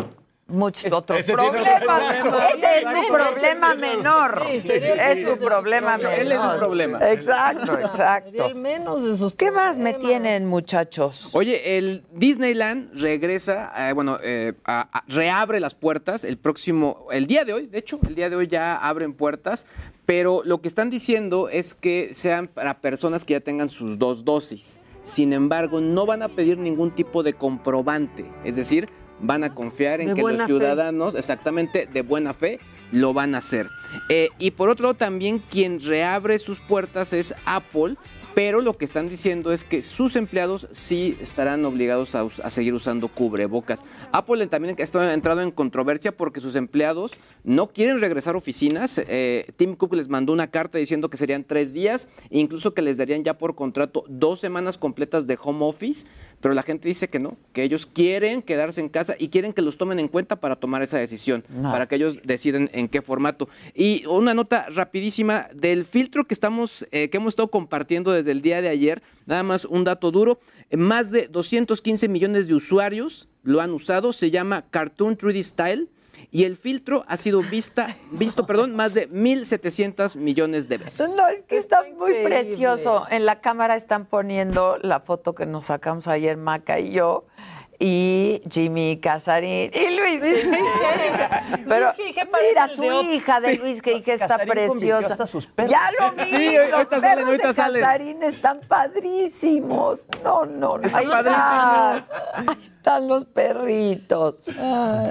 muchos 0.48 0.92
otros 0.94 1.20
ese 1.20 1.34
problemas. 1.34 1.68
Ese 2.56 2.78
es 2.82 3.06
su 3.06 3.14
problema 3.14 3.76
menor. 3.76 4.42
Es 4.54 5.28
su 5.28 5.38
problema 5.40 5.98
menor. 5.98 6.14
Él 6.14 6.32
es 6.32 6.40
un 6.40 6.58
problema. 6.58 7.12
Exacto, 7.12 7.80
exacto. 7.80 8.48
el 8.48 8.56
menos 8.56 9.04
de 9.04 9.18
sus 9.18 9.34
¿Qué 9.34 9.52
más 9.52 9.80
me 9.80 9.94
tienen, 9.94 10.46
muchachos? 10.46 11.30
Oye, 11.34 11.78
el 11.78 12.04
Disneyland 12.14 12.94
regresa, 13.00 13.72
eh, 13.90 13.94
bueno, 13.94 14.18
eh, 14.24 14.54
a- 14.66 14.88
a- 14.92 15.04
reabre 15.08 15.60
las 15.60 15.76
puertas 15.76 16.24
el 16.24 16.38
próximo, 16.38 17.08
el 17.12 17.28
día 17.28 17.44
de 17.46 17.54
hoy, 17.54 17.68
de 17.68 17.78
hecho, 17.80 18.00
el 18.08 18.16
día 18.16 18.30
de 18.30 18.36
hoy 18.36 18.48
ya 18.48 18.78
abren 18.78 19.14
puertas, 19.14 19.66
pero 20.06 20.42
lo 20.46 20.62
que 20.62 20.68
están 20.68 20.90
diciendo 20.90 21.50
es 21.50 21.74
que 21.74 22.12
sean 22.14 22.48
para 22.48 22.80
personas 22.80 23.26
que 23.26 23.34
ya 23.34 23.42
tengan 23.42 23.70
sus 23.70 24.00
dos 24.00 24.24
dosis. 24.24 24.80
Sin 25.04 25.32
embargo, 25.32 25.80
no 25.80 26.06
van 26.06 26.22
a 26.22 26.28
pedir 26.28 26.58
ningún 26.58 26.92
tipo 26.92 27.24
de 27.24 27.34
comprobante, 27.34 28.26
es 28.44 28.56
decir, 28.58 28.90
van 29.20 29.44
a 29.44 29.54
confiar 29.54 30.02
en 30.02 30.10
De 30.10 30.14
que 30.16 30.22
los 30.22 30.38
fe. 30.38 30.46
ciudadanos, 30.46 31.16
exactamente, 31.16 31.88
de 31.92 32.02
buena 32.02 32.34
fe, 32.34 32.60
lo 32.92 33.14
van 33.14 33.36
a 33.36 33.40
hacer. 33.40 33.68
Eh, 34.10 34.30
y 34.38 34.52
por 34.52 34.70
otro 34.70 34.84
lado, 34.84 34.96
también 34.96 35.40
quien 35.40 35.80
reabre 35.80 36.38
sus 36.40 36.60
puertas 36.60 37.14
es 37.14 37.34
Apple, 37.46 37.96
pero 38.38 38.62
lo 38.62 38.78
que 38.78 38.86
están 38.86 39.10
diciendo 39.10 39.52
es 39.52 39.64
que 39.64 39.82
sus 39.82 40.16
empleados 40.16 40.68
sí 40.70 41.18
estarán 41.20 41.66
obligados 41.66 42.14
a, 42.14 42.52
seguir 42.52 42.76
usando 42.76 43.08
cubrebocas. 43.08 43.84
Apple 44.12 44.46
también 44.46 44.76
ha 44.78 45.14
entrado 45.16 45.42
en 45.42 45.50
controversia 45.50 46.16
porque 46.16 46.40
sus 46.40 46.56
empleados 46.56 47.14
no 47.44 47.70
quieren 47.70 48.00
regresar 48.00 48.36
a 48.36 48.38
oficinas. 48.38 49.02
Eh, 49.08 49.52
Tim 49.56 49.76
Cook 49.76 49.96
les 49.96 50.08
mandó 50.08 50.34
una 50.34 50.52
carta 50.52 50.78
diciendo 50.78 51.10
que 51.10 51.18
serían 51.18 51.46
tres 51.46 51.74
días, 51.74 52.10
e 52.30 52.38
incluso 52.38 52.76
que 52.76 52.84
les 52.84 52.98
darían 52.98 53.24
ya 53.24 53.40
por 53.40 53.56
contrato 53.56 54.04
dos 54.08 54.40
semanas 54.40 54.78
completas 54.78 55.26
de 55.26 55.40
home 55.42 55.66
office, 55.66 56.08
pero 56.40 56.54
la 56.54 56.62
gente 56.64 56.88
dice 56.88 57.08
que 57.10 57.20
no, 57.20 57.36
que 57.54 57.64
ellos 57.64 57.86
quieren 57.88 58.42
quedarse 58.42 58.80
en 58.82 58.90
casa 58.90 59.16
y 59.18 59.30
quieren 59.30 59.54
que 59.54 59.62
los 59.62 59.78
tomen 59.78 60.00
en 60.00 60.08
cuenta 60.08 60.36
para 60.36 60.56
tomar 60.56 60.82
esa 60.84 60.98
decisión, 60.98 61.44
No. 61.50 61.72
para 61.72 61.88
que 61.88 61.96
ellos 61.96 62.20
deciden 62.24 62.70
en 62.74 62.88
qué 62.90 63.02
formato. 63.02 63.50
Y 63.74 64.06
una 64.06 64.34
nota 64.34 64.68
rapidísima 64.70 65.48
del 65.54 65.84
filtro 65.86 66.26
que 66.26 66.34
estamos, 66.34 66.86
eh, 66.92 67.10
que 67.10 67.18
hemos 67.18 67.32
estado 67.32 67.48
compartiendo 67.50 68.12
desde 68.12 68.32
el 68.32 68.42
día 68.42 68.62
de 68.62 68.70
ayer, 68.70 69.02
nada 69.26 69.44
más 69.44 69.66
un 69.66 69.84
dato 69.84 70.12
duro, 70.12 70.40
eh, 70.70 70.78
más 70.78 71.12
de 71.12 71.28
215 71.28 72.08
millones 72.08 72.48
de 72.48 72.54
usuarios 72.56 73.28
lo 73.44 73.62
han 73.62 73.72
usado, 73.72 74.14
se 74.14 74.30
llama 74.30 74.66
Cartoon 74.70 75.18
3D 75.18 75.42
Style. 75.44 75.88
Y 76.30 76.44
el 76.44 76.58
filtro 76.58 77.06
ha 77.08 77.16
sido 77.16 77.42
vista, 77.42 77.88
visto 78.12 78.46
perdón, 78.46 78.76
más 78.76 78.94
de 78.94 79.10
1.700 79.10 80.18
millones 80.18 80.68
de 80.68 80.78
veces. 80.78 81.16
No, 81.16 81.28
es 81.28 81.44
que 81.44 81.58
está, 81.58 81.84
muy 81.84 82.12
increíble. 82.12 82.24
precioso. 82.24 83.06
En 83.10 83.26
la 83.26 83.40
cámara 83.40 83.76
están 83.76 84.06
poniendo 84.06 84.78
la 84.82 85.00
foto 85.00 85.34
que 85.34 85.46
nos 85.46 85.66
sacamos 85.66 86.08
ayer 86.08 86.36
Maca 86.36 86.80
y 86.80 86.92
yo. 86.92 87.26
Y 87.80 88.42
Jimmy 88.50 88.98
Casarín 89.00 89.70
y 89.72 89.96
Luis. 89.96 90.22
Pero 91.68 91.94
Luis 91.98 92.16
parece 92.32 92.50
mira, 92.50 92.68
su 92.70 92.82
de 92.82 93.14
hija 93.14 93.40
de 93.40 93.50
Sí. 93.52 93.58
Luis 93.58 93.82
Gijena 93.84 94.14
está 94.16 94.28
Casarín 94.28 94.48
convirtió 94.48 94.70
preciosa. 94.98 95.14
hasta 95.14 95.28
sus 95.28 95.46
perros. 95.48 95.72
Ya 95.72 95.90
lo 96.00 96.12
vi. 96.14 96.24
Sí, 96.30 96.56
los 96.72 96.88
perros 96.88 97.02
salen, 97.04 97.38
de 97.38 97.54
salen. 97.54 97.82
Casarín 97.84 98.24
están 98.24 98.60
padrísimos. 98.68 100.08
No, 100.24 100.46
no, 100.46 100.78
no. 100.78 100.90
Ahí. 100.98 101.06
Ahí 101.14 102.46
están 102.66 103.08
los 103.08 103.26
perritos. 103.26 104.42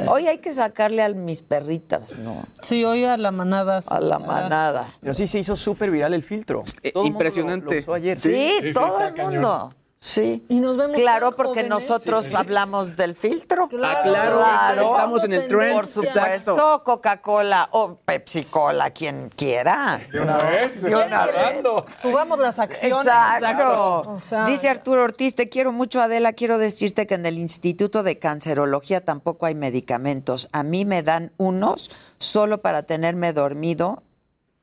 Hoy 0.08 0.26
hay 0.26 0.38
que 0.38 0.52
sacarle 0.52 1.02
a 1.04 1.08
mis 1.10 1.42
perritas, 1.42 2.18
¿no? 2.18 2.46
Sí, 2.62 2.84
hoy 2.84 3.04
a 3.04 3.16
la 3.16 3.30
manada. 3.30 3.80
A 3.88 4.00
la 4.00 4.18
manada. 4.18 4.92
Pero 5.00 5.14
sí 5.14 5.26
se 5.26 5.38
hizo 5.38 5.56
súper 5.56 5.90
viral 5.90 6.14
el 6.14 6.22
filtro. 6.22 6.62
Eh, 6.82 6.90
Todo 6.92 7.04
el 7.04 7.10
mundo 7.12 7.18
lo- 7.22 7.26
impresionante. 7.28 7.74
lo 7.74 7.80
usó 7.80 7.94
ayer. 7.94 8.18
Sí, 8.18 8.52
todo 8.74 9.00
el 9.00 9.14
mundo. 9.14 9.74
Sí. 10.07 10.46
Y 10.48 10.61
nos 10.61 10.76
vemos 10.76 10.96
Claro, 10.96 11.32
porque 11.32 11.62
jóvenes. 11.62 11.68
nosotros 11.68 12.32
hablamos 12.36 12.94
del 12.96 13.16
filtro. 13.16 13.66
Claro, 13.66 14.02
claro, 14.04 14.86
estamos 14.86 15.24
en 15.24 15.32
el 15.32 15.48
trend. 15.48 15.74
Por 15.74 15.86
supuesto. 15.88 16.80
Coca-Cola 16.84 17.68
o 17.72 17.96
Pepsi 17.96 18.44
Cola, 18.44 18.90
quien 18.90 19.30
quiera. 19.30 20.00
De 20.12 20.20
una 20.20 20.36
vez, 20.36 20.82
De 20.82 20.94
una 20.94 21.26
vez. 21.26 21.61
Subamos 22.00 22.38
las 22.38 22.61
acciones. 22.61 23.04
Exacto. 23.04 24.02
O 24.07 24.20
sea- 24.20 24.44
Dice 24.44 24.68
Arturo 24.68 25.02
Ortiz, 25.02 25.34
te 25.34 25.48
quiero 25.48 25.72
mucho, 25.72 26.00
Adela. 26.00 26.34
Quiero 26.34 26.59
decirte 26.59 27.09
que 27.09 27.14
en 27.14 27.26
el 27.26 27.36
Instituto 27.36 28.04
de 28.04 28.16
Cancerología 28.20 29.04
tampoco 29.04 29.46
hay 29.46 29.57
medicamentos. 29.57 30.48
A 30.52 30.62
mí 30.62 30.84
me 30.84 31.02
dan 31.02 31.32
unos 31.36 31.90
solo 32.18 32.62
para 32.62 32.84
tenerme 32.84 33.32
dormido. 33.32 34.04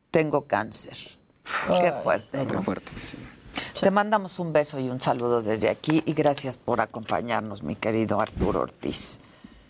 Tengo 0.09 0.45
cáncer. 0.47 0.95
Qué 1.81 1.91
fuerte. 2.01 2.45
Qué 2.47 2.53
¿no? 2.53 2.63
fuerte. 2.63 2.89
Te 3.79 3.91
mandamos 3.91 4.39
un 4.39 4.53
beso 4.53 4.79
y 4.79 4.89
un 4.89 5.01
saludo 5.01 5.41
desde 5.41 5.69
aquí 5.69 6.03
y 6.05 6.13
gracias 6.13 6.57
por 6.57 6.81
acompañarnos, 6.81 7.63
mi 7.63 7.75
querido 7.75 8.19
Arturo 8.21 8.61
Ortiz. 8.61 9.19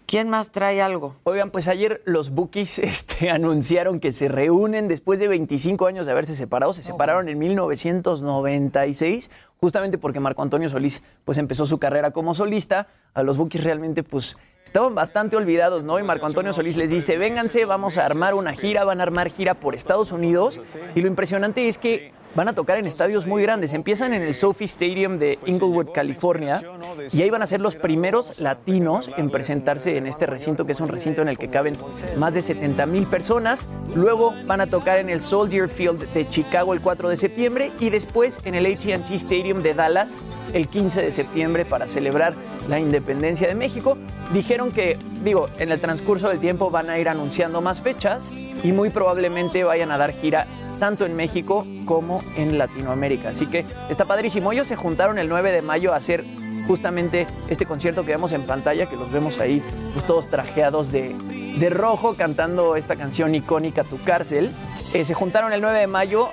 ¿Quién 0.06 0.30
más 0.30 0.52
trae 0.52 0.82
algo? 0.82 1.16
Oigan, 1.24 1.50
pues 1.50 1.68
ayer 1.68 2.02
los 2.06 2.30
Bookies 2.30 2.78
este, 2.80 3.30
anunciaron 3.30 4.00
que 4.00 4.12
se 4.12 4.28
reúnen 4.28 4.88
después 4.88 5.20
de 5.20 5.28
25 5.28 5.88
años 5.88 6.06
de 6.06 6.12
haberse 6.12 6.36
separado. 6.36 6.74
Se 6.74 6.84
separaron 6.84 7.30
en 7.30 7.40
1996, 7.40 9.32
justamente 9.60 9.98
porque 9.98 10.20
Marco 10.20 10.44
Antonio 10.44 10.70
Solís 10.70 11.02
pues 11.26 11.38
empezó 11.38 11.66
su 11.66 11.80
carrera 11.80 12.12
como 12.12 12.34
solista. 12.34 12.88
A 13.14 13.24
los 13.24 13.38
Bookies 13.38 13.64
realmente 13.64 14.04
pues 14.04 14.38
estaban 14.64 14.94
bastante 14.94 15.36
olvidados, 15.36 15.84
¿no? 15.84 15.98
Y 15.98 16.04
Marco 16.04 16.26
Antonio 16.26 16.54
Solís 16.54 16.78
les 16.78 16.92
dice, 16.92 17.18
vénganse, 17.18 17.66
vamos 17.66 17.98
a 17.98 18.06
armar 18.06 18.34
una 18.34 18.54
gira, 18.54 18.84
van 18.84 19.00
a 19.00 19.04
armar 19.04 19.32
gira 19.32 19.56
por 19.56 19.74
Estados 19.74 20.12
Unidos. 20.12 20.62
Y 20.96 21.02
lo 21.02 21.08
impresionante 21.08 21.68
es 21.68 21.78
que 21.78 22.12
van 22.36 22.48
a 22.48 22.54
tocar 22.54 22.78
en 22.78 22.86
estadios 22.86 23.26
muy 23.26 23.44
grandes. 23.44 23.74
Empiezan 23.74 24.14
en 24.14 24.22
el 24.22 24.34
Sophie 24.34 24.66
Stadium 24.66 25.20
de 25.20 25.40
Inglewood, 25.46 25.92
California, 25.94 26.64
y 27.12 27.22
ahí 27.22 27.30
van 27.30 27.42
a 27.42 27.48
ser 27.48 27.62
los 27.62 27.76
primeros 27.76 28.40
latinos 28.40 29.12
en 29.18 29.30
presentarse 29.30 29.98
en 29.98 30.08
este 30.08 30.26
recinto, 30.26 30.66
que 30.66 30.72
es 30.72 30.80
un 30.82 30.90
recinto 30.90 31.22
en 31.22 31.30
el 31.30 31.38
que 31.38 31.50
caben 31.50 31.78
más 32.18 32.34
de 32.34 32.42
70 32.42 32.86
mil 32.86 33.06
personas. 33.06 33.68
Luego 33.96 34.34
van 34.46 34.62
a 34.62 34.68
tocar 34.68 34.98
en 34.98 35.10
el 35.10 35.22
Soldier 35.22 35.70
Field 35.70 36.12
de 36.14 36.28
Chicago 36.28 36.74
el 36.74 36.82
4 36.82 37.10
de 37.10 37.18
septiembre 37.18 37.72
y 37.80 37.90
después 37.90 38.40
en 38.46 38.56
el 38.56 38.66
ATT 38.66 39.12
Stadium 39.12 39.62
de 39.62 39.74
Dallas 39.74 40.16
el 40.54 40.68
15 40.68 41.02
de 41.02 41.12
septiembre 41.12 41.66
para 41.66 41.88
celebrar 41.88 42.34
la 42.68 42.80
independencia 42.80 43.48
de 43.48 43.56
México. 43.56 43.98
Dijeron 44.34 44.72
que, 44.72 44.98
digo, 45.24 45.50
en 45.60 45.72
el 45.72 45.80
transcurso 45.80 46.30
del 46.30 46.40
tiempo 46.40 46.70
van 46.70 46.90
a 46.90 46.98
ir 46.98 47.10
anunciando 47.10 47.62
más 47.62 47.82
fechas 47.82 48.32
y 48.64 48.72
muy 48.72 48.90
probablemente 48.90 49.64
vayan 49.64 49.92
a 49.92 49.98
dar 49.98 50.14
gira 50.14 50.48
tanto 50.84 51.06
en 51.06 51.16
México 51.16 51.66
como 51.86 52.22
en 52.36 52.58
Latinoamérica. 52.58 53.30
Así 53.30 53.46
que 53.46 53.66
está 53.90 54.04
padrísimo. 54.04 54.52
Ellos 54.52 54.68
se 54.68 54.76
juntaron 54.76 55.18
el 55.18 55.30
9 55.30 55.54
de 55.54 55.62
mayo 55.62 55.94
a 55.94 55.96
hacer 55.96 56.26
justamente 56.68 57.26
este 57.48 57.66
concierto 57.66 58.02
que 58.02 58.12
vemos 58.12 58.34
en 58.34 58.46
pantalla, 58.46 58.86
que 58.90 58.98
los 58.98 59.10
vemos 59.10 59.40
ahí 59.40 59.64
pues 59.94 60.06
todos 60.06 60.28
trajeados 60.28 60.92
de, 60.92 61.16
de 61.58 61.70
rojo 61.70 62.16
cantando 62.16 62.76
esta 62.76 62.98
canción 62.98 63.34
icónica 63.34 63.86
Tu 63.86 63.98
cárcel. 64.04 64.52
Eh, 64.94 65.06
se 65.06 65.14
juntaron 65.14 65.54
el 65.54 65.62
9 65.62 65.80
de 65.80 65.88
mayo 65.88 66.28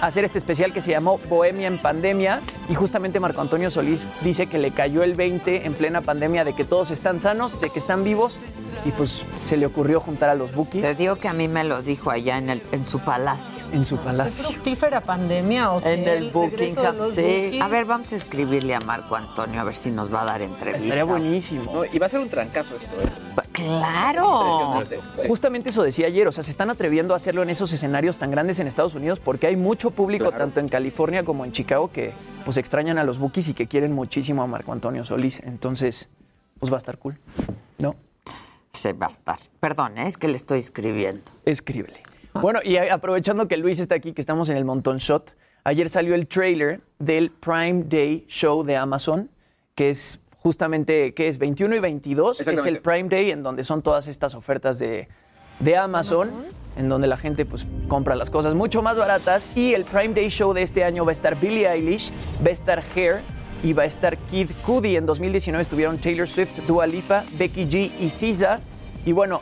hacer 0.00 0.24
este 0.24 0.38
especial 0.38 0.72
que 0.72 0.80
se 0.82 0.90
llamó 0.90 1.18
Bohemia 1.28 1.66
en 1.66 1.78
Pandemia 1.78 2.40
y 2.68 2.74
justamente 2.74 3.20
Marco 3.20 3.40
Antonio 3.40 3.70
Solís 3.70 4.06
dice 4.22 4.46
que 4.46 4.58
le 4.58 4.70
cayó 4.70 5.02
el 5.02 5.14
20 5.14 5.66
en 5.66 5.74
plena 5.74 6.00
pandemia 6.02 6.44
de 6.44 6.54
que 6.54 6.64
todos 6.64 6.90
están 6.90 7.20
sanos, 7.20 7.60
de 7.60 7.70
que 7.70 7.78
están 7.78 8.04
vivos 8.04 8.38
y 8.84 8.90
pues 8.92 9.24
se 9.44 9.56
le 9.56 9.66
ocurrió 9.66 10.00
juntar 10.00 10.28
a 10.28 10.34
los 10.34 10.54
Bookies. 10.54 10.82
Te 10.82 10.94
digo 10.94 11.16
que 11.16 11.28
a 11.28 11.32
mí 11.32 11.48
me 11.48 11.64
lo 11.64 11.82
dijo 11.82 12.10
allá 12.10 12.38
en, 12.38 12.50
el, 12.50 12.62
en 12.72 12.86
su 12.86 13.00
palacio. 13.00 13.58
En 13.72 13.84
su 13.84 13.98
¿Qué 13.98 14.04
palacio. 14.04 14.48
fructífera 14.48 15.02
pandemia 15.02 15.72
o 15.72 15.80
En 15.84 16.06
el 16.08 16.30
los 16.32 17.10
Sí. 17.14 17.22
Bookies. 17.52 17.60
A 17.62 17.68
ver, 17.68 17.84
vamos 17.84 18.12
a 18.12 18.16
escribirle 18.16 18.74
a 18.74 18.80
Marco 18.80 19.14
Antonio 19.16 19.60
a 19.60 19.64
ver 19.64 19.74
si 19.74 19.90
nos 19.90 20.12
va 20.12 20.22
a 20.22 20.24
dar 20.24 20.42
entrevista. 20.42 20.84
Estaría 20.84 21.04
buenísimo. 21.04 21.70
No, 21.72 21.84
y 21.84 21.98
va 21.98 22.06
a 22.06 22.08
ser 22.08 22.20
un 22.20 22.30
trancazo 22.30 22.76
esto, 22.76 22.96
¿eh? 23.00 23.08
Claro. 23.58 24.82
Justamente 25.26 25.70
eso 25.70 25.82
decía 25.82 26.06
ayer, 26.06 26.26
o 26.28 26.32
sea, 26.32 26.42
se 26.44 26.50
están 26.50 26.70
atreviendo 26.70 27.14
a 27.14 27.16
hacerlo 27.16 27.42
en 27.42 27.50
esos 27.50 27.72
escenarios 27.72 28.16
tan 28.16 28.30
grandes 28.30 28.58
en 28.60 28.66
Estados 28.66 28.94
Unidos 28.94 29.20
porque 29.20 29.46
hay 29.46 29.56
mucho 29.56 29.90
público, 29.90 30.26
Claro. 30.26 30.38
tanto 30.38 30.60
en 30.60 30.68
California 30.68 31.24
como 31.24 31.44
en 31.44 31.52
Chicago, 31.52 31.90
que 31.92 32.12
pues 32.44 32.56
extrañan 32.56 32.98
a 32.98 33.04
los 33.04 33.18
Bookies 33.18 33.48
y 33.48 33.54
que 33.54 33.66
quieren 33.66 33.92
muchísimo 33.92 34.42
a 34.42 34.46
Marco 34.46 34.72
Antonio 34.72 35.04
Solís. 35.04 35.40
Entonces, 35.40 36.08
pues 36.58 36.70
va 36.72 36.76
a 36.76 36.78
estar 36.78 36.98
cool, 36.98 37.18
¿no? 37.78 37.96
Se 38.72 38.92
va 38.92 39.06
a 39.06 39.10
estar. 39.10 39.36
Perdón, 39.60 39.98
¿eh? 39.98 40.06
es 40.06 40.16
que 40.18 40.28
le 40.28 40.36
estoy 40.36 40.60
escribiendo. 40.60 41.22
Escríbele. 41.44 42.00
Bueno, 42.34 42.60
y 42.62 42.76
aprovechando 42.76 43.48
que 43.48 43.56
Luis 43.56 43.80
está 43.80 43.96
aquí, 43.96 44.12
que 44.12 44.20
estamos 44.20 44.48
en 44.48 44.56
el 44.56 44.64
Montón 44.64 44.98
Shot, 44.98 45.34
ayer 45.64 45.88
salió 45.90 46.14
el 46.14 46.28
trailer 46.28 46.80
del 47.00 47.30
Prime 47.32 47.84
Day 47.88 48.24
Show 48.28 48.62
de 48.62 48.76
Amazon, 48.76 49.28
que 49.74 49.90
es 49.90 50.20
justamente, 50.42 51.14
¿qué 51.14 51.28
es? 51.28 51.38
21 51.38 51.76
y 51.76 51.78
22, 51.80 52.40
es 52.40 52.66
el. 52.66 52.80
Prime 52.80 53.08
Day 53.08 53.30
en 53.30 53.42
donde 53.42 53.64
son 53.64 53.82
todas 53.82 54.08
estas 54.08 54.34
ofertas 54.34 54.78
de, 54.78 55.08
de 55.60 55.76
Amazon, 55.76 56.30
en 56.76 56.88
donde 56.88 57.08
la 57.08 57.16
gente 57.16 57.44
pues 57.44 57.66
compra 57.88 58.14
las 58.14 58.30
cosas 58.30 58.54
mucho 58.54 58.82
más 58.82 58.98
baratas. 58.98 59.48
Y 59.56 59.74
el 59.74 59.84
Prime 59.84 60.14
Day 60.14 60.28
Show 60.28 60.52
de 60.52 60.62
este 60.62 60.84
año 60.84 61.04
va 61.04 61.10
a 61.10 61.12
estar 61.12 61.38
Billie 61.38 61.68
Eilish, 61.68 62.12
va 62.44 62.48
a 62.48 62.52
estar 62.52 62.82
Hair 62.94 63.20
y 63.62 63.72
va 63.72 63.82
a 63.82 63.86
estar 63.86 64.16
Kid 64.16 64.50
Cudi. 64.64 64.96
En 64.96 65.06
2019 65.06 65.62
estuvieron 65.62 65.98
Taylor 65.98 66.28
Swift, 66.28 66.66
Dua 66.66 66.86
Lipa, 66.86 67.24
Becky 67.36 67.66
G 67.66 67.90
y 67.98 68.08
SZA. 68.08 68.60
Y 69.04 69.12
bueno, 69.12 69.40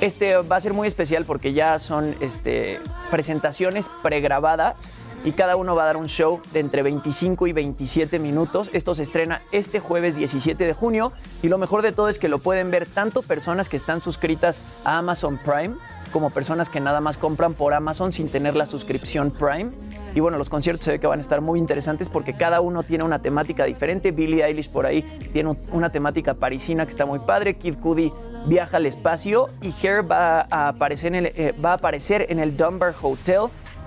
este 0.00 0.36
va 0.36 0.56
a 0.56 0.60
ser 0.60 0.72
muy 0.72 0.88
especial 0.88 1.26
porque 1.26 1.52
ya 1.52 1.78
son 1.78 2.14
este, 2.20 2.80
presentaciones 3.10 3.90
pregrabadas 4.02 4.94
y 5.24 5.32
cada 5.32 5.56
uno 5.56 5.74
va 5.74 5.82
a 5.82 5.86
dar 5.86 5.96
un 5.96 6.06
show 6.06 6.40
de 6.52 6.60
entre 6.60 6.82
25 6.82 7.46
y 7.46 7.52
27 7.52 8.18
minutos. 8.18 8.70
Esto 8.72 8.94
se 8.94 9.02
estrena 9.02 9.42
este 9.52 9.80
jueves 9.80 10.16
17 10.16 10.66
de 10.66 10.72
junio 10.74 11.12
y 11.42 11.48
lo 11.48 11.58
mejor 11.58 11.82
de 11.82 11.92
todo 11.92 12.08
es 12.08 12.18
que 12.18 12.28
lo 12.28 12.38
pueden 12.38 12.70
ver 12.70 12.86
tanto 12.86 13.22
personas 13.22 13.68
que 13.68 13.76
están 13.76 14.00
suscritas 14.00 14.62
a 14.84 14.98
Amazon 14.98 15.38
Prime 15.38 15.74
como 16.12 16.30
personas 16.30 16.68
que 16.68 16.80
nada 16.80 17.00
más 17.00 17.16
compran 17.18 17.54
por 17.54 17.72
Amazon 17.72 18.12
sin 18.12 18.28
tener 18.28 18.56
la 18.56 18.66
suscripción 18.66 19.30
Prime. 19.30 19.70
Y 20.12 20.18
bueno, 20.18 20.38
los 20.38 20.48
conciertos 20.48 20.84
se 20.84 20.90
ve 20.90 20.98
que 20.98 21.06
van 21.06 21.20
a 21.20 21.22
estar 21.22 21.40
muy 21.40 21.60
interesantes 21.60 22.08
porque 22.08 22.34
cada 22.34 22.60
uno 22.60 22.82
tiene 22.82 23.04
una 23.04 23.22
temática 23.22 23.64
diferente. 23.64 24.10
Billie 24.10 24.44
Eilish 24.44 24.70
por 24.70 24.86
ahí 24.86 25.02
tiene 25.32 25.50
un- 25.50 25.58
una 25.70 25.92
temática 25.92 26.34
parisina 26.34 26.84
que 26.84 26.90
está 26.90 27.06
muy 27.06 27.20
padre. 27.20 27.54
Kid 27.58 27.76
Cudi 27.76 28.12
viaja 28.46 28.78
al 28.78 28.86
espacio 28.86 29.50
y 29.62 29.72
Hair 29.86 30.10
va 30.10 30.46
a 30.50 30.68
aparecer 30.68 31.14
en 31.14 31.26
el, 31.26 31.32
eh, 31.36 31.54
va 31.64 31.70
a 31.70 31.74
aparecer 31.74 32.26
en 32.28 32.40
el 32.40 32.56
Dunbar 32.56 32.92
Hotel, 33.00 33.42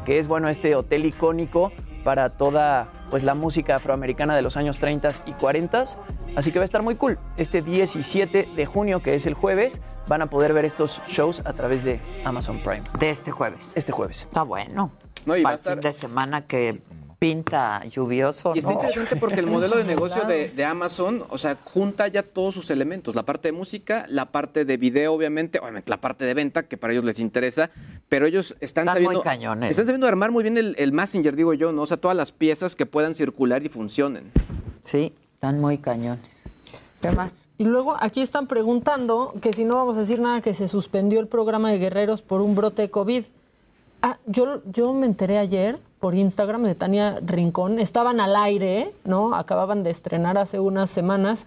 que 0.06 0.20
es 0.20 0.28
bueno 0.28 0.50
este 0.50 0.76
hotel 0.76 1.06
icónico 1.06 1.72
para 2.04 2.30
toda 2.30 2.88
pues 3.10 3.24
la 3.24 3.34
música 3.36 3.76
afroamericana 3.76 4.36
de 4.36 4.42
los 4.42 4.58
años 4.58 4.80
30 4.80 5.12
y 5.28 5.34
40. 5.34 5.84
Así 6.36 6.52
que 6.52 6.60
va 6.60 6.64
a 6.64 6.66
estar 6.66 6.82
muy 6.82 6.96
cool. 6.96 7.20
Este 7.38 7.62
17 7.62 8.50
de 8.56 8.66
junio, 8.66 9.02
que 9.02 9.14
es 9.14 9.26
el 9.28 9.36
jueves, 9.36 9.82
van 10.08 10.22
a 10.24 10.26
poder 10.28 10.52
ver 10.54 10.66
estos 10.66 11.02
shows 11.08 11.42
a 11.46 11.54
través 11.54 11.84
de 11.84 12.00
Amazon 12.26 12.58
Prime. 12.60 12.82
De 13.00 13.10
este 13.12 13.32
jueves. 13.32 13.72
Este 13.76 13.92
jueves. 13.92 14.24
Está 14.24 14.42
bueno. 14.44 14.92
No, 15.26 15.38
y 15.38 15.44
va 15.44 15.52
a 15.52 15.56
estar- 15.56 15.74
fin 15.74 15.82
de 15.82 15.94
semana 15.94 16.46
que 16.48 16.82
pinta 17.24 17.86
lluvioso. 17.86 18.52
Y 18.54 18.60
está 18.60 18.72
¿no? 18.72 18.76
interesante 18.76 19.16
porque 19.16 19.40
el 19.40 19.48
modelo 19.56 19.78
de 19.78 19.86
negocio 19.86 20.26
de, 20.26 20.50
de 20.50 20.66
Amazon, 20.66 21.24
o 21.30 21.38
sea, 21.38 21.58
junta 21.64 22.10
ya 22.10 22.22
todos 22.22 22.54
sus 22.54 22.70
elementos, 22.70 23.16
la 23.16 23.24
parte 23.24 23.48
de 23.48 23.54
música, 23.54 24.06
la 24.10 24.26
parte 24.26 24.66
de 24.66 24.76
video, 24.76 25.14
obviamente, 25.14 25.60
obviamente 25.60 25.90
la 25.90 26.02
parte 26.02 26.26
de 26.26 26.34
venta, 26.34 26.64
que 26.64 26.76
para 26.76 26.92
ellos 26.92 27.06
les 27.06 27.20
interesa, 27.20 27.70
pero 28.10 28.26
ellos 28.26 28.58
están, 28.60 28.90
Están 28.90 29.04
muy 29.04 29.16
sabiendo, 29.16 29.22
cañones. 29.22 29.70
están 29.70 29.86
sabiendo 29.86 30.06
armar 30.06 30.32
muy 30.32 30.44
bien 30.44 30.58
el, 30.58 30.76
el 30.78 30.92
Messenger, 30.92 31.34
digo 31.34 31.54
yo, 31.54 31.72
¿no? 31.72 31.84
O 31.84 31.86
sea, 31.86 31.96
todas 31.96 32.18
las 32.18 32.34
piezas 32.34 32.76
que 32.76 32.86
puedan 32.86 33.16
circular 33.16 33.64
y 33.64 33.70
funcionen. 33.70 34.30
Sí. 34.84 35.14
Están 35.36 35.62
muy 35.62 35.78
cañones. 35.78 36.26
¿Qué 37.02 37.12
más? 37.12 37.32
Y 37.58 37.64
luego 37.64 37.96
aquí 38.02 38.22
están 38.22 38.48
preguntando 38.48 39.34
que 39.42 39.54
si 39.54 39.64
no 39.64 39.76
vamos 39.76 39.96
a 39.96 40.02
decir 40.02 40.20
nada 40.20 40.42
que 40.42 40.54
se 40.54 40.68
suspendió 40.68 41.22
el 41.22 41.28
programa 41.28 41.72
de 41.72 41.80
guerreros 41.80 42.22
por 42.22 42.42
un 42.42 42.54
brote 42.56 42.82
de 42.82 42.90
COVID. 42.90 43.24
Ah, 44.02 44.18
yo, 44.26 44.62
yo 44.66 44.94
me 44.94 45.06
enteré 45.06 45.38
ayer 45.38 45.80
por 46.04 46.16
Instagram 46.16 46.64
de 46.64 46.76
Tania 46.76 47.22
Rincón. 47.26 47.80
Estaban 47.80 48.20
al 48.20 48.36
aire, 48.36 48.94
¿no? 49.06 49.36
Acababan 49.36 49.84
de 49.84 49.90
estrenar 49.90 50.38
hace 50.38 50.60
unas 50.60 50.90
semanas 50.90 51.46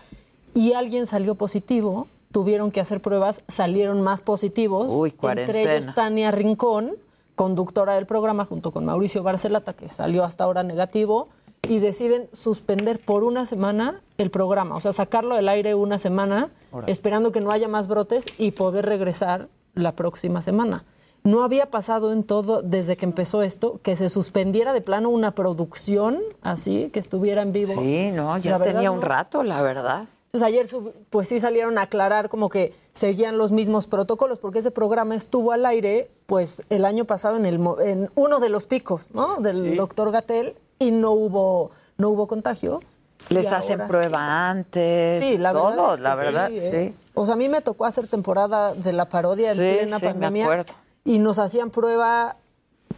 y 0.54 0.72
alguien 0.72 1.04
salió 1.04 1.34
positivo. 1.34 2.08
Tuvieron 2.32 2.70
que 2.70 2.80
hacer 2.80 3.02
pruebas, 3.02 3.42
salieron 3.48 4.00
más 4.00 4.22
positivos. 4.22 4.86
Uy, 4.88 5.14
Entre 5.24 5.76
ellos 5.76 5.94
Tania 5.94 6.30
Rincón, 6.30 6.92
conductora 7.34 7.96
del 7.96 8.06
programa, 8.06 8.46
junto 8.46 8.70
con 8.70 8.86
Mauricio 8.86 9.22
Barcelata, 9.22 9.74
que 9.74 9.90
salió 9.90 10.24
hasta 10.24 10.44
ahora 10.44 10.62
negativo, 10.62 11.28
y 11.68 11.80
deciden 11.80 12.30
suspender 12.32 12.98
por 12.98 13.24
una 13.24 13.44
semana 13.44 14.00
el 14.16 14.30
programa, 14.30 14.76
o 14.76 14.80
sea, 14.80 14.94
sacarlo 14.94 15.36
del 15.36 15.50
aire 15.50 15.74
una 15.74 15.98
semana, 15.98 16.48
esperando 16.86 17.30
que 17.30 17.42
no 17.42 17.50
haya 17.50 17.68
más 17.68 17.88
brotes 17.88 18.24
y 18.38 18.52
poder 18.52 18.86
regresar 18.86 19.48
la 19.74 19.92
próxima 19.92 20.40
semana. 20.40 20.84
No 21.26 21.42
había 21.42 21.70
pasado 21.72 22.12
en 22.12 22.22
todo, 22.22 22.62
desde 22.62 22.96
que 22.96 23.04
empezó 23.04 23.42
esto, 23.42 23.80
que 23.82 23.96
se 23.96 24.08
suspendiera 24.10 24.72
de 24.72 24.80
plano 24.80 25.08
una 25.08 25.34
producción 25.34 26.20
así, 26.40 26.88
que 26.92 27.00
estuviera 27.00 27.42
en 27.42 27.52
vivo. 27.52 27.74
Sí, 27.80 28.10
no, 28.12 28.38
ya 28.38 28.52
La 28.52 28.58
verdad, 28.58 28.74
tenía 28.74 28.90
un 28.92 29.00
no. 29.00 29.06
rato, 29.06 29.42
la 29.42 29.60
verdad. 29.60 30.04
Entonces 30.26 30.46
ayer 30.46 30.68
pues 31.10 31.26
sí 31.26 31.40
salieron 31.40 31.78
a 31.78 31.82
aclarar 31.82 32.28
como 32.28 32.48
que 32.48 32.74
seguían 32.92 33.38
los 33.38 33.50
mismos 33.50 33.88
protocolos 33.88 34.38
porque 34.38 34.60
ese 34.60 34.70
programa 34.70 35.14
estuvo 35.16 35.50
al 35.50 35.66
aire 35.66 36.10
pues 36.26 36.62
el 36.68 36.84
año 36.84 37.06
pasado 37.06 37.36
en 37.36 37.46
el 37.46 37.58
en 37.80 38.10
uno 38.14 38.38
de 38.38 38.48
los 38.48 38.66
picos, 38.66 39.08
¿no? 39.12 39.40
Del 39.40 39.76
doctor 39.76 40.12
Gatel 40.12 40.54
y 40.78 40.90
no 40.92 41.10
hubo 41.12 41.70
no 41.96 42.10
hubo 42.10 42.28
contagios. 42.28 42.84
Les 43.30 43.50
hacen 43.50 43.80
prueba 43.88 44.48
antes. 44.50 45.24
Sí, 45.24 45.38
la 45.38 45.50
todo, 45.52 45.70
verdad 45.70 45.90
es 45.90 45.96
que 45.96 46.02
la 46.02 46.14
verdad, 46.14 46.48
sí, 46.50 46.60
sí. 46.60 46.76
¿eh? 46.76 46.94
O 47.14 47.24
sea, 47.24 47.34
a 47.34 47.36
mí 47.36 47.48
me 47.48 47.62
tocó 47.62 47.84
hacer 47.86 48.06
temporada 48.06 48.74
de 48.74 48.92
la 48.92 49.06
parodia 49.08 49.50
en 49.52 49.56
plena 49.56 49.98
sí, 49.98 50.04
me 50.04 50.10
pandemia 50.12 50.44
acuerdo. 50.44 50.72
Y 51.06 51.18
nos 51.18 51.38
hacían 51.38 51.70
prueba 51.70 52.36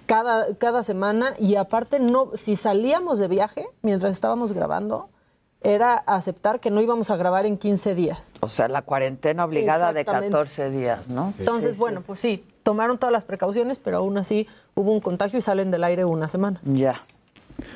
cada, 0.06 0.54
cada 0.56 0.82
semana 0.82 1.34
y 1.38 1.54
aparte 1.54 2.00
no 2.00 2.30
si 2.34 2.56
salíamos 2.56 3.20
de 3.20 3.28
viaje 3.28 3.66
mientras 3.82 4.10
estábamos 4.10 4.52
grabando 4.52 5.10
era 5.60 5.94
aceptar 5.94 6.60
que 6.60 6.70
no 6.70 6.80
íbamos 6.80 7.10
a 7.10 7.16
grabar 7.16 7.44
en 7.44 7.58
15 7.58 7.94
días. 7.94 8.32
O 8.40 8.48
sea, 8.48 8.68
la 8.68 8.82
cuarentena 8.82 9.44
obligada 9.44 9.92
de 9.92 10.00
Exactamente. 10.00 10.32
14 10.32 10.70
días, 10.70 11.08
¿no? 11.08 11.34
Entonces, 11.38 11.76
bueno, 11.76 12.02
pues 12.06 12.20
sí, 12.20 12.44
tomaron 12.62 12.96
todas 12.96 13.12
las 13.12 13.24
precauciones, 13.24 13.78
pero 13.78 13.98
aún 13.98 14.18
así 14.18 14.46
hubo 14.74 14.92
un 14.92 15.00
contagio 15.00 15.38
y 15.38 15.42
salen 15.42 15.70
del 15.70 15.84
aire 15.84 16.04
una 16.04 16.28
semana. 16.28 16.60
Ya. 16.64 17.00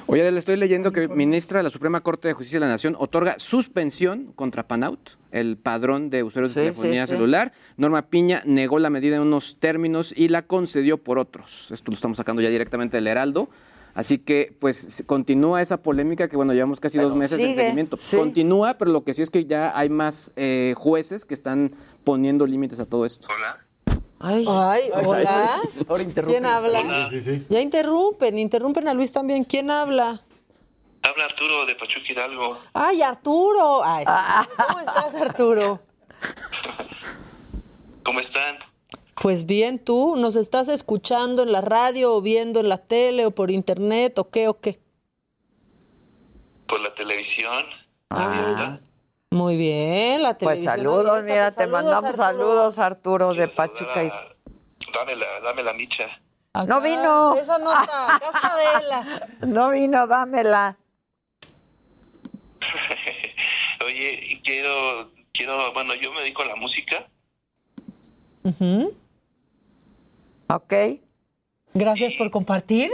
Oye, 0.07 0.31
le 0.31 0.39
estoy 0.39 0.57
leyendo 0.57 0.93
que 0.93 1.09
ministra 1.09 1.59
de 1.59 1.65
la 1.65 1.71
Suprema 1.71 2.01
Corte 2.03 2.29
de 2.29 2.35
Justicia 2.35 2.59
de 2.59 2.67
la 2.67 2.73
Nación 2.73 2.97
otorga 2.99 3.35
suspensión 3.39 4.33
contra 4.35 4.67
Panaut, 4.69 5.11
el 5.31 5.57
padrón 5.57 6.11
de 6.11 6.23
usuarios 6.23 6.55
de 6.55 6.63
telefonía 6.63 7.07
sí, 7.07 7.11
sí. 7.11 7.17
celular. 7.17 7.53
Norma 7.77 8.03
Piña 8.09 8.43
negó 8.45 8.79
la 8.79 8.91
medida 8.91 9.17
en 9.17 9.23
unos 9.23 9.57
términos 9.59 10.13
y 10.17 10.29
la 10.29 10.43
concedió 10.43 10.99
por 10.99 11.19
otros. 11.19 11.71
Esto 11.71 11.91
lo 11.91 11.95
estamos 11.95 12.19
sacando 12.19 12.43
ya 12.43 12.51
directamente 12.51 12.97
del 12.97 13.07
Heraldo. 13.07 13.49
Así 13.95 14.19
que, 14.19 14.57
pues, 14.59 15.05
continúa 15.07 15.61
esa 15.61 15.83
polémica 15.83 16.29
que, 16.29 16.37
bueno, 16.37 16.55
llevamos 16.55 16.81
casi 16.81 16.99
dos 16.99 17.15
meses 17.15 17.39
de 17.39 17.55
seguimiento. 17.55 17.97
sí. 17.97 18.17
Continúa, 18.17 18.79
pero 18.79 18.91
lo 18.91 19.05
que 19.05 19.13
sí 19.13 19.21
es 19.21 19.31
que 19.31 19.45
ya 19.45 19.77
hay 19.79 19.91
más 19.91 20.33
eh, 20.37 20.73
jueces 20.77 21.27
que 21.27 21.35
están 21.35 21.73
poniendo 22.03 22.47
límites 22.47 22.81
a 22.81 22.87
todo 22.87 23.05
esto. 23.05 23.29
Ay, 24.23 24.45
hola. 24.47 25.61
¿Quién 26.25 26.47
habla? 26.47 27.11
Ya 27.49 27.61
interrumpen, 27.61 28.39
interrumpen 28.39 28.87
a 28.87 28.95
Luis 28.95 29.13
también. 29.13 29.43
¿Quién 29.43 29.71
habla? 29.71 30.23
Habla 31.03 31.25
Arturo 31.25 31.67
de 31.67 31.75
Pachuca 31.75 32.07
Hidalgo. 32.13 32.59
Ay, 32.73 33.03
Arturo. 33.03 33.83
Ay, 33.85 34.05
¿Cómo 34.05 34.79
estás, 34.79 35.15
Arturo? 35.17 35.81
¿Cómo 38.05 38.21
están? 38.21 38.59
Pues 39.21 39.45
bien, 39.45 39.81
tú, 39.81 40.15
¿nos 40.17 40.37
estás 40.37 40.69
escuchando 40.69 41.43
en 41.43 41.51
la 41.51 41.61
radio 41.61 42.15
o 42.15 42.23
viendo 42.23 42.61
en 42.61 42.69
la 42.69 42.79
tele 42.79 43.27
o 43.27 43.33
por 43.33 43.51
internet 43.51 44.19
o 44.21 44.31
qué 44.31 44.47
o 44.47 44.61
qué? 44.61 44.81
Por 46.67 46.81
la 46.81 46.95
televisión. 46.95 47.65
Muy 49.33 49.57
bien, 49.57 50.23
la 50.23 50.37
Pues 50.37 50.61
televisión. 50.61 50.75
saludos, 50.77 51.17
abierta. 51.19 51.23
mira, 51.33 51.45
Pues 51.47 51.57
te 51.57 51.67
mandamos 51.67 52.05
Arturo. 52.05 52.25
saludos, 52.25 52.79
Arturo, 52.79 53.35
de 53.35 53.49
Pachuca. 53.49 54.05
y- 54.05 54.13
Dame 54.93 55.17
la, 55.17 55.27
dame 55.43 55.63
la 55.63 55.73
micha. 55.73 56.05
No 56.67 56.83
vino. 56.83 57.35
Esa 57.35 57.57
no 57.57 57.73
está, 57.73 58.17
acá 58.17 58.27
está 58.35 58.53
Adela. 58.55 59.29
No 59.41 59.71
vino, 59.71 60.07
dámela. 60.07 60.77
Oye, 63.87 64.41
quiero, 64.45 65.11
quiero, 65.33 65.73
bueno, 65.73 65.95
yo 65.95 66.13
me 66.13 66.21
dedico 66.21 66.43
a 66.43 66.47
la 66.47 66.57
música. 66.57 67.09
Ok. 70.49 70.75
Gracias 71.75 72.13
por 72.15 72.31
compartir. 72.31 72.91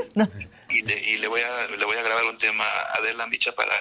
y 0.71 0.83
le, 0.83 1.11
y 1.11 1.17
le 1.19 1.27
voy 1.27 1.41
a 1.41 1.77
le 1.77 1.85
voy 1.85 1.97
a 1.97 2.03
grabar 2.03 2.25
un 2.27 2.39
tema 2.39 2.65
a 2.65 2.99
Adela 2.99 3.27
Micha 3.27 3.51
para 3.53 3.75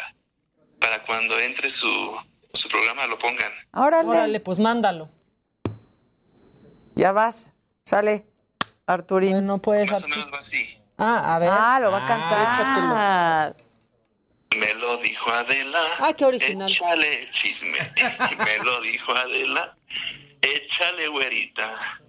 para 0.80 1.04
cuando 1.06 1.38
entre 1.40 1.70
su, 1.70 1.88
su 2.58 2.70
programa 2.70 3.08
lo 3.08 3.18
pongan. 3.18 3.52
Órale. 3.74 4.10
Órale, 4.10 4.40
pues 4.40 4.60
mándalo. 4.60 5.10
Ya 6.96 7.12
vas. 7.12 7.52
Sale, 7.86 8.26
Arturín. 8.86 9.46
No 9.46 9.60
puedes. 9.60 9.92
Ah, 10.98 11.36
a 11.36 11.40
ver. 11.40 11.50
Ah, 11.52 11.80
lo 11.80 11.92
va 11.92 12.04
a 12.04 12.08
cantar. 12.08 13.56
Me 14.58 14.74
lo 14.76 14.98
dijo 14.98 15.30
Adela. 15.30 15.80
Ah, 16.00 16.14
qué 16.14 16.26
original. 16.26 16.70
Échale 16.70 17.24
el 17.24 17.32
chisme. 17.32 17.78
Me 18.40 18.58
lo 18.64 18.82
dijo 18.82 19.12
Adela. 19.14 19.78
Échale 20.42 21.08
güerita. 21.08 22.02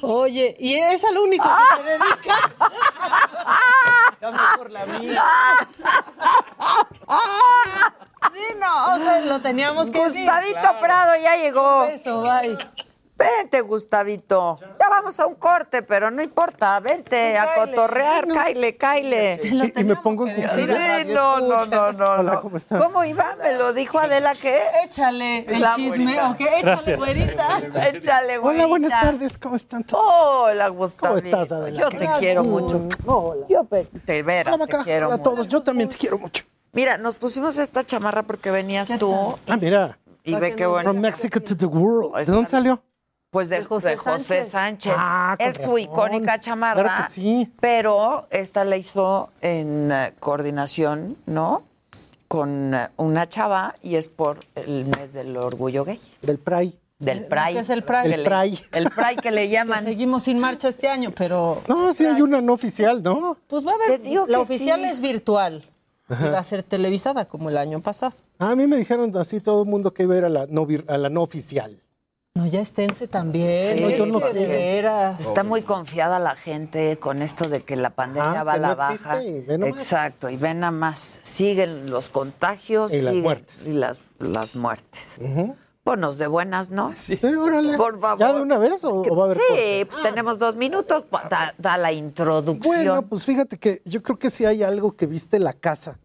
Oye, 0.00 0.56
y 0.58 0.74
es 0.74 1.04
al 1.04 1.18
único 1.18 1.44
que 1.44 1.82
te 1.82 1.90
dedicas. 1.90 2.54
por 4.56 4.70
la 4.70 4.86
mía. 4.86 5.24
Sí, 8.34 8.40
no, 8.58 8.94
o 8.94 8.98
sea, 8.98 9.20
lo 9.20 9.40
teníamos 9.40 9.90
que 9.90 10.02
decir. 10.02 10.22
Gustavito 10.24 10.80
Prado 10.80 11.12
ya 11.22 11.36
llegó. 11.36 11.84
Eso, 11.84 12.22
bye. 12.22 12.56
Vente, 13.16 13.60
Gustavito. 13.60 14.58
Ya 14.80 14.88
vamos 14.88 15.20
a 15.20 15.26
un 15.26 15.36
corte, 15.36 15.82
pero 15.82 16.10
no 16.10 16.20
importa. 16.20 16.80
Vente 16.80 17.38
a 17.38 17.54
Cáele. 17.54 17.70
cotorrear, 17.76 18.26
No. 18.26 18.34
cáile, 18.34 18.76
cáile. 18.76 19.38
Y, 19.44 19.80
y 19.80 19.84
me 19.84 19.94
pongo 19.96 20.26
en 20.26 20.48
Sí, 20.48 20.66
no, 21.12 21.38
no, 21.38 21.64
no, 21.66 21.92
no. 21.92 22.04
Hola, 22.06 22.32
no. 22.32 22.42
¿cómo 22.42 22.56
están? 22.56 22.80
¿Cómo 22.82 23.04
iba? 23.04 23.36
¿Me 23.36 23.52
lo 23.52 23.72
dijo 23.72 24.00
Adela 24.00 24.34
qué? 24.34 24.58
Échale 24.84 25.46
el 25.46 25.60
La 25.60 25.74
chisme, 25.76 25.98
güerita. 25.98 26.30
¿o 26.30 26.36
qué? 26.36 26.44
Échale, 26.44 26.62
Gracias. 26.62 26.98
güerita. 26.98 27.58
Échale, 27.88 28.38
güerita. 28.38 28.40
Hola, 28.64 28.66
buenas 28.66 28.90
tardes, 28.90 29.38
¿cómo 29.38 29.54
están 29.56 29.84
todos? 29.84 30.02
Hola, 30.50 30.68
Gustavito. 30.68 31.20
¿Cómo 31.30 31.42
estás, 31.42 31.52
Adela? 31.56 31.80
Yo 31.82 31.88
¿Qué 31.90 31.98
te 31.98 32.08
quiero 32.18 32.42
mucho. 32.42 32.88
Hola. 33.06 33.46
Yo 33.48 33.64
te 34.04 34.22
veras, 34.24 34.58
te 34.58 34.78
quiero 34.82 35.12
a 35.12 35.18
todos, 35.18 35.46
yo 35.48 35.62
también 35.62 35.88
te 35.88 35.96
quiero 35.98 36.18
mucho. 36.18 36.42
Mira, 36.74 36.98
nos 36.98 37.16
pusimos 37.16 37.58
esta 37.58 37.84
chamarra 37.84 38.22
porque 38.24 38.50
venías 38.50 38.88
tú 38.98 39.14
Ah, 39.48 39.56
mira. 39.56 39.98
y 40.24 40.34
ve 40.34 40.54
qué 40.56 40.66
bueno. 40.66 40.90
From 40.90 41.00
Mexico 41.00 41.40
to 41.40 41.56
the 41.56 41.66
world. 41.66 42.16
¿De 42.16 42.32
dónde 42.32 42.50
salió? 42.50 42.82
Pues 43.30 43.48
de, 43.48 43.58
De 43.60 43.64
José 43.64 43.88
de 43.90 43.96
José 43.96 44.44
Sánchez. 44.44 44.50
Sánchez. 44.52 44.94
Ah, 44.96 45.36
es 45.38 45.56
su 45.64 45.76
icónica 45.78 46.38
chamarra. 46.38 46.82
Claro 46.82 47.04
que 47.06 47.12
sí. 47.12 47.52
Pero 47.60 48.26
esta 48.30 48.64
la 48.64 48.76
hizo 48.76 49.30
en 49.40 49.90
eh, 49.90 50.14
coordinación, 50.20 51.16
¿no? 51.26 51.64
Con 52.28 52.74
eh, 52.74 52.88
una 52.96 53.28
chava 53.28 53.74
y 53.82 53.96
es 53.96 54.06
por 54.08 54.38
el 54.54 54.84
mes 54.86 55.12
del 55.12 55.36
orgullo 55.36 55.84
gay. 55.84 56.00
Del 56.22 56.38
Pride. 56.38 56.74
Del 57.00 57.26
Pride. 57.26 57.52
¿Qué 57.54 57.58
es 57.58 57.70
el 57.70 57.82
Pride? 57.82 58.14
El 58.14 58.22
Pride. 58.22 58.58
El 58.72 58.90
Pride 58.90 59.16
que 59.20 59.30
le 59.32 59.42
Que 59.48 59.50
llaman. 59.50 59.82
seguimos 59.84 60.22
sin 60.22 60.38
marcha 60.38 60.68
este 60.68 60.88
año, 60.88 61.12
pero 61.16 61.60
No, 61.66 61.92
sí 61.92 62.06
hay 62.06 62.22
una 62.22 62.40
no 62.40 62.52
oficial, 62.52 63.02
¿no? 63.02 63.36
pues 63.48 63.66
va 63.66 63.72
a 63.72 63.74
haber. 63.74 63.88
Te 63.90 63.98
digo 63.98 64.26
la 64.28 64.38
que 64.38 64.42
oficial 64.42 64.80
sí. 64.84 64.86
es 64.90 65.00
virtual. 65.00 65.62
Y 66.10 66.24
va 66.28 66.38
a 66.38 66.44
ser 66.44 66.62
televisada 66.62 67.24
como 67.26 67.48
el 67.48 67.56
año 67.56 67.80
pasado. 67.80 68.12
Ah, 68.38 68.50
A 68.50 68.56
mí 68.56 68.66
me 68.66 68.76
dijeron 68.76 69.16
así 69.16 69.40
todo 69.40 69.62
el 69.62 69.68
mundo 69.68 69.94
que 69.94 70.02
iba 70.02 70.14
a 70.14 70.18
ir 70.18 70.24
a 70.24 70.28
la 70.28 70.46
no, 70.46 70.66
vir- 70.66 70.84
a 70.88 70.98
la 70.98 71.08
no 71.08 71.22
oficial. 71.22 71.80
No, 72.36 72.46
ya 72.46 72.60
esténse 72.60 73.06
también. 73.06 73.76
Sí, 73.76 73.80
no, 73.80 73.90
yo 73.90 74.06
no 74.06 74.18
sé. 74.18 74.80
Está 75.20 75.44
muy 75.44 75.62
confiada 75.62 76.18
la 76.18 76.34
gente 76.34 76.98
con 76.98 77.22
esto 77.22 77.48
de 77.48 77.62
que 77.62 77.76
la 77.76 77.90
pandemia 77.90 78.32
Ajá, 78.32 78.42
va 78.42 78.52
a 78.54 78.56
la 78.56 78.68
no 78.70 78.76
baja. 78.76 79.22
y 79.22 79.40
ve 79.40 79.56
nomás. 79.56 79.78
Exacto, 79.78 80.28
y 80.28 80.36
ven 80.36 80.58
nada 80.60 80.72
más. 80.72 81.20
Siguen 81.22 81.90
los 81.90 82.08
contagios 82.08 82.92
Y 82.92 83.02
las 83.02 83.14
muertes. 83.14 83.68
Y 83.68 83.72
las, 83.74 83.98
las 84.18 84.56
muertes. 84.56 85.16
Ujú. 85.20 85.54
Ponos 85.84 86.16
de 86.18 86.26
buenas, 86.26 86.70
¿no? 86.70 86.92
Sí, 86.96 87.20
órale. 87.24 87.76
Por 87.76 88.00
favor. 88.00 88.18
¿Ya 88.18 88.32
de 88.32 88.40
una 88.40 88.58
vez 88.58 88.82
o, 88.84 89.02
o 89.02 89.16
va 89.16 89.22
a 89.22 89.26
haber 89.26 89.36
Sí, 89.36 89.42
corte? 89.48 89.86
pues 89.90 90.02
tenemos 90.02 90.38
dos 90.38 90.56
minutos. 90.56 91.04
Da, 91.30 91.54
da 91.58 91.76
la 91.76 91.92
introducción. 91.92 92.74
Bueno, 92.74 93.02
pues 93.02 93.24
fíjate 93.26 93.58
que 93.58 93.82
yo 93.84 94.02
creo 94.02 94.18
que 94.18 94.30
si 94.30 94.44
hay 94.46 94.62
algo 94.62 94.96
que 94.96 95.06
viste 95.06 95.38
la 95.38 95.52
casa 95.52 95.98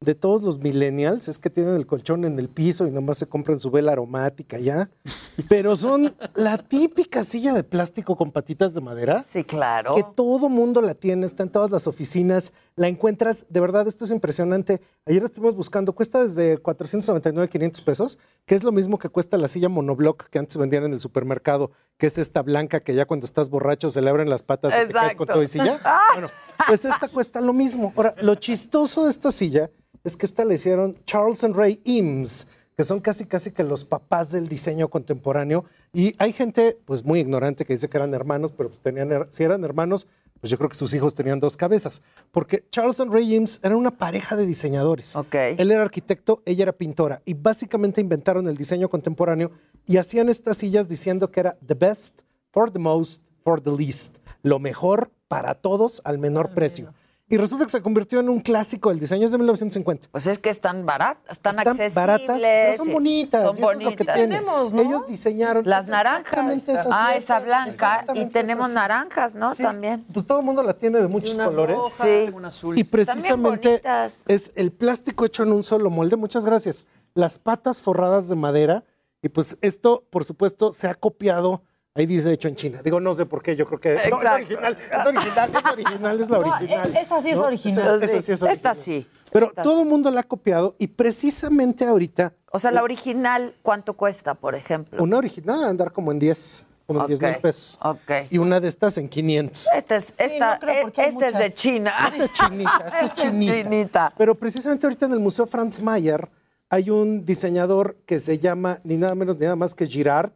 de 0.00 0.14
todos 0.14 0.42
los 0.42 0.58
millennials 0.58 1.26
es 1.28 1.38
que 1.38 1.48
tienen 1.48 1.74
el 1.74 1.86
colchón 1.86 2.24
en 2.24 2.38
el 2.38 2.48
piso 2.48 2.86
y 2.86 2.90
nomás 2.90 3.16
se 3.16 3.26
compran 3.26 3.58
su 3.58 3.70
vela 3.70 3.92
aromática 3.92 4.58
ya. 4.58 4.90
Pero 5.48 5.76
son 5.76 6.14
la 6.34 6.58
típica 6.58 7.22
silla 7.22 7.52
de 7.54 7.64
plástico 7.64 8.16
con 8.16 8.30
patitas 8.30 8.74
de 8.74 8.80
madera. 8.80 9.22
Sí, 9.22 9.44
claro. 9.44 9.94
Que 9.94 10.04
todo 10.14 10.48
mundo 10.48 10.80
la 10.80 10.94
tiene, 10.94 11.26
está 11.26 11.42
en 11.42 11.50
todas 11.50 11.70
las 11.70 11.86
oficinas, 11.86 12.52
la 12.74 12.88
encuentras, 12.88 13.46
de 13.48 13.60
verdad, 13.60 13.86
esto 13.88 14.04
es 14.04 14.10
impresionante. 14.10 14.80
Ayer 15.06 15.24
estuvimos 15.24 15.54
buscando, 15.54 15.94
cuesta 15.94 16.22
desde 16.22 16.58
499, 16.58 17.48
500 17.48 17.82
pesos, 17.82 18.18
que 18.44 18.54
es 18.54 18.64
lo 18.64 18.72
mismo 18.72 18.98
que 18.98 19.08
cuesta 19.08 19.36
la 19.38 19.48
silla 19.48 19.68
monoblock 19.68 20.28
que 20.28 20.38
antes 20.38 20.56
vendían 20.56 20.84
en 20.84 20.92
el 20.92 21.00
supermercado, 21.00 21.70
que 21.98 22.06
es 22.06 22.18
esta 22.18 22.42
blanca 22.42 22.80
que 22.80 22.94
ya 22.94 23.06
cuando 23.06 23.24
estás 23.24 23.50
borracho 23.50 23.90
se 23.90 24.02
le 24.02 24.10
abren 24.10 24.28
las 24.28 24.42
patas 24.42 24.72
y 24.72 24.76
te 24.76 24.88
quedas 24.88 25.14
con 25.16 25.28
Exacto. 25.28 25.32
todo 25.32 25.42
y 25.42 25.46
silla. 25.46 25.80
Bueno, 26.14 26.30
pues 26.66 26.84
esta 26.84 27.08
cuesta 27.08 27.40
lo 27.40 27.52
mismo. 27.52 27.92
Ahora, 27.96 28.14
lo 28.22 28.34
chistoso 28.34 29.04
de 29.04 29.10
esta 29.10 29.30
silla 29.30 29.70
es 30.04 30.16
que 30.16 30.26
esta 30.26 30.44
le 30.44 30.54
hicieron 30.54 30.96
Charles 31.04 31.42
and 31.44 31.56
Ray 31.56 31.80
Eames, 31.84 32.46
que 32.76 32.84
son 32.84 33.00
casi 33.00 33.26
casi 33.26 33.50
que 33.50 33.64
los 33.64 33.84
papás 33.84 34.30
del 34.30 34.48
diseño 34.48 34.88
contemporáneo. 34.88 35.64
Y 35.92 36.14
hay 36.18 36.32
gente 36.32 36.78
pues 36.84 37.04
muy 37.04 37.20
ignorante 37.20 37.64
que 37.64 37.72
dice 37.72 37.88
que 37.88 37.96
eran 37.96 38.14
hermanos, 38.14 38.52
pero 38.56 38.68
pues 38.68 38.80
tenían, 38.80 39.26
si 39.30 39.42
eran 39.42 39.64
hermanos, 39.64 40.06
pues 40.40 40.50
yo 40.50 40.58
creo 40.58 40.68
que 40.68 40.76
sus 40.76 40.92
hijos 40.94 41.14
tenían 41.14 41.40
dos 41.40 41.56
cabezas. 41.56 42.02
Porque 42.30 42.64
Charles 42.70 43.00
and 43.00 43.12
Ray 43.12 43.34
Eames 43.34 43.58
eran 43.62 43.78
una 43.78 43.90
pareja 43.90 44.36
de 44.36 44.46
diseñadores. 44.46 45.16
Él 45.32 45.70
era 45.70 45.82
arquitecto, 45.82 46.42
ella 46.44 46.64
era 46.64 46.72
pintora. 46.72 47.22
Y 47.24 47.34
básicamente 47.34 48.00
inventaron 48.00 48.46
el 48.48 48.56
diseño 48.56 48.88
contemporáneo 48.88 49.50
y 49.86 49.96
hacían 49.96 50.28
estas 50.28 50.58
sillas 50.58 50.88
diciendo 50.88 51.30
que 51.30 51.40
era 51.40 51.58
the 51.66 51.74
best 51.74 52.20
for 52.50 52.70
the 52.70 52.78
most 52.78 53.22
for 53.42 53.60
the 53.60 53.70
least. 53.70 54.18
Lo 54.42 54.58
mejor 54.58 55.10
para 55.28 55.54
todos 55.54 56.00
al 56.04 56.18
menor 56.18 56.50
precio. 56.54 56.92
Y 57.28 57.38
resulta 57.38 57.64
que 57.64 57.72
se 57.72 57.82
convirtió 57.82 58.20
en 58.20 58.28
un 58.28 58.38
clásico 58.38 58.90
del 58.90 59.00
diseño 59.00 59.24
es 59.26 59.32
de 59.32 59.38
1950. 59.38 60.10
Pues 60.12 60.28
es 60.28 60.38
que 60.38 60.48
están 60.48 60.86
baratas, 60.86 61.24
están, 61.38 61.58
Están 61.58 61.68
accesibles. 61.72 61.94
baratas, 61.96 62.40
pero 62.40 62.76
son 62.76 62.92
bonitas, 62.92 63.42
Son 63.42 63.56
y 63.56 63.58
eso 63.58 63.70
es 63.72 63.82
lo 63.82 63.90
que 63.90 64.04
bonitas. 64.04 64.14
Tenemos, 64.14 64.72
¿no? 64.72 64.82
Ellos 64.82 65.08
diseñaron 65.08 65.64
Las 65.66 65.88
naranjas. 65.88 66.26
exactamente 66.28 66.72
esa 66.74 66.88
Ah, 67.08 67.16
esa 67.16 67.40
blanca. 67.40 68.04
Y 68.14 68.26
tenemos 68.26 68.70
naranjas, 68.70 69.34
¿no? 69.34 69.56
Sí, 69.56 69.64
También. 69.64 70.04
Pues 70.12 70.24
todo 70.24 70.38
el 70.38 70.44
mundo 70.44 70.62
la 70.62 70.74
tiene 70.74 71.00
de 71.00 71.08
muchos 71.08 71.34
colores. 71.34 71.76
Sí. 72.00 72.30
Y 72.76 72.84
precisamente 72.84 73.68
bonitas. 73.70 74.22
es 74.28 74.52
el 74.54 74.70
plástico 74.70 75.24
hecho 75.24 75.42
en 75.42 75.50
un 75.52 75.64
solo 75.64 75.90
molde. 75.90 76.14
Muchas 76.14 76.44
gracias. 76.44 76.84
Las 77.14 77.40
patas 77.40 77.82
forradas 77.82 78.28
de 78.28 78.36
madera. 78.36 78.84
Y 79.20 79.30
pues 79.30 79.58
esto, 79.62 80.04
por 80.10 80.22
supuesto, 80.24 80.70
se 80.70 80.86
ha 80.86 80.94
copiado. 80.94 81.62
Ahí 81.96 82.04
dice 82.06 82.30
hecho 82.30 82.48
en 82.48 82.54
China. 82.56 82.80
Digo, 82.84 83.00
no 83.00 83.14
sé 83.14 83.24
por 83.24 83.42
qué. 83.42 83.56
Yo 83.56 83.64
creo 83.66 83.80
que 83.80 83.94
no, 84.10 84.20
es 84.20 84.30
original. 84.32 84.76
Es 84.92 85.06
original, 85.06 85.50
es 85.56 85.72
original, 85.72 86.20
es 86.20 86.28
la 86.30 86.38
No, 86.38 86.46
original. 86.46 86.94
e- 86.94 87.00
esa 87.00 87.22
sí 87.22 87.30
es 87.30 87.38
¿no? 87.38 87.44
original. 87.44 87.96
Esa, 87.96 88.04
esa 88.04 88.20
sí 88.20 88.32
es 88.32 88.42
original. 88.42 88.52
Esta 88.52 88.74
sí. 88.74 89.08
Pero 89.32 89.46
Esta 89.48 89.62
todo 89.62 89.82
el 89.82 89.88
mundo 89.88 90.10
la 90.10 90.20
ha 90.20 90.24
copiado 90.24 90.76
y 90.78 90.88
precisamente 90.88 91.86
ahorita. 91.86 92.34
O 92.52 92.58
sea, 92.58 92.70
la 92.70 92.82
original, 92.82 93.54
¿cuánto 93.62 93.94
cuesta, 93.94 94.34
por 94.34 94.54
ejemplo? 94.54 95.02
Una 95.02 95.16
original 95.18 95.60
va 95.60 95.66
a 95.66 95.68
andar 95.70 95.92
como 95.92 96.12
en 96.12 96.18
10, 96.18 96.66
como 96.86 97.00
en 97.00 97.06
10 97.06 97.20
mil 97.22 97.36
pesos. 97.36 97.78
Ok. 97.82 98.12
Y 98.30 98.38
una 98.38 98.60
de 98.60 98.68
estas 98.68 98.98
en 98.98 99.08
500. 99.08 99.68
Esta 99.74 99.96
es, 99.96 100.12
esta, 100.18 100.54
no 100.54 100.60
creo, 100.60 100.82
porque 100.82 101.00
hay 101.02 101.08
esta 101.08 101.26
es 101.28 101.38
de. 101.38 101.54
China. 101.54 101.94
Esta 102.12 102.24
es 102.24 102.32
chinita, 102.32 102.78
esta 102.84 103.00
es 103.00 103.14
chinita. 103.14 103.52
Chinita. 103.54 104.12
Pero 104.18 104.34
precisamente 104.34 104.86
ahorita 104.86 105.06
en 105.06 105.12
el 105.12 105.20
Museo 105.20 105.46
Franz 105.46 105.80
Mayer 105.80 106.28
hay 106.68 106.90
un 106.90 107.24
diseñador 107.24 107.96
que 108.06 108.18
se 108.18 108.38
llama 108.38 108.80
ni 108.84 108.96
nada 108.96 109.14
menos 109.14 109.36
ni 109.38 109.44
nada 109.44 109.56
más 109.56 109.74
que 109.74 109.86
Girard. 109.86 110.30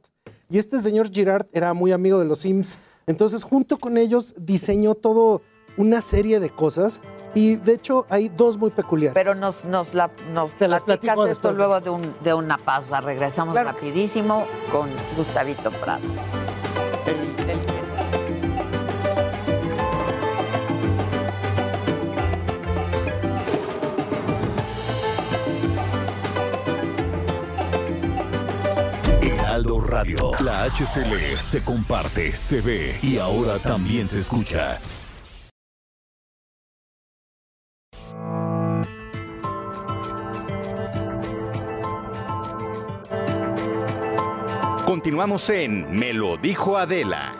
Y 0.50 0.58
este 0.58 0.80
señor 0.80 1.10
Girard 1.10 1.46
era 1.52 1.72
muy 1.74 1.92
amigo 1.92 2.18
de 2.18 2.24
los 2.24 2.40
Sims. 2.40 2.80
Entonces, 3.06 3.44
junto 3.44 3.78
con 3.78 3.96
ellos, 3.96 4.34
diseñó 4.36 4.94
todo 4.94 5.42
una 5.76 6.00
serie 6.00 6.40
de 6.40 6.50
cosas. 6.50 7.00
Y 7.34 7.56
de 7.56 7.74
hecho, 7.74 8.04
hay 8.08 8.28
dos 8.28 8.58
muy 8.58 8.70
peculiares. 8.70 9.14
Pero 9.14 9.34
nos, 9.36 9.64
nos, 9.64 9.94
la, 9.94 10.10
nos 10.34 10.60
las 10.60 10.82
platicas 10.82 11.14
esto 11.14 11.26
después. 11.26 11.56
luego 11.56 11.80
de, 11.80 11.90
un, 11.90 12.14
de 12.24 12.34
una 12.34 12.58
pausa. 12.58 13.00
Regresamos 13.00 13.54
Claro 13.54 13.70
rapidísimo 13.70 14.44
con 14.72 14.90
Gustavito 15.16 15.70
Prado. 15.70 16.02
Radio. 29.80 30.32
La 30.40 30.64
HCL 30.64 31.36
se 31.38 31.64
comparte, 31.64 32.32
se 32.32 32.60
ve 32.60 32.98
y 33.02 33.18
ahora 33.18 33.58
también 33.58 34.06
se 34.06 34.18
escucha. 34.18 34.78
Continuamos 44.84 45.48
en 45.50 45.88
Me 45.90 46.12
lo 46.12 46.36
dijo 46.36 46.76
Adela. 46.76 47.36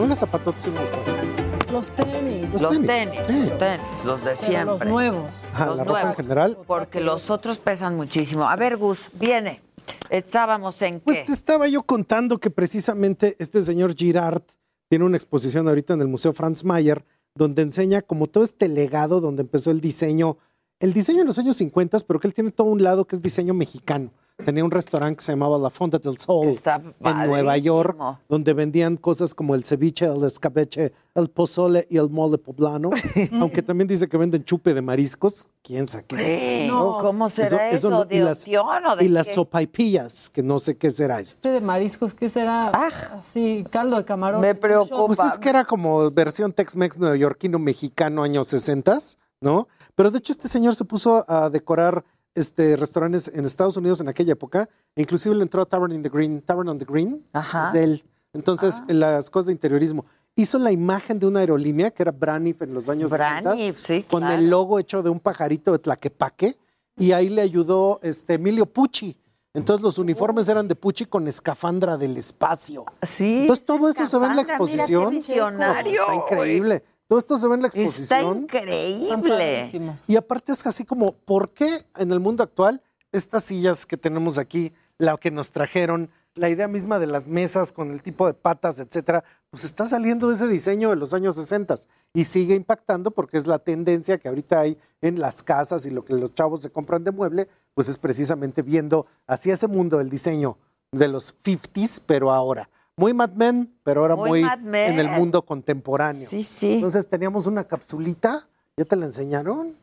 No, 0.00 0.06
los 0.06 0.18
zapatotes 0.18 0.62
sí 0.62 0.70
me 0.70 0.80
gustaron. 0.80 1.50
Los 1.72 1.86
tenis. 1.94 2.52
Los 2.54 2.62
Los 2.62 2.70
tenis, 2.72 2.86
tenis, 2.88 3.20
sí. 3.26 3.32
los 3.50 3.58
tenis, 3.58 4.04
los 4.04 4.20
de 4.24 4.30
Pero 4.30 4.36
siempre. 4.42 4.64
los 4.66 4.86
nuevos. 4.86 5.30
Los 5.58 5.58
la 5.58 5.64
ropa 5.66 5.80
en 5.82 5.86
nuevos. 6.06 6.16
general. 6.16 6.58
Porque 6.66 7.00
los 7.00 7.30
otros 7.30 7.58
pesan 7.58 7.96
muchísimo. 7.96 8.48
A 8.48 8.56
ver, 8.56 8.76
Gus, 8.76 9.10
viene. 9.14 9.60
Estábamos 10.08 10.80
en 10.82 11.00
Pues 11.00 11.18
qué? 11.18 11.24
te 11.26 11.32
estaba 11.32 11.68
yo 11.68 11.82
contando 11.82 12.38
que 12.38 12.50
precisamente 12.50 13.36
este 13.38 13.60
señor 13.62 13.94
Girard 13.94 14.42
tiene 14.88 15.04
una 15.04 15.16
exposición 15.16 15.68
ahorita 15.68 15.94
en 15.94 16.00
el 16.00 16.08
Museo 16.08 16.32
Franz 16.32 16.64
Mayer, 16.64 17.04
donde 17.34 17.62
enseña 17.62 18.02
como 18.02 18.26
todo 18.26 18.42
este 18.42 18.68
legado 18.68 19.20
donde 19.20 19.42
empezó 19.42 19.70
el 19.70 19.80
diseño, 19.80 20.36
el 20.80 20.92
diseño 20.92 21.20
en 21.20 21.26
los 21.28 21.38
años 21.38 21.56
50, 21.56 21.98
pero 22.06 22.18
que 22.18 22.26
él 22.26 22.34
tiene 22.34 22.50
todo 22.50 22.66
un 22.66 22.82
lado 22.82 23.06
que 23.06 23.14
es 23.14 23.22
diseño 23.22 23.54
mexicano. 23.54 24.10
Tenía 24.44 24.64
un 24.64 24.70
restaurante 24.70 25.16
que 25.18 25.24
se 25.24 25.32
llamaba 25.32 25.58
La 25.58 25.70
Fonda 25.70 25.98
del 25.98 26.18
Sol 26.18 26.48
Está 26.48 26.80
en 27.00 27.26
Nueva 27.26 27.56
York, 27.58 27.96
donde 28.28 28.52
vendían 28.54 28.96
cosas 28.96 29.34
como 29.34 29.54
el 29.54 29.64
ceviche, 29.64 30.06
el 30.06 30.24
escabeche, 30.24 30.92
el 31.14 31.28
pozole 31.28 31.86
y 31.90 31.98
el 31.98 32.10
mole 32.10 32.38
poblano. 32.38 32.90
aunque 33.40 33.62
también 33.62 33.88
dice 33.88 34.08
que 34.08 34.16
venden 34.16 34.44
chupe 34.44 34.74
de 34.74 34.82
mariscos. 34.82 35.48
¿Quién 35.62 35.86
sabe 35.88 36.04
qué 36.08 36.66
No, 36.68 36.96
¿cómo 36.98 37.28
será 37.28 37.70
eso? 37.70 37.90
no- 37.90 38.04
¿De 38.04 38.16
y 38.16 38.20
las, 38.20 38.46
o 38.48 38.96
de 38.96 39.04
y 39.04 39.08
las 39.08 39.26
sopaipillas, 39.28 40.30
que 40.30 40.42
no 40.42 40.58
sé 40.58 40.76
qué 40.76 40.90
será 40.90 41.20
esto. 41.20 41.36
Este 41.36 41.50
de 41.50 41.60
mariscos, 41.60 42.14
¿qué 42.14 42.30
será? 42.30 42.68
Así, 42.68 43.64
caldo 43.70 43.96
de 43.98 44.04
camarón. 44.04 44.40
Me 44.40 44.54
preocupa. 44.54 45.14
Pues 45.14 45.32
es 45.32 45.38
que 45.38 45.50
era 45.50 45.64
como 45.64 46.10
versión 46.10 46.52
Tex-Mex 46.52 46.98
neoyorquino 46.98 47.58
mexicano 47.58 48.22
años 48.22 48.46
60, 48.48 48.98
¿no? 49.40 49.68
Pero 49.94 50.10
de 50.10 50.18
hecho 50.18 50.32
este 50.32 50.48
señor 50.48 50.74
se 50.74 50.84
puso 50.84 51.24
a 51.28 51.50
decorar 51.50 52.04
este 52.34 52.76
restaurantes 52.76 53.30
en 53.34 53.44
Estados 53.44 53.76
Unidos 53.76 54.00
en 54.00 54.08
aquella 54.08 54.32
época, 54.32 54.68
e 54.94 55.02
inclusive 55.02 55.34
le 55.34 55.42
entró 55.42 55.62
a 55.62 55.66
Tavern 55.66 55.92
in 55.92 56.02
the 56.02 56.08
Green, 56.08 56.40
Tavern 56.42 56.68
on 56.68 56.78
the 56.78 56.84
Green, 56.84 57.26
Ajá. 57.32 57.68
es 57.68 57.72
de 57.72 57.84
él. 57.84 58.04
Entonces, 58.32 58.82
en 58.88 59.00
las 59.00 59.30
cosas 59.30 59.46
de 59.46 59.52
interiorismo. 59.52 60.04
Hizo 60.36 60.60
la 60.60 60.70
imagen 60.70 61.18
de 61.18 61.26
una 61.26 61.40
aerolínea 61.40 61.90
que 61.90 62.04
era 62.04 62.12
Braniff 62.12 62.62
en 62.62 62.72
los 62.72 62.88
años 62.88 63.10
Braniff, 63.10 63.76
60, 63.76 63.78
sí, 63.78 64.02
con 64.08 64.20
claro. 64.20 64.40
el 64.40 64.48
logo 64.48 64.78
hecho 64.78 65.02
de 65.02 65.10
un 65.10 65.18
pajarito 65.18 65.72
de 65.72 65.80
Tlaquepaque, 65.80 66.56
y 66.96 67.12
ahí 67.12 67.28
le 67.28 67.42
ayudó 67.42 67.98
este 68.02 68.34
Emilio 68.34 68.64
Pucci. 68.66 69.16
Entonces 69.52 69.82
los 69.82 69.98
uniformes 69.98 70.48
eran 70.48 70.68
de 70.68 70.76
Pucci 70.76 71.06
con 71.06 71.26
escafandra 71.26 71.96
del 71.96 72.16
espacio. 72.16 72.84
Sí. 73.02 73.40
Entonces 73.40 73.64
todo 73.64 73.88
eso 73.88 74.06
se 74.06 74.18
ve 74.18 74.26
en 74.26 74.36
la 74.36 74.42
escafandra, 74.42 74.72
mira 74.72 74.86
qué 74.86 74.92
exposición. 74.92 75.10
visionario, 75.10 76.02
Está 76.02 76.14
increíble. 76.14 76.84
Todo 77.10 77.18
esto 77.18 77.38
se 77.38 77.48
ve 77.48 77.56
en 77.56 77.62
la 77.62 77.66
Está 77.66 77.80
exposición. 77.80 78.42
increíble. 78.42 79.98
Y 80.06 80.14
aparte 80.14 80.52
es 80.52 80.64
así 80.64 80.84
como, 80.84 81.10
¿por 81.10 81.50
qué 81.50 81.84
en 81.96 82.12
el 82.12 82.20
mundo 82.20 82.44
actual 82.44 82.84
estas 83.10 83.42
sillas 83.42 83.84
que 83.84 83.96
tenemos 83.96 84.38
aquí, 84.38 84.72
la 84.96 85.16
que 85.16 85.32
nos 85.32 85.50
trajeron, 85.50 86.08
la 86.36 86.48
idea 86.50 86.68
misma 86.68 87.00
de 87.00 87.08
las 87.08 87.26
mesas 87.26 87.72
con 87.72 87.90
el 87.90 88.00
tipo 88.00 88.28
de 88.28 88.34
patas, 88.34 88.78
etcétera, 88.78 89.24
pues 89.50 89.64
está 89.64 89.86
saliendo 89.86 90.28
de 90.28 90.36
ese 90.36 90.46
diseño 90.46 90.90
de 90.90 90.94
los 90.94 91.12
años 91.12 91.34
60 91.34 91.74
y 92.14 92.26
sigue 92.26 92.54
impactando 92.54 93.10
porque 93.10 93.38
es 93.38 93.48
la 93.48 93.58
tendencia 93.58 94.18
que 94.18 94.28
ahorita 94.28 94.60
hay 94.60 94.78
en 95.00 95.18
las 95.18 95.42
casas 95.42 95.86
y 95.86 95.90
lo 95.90 96.04
que 96.04 96.14
los 96.14 96.32
chavos 96.32 96.60
se 96.60 96.70
compran 96.70 97.02
de 97.02 97.10
mueble, 97.10 97.48
pues 97.74 97.88
es 97.88 97.98
precisamente 97.98 98.62
viendo 98.62 99.06
hacia 99.26 99.54
ese 99.54 99.66
mundo 99.66 99.98
del 99.98 100.10
diseño 100.10 100.58
de 100.92 101.08
los 101.08 101.34
50s, 101.42 102.02
pero 102.06 102.30
ahora. 102.30 102.70
Muy 103.00 103.14
Mad 103.14 103.30
Men, 103.30 103.72
pero 103.82 104.02
ahora 104.02 104.14
Muy 104.14 104.42
en 104.42 104.98
el 104.98 105.08
mundo 105.08 105.40
contemporáneo. 105.40 106.28
Sí, 106.28 106.42
sí. 106.42 106.74
Entonces 106.74 107.08
teníamos 107.08 107.46
una 107.46 107.64
capsulita, 107.64 108.46
¿ya 108.76 108.84
te 108.84 108.94
la 108.94 109.06
enseñaron? 109.06 109.74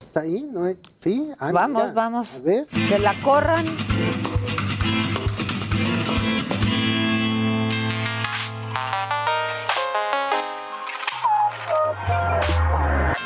¿Está 0.00 0.20
ahí? 0.20 0.48
¿No? 0.50 0.66
¿Sí? 0.98 1.30
Ah, 1.38 1.52
Vamos, 1.52 1.82
mira. 1.82 1.92
vamos. 1.92 2.36
A 2.36 2.40
ver. 2.40 2.66
Que 2.88 2.98
la 2.98 3.12
corran. 3.22 3.66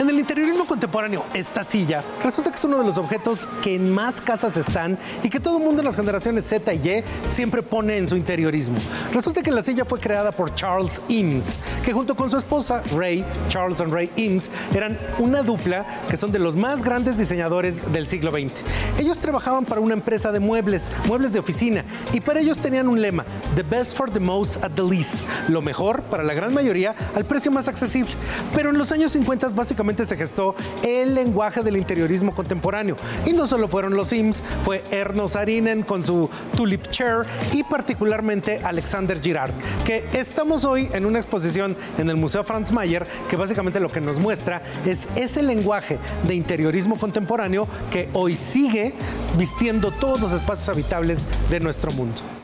En 0.01 0.09
el 0.09 0.18
interiorismo 0.18 0.64
contemporáneo, 0.66 1.27
esta 1.35 1.62
silla 1.62 2.02
resulta 2.24 2.48
que 2.48 2.56
es 2.56 2.64
uno 2.64 2.78
de 2.78 2.85
los 2.85 2.97
objetos 2.97 3.47
que 3.62 3.74
en 3.74 3.90
más 3.90 4.22
casas 4.22 4.56
están 4.56 4.97
y 5.22 5.28
que 5.28 5.40
todo 5.40 5.59
el 5.59 5.62
mundo 5.62 5.82
en 5.82 5.85
las 5.85 5.97
generaciones 5.97 6.47
Z 6.47 6.72
y 6.72 6.78
Y 6.89 7.05
siempre 7.28 7.62
pone 7.62 7.98
en 7.98 8.09
su 8.09 8.16
interiorismo. 8.16 8.78
Resulta 9.12 9.43
que 9.43 9.51
la 9.51 9.62
silla 9.62 9.85
fue 9.85 10.01
creada 10.01 10.32
por 10.32 10.55
Charles 10.55 11.02
Eames, 11.10 11.59
que 11.85 11.93
junto 11.93 12.16
con 12.16 12.31
su 12.31 12.39
esposa 12.39 12.82
Ray, 12.97 13.27
Charles 13.51 13.82
and 13.82 13.93
Ray 13.93 14.10
Eames, 14.16 14.51
eran 14.74 14.98
una 15.18 15.43
dupla 15.43 15.85
que 16.09 16.16
son 16.16 16.32
de 16.32 16.39
los 16.39 16.56
más 16.56 16.82
grandes 16.82 17.18
diseñadores 17.18 17.93
del 17.93 18.09
siglo 18.09 18.31
XX. 18.31 18.55
Ellos 18.98 19.18
trabajaban 19.18 19.66
para 19.66 19.82
una 19.82 19.93
empresa 19.93 20.32
de 20.32 20.40
muebles, 20.40 20.90
muebles 21.09 21.35
de 21.35 21.40
oficina, 21.40 21.85
y 22.14 22.22
para 22.22 22.40
ellos 22.40 22.56
tenían 22.56 22.89
un 22.89 23.02
lema, 23.02 23.27
The 23.55 23.64
best 23.64 23.94
for 23.98 24.10
the 24.10 24.18
most 24.18 24.64
at 24.64 24.70
the 24.70 24.82
least, 24.82 25.16
lo 25.48 25.60
mejor 25.60 26.01
para 26.05 26.22
la 26.22 26.32
gran 26.32 26.55
mayoría 26.55 26.94
al 27.14 27.27
precio 27.27 27.51
más 27.51 27.68
accesible. 27.68 28.12
Pero 28.55 28.70
en 28.70 28.78
los 28.78 28.93
años 28.93 29.10
50 29.10 29.48
básicamente 29.48 29.89
se 29.98 30.16
gestó 30.16 30.54
el 30.82 31.14
lenguaje 31.14 31.62
del 31.62 31.76
interiorismo 31.76 32.34
contemporáneo. 32.34 32.96
Y 33.26 33.32
no 33.32 33.46
solo 33.46 33.68
fueron 33.68 33.94
los 33.94 34.08
Sims, 34.08 34.42
fue 34.64 34.82
Erno 34.90 35.28
Sarinen 35.28 35.82
con 35.82 36.04
su 36.04 36.28
Tulip 36.56 36.90
Chair 36.90 37.26
y 37.52 37.62
particularmente 37.64 38.60
Alexander 38.62 39.20
Girard, 39.20 39.52
que 39.84 40.04
estamos 40.12 40.64
hoy 40.64 40.88
en 40.92 41.06
una 41.06 41.18
exposición 41.18 41.76
en 41.98 42.08
el 42.08 42.16
Museo 42.16 42.44
Franz 42.44 42.72
Mayer 42.72 43.06
que 43.28 43.36
básicamente 43.36 43.80
lo 43.80 43.88
que 43.88 44.00
nos 44.00 44.18
muestra 44.18 44.62
es 44.86 45.08
ese 45.16 45.42
lenguaje 45.42 45.98
de 46.26 46.34
interiorismo 46.34 46.96
contemporáneo 46.96 47.66
que 47.90 48.08
hoy 48.12 48.36
sigue 48.36 48.94
vistiendo 49.36 49.90
todos 49.90 50.20
los 50.20 50.32
espacios 50.32 50.68
habitables 50.68 51.26
de 51.50 51.60
nuestro 51.60 51.90
mundo. 51.92 52.39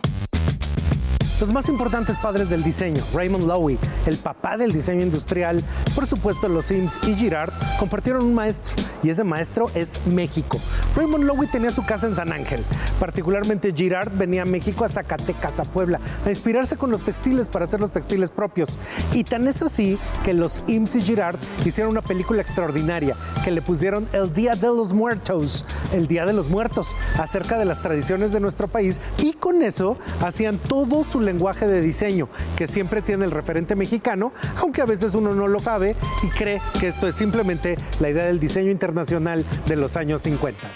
Los 1.39 1.53
más 1.53 1.69
importantes 1.69 2.17
padres 2.17 2.49
del 2.49 2.65
diseño, 2.65 3.05
Raymond 3.13 3.45
Loewy, 3.45 3.79
el 4.07 4.17
papá 4.17 4.57
del 4.57 4.73
diseño 4.73 5.03
industrial, 5.03 5.63
por 5.95 6.07
supuesto 6.07 6.49
los 6.49 6.65
Sims 6.65 6.99
y 7.07 7.15
Girard, 7.15 7.53
compartieron 7.79 8.25
un 8.25 8.35
maestro 8.35 8.83
y 9.03 9.11
ese 9.11 9.23
maestro 9.23 9.71
es 9.75 10.01
México. 10.07 10.59
Raymond 10.97 11.25
Loewy 11.25 11.47
tenía 11.49 11.71
su 11.71 11.85
casa 11.85 12.07
en 12.07 12.17
San 12.17 12.33
Ángel, 12.33 12.65
particularmente 12.99 13.71
Girard 13.77 14.17
venía 14.17 14.43
a 14.43 14.45
México, 14.47 14.87
a 14.87 14.89
Zacatecas, 14.89 15.61
a 15.61 15.65
Puebla, 15.65 16.01
a 16.25 16.31
inspirarse 16.31 16.79
con 16.79 16.91
los 16.91 17.03
textiles 17.03 17.49
para 17.49 17.67
hacer 17.67 17.81
los 17.81 17.93
textiles 17.93 18.31
propios. 18.31 18.79
Y 19.13 19.23
tan 19.23 19.47
es 19.47 19.61
así 19.61 19.99
que 20.25 20.33
los 20.33 20.63
Sims 20.67 20.97
y 20.97 21.03
Girard 21.03 21.37
hicieron 21.67 21.93
una 21.93 22.03
película 22.03 22.41
extraordinaria 22.41 23.15
que 23.45 23.51
le 23.51 23.61
pusieron 23.61 24.09
El 24.15 24.33
Día 24.33 24.55
de 24.55 24.69
los 24.69 24.95
Muertos, 24.95 25.67
el 25.93 26.07
Día 26.07 26.25
de 26.25 26.33
los 26.33 26.49
Muertos, 26.49 26.97
acerca 27.19 27.59
de 27.59 27.67
las 27.67 27.83
tradiciones 27.83 28.33
de 28.33 28.41
nuestro 28.41 28.69
país 28.69 29.03
y 29.19 29.35
con 29.35 29.63
eso 29.63 29.99
hacían 30.23 30.57
todo 30.57 31.05
su 31.05 31.26
lenguaje 31.27 31.67
de 31.67 31.81
diseño 31.81 32.29
que 32.57 32.67
siempre 32.67 33.03
tiene 33.03 33.25
el 33.25 33.31
referente 33.31 33.77
mexicano, 33.77 34.33
aunque 34.61 34.83
a 34.83 34.87
veces 34.87 35.15
uno 35.15 35.35
no 35.35 35.49
lo 35.49 35.59
sabe 35.59 35.95
y 36.23 36.29
cree 36.29 36.61
que 36.81 36.89
esto 36.89 37.07
es 37.07 37.15
simplemente 37.15 37.77
la 38.01 38.11
idea 38.11 38.25
del 38.25 38.41
diseño 38.41 38.71
internacional 38.71 39.45
de 39.67 39.77
los 39.77 39.97
años 39.97 40.23
50. 40.23 40.67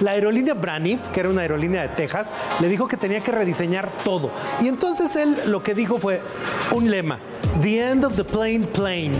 La 0.00 0.10
aerolínea 0.10 0.54
Braniff, 0.54 1.08
que 1.08 1.20
era 1.20 1.30
una 1.30 1.42
aerolínea 1.42 1.82
de 1.82 1.88
Texas, 1.88 2.32
le 2.60 2.68
dijo 2.68 2.88
que 2.88 2.96
tenía 2.96 3.22
que 3.22 3.30
rediseñar 3.30 3.88
todo. 4.04 4.30
Y 4.60 4.68
entonces 4.68 5.14
él 5.16 5.36
lo 5.46 5.62
que 5.62 5.74
dijo 5.74 5.98
fue 5.98 6.20
un 6.72 6.90
lema. 6.90 7.20
The 7.62 7.80
end 7.80 8.04
of 8.04 8.16
the 8.16 8.24
plane 8.24 8.66
plane. 8.66 9.12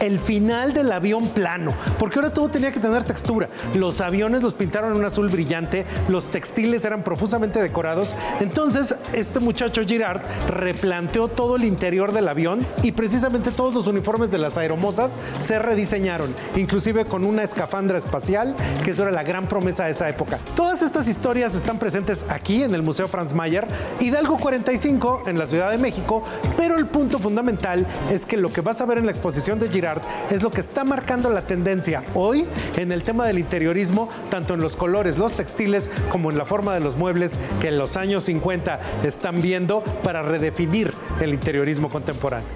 El 0.00 0.18
final 0.18 0.72
del 0.72 0.92
avión 0.92 1.28
plano. 1.28 1.74
Porque 1.98 2.18
ahora 2.18 2.32
todo 2.32 2.48
tenía 2.48 2.70
que 2.70 2.80
tener 2.80 3.02
textura. 3.02 3.48
Los 3.74 4.00
aviones 4.00 4.42
los 4.42 4.54
pintaron 4.54 4.92
en 4.92 4.98
un 4.98 5.04
azul 5.04 5.28
brillante, 5.28 5.84
los 6.08 6.28
textiles 6.28 6.84
eran 6.84 7.02
profusamente 7.02 7.60
decorados. 7.60 8.14
Entonces, 8.40 8.94
este 9.12 9.40
muchacho 9.40 9.82
Girard 9.82 10.22
replanteó 10.48 11.28
todo 11.28 11.56
el 11.56 11.64
interior 11.64 12.12
del 12.12 12.28
avión 12.28 12.64
y 12.82 12.92
precisamente 12.92 13.50
todos 13.50 13.74
los 13.74 13.86
uniformes 13.86 14.30
de 14.30 14.38
las 14.38 14.56
aeromosas 14.56 15.12
se 15.40 15.58
rediseñaron, 15.58 16.34
inclusive 16.56 17.04
con 17.04 17.24
una 17.24 17.42
escafandra 17.42 17.98
espacial, 17.98 18.54
que 18.84 18.92
eso 18.92 19.02
era 19.02 19.10
la 19.10 19.24
gran 19.24 19.48
promesa 19.48 19.84
de 19.84 19.90
esa 19.90 20.08
época. 20.08 20.38
Todas 20.54 20.82
estas 20.82 21.08
historias 21.08 21.54
están 21.54 21.78
presentes 21.78 22.24
aquí 22.28 22.62
en 22.62 22.74
el 22.74 22.82
Museo 22.82 23.08
Franz 23.08 23.34
Mayer, 23.34 23.66
Hidalgo 23.98 24.38
45 24.38 25.24
en 25.26 25.38
la 25.38 25.46
Ciudad 25.46 25.70
de 25.70 25.78
México, 25.78 26.22
pero 26.56 26.76
el 26.76 26.86
punto 26.86 27.18
fundamental 27.18 27.79
es 28.10 28.26
que 28.26 28.36
lo 28.36 28.52
que 28.52 28.60
vas 28.60 28.80
a 28.80 28.86
ver 28.86 28.98
en 28.98 29.06
la 29.06 29.12
exposición 29.12 29.58
de 29.58 29.68
Girard 29.68 30.02
es 30.30 30.42
lo 30.42 30.50
que 30.50 30.60
está 30.60 30.84
marcando 30.84 31.30
la 31.30 31.42
tendencia 31.42 32.04
hoy 32.14 32.46
en 32.76 32.92
el 32.92 33.02
tema 33.02 33.26
del 33.26 33.38
interiorismo, 33.38 34.08
tanto 34.30 34.54
en 34.54 34.60
los 34.60 34.76
colores, 34.76 35.18
los 35.18 35.32
textiles, 35.32 35.90
como 36.10 36.30
en 36.30 36.38
la 36.38 36.44
forma 36.44 36.74
de 36.74 36.80
los 36.80 36.96
muebles 36.96 37.38
que 37.60 37.68
en 37.68 37.78
los 37.78 37.96
años 37.96 38.24
50 38.24 38.80
están 39.04 39.40
viendo 39.42 39.82
para 40.02 40.22
redefinir 40.22 40.92
el 41.20 41.34
interiorismo 41.34 41.88
contemporáneo. 41.90 42.46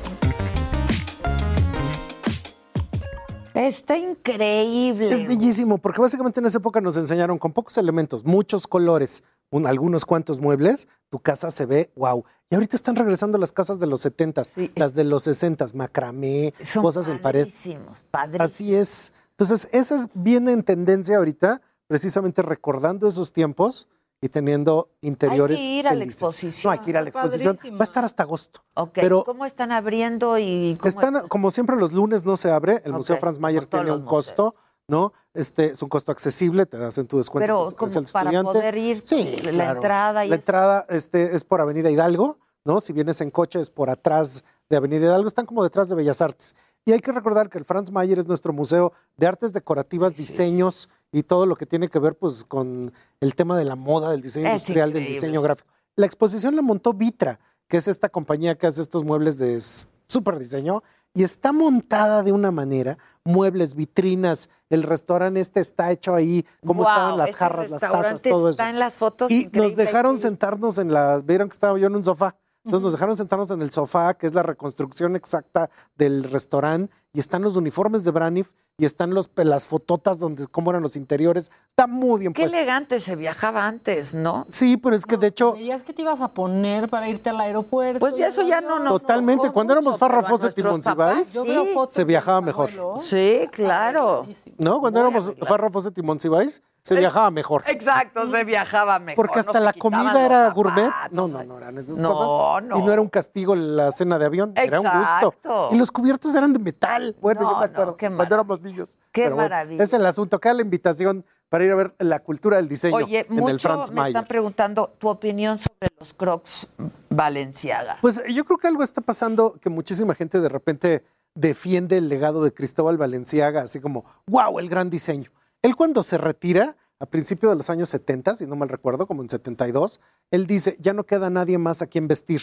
Está 3.54 3.96
increíble. 3.96 5.12
Es 5.14 5.26
bellísimo, 5.26 5.78
porque 5.78 6.00
básicamente 6.00 6.40
en 6.40 6.46
esa 6.46 6.58
época 6.58 6.80
nos 6.80 6.96
enseñaron 6.96 7.38
con 7.38 7.52
pocos 7.52 7.78
elementos, 7.78 8.24
muchos 8.24 8.66
colores, 8.66 9.22
un- 9.50 9.66
algunos 9.66 10.04
cuantos 10.04 10.40
muebles, 10.40 10.88
tu 11.08 11.20
casa 11.20 11.50
se 11.52 11.64
ve 11.64 11.90
wow. 11.94 12.24
Y 12.54 12.56
ahorita 12.56 12.76
están 12.76 12.94
regresando 12.94 13.36
las 13.36 13.50
casas 13.50 13.80
de 13.80 13.88
los 13.88 14.06
70s, 14.06 14.70
las 14.76 14.94
de 14.94 15.02
los 15.02 15.26
60s, 15.26 15.74
macramé, 15.74 16.54
Son 16.62 16.84
cosas 16.84 17.08
en 17.08 17.20
pared. 17.20 17.48
padrísimos. 17.48 18.04
Así 18.38 18.76
es. 18.76 19.12
Entonces, 19.30 19.68
esa 19.72 19.96
es, 19.96 20.06
viene 20.14 20.52
en 20.52 20.62
tendencia 20.62 21.16
ahorita, 21.16 21.60
precisamente 21.88 22.42
recordando 22.42 23.08
esos 23.08 23.32
tiempos 23.32 23.88
y 24.20 24.28
teniendo 24.28 24.88
interiores. 25.00 25.58
Hay 25.58 25.64
que 25.64 25.70
ir 25.80 25.88
a 25.88 25.94
la 25.94 25.98
felices. 26.02 26.22
exposición. 26.22 26.60
No, 26.62 26.70
hay 26.70 26.78
que 26.78 26.90
ir 26.90 26.96
a 26.96 27.00
la 27.02 27.08
exposición. 27.08 27.56
Padrísimo. 27.56 27.78
Va 27.78 27.82
a 27.82 27.88
estar 27.88 28.04
hasta 28.04 28.22
agosto. 28.22 28.60
Ok, 28.74 28.90
Pero 28.94 29.24
¿cómo 29.24 29.44
están 29.46 29.72
abriendo 29.72 30.38
y 30.38 30.76
cómo 30.78 30.88
están, 30.88 31.26
como 31.26 31.50
siempre, 31.50 31.74
los 31.74 31.92
lunes 31.92 32.24
no 32.24 32.36
se 32.36 32.52
abre. 32.52 32.82
El 32.84 32.92
Museo 32.92 33.16
Franz 33.16 33.40
Mayer 33.40 33.66
tiene 33.66 33.90
un 33.90 34.04
costo, 34.04 34.54
¿no? 34.86 35.12
Este 35.34 35.72
es 35.72 35.82
un 35.82 35.88
costo 35.88 36.12
accesible, 36.12 36.66
te 36.66 36.76
hacen 36.76 37.08
tu 37.08 37.18
descuento. 37.18 37.42
Pero 37.44 37.76
como 37.76 37.92
para 38.12 38.30
estudiante. 38.30 38.52
poder 38.52 38.78
ir, 38.78 39.02
Sí, 39.04 39.40
la 39.42 39.50
claro. 39.50 39.74
entrada 39.78 40.24
y 40.24 40.28
La 40.28 40.36
entrada 40.36 40.86
este, 40.88 41.34
es 41.34 41.42
por 41.42 41.60
Avenida 41.60 41.90
Hidalgo, 41.90 42.38
¿no? 42.64 42.80
Si 42.80 42.92
vienes 42.92 43.20
en 43.20 43.30
coche 43.30 43.60
es 43.60 43.70
por 43.70 43.90
atrás 43.90 44.44
de 44.68 44.76
Avenida 44.76 45.06
Hidalgo, 45.06 45.28
están 45.28 45.46
como 45.46 45.62
detrás 45.62 45.88
de 45.88 45.94
Bellas 45.94 46.20
Artes. 46.20 46.54
Y 46.86 46.92
hay 46.92 47.00
que 47.00 47.12
recordar 47.12 47.48
que 47.48 47.58
el 47.58 47.64
Franz 47.64 47.90
Mayer 47.90 48.18
es 48.18 48.26
nuestro 48.26 48.52
museo 48.52 48.92
de 49.16 49.26
artes 49.26 49.52
decorativas, 49.52 50.14
diseños 50.14 50.90
y 51.12 51.22
todo 51.22 51.46
lo 51.46 51.56
que 51.56 51.64
tiene 51.64 51.88
que 51.88 51.98
ver 51.98 52.16
pues 52.16 52.44
con 52.44 52.92
el 53.20 53.34
tema 53.34 53.56
de 53.56 53.64
la 53.64 53.74
moda, 53.74 54.10
del 54.10 54.20
diseño 54.20 54.48
Es 54.48 54.52
industrial, 54.54 54.92
del 54.92 55.06
diseño 55.06 55.40
gráfico. 55.40 55.70
La 55.96 56.06
exposición 56.06 56.56
la 56.56 56.62
montó 56.62 56.92
Vitra, 56.92 57.40
que 57.68 57.78
es 57.78 57.88
esta 57.88 58.08
compañía 58.08 58.56
que 58.56 58.66
hace 58.66 58.82
estos 58.82 59.04
muebles 59.04 59.38
de 59.38 59.60
súper 60.06 60.38
diseño 60.38 60.82
y 61.14 61.22
está 61.22 61.52
montada 61.52 62.22
de 62.22 62.32
una 62.32 62.50
manera, 62.50 62.98
muebles, 63.22 63.74
vitrinas, 63.74 64.50
el 64.68 64.82
restaurante 64.82 65.40
este 65.40 65.60
está 65.60 65.90
hecho 65.92 66.14
ahí, 66.14 66.44
cómo 66.66 66.82
Guau, 66.82 66.92
estaban 66.92 67.18
las 67.18 67.36
jarras, 67.36 67.70
las 67.70 67.80
tazas, 67.80 68.20
todo 68.20 68.48
eso. 68.48 68.50
está 68.50 68.68
en 68.68 68.78
las 68.80 68.94
fotos 68.94 69.30
Y 69.30 69.48
nos 69.52 69.76
dejaron 69.76 70.18
sentarnos 70.18 70.78
en 70.78 70.92
la, 70.92 71.18
vieron 71.24 71.48
que 71.48 71.54
estaba 71.54 71.78
yo 71.78 71.86
en 71.86 71.96
un 71.96 72.04
sofá. 72.04 72.36
Entonces 72.64 72.82
nos 72.82 72.92
dejaron 72.92 73.16
sentarnos 73.16 73.50
en 73.50 73.60
el 73.62 73.70
sofá, 73.70 74.14
que 74.14 74.26
es 74.26 74.34
la 74.34 74.42
reconstrucción 74.42 75.16
exacta 75.16 75.70
del 75.96 76.24
restaurante, 76.24 76.92
y 77.12 77.20
están 77.20 77.42
los 77.42 77.56
uniformes 77.56 78.04
de 78.04 78.10
Braniff 78.10 78.50
y 78.76 78.86
están 78.86 79.14
los, 79.14 79.30
las 79.36 79.66
fototas 79.66 80.18
donde 80.18 80.46
cómo 80.48 80.70
eran 80.70 80.82
los 80.82 80.96
interiores. 80.96 81.52
Está 81.70 81.86
muy 81.86 82.18
bien 82.20 82.32
Qué 82.32 82.42
puesto. 82.42 82.56
elegante 82.56 82.98
se 82.98 83.14
viajaba 83.14 83.66
antes, 83.66 84.14
¿no? 84.14 84.46
Sí, 84.50 84.76
pero 84.76 84.96
es 84.96 85.06
que 85.06 85.16
de 85.16 85.28
hecho, 85.28 85.52
¿Veías 85.52 85.84
que 85.84 85.92
te 85.92 86.02
ibas 86.02 86.20
a 86.20 86.28
poner 86.28 86.88
para 86.88 87.08
irte 87.08 87.30
al 87.30 87.40
aeropuerto? 87.40 88.00
Pues 88.00 88.16
ya 88.16 88.26
eso 88.28 88.42
ya 88.42 88.60
no 88.60 88.80
nos 88.80 89.00
totalmente, 89.00 89.50
cuando 89.50 89.74
éramos 89.74 89.96
Farra 89.96 90.22
pero 90.22 90.26
a 90.26 90.30
Fawcett 90.38 90.58
y 90.58 90.62
Monsiváis, 90.64 90.84
papás, 90.96 91.32
Yo 91.34 91.44
veo 91.44 91.64
sí. 91.66 91.70
fotos 91.74 91.94
se 91.94 92.04
viajaba 92.04 92.40
mejor. 92.40 92.70
Sí, 93.00 93.46
claro. 93.52 94.26
¿No? 94.58 94.80
Cuando 94.80 94.98
éramos 94.98 95.32
Farra 95.46 95.70
Fawcett 95.70 95.96
y 95.98 96.02
Monsiváis, 96.02 96.60
se 96.84 96.94
viajaba 96.96 97.30
mejor. 97.30 97.62
Exacto, 97.66 98.28
se 98.30 98.44
viajaba 98.44 98.98
mejor. 98.98 99.16
Porque 99.26 99.40
hasta 99.40 99.58
la 99.58 99.72
comida 99.72 100.24
era 100.26 100.50
gourmet. 100.50 100.92
No, 101.12 101.26
no, 101.26 101.42
no 101.42 101.56
eran 101.56 101.78
esas 101.78 101.96
No, 101.96 102.12
cosas. 102.12 102.68
no. 102.68 102.78
Y 102.78 102.82
no 102.82 102.92
era 102.92 103.00
un 103.00 103.08
castigo 103.08 103.56
la 103.56 103.90
cena 103.90 104.18
de 104.18 104.26
avión, 104.26 104.52
era 104.54 104.80
un 104.80 104.86
gusto. 104.86 105.70
Y 105.72 105.78
los 105.78 105.90
cubiertos 105.90 106.34
eran 106.36 106.52
de 106.52 106.58
metal. 106.58 107.16
Bueno, 107.22 107.40
No, 107.40 107.52
yo 107.52 107.58
me 107.58 107.64
acuerdo 107.64 107.96
qué 107.96 108.10
cuando 108.10 108.34
éramos 108.34 108.60
niños. 108.60 108.98
Qué 109.12 109.22
Pero 109.22 109.36
bueno, 109.36 109.48
maravilla. 109.48 109.82
es 109.82 109.92
el 109.94 110.04
asunto. 110.04 110.38
Queda 110.38 110.52
la 110.54 110.62
invitación 110.62 111.24
para 111.48 111.64
ir 111.64 111.72
a 111.72 111.76
ver 111.76 111.94
la 112.00 112.18
cultura 112.20 112.58
del 112.58 112.68
diseño 112.68 112.96
Oye, 112.96 113.20
en 113.30 113.34
el 113.34 113.40
mucho 113.40 113.58
Franz 113.68 113.90
me 113.90 113.96
Mayer. 113.96 114.16
están 114.16 114.26
preguntando 114.28 114.92
tu 114.98 115.08
opinión 115.08 115.56
sobre 115.56 115.88
los 115.98 116.12
Crocs 116.12 116.66
Valenciaga. 117.08 117.96
Pues 118.02 118.20
yo 118.28 118.44
creo 118.44 118.58
que 118.58 118.66
algo 118.68 118.82
está 118.82 119.00
pasando 119.00 119.54
que 119.60 119.70
muchísima 119.70 120.14
gente 120.14 120.40
de 120.40 120.48
repente 120.48 121.04
defiende 121.34 121.96
el 121.96 122.08
legado 122.08 122.42
de 122.44 122.52
Cristóbal 122.52 122.96
Valenciaga, 122.98 123.62
así 123.62 123.80
como, 123.80 124.04
wow, 124.26 124.58
el 124.58 124.68
gran 124.68 124.90
diseño. 124.90 125.30
Él 125.64 125.76
cuando 125.76 126.02
se 126.02 126.18
retira, 126.18 126.76
a 127.00 127.06
principios 127.06 127.50
de 127.50 127.56
los 127.56 127.70
años 127.70 127.88
70, 127.88 128.36
si 128.36 128.46
no 128.46 128.54
mal 128.54 128.68
recuerdo, 128.68 129.06
como 129.06 129.22
en 129.22 129.30
72, 129.30 129.98
él 130.30 130.46
dice, 130.46 130.76
ya 130.78 130.92
no 130.92 131.04
queda 131.04 131.30
nadie 131.30 131.56
más 131.56 131.80
a 131.80 131.86
quien 131.86 132.06
vestir. 132.06 132.42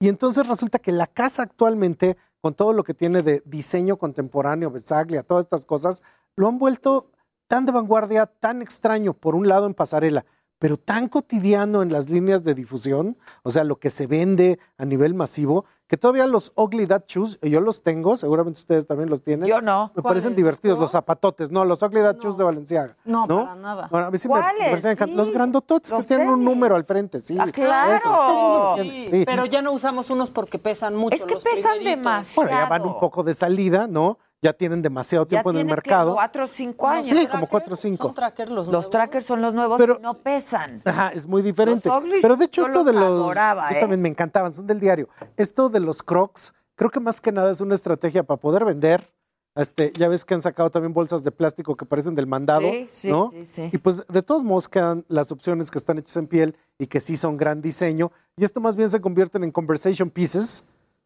Y 0.00 0.08
entonces 0.08 0.46
resulta 0.46 0.78
que 0.78 0.90
la 0.90 1.06
casa 1.06 1.42
actualmente, 1.42 2.16
con 2.40 2.54
todo 2.54 2.72
lo 2.72 2.82
que 2.82 2.94
tiene 2.94 3.20
de 3.20 3.42
diseño 3.44 3.98
contemporáneo, 3.98 4.70
Besaglia, 4.70 5.22
todas 5.22 5.44
estas 5.44 5.66
cosas, 5.66 6.02
lo 6.34 6.48
han 6.48 6.58
vuelto 6.58 7.10
tan 7.46 7.66
de 7.66 7.72
vanguardia, 7.72 8.24
tan 8.24 8.62
extraño, 8.62 9.12
por 9.12 9.34
un 9.34 9.48
lado 9.48 9.66
en 9.66 9.74
pasarela, 9.74 10.24
pero 10.62 10.76
tan 10.76 11.08
cotidiano 11.08 11.82
en 11.82 11.92
las 11.92 12.08
líneas 12.08 12.44
de 12.44 12.54
difusión, 12.54 13.18
o 13.42 13.50
sea, 13.50 13.64
lo 13.64 13.80
que 13.80 13.90
se 13.90 14.06
vende 14.06 14.60
a 14.78 14.84
nivel 14.84 15.12
masivo, 15.12 15.64
que 15.88 15.96
todavía 15.96 16.24
los 16.28 16.52
Ugly 16.54 16.86
Dad 16.86 17.02
Shoes, 17.08 17.40
yo 17.42 17.60
los 17.60 17.82
tengo, 17.82 18.16
seguramente 18.16 18.60
ustedes 18.60 18.86
también 18.86 19.10
los 19.10 19.22
tienen. 19.24 19.48
Yo 19.48 19.60
no. 19.60 19.90
Me 19.96 20.02
parecen 20.04 20.36
divertidos, 20.36 20.78
los 20.78 20.92
zapatotes, 20.92 21.50
no, 21.50 21.64
los 21.64 21.82
Ugly 21.82 22.00
Dad 22.00 22.16
Shoes 22.20 22.36
de 22.36 22.44
Valenciaga. 22.44 22.96
No, 23.04 23.26
para 23.26 23.56
nada. 23.56 23.88
Bueno, 23.90 24.06
a 24.06 24.10
mí 24.12 24.18
sí 24.18 24.28
me- 24.28 24.34
parecen 24.40 24.96
Sí. 24.96 25.10
Los 25.16 25.32
grandototes 25.32 25.92
que 25.92 26.02
tienen 26.04 26.28
un 26.28 26.44
número 26.44 26.76
al 26.76 26.84
frente, 26.84 27.18
sí. 27.18 27.36
Ah, 27.40 27.48
claro. 27.50 27.96
Esos, 27.96 28.82
tienen, 28.88 29.10
sí. 29.10 29.22
Pero 29.26 29.44
ya 29.46 29.62
no 29.62 29.72
usamos 29.72 30.10
unos 30.10 30.30
porque 30.30 30.60
pesan 30.60 30.94
mucho. 30.94 31.16
Es 31.16 31.24
que 31.24 31.34
los 31.34 31.42
pesan 31.42 31.72
primeritos. 31.78 31.96
demasiado. 32.04 32.46
Bueno, 32.48 32.62
ya 32.62 32.68
van 32.68 32.82
un 32.86 33.00
poco 33.00 33.24
de 33.24 33.34
salida, 33.34 33.88
¿no? 33.88 34.16
Ya 34.44 34.52
tienen 34.52 34.82
demasiado 34.82 35.24
Ya 35.24 35.28
tiempo 35.28 35.52
en 35.52 35.58
el 35.58 35.64
mercado. 35.66 36.14
cuatro 36.14 36.42
o 36.44 36.46
cinco 36.48 36.88
años. 36.88 37.16
Sí, 37.16 37.28
como 37.28 37.46
cuatro 37.46 37.74
o 37.74 37.76
cinco. 37.76 38.08
Son 38.08 38.14
trackers 38.16 38.50
los 38.50 38.66
Los 38.66 38.90
trackers 38.90 39.24
son 39.24 39.40
los 39.40 39.54
nuevos 39.54 39.78
Pero- 39.78 39.98
y 40.00 40.02
no 40.02 40.14
pesan. 40.18 40.82
Ajá, 40.84 41.10
es 41.10 41.28
muy 41.28 41.42
diferente. 41.42 41.88
Los 41.88 42.02
Pero 42.20 42.36
de 42.36 42.46
hecho 42.46 42.62
yo 42.62 42.66
esto 42.66 42.78
los 42.78 42.86
de 42.86 42.92
los... 42.92 43.02
adoraba, 43.04 43.70
yo 43.70 43.76
¿eh? 43.76 43.80
también 43.80 44.02
me 44.02 44.08
encantaban, 44.08 44.52
son 44.52 44.66
del 44.66 44.80
diario. 44.80 45.08
Esto 45.36 45.68
de 45.68 45.78
los 45.78 46.02
crocs, 46.02 46.52
creo 46.74 46.90
que 46.90 46.98
más 46.98 47.20
que 47.20 47.30
nada 47.30 47.52
es 47.52 47.60
una 47.60 47.76
estrategia 47.76 48.24
para 48.24 48.40
poder 48.40 48.64
vender. 48.64 49.08
Este, 49.54 49.92
ya 49.96 50.08
ves 50.08 50.24
que 50.24 50.34
han 50.34 50.42
sacado 50.42 50.70
también 50.70 50.92
bolsas 50.92 51.22
de 51.22 51.30
plástico 51.30 51.76
que 51.76 51.84
parecen 51.84 52.14
del 52.16 52.26
mandado, 52.26 52.62
Sí, 52.62 52.86
sí, 52.88 53.10
¿no? 53.10 53.30
sí, 53.30 53.44
sí. 53.44 53.70
Y 53.72 53.78
pues 53.78 54.04
de 54.08 54.22
todos 54.22 54.42
modos 54.42 54.68
quedan 54.68 55.04
las 55.08 55.30
opciones 55.30 55.70
que 55.70 55.78
están 55.78 55.98
hechas 55.98 56.16
en 56.16 56.26
piel 56.26 56.56
y 56.78 56.86
que 56.88 56.98
sí 57.00 57.16
son 57.16 57.36
gran 57.36 57.60
diseño. 57.62 58.10
Y 58.36 58.42
esto 58.44 58.60
más 58.60 58.74
bien 58.74 58.90
se 58.90 59.00
convierten 59.00 59.44
en 59.44 59.52
conversation 59.52 60.10
pieces, 60.10 60.64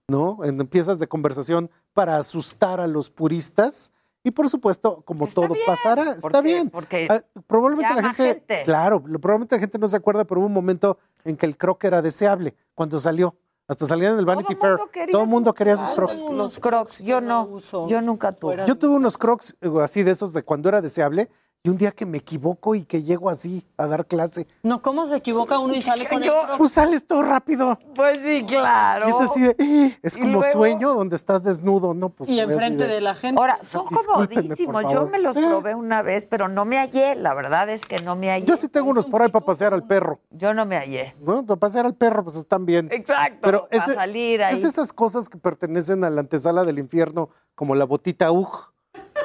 ¿no? 0.09 0.43
En 0.45 0.65
piezas 0.69 0.99
de 1.01 1.09
conversación 1.09 1.71
para 1.97 2.19
asustar 2.19 2.79
a 2.79 2.87
los 2.87 3.09
puristas. 3.09 3.91
Y 4.23 4.33
por 4.33 4.51
supuesto, 4.51 5.01
como 5.07 5.27
todo 5.29 5.55
pasará, 5.67 6.13
está 6.13 6.43
bien. 6.43 6.69
porque 6.69 7.07
Ah, 7.09 7.23
probablemente 7.47 7.95
la 7.95 8.03
gente, 8.13 8.25
gente. 8.35 8.63
claro, 8.65 9.01
probablemente 9.03 9.55
la 9.57 9.61
gente 9.61 9.79
no 9.79 9.87
se 9.87 9.97
acuerda, 9.97 10.25
pero 10.25 10.41
hubo 10.41 10.47
un 10.49 10.53
momento 10.53 10.99
en 11.25 11.37
que 11.39 11.47
el 11.47 11.57
croc 11.57 11.83
era 11.85 12.03
deseable 12.03 12.55
cuando 12.75 13.01
salió. 13.01 13.35
Hasta 13.67 13.87
salían 13.87 14.13
en 14.13 14.19
el 14.19 14.25
Vanity 14.27 14.55
Fair. 14.57 14.77
Todo 15.11 15.23
el 15.23 15.29
mundo 15.29 15.55
quería 15.55 15.77
sus 15.77 15.91
crocs. 15.91 16.21
Los 16.33 16.59
crocs, 16.59 17.03
yo 17.03 17.21
no. 17.23 17.59
Yo 17.89 18.01
nunca 18.03 18.33
tuve. 18.33 18.65
Yo 18.67 18.77
tuve 18.77 18.95
unos 18.95 19.17
crocs 19.17 19.57
eh, 19.63 19.71
así 19.81 20.03
de 20.03 20.11
esos 20.11 20.33
de 20.35 20.43
cuando 20.43 20.69
era 20.69 20.83
deseable 20.83 21.31
y 21.67 21.69
un 21.69 21.77
día 21.79 21.91
que 21.91 22.07
me 22.07 22.19
equivoco 22.19 22.77
y 22.77 22.85
que 22.85 23.03
llego 23.03 23.29
así 23.29 23.67
a 23.77 23.89
dar 23.89 24.07
clase. 24.07 24.47
No, 24.63 24.83
¿cómo 24.83 25.05
se 25.09 25.17
equivoca 25.17 25.59
uno 25.59 25.75
y 25.75 25.83
sale 25.83 26.07
con 26.09 26.23
el 26.23 26.31
croc? 26.31 26.59
Pues 26.59 26.71
sales 26.71 27.05
todo 27.09 27.25
rápido. 27.25 27.77
Pues 27.97 28.21
sí, 28.23 28.45
claro. 28.47 29.09
Y 29.09 29.11
es 29.11 29.17
así 29.21 29.41
de, 29.41 29.57
eh, 29.59 29.99
es 30.01 30.17
como 30.17 30.29
luego- 30.35 30.53
sueño 30.53 30.95
donde 30.95 31.17
estás 31.17 31.43
desnudo, 31.43 31.93
¿no? 31.93 32.11
Pues 32.11 32.31
Y 32.31 32.39
enfrente 32.39 32.87
de 32.87 33.01
la 33.01 33.17
gente. 33.17 33.41
Ahora, 33.41 33.59
son 33.69 33.85
comodísimos. 33.87 34.93
Yo 34.93 35.09
me 35.09 35.19
los 35.19 35.37
probé 35.37 35.75
una 35.75 36.03
vez, 36.03 36.25
pero 36.27 36.47
no 36.47 36.65
me 36.65 36.79
hallé. 36.79 37.17
La 37.17 37.35
verdad 37.35 37.69
es 37.69 37.85
que 37.85 37.99
no 37.99 38.15
me 38.15 38.31
hallé. 38.31 38.47
Yo 38.47 38.57
sí 38.57 38.69
tengo 38.69 38.89
unos 38.91 39.07
por 39.07 39.23
ahí 39.23 39.29
para 39.33 39.45
pasear 39.45 39.75
al 39.75 39.83
perro. 39.85 40.21
Yo 40.31 40.55
no 40.55 40.67
me 40.67 40.77
hallé. 40.77 41.17
¿no? 41.21 41.45
Para 41.45 41.59
pasear 41.59 41.85
al 41.87 41.95
perro, 41.97 42.23
pues 42.23 42.37
están 42.37 42.65
bien. 42.65 42.89
Exacto. 42.93 43.39
Pero 43.43 43.69
para 43.69 43.83
ese- 43.83 43.95
salir 43.95 44.45
ahí. 44.45 44.57
es 44.57 44.65
esas 44.65 44.93
cosas 44.93 45.29
que 45.29 45.37
pertenecen 45.37 46.05
a 46.05 46.11
la 46.11 46.21
antesala 46.21 46.63
del 46.63 46.79
infierno, 46.79 47.31
como 47.57 47.75
la 47.75 47.87
botita 47.87 48.31
UG, 48.31 48.71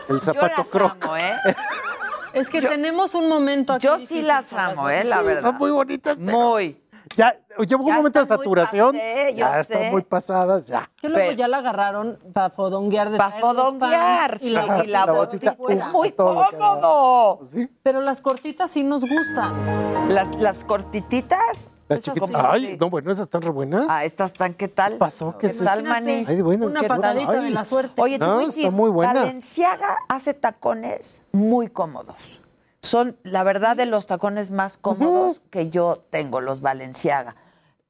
el 0.09 0.21
zapato 0.21 0.55
las 0.57 0.67
croc. 0.69 0.97
amo, 1.05 1.17
¿eh? 1.17 1.33
Es 2.33 2.49
que 2.49 2.61
tenemos 2.61 3.13
un 3.15 3.27
momento 3.27 3.73
aquí. 3.73 3.87
Yo 3.87 3.99
sí 3.99 4.21
las 4.21 4.51
amo. 4.53 4.89
¿eh? 4.89 5.03
La 5.03 5.19
Sí, 5.19 5.25
verdad. 5.25 5.41
son 5.41 5.55
muy 5.57 5.71
bonitas. 5.71 6.17
pero 6.23 6.37
Muy. 6.37 6.77
Ya 7.17 7.35
llegó 7.67 7.83
un 7.83 7.89
Ya 7.89 7.97
momento 7.97 8.19
de 8.19 8.25
saturación. 8.25 8.93
pasé, 8.95 9.31
yo 9.33 9.37
ya 9.39 9.63
sé. 9.63 9.73
están 9.73 9.91
muy 9.91 10.01
pasadas, 10.03 10.65
ya. 10.67 10.89
Que 11.01 11.09
luego 11.09 11.25
Pero- 11.27 11.37
ya 11.37 11.47
la 11.47 11.57
agarraron 11.57 12.17
para 12.33 12.49
fodonguear 12.49 13.09
de 13.09 13.17
Para 13.17 13.39
fodonguear. 13.39 14.39
sí, 14.39 14.55
Ajá, 14.55 14.83
y 14.83 14.87
la, 14.87 15.05
la 15.05 15.11
botita. 15.13 15.57
Es 15.69 15.85
muy 15.87 16.11
cómodo. 16.11 17.37
Pues 17.39 17.51
sí, 17.51 17.69
Pero 17.83 18.01
las 18.01 18.21
cortitas 18.21 18.71
sí 18.71 18.83
nos 18.83 19.01
gustan. 19.01 20.09
Las, 20.09 20.33
las 20.35 20.63
cortititas. 20.65 21.69
las 21.87 22.01
sí, 22.03 22.11
Ay, 22.33 22.65
sí. 22.67 22.77
no, 22.79 22.89
bueno, 22.89 23.11
esas 23.11 23.23
están 23.23 23.41
re 23.41 23.49
buenas. 23.49 23.85
Ah, 23.89 24.05
estas 24.05 24.31
están, 24.31 24.53
¿qué 24.53 24.67
tal? 24.69 24.93
¿Qué 24.93 24.99
pasó? 24.99 25.37
¿Qué 25.37 25.47
es 25.47 25.57
tal, 25.57 25.83
manis? 25.83 26.29
Ay, 26.29 26.41
bueno, 26.41 26.67
Una 26.67 26.83
patadita 26.83 27.33
de 27.33 27.49
la 27.49 27.65
suerte. 27.65 28.01
Oye, 28.01 28.17
No, 28.17 28.39
está 28.39 28.45
decir, 28.47 28.71
muy 28.71 28.89
buena. 28.89 29.13
Valenciaga 29.13 29.97
hace 30.07 30.33
tacones 30.33 31.21
muy 31.33 31.67
cómodos. 31.67 32.41
Son, 32.81 33.15
la 33.23 33.43
verdad, 33.43 33.75
de 33.77 33.85
los 33.85 34.07
tacones 34.07 34.49
más 34.51 34.77
cómodos 34.77 35.41
que 35.51 35.69
yo 35.69 36.03
tengo, 36.09 36.41
los 36.41 36.61
Valenciaga. 36.61 37.35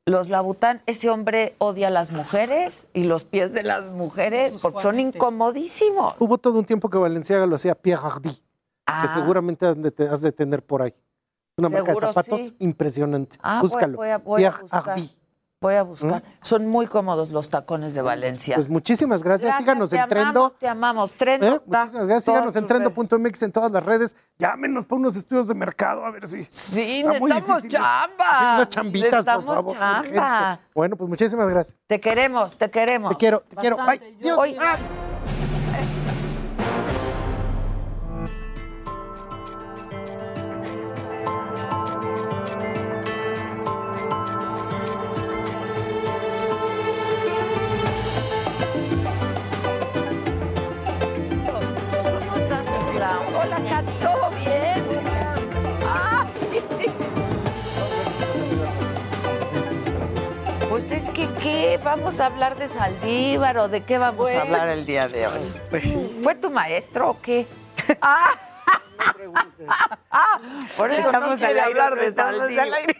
Los 0.06 0.28
Labután, 0.30 0.82
ese 0.88 1.10
hombre 1.10 1.56
odia 1.60 1.88
a 1.88 1.92
las 1.92 2.12
mujeres 2.12 2.88
y 2.94 3.04
los 3.06 3.24
pies 3.24 3.54
de 3.54 3.64
las 3.64 3.86
mujeres 3.86 4.58
porque 4.62 4.80
son 4.82 5.00
incomodísimos. 5.00 6.16
Hubo 6.20 6.38
todo 6.40 6.60
un 6.60 6.66
tiempo 6.66 6.90
que 6.90 6.98
Valenciaga 6.98 7.46
lo 7.46 7.56
hacía 7.56 7.76
Pierre 7.76 8.02
Hardy, 8.02 8.42
Ah. 8.88 9.04
que 9.04 9.08
seguramente 9.10 9.66
has 9.68 9.82
de, 9.82 9.92
te- 9.92 10.08
has 10.10 10.22
de 10.22 10.32
tener 10.32 10.66
por 10.66 10.82
ahí. 10.82 10.94
Una 11.58 11.70
marca 11.70 11.94
de 11.94 12.00
zapatos 12.00 12.40
sí. 12.42 12.56
impresionante. 12.60 13.38
Ah, 13.44 13.60
Búscalo. 13.62 13.96
voy 13.98 14.10
a- 14.10 14.18
voy 14.18 14.44
a 14.44 14.52
Pierre. 14.52 14.68
Hardy. 14.72 15.12
Voy 15.62 15.76
a 15.76 15.84
buscar. 15.84 16.24
Son 16.42 16.68
muy 16.68 16.88
cómodos 16.88 17.30
los 17.30 17.52
tacones 17.52 17.94
de 17.94 18.02
Valencia. 18.02 18.56
Pues 18.56 18.68
muchísimas 18.68 19.22
gracias. 19.22 19.60
Síganos 19.60 19.92
te 19.92 19.98
en 19.98 20.10
Trendo. 20.10 20.50
te 20.60 20.68
amamos. 20.68 21.14
Trendo. 21.14 21.46
¿Eh? 21.46 21.62
Muchísimas 21.68 22.08
gracias. 22.08 22.24
Síganos 22.24 22.56
en 22.56 22.66
trendo.mx 22.66 23.44
en 23.44 23.52
todas 23.52 23.72
las 23.72 23.86
redes. 23.86 24.16
Llámenos 24.40 24.86
para 24.86 25.02
unos 25.02 25.16
estudios 25.16 25.48
de 25.48 25.54
mercado, 25.54 26.04
a 26.04 26.10
ver 26.10 26.28
si. 26.28 26.46
Sí, 26.46 27.04
necesitamos 27.04 27.68
chamba. 27.68 28.40
Sí, 28.40 28.46
unas 28.56 28.70
chambitas, 28.70 29.24
por 29.24 29.46
favor. 29.46 29.74
chamba. 29.74 30.00
urgente. 30.00 30.64
Bueno, 30.74 30.96
pues 30.96 31.08
muchísimas 31.08 31.48
gracias. 31.48 31.78
Te 31.86 32.00
queremos, 32.00 32.58
te 32.58 32.72
queremos. 32.72 33.12
Te 33.12 33.18
quiero, 33.18 33.42
te 33.42 33.56
quiero. 33.58 33.78
Bye. 33.86 34.18
Yo 34.20 34.44
Dios. 34.44 34.48
sí, 34.48 34.58
¿Vamos 61.92 62.22
a 62.22 62.28
hablar 62.28 62.58
de 62.58 62.70
Saldívar 62.70 63.58
o 63.58 63.68
de 63.68 63.84
qué 63.84 63.98
vamos 63.98 64.30
a 64.30 64.44
hablar 64.44 64.70
el 64.70 64.86
día 64.86 65.10
de 65.10 65.28
hoy? 65.28 66.22
¿Fue 66.24 66.36
tu 66.36 66.50
maestro 66.50 67.10
o 67.10 67.22
qué? 67.22 67.46
Ah. 68.02 68.32
Por 70.78 70.92
eso 70.92 71.12
no 71.12 71.36
quiere 71.36 71.60
hablar 71.60 71.96
de 71.96 72.12
Saldívar. 72.12 72.96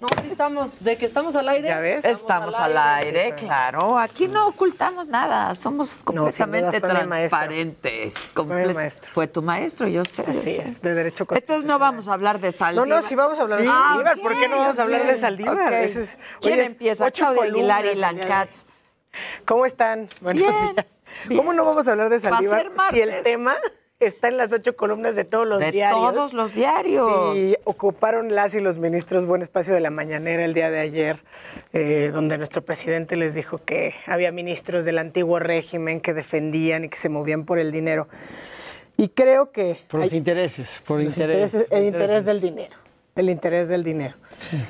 No, 0.00 0.06
sí 0.22 0.28
estamos. 0.30 0.84
¿De 0.84 0.96
que 0.96 1.06
estamos 1.06 1.34
al 1.34 1.48
aire? 1.48 1.68
¿Ya 1.68 1.80
ves? 1.80 2.04
Estamos 2.04 2.54
al 2.54 2.76
aire, 2.78 3.34
claro. 3.36 3.98
Aquí 3.98 4.28
no 4.28 4.46
ocultamos 4.46 5.08
nada. 5.08 5.52
Somos 5.56 5.90
completamente 6.04 6.78
fue 6.78 6.88
transparentes. 6.88 8.14
Fue 8.16 8.44
mi 8.44 8.50
Comple- 8.52 8.74
maestro. 8.74 9.10
Fue 9.12 9.26
tu 9.26 9.42
maestro, 9.42 9.88
yo 9.88 10.04
sé. 10.04 10.22
yo 10.24 10.30
Así 10.30 10.54
sé. 10.54 10.62
es, 10.68 10.82
de 10.82 10.94
derecho 10.94 11.26
Entonces 11.30 11.64
no 11.64 11.80
vamos 11.80 12.08
a 12.08 12.12
hablar 12.14 12.38
de 12.38 12.48
No, 12.48 12.52
Saldívar. 12.52 12.88
no, 12.88 13.02
sí 13.02 13.14
vamos 13.16 13.38
a 13.40 13.42
hablar 13.42 13.60
de 13.60 13.66
Ah, 13.68 13.72
Saldívar. 13.90 14.16
ok, 14.16 14.22
¿Por 14.22 14.38
qué 14.38 14.48
no 14.48 14.58
vamos 14.58 14.78
a 14.78 14.82
hablar 14.82 15.06
de. 15.06 15.18
Saldívar? 15.18 15.56
Ok. 15.66 15.72
Ese 15.72 16.02
es- 16.04 16.18
¿Quién 16.40 16.60
es 16.60 16.66
empieza? 16.68 17.04
ocho 17.06 17.24
Claudia 17.24 17.42
Aguilar 17.50 17.84
y 17.84 17.88
de 17.88 17.94
Lancats. 17.96 18.66
¿Cómo 19.46 19.66
están? 19.66 20.08
Buenos 20.20 20.42
Bien, 20.44 20.74
días. 21.28 21.38
¿Cómo 21.40 21.52
no 21.52 21.64
vamos 21.64 21.88
a 21.88 21.90
hablar 21.90 22.08
de 22.08 22.18
Va 22.18 22.28
a 22.28 22.32
Saldívar 22.34 22.70
si 22.90 23.00
el 23.00 23.22
tema 23.24 23.56
está 24.00 24.28
en 24.28 24.36
las 24.36 24.52
ocho 24.52 24.76
columnas 24.76 25.16
de 25.16 25.24
todos 25.24 25.46
los 25.46 25.58
De 25.60 25.72
diarios? 25.72 26.00
todos 26.14 26.32
los 26.32 26.54
diarios. 26.54 27.36
Sí, 27.36 27.56
ocuparon 27.64 28.34
las 28.34 28.54
y 28.54 28.60
los 28.60 28.78
ministros 28.78 29.26
buen 29.26 29.42
espacio 29.42 29.74
de 29.74 29.80
la 29.80 29.90
mañanera 29.90 30.44
el 30.44 30.54
día 30.54 30.70
de 30.70 30.78
ayer, 30.80 31.22
eh, 31.72 32.10
donde 32.12 32.38
nuestro 32.38 32.62
presidente 32.62 33.16
les 33.16 33.34
dijo 33.34 33.58
que 33.64 33.94
había 34.06 34.30
ministros 34.32 34.84
del 34.84 34.98
antiguo 34.98 35.38
régimen 35.40 36.00
que 36.00 36.14
defendían 36.14 36.84
y 36.84 36.88
que 36.88 36.96
se 36.98 37.08
movían 37.08 37.44
por 37.44 37.58
el 37.58 37.72
dinero. 37.72 38.08
Y 38.96 39.08
creo 39.08 39.50
que... 39.52 39.76
Por 39.88 40.00
los 40.00 40.12
hay- 40.12 40.18
intereses, 40.18 40.80
por 40.86 41.02
los 41.02 41.16
intereses. 41.16 41.54
intereses- 41.62 41.72
el 41.78 41.84
interés 41.84 42.24
del 42.24 42.40
dinero. 42.40 42.74
El 43.16 43.30
interés 43.30 43.68
del 43.68 43.82
dinero. 43.82 44.14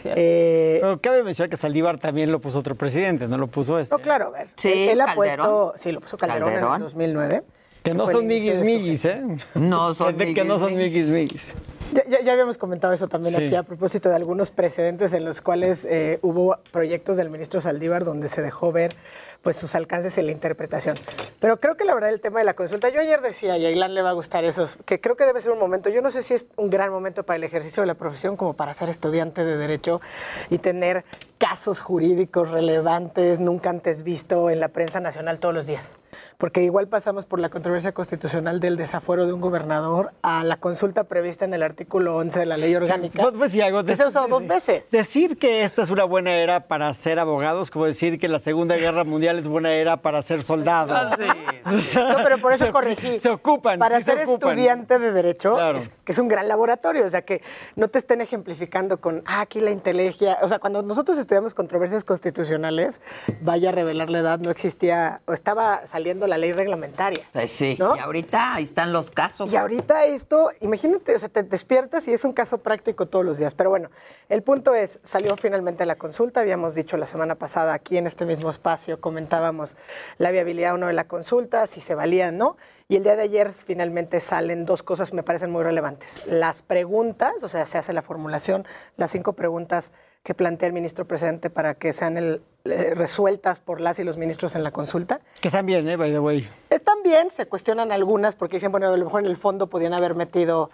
Eh, 0.04 0.78
Pero 0.80 1.00
cabe 1.02 1.22
mencionar 1.22 1.50
que 1.50 1.58
Saldívar 1.58 1.98
también 1.98 2.32
lo 2.32 2.40
puso 2.40 2.58
otro 2.58 2.74
presidente, 2.74 3.28
no 3.28 3.36
lo 3.36 3.46
puso 3.46 3.78
este. 3.78 3.94
no, 3.94 4.00
claro, 4.00 4.28
a 4.28 4.30
ver. 4.30 4.48
Sí, 4.56 4.72
él, 4.72 4.88
él 4.90 5.00
ha 5.02 5.06
Calderón. 5.14 5.36
puesto, 5.46 5.72
sí, 5.76 5.92
lo 5.92 6.00
puso 6.00 6.16
Calderón, 6.16 6.48
en 6.48 6.54
Calderón. 6.54 6.74
el 6.76 6.80
2009. 6.82 7.42
Que 7.82 7.94
no 7.94 8.06
son 8.06 8.26
miguis 8.26 8.60
miguis, 8.60 9.04
¿eh? 9.04 9.22
No 9.54 9.94
son 9.94 10.16
Que- 10.16 10.34
Que 10.34 10.44
no 10.44 10.58
son 10.58 10.76
miguis. 10.76 11.48
Ya, 11.90 12.04
ya- 12.06 12.20
ya 12.20 12.32
habíamos 12.32 12.58
comentado 12.58 12.92
eso 12.92 13.08
también 13.08 13.34
Sí. 13.34 13.44
aquí 13.44 13.54
a 13.54 13.62
propósito 13.62 14.10
de 14.10 14.16
algunos 14.16 14.50
precedentes 14.50 15.14
en 15.14 15.24
los 15.24 15.40
cuales 15.40 15.86
eh, 15.88 16.18
hubo 16.20 16.58
proyectos 16.70 17.16
del 17.16 17.30
ministro 17.30 17.62
Saldívar 17.62 18.04
donde 18.04 18.28
se 18.28 18.42
dejó 18.42 18.72
ver 18.72 18.94
pues 19.40 19.56
sus 19.56 19.74
alcances 19.74 20.18
en 20.18 20.26
la 20.26 20.32
interpretación. 20.32 20.96
Pero 21.40 21.58
creo 21.58 21.76
que 21.78 21.86
la 21.86 21.94
verdad 21.94 22.10
el 22.10 22.20
tema 22.20 22.40
de 22.40 22.44
la 22.44 22.52
consulta, 22.52 22.90
yo 22.90 23.00
ayer 23.00 23.22
decía, 23.22 23.56
y 23.56 23.64
a 23.64 23.70
Ilan 23.70 23.94
le 23.94 24.02
va 24.02 24.10
a 24.10 24.12
gustar 24.12 24.44
eso, 24.44 24.66
que 24.84 25.00
creo 25.00 25.16
que 25.16 25.24
debe 25.24 25.40
ser 25.40 25.50
un 25.52 25.58
momento, 25.58 25.88
yo 25.88 26.02
no 26.02 26.10
sé 26.10 26.22
si 26.22 26.34
es 26.34 26.46
un 26.56 26.68
gran 26.68 26.90
momento 26.92 27.22
para 27.22 27.36
el 27.38 27.44
ejercicio 27.44 27.82
de 27.82 27.86
la 27.86 27.94
profesión 27.94 28.36
como 28.36 28.52
para 28.52 28.74
ser 28.74 28.90
estudiante 28.90 29.46
de 29.46 29.56
Derecho 29.56 30.02
y 30.50 30.58
tener 30.58 31.06
casos 31.38 31.80
jurídicos 31.80 32.50
relevantes 32.50 33.40
nunca 33.40 33.70
antes 33.70 34.02
visto 34.02 34.50
en 34.50 34.60
la 34.60 34.68
prensa 34.68 35.00
nacional 35.00 35.38
todos 35.38 35.54
los 35.54 35.66
días. 35.66 35.96
Porque 36.38 36.62
igual 36.62 36.86
pasamos 36.86 37.26
por 37.26 37.40
la 37.40 37.48
controversia 37.48 37.90
constitucional 37.90 38.60
del 38.60 38.76
desafuero 38.76 39.26
de 39.26 39.32
un 39.32 39.40
gobernador 39.40 40.12
a 40.22 40.44
la 40.44 40.56
consulta 40.56 41.02
prevista 41.02 41.44
en 41.44 41.52
el 41.52 41.64
artículo 41.64 42.14
11 42.14 42.38
de 42.38 42.46
la 42.46 42.56
ley 42.56 42.76
orgánica. 42.76 43.20
Pues, 43.20 43.34
pues, 43.36 43.50
sí, 43.50 43.60
algo 43.60 43.82
que 43.82 43.96
se 43.96 44.04
ha 44.04 44.06
usado 44.06 44.28
dos 44.28 44.46
veces. 44.46 44.88
Decir 44.92 45.36
que 45.36 45.64
esta 45.64 45.82
es 45.82 45.90
una 45.90 46.04
buena 46.04 46.36
era 46.36 46.68
para 46.68 46.94
ser 46.94 47.18
abogados, 47.18 47.72
como 47.72 47.86
decir 47.86 48.20
que 48.20 48.28
la 48.28 48.38
Segunda 48.38 48.76
Guerra 48.76 49.02
Mundial 49.02 49.40
es 49.40 49.48
buena 49.48 49.72
era 49.72 49.96
para 49.96 50.22
ser 50.22 50.44
soldado. 50.44 50.94
Ah, 50.94 51.16
no, 51.66 52.16
pero 52.22 52.38
por 52.38 52.52
eso 52.52 52.66
se, 52.66 52.70
corregí. 52.70 53.18
Se 53.18 53.30
ocupan. 53.30 53.80
Para 53.80 53.98
sí 53.98 54.04
se 54.04 54.12
ser 54.12 54.28
ocupan. 54.28 54.50
estudiante 54.50 55.00
de 55.00 55.10
Derecho, 55.10 55.54
Claro. 55.54 55.78
es, 55.78 55.88
que 56.04 56.12
es 56.12 56.18
un 56.20 56.28
gran 56.28 56.46
laboratorio. 56.46 57.04
O 57.04 57.10
sea, 57.10 57.22
que 57.22 57.42
no 57.74 57.88
te 57.88 57.98
estén 57.98 58.20
ejemplificando 58.20 59.00
con, 59.00 59.24
ah, 59.26 59.40
aquí 59.40 59.60
la 59.60 59.72
inteligencia. 59.72 60.38
O 60.42 60.48
sea, 60.48 60.60
cuando 60.60 60.82
nosotros 60.82 61.18
estudiamos 61.18 61.52
controversias 61.52 62.04
constitucionales, 62.04 63.00
vaya 63.40 63.70
a 63.70 63.72
revelar 63.72 64.08
la 64.08 64.20
edad, 64.20 64.38
no 64.38 64.52
existía, 64.52 65.20
o 65.26 65.32
estaba 65.32 65.84
saliendo 65.88 66.27
la 66.28 66.38
ley 66.38 66.52
reglamentaria. 66.52 67.24
Pues 67.32 67.50
sí, 67.50 67.76
¿no? 67.78 67.96
y 67.96 67.98
ahorita 67.98 68.54
ahí 68.54 68.64
están 68.64 68.92
los 68.92 69.10
casos. 69.10 69.52
Y 69.52 69.56
ahorita 69.56 70.04
esto, 70.04 70.50
imagínate, 70.60 71.16
o 71.16 71.18
sea, 71.18 71.28
te 71.28 71.42
despiertas 71.42 72.06
y 72.08 72.12
es 72.12 72.24
un 72.24 72.32
caso 72.32 72.58
práctico 72.58 73.06
todos 73.06 73.24
los 73.24 73.38
días. 73.38 73.54
Pero 73.54 73.70
bueno, 73.70 73.90
el 74.28 74.42
punto 74.42 74.74
es, 74.74 75.00
salió 75.02 75.36
finalmente 75.36 75.86
la 75.86 75.96
consulta, 75.96 76.40
habíamos 76.40 76.74
dicho 76.74 76.96
la 76.96 77.06
semana 77.06 77.34
pasada 77.34 77.74
aquí 77.74 77.96
en 77.96 78.06
este 78.06 78.24
mismo 78.24 78.50
espacio, 78.50 79.00
comentábamos 79.00 79.76
la 80.18 80.30
viabilidad 80.30 80.74
o 80.74 80.78
no 80.78 80.86
de 80.86 80.92
la 80.92 81.08
consulta, 81.08 81.66
si 81.66 81.80
se 81.80 81.94
valía 81.94 82.28
o 82.28 82.32
no. 82.32 82.56
Y 82.88 82.96
el 82.96 83.02
día 83.02 83.16
de 83.16 83.22
ayer 83.22 83.52
finalmente 83.52 84.20
salen 84.20 84.64
dos 84.64 84.82
cosas 84.82 85.10
que 85.10 85.16
me 85.16 85.22
parecen 85.22 85.50
muy 85.50 85.62
relevantes. 85.62 86.26
Las 86.26 86.62
preguntas, 86.62 87.34
o 87.42 87.48
sea, 87.48 87.66
se 87.66 87.78
hace 87.78 87.92
la 87.92 88.02
formulación, 88.02 88.66
las 88.96 89.10
cinco 89.10 89.34
preguntas 89.34 89.92
que 90.22 90.34
plantea 90.34 90.66
el 90.66 90.72
ministro 90.72 91.06
presidente 91.06 91.48
para 91.48 91.74
que 91.74 91.92
sean 91.92 92.18
el- 92.18 92.42
eh, 92.64 92.92
resueltas 92.94 93.60
por 93.60 93.80
las 93.80 93.98
y 93.98 94.04
los 94.04 94.18
ministros 94.18 94.54
en 94.54 94.62
la 94.62 94.72
consulta. 94.72 95.20
Que 95.40 95.48
están 95.48 95.64
bien, 95.64 95.88
¿eh? 95.88 95.96
By 95.96 96.10
the 96.10 96.18
way. 96.18 96.46
Están 96.68 97.02
bien, 97.02 97.30
se 97.30 97.46
cuestionan 97.46 97.92
algunas 97.92 98.34
porque 98.34 98.56
dicen, 98.56 98.70
bueno, 98.70 98.88
a 98.92 98.96
lo 98.96 99.04
mejor 99.04 99.20
en 99.20 99.26
el 99.26 99.36
fondo 99.38 99.68
podían 99.68 99.94
haber 99.94 100.14
metido 100.14 100.70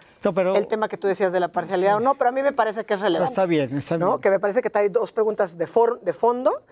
el 0.56 0.66
tema 0.66 0.88
que 0.88 0.96
tú 0.96 1.06
decías 1.06 1.32
de 1.32 1.38
la 1.40 1.48
parcialidad 1.48 1.96
o 1.96 2.00
no, 2.00 2.14
pero 2.16 2.30
a 2.30 2.32
mí 2.32 2.42
me 2.42 2.52
parece 2.52 2.84
que 2.84 2.94
es 2.94 3.00
relevante. 3.00 3.30
Está 3.30 3.46
bien, 3.46 3.76
está 3.76 3.96
bien. 3.96 4.08
¿no? 4.08 4.20
Que 4.20 4.30
me 4.30 4.40
parece 4.40 4.60
que 4.60 4.70
trae 4.70 4.88
dos 4.90 5.12
preguntas 5.12 5.56
de, 5.56 5.66
for- 5.68 6.00
de 6.00 6.12
fondo, 6.12 6.62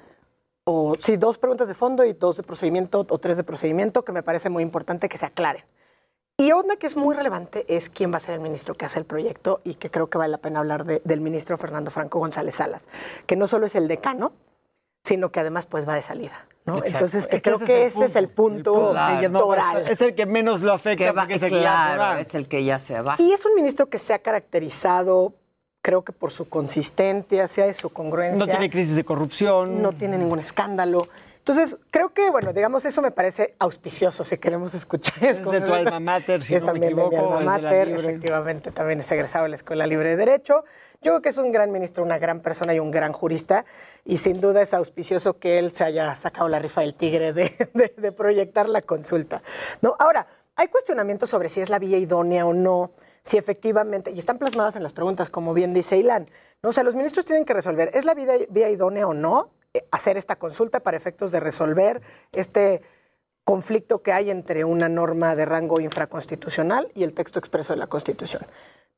o 0.64 0.96
sí, 0.98 1.16
dos 1.16 1.38
preguntas 1.38 1.68
de 1.68 1.74
fondo 1.74 2.04
y 2.04 2.14
dos 2.14 2.36
de 2.36 2.42
procedimiento 2.42 3.06
o 3.08 3.18
tres 3.18 3.36
de 3.36 3.44
procedimiento, 3.44 4.04
que 4.04 4.12
me 4.12 4.22
parece 4.24 4.48
muy 4.48 4.62
importante 4.64 5.08
que 5.08 5.18
se 5.18 5.26
aclaren. 5.26 5.62
Y 6.42 6.52
una 6.52 6.76
que 6.76 6.86
es 6.88 6.96
muy 6.96 7.14
relevante 7.14 7.64
es 7.68 7.88
quién 7.88 8.12
va 8.12 8.16
a 8.16 8.20
ser 8.20 8.34
el 8.34 8.40
ministro 8.40 8.74
que 8.74 8.84
hace 8.84 8.98
el 8.98 9.04
proyecto 9.04 9.60
y 9.64 9.74
que 9.74 9.90
creo 9.90 10.08
que 10.10 10.18
vale 10.18 10.32
la 10.32 10.38
pena 10.38 10.58
hablar 10.58 10.84
de- 10.84 11.00
del 11.04 11.20
ministro 11.20 11.56
Fernando 11.56 11.90
Franco 11.90 12.18
González 12.18 12.56
Salas, 12.56 12.88
que 13.26 13.36
no 13.36 13.46
solo 13.46 13.66
es 13.66 13.74
el 13.76 13.86
decano, 13.86 14.32
sino 15.04 15.30
que 15.30 15.38
además 15.40 15.66
pues 15.66 15.86
va 15.88 15.94
de 15.94 16.02
salida. 16.02 16.46
Entonces 16.66 17.26
que 17.26 17.36
Es 17.36 17.42
que 17.42 17.42
creo 17.42 17.56
ese 17.56 17.64
que 17.66 17.86
ese 17.86 18.04
es 18.06 18.16
el 18.16 18.28
punto, 18.28 18.92
que 19.84 19.92
es 19.92 20.00
el 20.00 20.14
que 20.14 20.26
menos 20.26 20.62
lo 20.62 20.72
afecta 20.72 21.04
Que 21.04 21.10
va- 21.12 21.22
porque 21.22 21.34
es 21.36 21.42
el 21.42 21.50
que 21.50 21.60
ya 21.60 21.60
se 21.60 21.94
claro, 21.96 22.00
va. 22.14 22.20
es 22.20 22.34
el 22.34 22.48
que 22.48 22.64
ya 22.64 22.78
se 22.78 23.00
va. 23.02 23.16
Y 23.18 23.32
es 23.32 23.44
un 23.44 23.54
ministro 23.54 23.86
que 23.88 23.98
se 23.98 24.14
ha 24.14 24.20
caracterizado, 24.20 25.34
creo 25.80 26.02
que 26.02 26.12
por 26.12 26.30
su 26.30 26.48
consistencia, 26.48 27.48
sea 27.48 27.66
de 27.66 27.74
su 27.74 27.90
congruencia. 27.90 28.38
No 28.38 28.46
tiene 28.50 28.70
crisis 28.70 28.94
de 28.96 29.04
corrupción. 29.04 29.82
No 29.82 29.92
tiene 29.92 30.18
ningún 30.18 30.38
escándalo. 30.38 31.08
Entonces, 31.42 31.80
creo 31.90 32.14
que, 32.14 32.30
bueno, 32.30 32.52
digamos, 32.52 32.84
eso 32.84 33.02
me 33.02 33.10
parece 33.10 33.56
auspicioso 33.58 34.22
si 34.22 34.38
queremos 34.38 34.74
escuchar. 34.74 35.14
Es 35.24 35.44
de 35.44 35.60
tu 35.60 35.74
alma 35.74 35.98
mater, 35.98 36.44
si 36.44 36.54
es 36.54 36.62
no 36.62 36.66
me 36.72 36.72
también 36.74 36.94
de 36.94 37.02
mi 37.02 37.08
equivoco, 37.08 37.36
alma 37.38 37.56
es 37.56 37.62
mater, 37.64 37.88
efectivamente, 37.88 38.70
también 38.70 39.00
es 39.00 39.10
egresado 39.10 39.42
de 39.42 39.48
la 39.48 39.56
Escuela 39.56 39.84
Libre 39.88 40.10
de 40.10 40.16
Derecho. 40.16 40.62
Yo 41.00 41.10
creo 41.10 41.20
que 41.22 41.30
es 41.30 41.38
un 41.38 41.50
gran 41.50 41.72
ministro, 41.72 42.04
una 42.04 42.18
gran 42.18 42.42
persona 42.42 42.74
y 42.74 42.78
un 42.78 42.92
gran 42.92 43.12
jurista, 43.12 43.64
y 44.04 44.18
sin 44.18 44.40
duda 44.40 44.62
es 44.62 44.72
auspicioso 44.72 45.40
que 45.40 45.58
él 45.58 45.72
se 45.72 45.82
haya 45.82 46.14
sacado 46.14 46.46
la 46.48 46.60
rifa 46.60 46.82
del 46.82 46.94
tigre 46.94 47.32
de, 47.32 47.50
de- 47.74 47.92
de 47.96 48.12
proyectar 48.12 48.68
la 48.68 48.80
consulta. 48.82 49.42
¿no? 49.80 49.96
Ahora, 49.98 50.28
hay 50.54 50.68
cuestionamientos 50.68 51.28
sobre 51.28 51.48
si 51.48 51.60
es 51.60 51.70
la 51.70 51.80
vía 51.80 51.98
idónea 51.98 52.46
o 52.46 52.54
no, 52.54 52.92
si 53.22 53.36
efectivamente, 53.36 54.12
y 54.12 54.18
están 54.20 54.38
plasmadas 54.38 54.76
en 54.76 54.84
las 54.84 54.92
preguntas, 54.92 55.28
como 55.28 55.54
bien 55.54 55.74
dice 55.74 55.96
Ilan, 55.96 56.30
¿no? 56.62 56.68
o 56.68 56.72
sea, 56.72 56.84
los 56.84 56.94
ministros 56.94 57.24
tienen 57.24 57.44
que 57.44 57.52
resolver, 57.54 57.90
¿es 57.94 58.04
la 58.04 58.14
vía, 58.14 58.34
vía 58.48 58.70
idónea 58.70 59.08
o 59.08 59.12
no 59.14 59.50
hacer 59.90 60.16
esta 60.16 60.36
consulta 60.36 60.80
para 60.80 60.96
efectos 60.96 61.32
de 61.32 61.40
resolver 61.40 62.02
este 62.32 62.82
conflicto 63.44 64.02
que 64.02 64.12
hay 64.12 64.30
entre 64.30 64.64
una 64.64 64.88
norma 64.88 65.34
de 65.34 65.44
rango 65.44 65.80
infraconstitucional 65.80 66.90
y 66.94 67.02
el 67.02 67.14
texto 67.14 67.38
expreso 67.38 67.72
de 67.72 67.78
la 67.78 67.86
Constitución. 67.86 68.46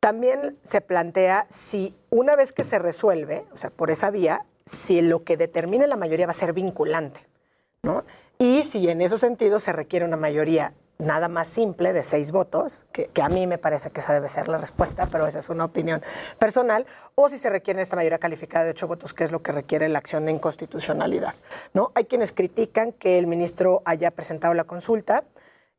También 0.00 0.58
se 0.62 0.80
plantea 0.80 1.46
si 1.48 1.94
una 2.10 2.36
vez 2.36 2.52
que 2.52 2.64
se 2.64 2.78
resuelve, 2.78 3.46
o 3.52 3.56
sea, 3.56 3.70
por 3.70 3.90
esa 3.90 4.10
vía, 4.10 4.44
si 4.66 5.00
lo 5.00 5.24
que 5.24 5.36
determine 5.36 5.86
la 5.86 5.96
mayoría 5.96 6.26
va 6.26 6.32
a 6.32 6.34
ser 6.34 6.52
vinculante, 6.52 7.26
¿no? 7.82 8.04
Y 8.38 8.64
si 8.64 8.88
en 8.88 9.00
esos 9.00 9.20
sentidos 9.20 9.62
se 9.62 9.72
requiere 9.72 10.04
una 10.04 10.16
mayoría 10.16 10.74
nada 10.98 11.28
más 11.28 11.48
simple 11.48 11.92
de 11.92 12.02
seis 12.02 12.32
votos, 12.32 12.84
que, 12.92 13.10
a 13.22 13.28
mí 13.28 13.46
me 13.46 13.58
parece 13.58 13.90
que 13.90 14.00
esa 14.00 14.12
debe 14.12 14.28
ser 14.28 14.48
la 14.48 14.58
respuesta, 14.58 15.08
pero 15.10 15.26
esa 15.26 15.40
es 15.40 15.48
una 15.48 15.64
opinión 15.64 16.02
personal, 16.38 16.86
o 17.14 17.28
si 17.28 17.38
se 17.38 17.50
requiere 17.50 17.82
esta 17.82 17.96
mayoría 17.96 18.18
calificada 18.18 18.64
de 18.64 18.70
ocho 18.70 18.86
votos, 18.86 19.14
que 19.14 19.24
es 19.24 19.32
lo 19.32 19.42
que 19.42 19.52
requiere 19.52 19.88
la 19.88 19.98
acción 19.98 20.24
de 20.24 20.32
inconstitucionalidad. 20.32 21.34
¿no? 21.72 21.92
Hay 21.94 22.04
quienes 22.04 22.32
critican 22.32 22.92
que 22.92 23.18
el 23.18 23.26
ministro 23.26 23.82
haya 23.84 24.10
presentado 24.10 24.54
la 24.54 24.64
consulta, 24.64 25.24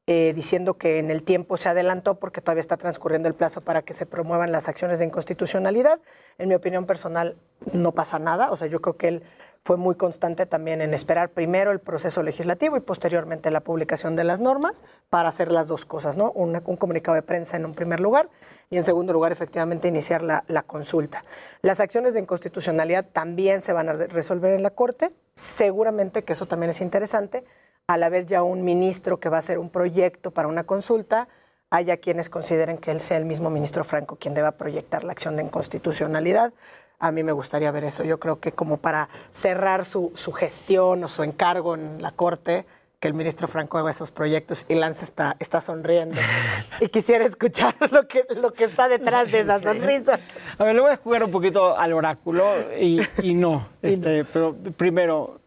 eh, 0.08 0.34
diciendo 0.36 0.76
que 0.76 1.00
en 1.00 1.10
el 1.10 1.24
tiempo 1.24 1.58
se 1.58 1.68
adelantó 1.68 2.20
porque 2.20 2.40
todavía 2.40 2.62
está 2.62 2.78
transcurriendo 2.78 3.28
el 3.28 3.34
plazo 3.34 3.62
para 3.62 3.82
que 3.82 3.94
se 3.94 4.06
promuevan 4.06 4.52
las 4.52 4.68
acciones 4.68 5.00
de 5.00 5.06
inconstitucionalidad. 5.06 6.00
En 6.38 6.48
mi 6.48 6.54
opinión 6.54 6.86
personal, 6.86 7.36
no 7.74 7.92
pasa 7.92 8.20
nada. 8.20 8.52
O 8.52 8.56
sea, 8.56 8.68
yo 8.68 8.82
creo 8.82 8.98
que 8.98 9.08
él 9.08 9.24
fue 9.66 9.78
muy 9.78 9.96
constante 9.96 10.46
también 10.46 10.80
en 10.80 10.94
esperar 10.94 11.30
primero 11.30 11.72
el 11.72 11.80
proceso 11.80 12.22
legislativo 12.22 12.78
y 12.78 12.82
posteriormente 12.82 13.50
la 13.50 13.62
publicación 13.62 14.16
de 14.16 14.24
las 14.24 14.40
normas 14.40 14.84
para 15.10 15.28
hacer 15.28 15.52
las 15.52 15.68
dos 15.68 15.86
cosas, 15.86 16.18
¿no? 16.18 16.32
Un 16.34 16.60
comunicado 16.78 17.16
de 17.16 17.24
prensa 17.24 17.58
en 17.58 17.66
un 17.66 17.74
primer 17.74 18.00
lugar 18.00 18.30
y 18.70 18.78
en 18.78 18.84
segundo 18.84 19.12
lugar, 19.12 19.32
efectivamente, 19.32 19.88
iniciar 19.88 20.22
la, 20.22 20.44
consulta. 20.68 21.24
Las 21.64 21.80
acciones 21.80 22.14
de 22.14 22.20
inconstitucionalidad 22.20 23.06
también 23.12 23.60
se 23.60 23.74
van 23.74 23.90
a 23.90 23.94
re- 23.94 24.06
resolver 24.06 24.54
en 24.54 24.62
la 24.62 24.70
Corte. 24.70 25.12
Seguramente 25.34 26.24
que 26.24 26.34
eso 26.34 26.46
también 26.46 26.70
es 26.70 26.80
interesante 26.80 27.44
al 27.88 28.04
haber 28.04 28.28
ya 28.28 28.44
un 28.44 28.64
ministro 28.64 29.20
que 29.20 29.30
va 29.30 29.38
a 29.38 29.40
hacer 29.40 29.58
un 29.58 29.72
proyecto 29.72 30.30
para 30.30 30.48
una 30.48 30.66
consulta, 30.66 31.28
haya 31.72 31.98
quienes 31.98 32.30
consideren 32.30 32.78
que 32.78 32.92
él 32.92 33.02
sea 33.02 33.18
el 33.18 33.26
mismo 33.26 33.50
ministro 33.50 33.84
Franco 33.84 34.18
quien 34.18 34.36
deba 34.36 34.52
proyectar 34.52 35.04
la 35.04 35.14
acción 35.14 35.36
de 35.36 35.44
inconstitucionalidad. 35.44 36.54
A 37.00 37.12
mí 37.12 37.24
me 37.24 37.32
gustaría 37.32 37.72
ver 37.72 37.84
eso. 37.84 38.04
Yo 38.04 38.20
creo 38.20 38.40
que 38.40 38.52
como 38.52 38.78
para 38.78 39.10
cerrar 39.32 39.86
su, 39.86 40.12
su 40.16 40.32
gestión 40.32 41.04
o 41.04 41.08
su 41.08 41.24
encargo 41.24 41.76
en 41.76 42.02
la 42.02 42.12
Corte, 42.12 42.66
que 43.00 43.08
el 43.08 43.14
ministro 43.14 43.48
Franco 43.48 43.78
haga 43.78 43.92
esos 43.92 44.12
proyectos 44.12 44.66
y 44.68 44.76
Lance 44.76 45.06
está, 45.06 45.36
está 45.40 45.62
sonriendo. 45.62 46.16
y 46.80 46.88
quisiera 46.88 47.26
escuchar 47.26 47.76
lo 47.92 48.08
que, 48.08 48.26
lo 48.36 48.54
que 48.54 48.64
está 48.64 48.88
detrás 48.88 49.32
de 49.32 49.42
esa 49.42 49.60
sonrisa. 49.60 50.20
A 50.58 50.64
ver, 50.64 50.76
le 50.76 50.82
voy 50.82 50.92
a 50.92 50.98
jugar 50.98 51.24
un 51.24 51.32
poquito 51.32 51.78
al 51.78 51.94
oráculo 51.94 52.46
y, 52.80 53.02
y 53.22 53.34
no. 53.34 53.68
Este, 53.82 54.26
pero 54.26 54.56
primero, 54.76 55.40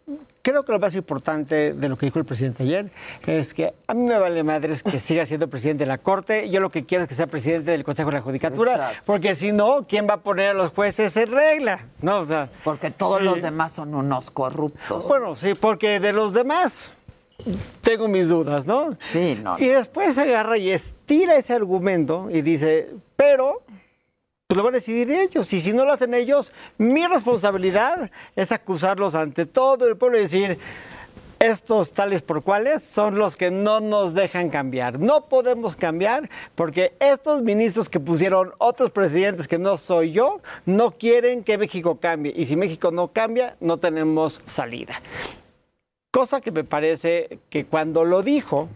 creo 0.42 0.64
que 0.64 0.72
lo 0.72 0.78
más 0.78 0.94
importante 0.94 1.72
de 1.74 1.88
lo 1.88 1.96
que 1.98 2.06
dijo 2.06 2.18
el 2.18 2.24
presidente 2.24 2.62
ayer 2.62 2.90
es 3.26 3.52
que 3.54 3.74
a 3.86 3.94
mí 3.94 4.02
me 4.06 4.18
vale 4.18 4.42
madres 4.42 4.82
que 4.82 4.98
siga 5.00 5.26
siendo 5.26 5.48
presidente 5.48 5.84
de 5.84 5.88
la 5.88 5.98
Corte. 5.98 6.48
Yo 6.50 6.60
lo 6.60 6.70
que 6.70 6.84
quiero 6.86 7.04
es 7.04 7.08
que 7.08 7.14
sea 7.14 7.26
presidente 7.26 7.70
del 7.72 7.84
Consejo 7.84 8.10
de 8.10 8.16
la 8.16 8.22
Judicatura, 8.22 8.72
Exacto. 8.72 9.02
porque 9.06 9.34
si 9.34 9.52
no, 9.52 9.86
¿quién 9.86 10.06
va 10.08 10.14
a 10.14 10.20
poner 10.20 10.50
a 10.50 10.54
los 10.54 10.72
jueces 10.72 11.16
en 11.16 11.30
regla? 11.30 11.86
No, 12.00 12.20
o 12.20 12.26
sea, 12.26 12.48
Porque 12.64 12.90
todos 12.90 13.18
sí. 13.18 13.24
los 13.24 13.42
demás 13.42 13.72
son 13.72 13.94
unos 13.94 14.30
corruptos. 14.30 15.06
Bueno, 15.08 15.34
sí, 15.36 15.54
porque 15.54 16.00
de 16.00 16.12
los 16.12 16.32
demás 16.32 16.92
tengo 17.82 18.08
mis 18.08 18.28
dudas, 18.28 18.66
¿no? 18.66 18.96
Sí, 18.98 19.38
no. 19.42 19.58
Y 19.58 19.66
después 19.68 20.14
se 20.14 20.22
agarra 20.22 20.58
y 20.58 20.70
estira 20.70 21.36
ese 21.36 21.54
argumento 21.54 22.28
y 22.30 22.42
dice, 22.42 22.88
pero 23.16 23.62
pues 24.48 24.56
lo 24.56 24.64
van 24.64 24.72
a 24.72 24.78
decidir 24.78 25.10
ellos. 25.10 25.52
Y 25.52 25.60
si 25.60 25.74
no 25.74 25.84
lo 25.84 25.92
hacen 25.92 26.14
ellos, 26.14 26.54
mi 26.78 27.06
responsabilidad 27.06 28.10
es 28.34 28.50
acusarlos 28.50 29.14
ante 29.14 29.44
todo 29.44 29.86
el 29.86 29.98
pueblo 29.98 30.16
y 30.16 30.22
decir, 30.22 30.58
estos 31.38 31.92
tales 31.92 32.22
por 32.22 32.42
cuales 32.42 32.82
son 32.82 33.18
los 33.18 33.36
que 33.36 33.50
no 33.50 33.80
nos 33.80 34.14
dejan 34.14 34.48
cambiar. 34.48 34.98
No 34.98 35.28
podemos 35.28 35.76
cambiar 35.76 36.30
porque 36.54 36.94
estos 36.98 37.42
ministros 37.42 37.90
que 37.90 38.00
pusieron 38.00 38.54
otros 38.56 38.90
presidentes 38.90 39.46
que 39.46 39.58
no 39.58 39.76
soy 39.76 40.12
yo, 40.12 40.40
no 40.64 40.92
quieren 40.92 41.44
que 41.44 41.58
México 41.58 41.98
cambie. 42.00 42.32
Y 42.34 42.46
si 42.46 42.56
México 42.56 42.90
no 42.90 43.12
cambia, 43.12 43.54
no 43.60 43.76
tenemos 43.76 44.40
salida. 44.46 45.02
Cosa 46.10 46.40
que 46.40 46.52
me 46.52 46.64
parece 46.64 47.38
que 47.50 47.66
cuando 47.66 48.02
lo 48.06 48.22
dijo, 48.22 48.70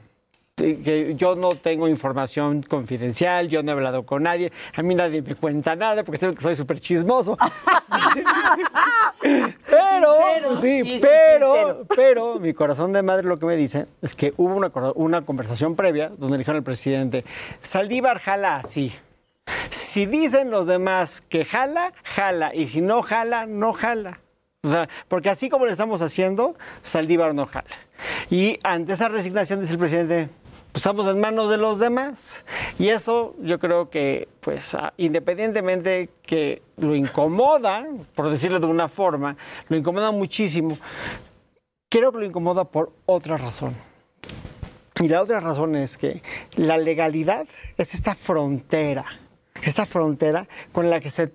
que 0.54 1.14
yo 1.16 1.34
no 1.34 1.54
tengo 1.54 1.88
información 1.88 2.62
confidencial, 2.62 3.48
yo 3.48 3.62
no 3.62 3.70
he 3.70 3.74
hablado 3.74 4.04
con 4.04 4.24
nadie, 4.24 4.52
a 4.74 4.82
mí 4.82 4.94
nadie 4.94 5.22
me 5.22 5.34
cuenta 5.34 5.74
nada 5.74 6.04
porque 6.04 6.20
que 6.34 6.40
soy 6.42 6.54
súper 6.54 6.78
chismoso. 6.78 7.38
pero, 9.22 10.14
Sincero, 10.50 10.56
sí, 10.56 10.98
pero, 11.00 11.54
sincero. 11.54 11.86
pero 11.96 12.38
mi 12.38 12.52
corazón 12.52 12.92
de 12.92 13.02
madre 13.02 13.26
lo 13.26 13.38
que 13.38 13.46
me 13.46 13.56
dice 13.56 13.86
es 14.02 14.14
que 14.14 14.34
hubo 14.36 14.54
una, 14.54 14.70
una 14.94 15.24
conversación 15.24 15.74
previa 15.74 16.10
donde 16.18 16.36
dijeron 16.36 16.58
al 16.58 16.64
presidente, 16.64 17.24
Saldívar 17.60 18.18
jala 18.18 18.56
así. 18.56 18.92
Si 19.70 20.04
dicen 20.04 20.50
los 20.50 20.66
demás 20.66 21.22
que 21.28 21.46
jala, 21.46 21.94
jala, 22.04 22.54
y 22.54 22.66
si 22.66 22.82
no 22.82 23.02
jala, 23.02 23.46
no 23.46 23.72
jala. 23.72 24.20
O 24.64 24.70
sea, 24.70 24.88
porque 25.08 25.28
así 25.30 25.48
como 25.48 25.64
lo 25.64 25.72
estamos 25.72 26.02
haciendo, 26.02 26.54
Saldívar 26.82 27.34
no 27.34 27.46
jala. 27.46 27.70
Y 28.30 28.58
ante 28.62 28.92
esa 28.92 29.08
resignación 29.08 29.60
dice 29.60 29.72
el 29.72 29.78
presidente, 29.78 30.28
estamos 30.74 31.06
en 31.08 31.20
manos 31.20 31.50
de 31.50 31.58
los 31.58 31.78
demás. 31.78 32.44
Y 32.78 32.88
eso 32.88 33.34
yo 33.40 33.58
creo 33.58 33.90
que, 33.90 34.28
pues, 34.40 34.74
ah, 34.74 34.92
independientemente 34.96 36.10
que 36.22 36.62
lo 36.76 36.94
incomoda, 36.94 37.86
por 38.14 38.30
decirlo 38.30 38.60
de 38.60 38.66
una 38.66 38.88
forma, 38.88 39.36
lo 39.68 39.76
incomoda 39.76 40.10
muchísimo, 40.10 40.78
creo 41.88 42.12
que 42.12 42.18
lo 42.18 42.24
incomoda 42.24 42.64
por 42.64 42.92
otra 43.06 43.36
razón. 43.36 43.74
Y 45.00 45.08
la 45.08 45.22
otra 45.22 45.40
razón 45.40 45.74
es 45.74 45.96
que 45.96 46.22
la 46.56 46.78
legalidad 46.78 47.46
es 47.76 47.94
esta 47.94 48.14
frontera, 48.14 49.04
esta 49.62 49.86
frontera 49.86 50.46
con 50.70 50.90
la 50.90 51.00
que 51.00 51.10
se 51.10 51.32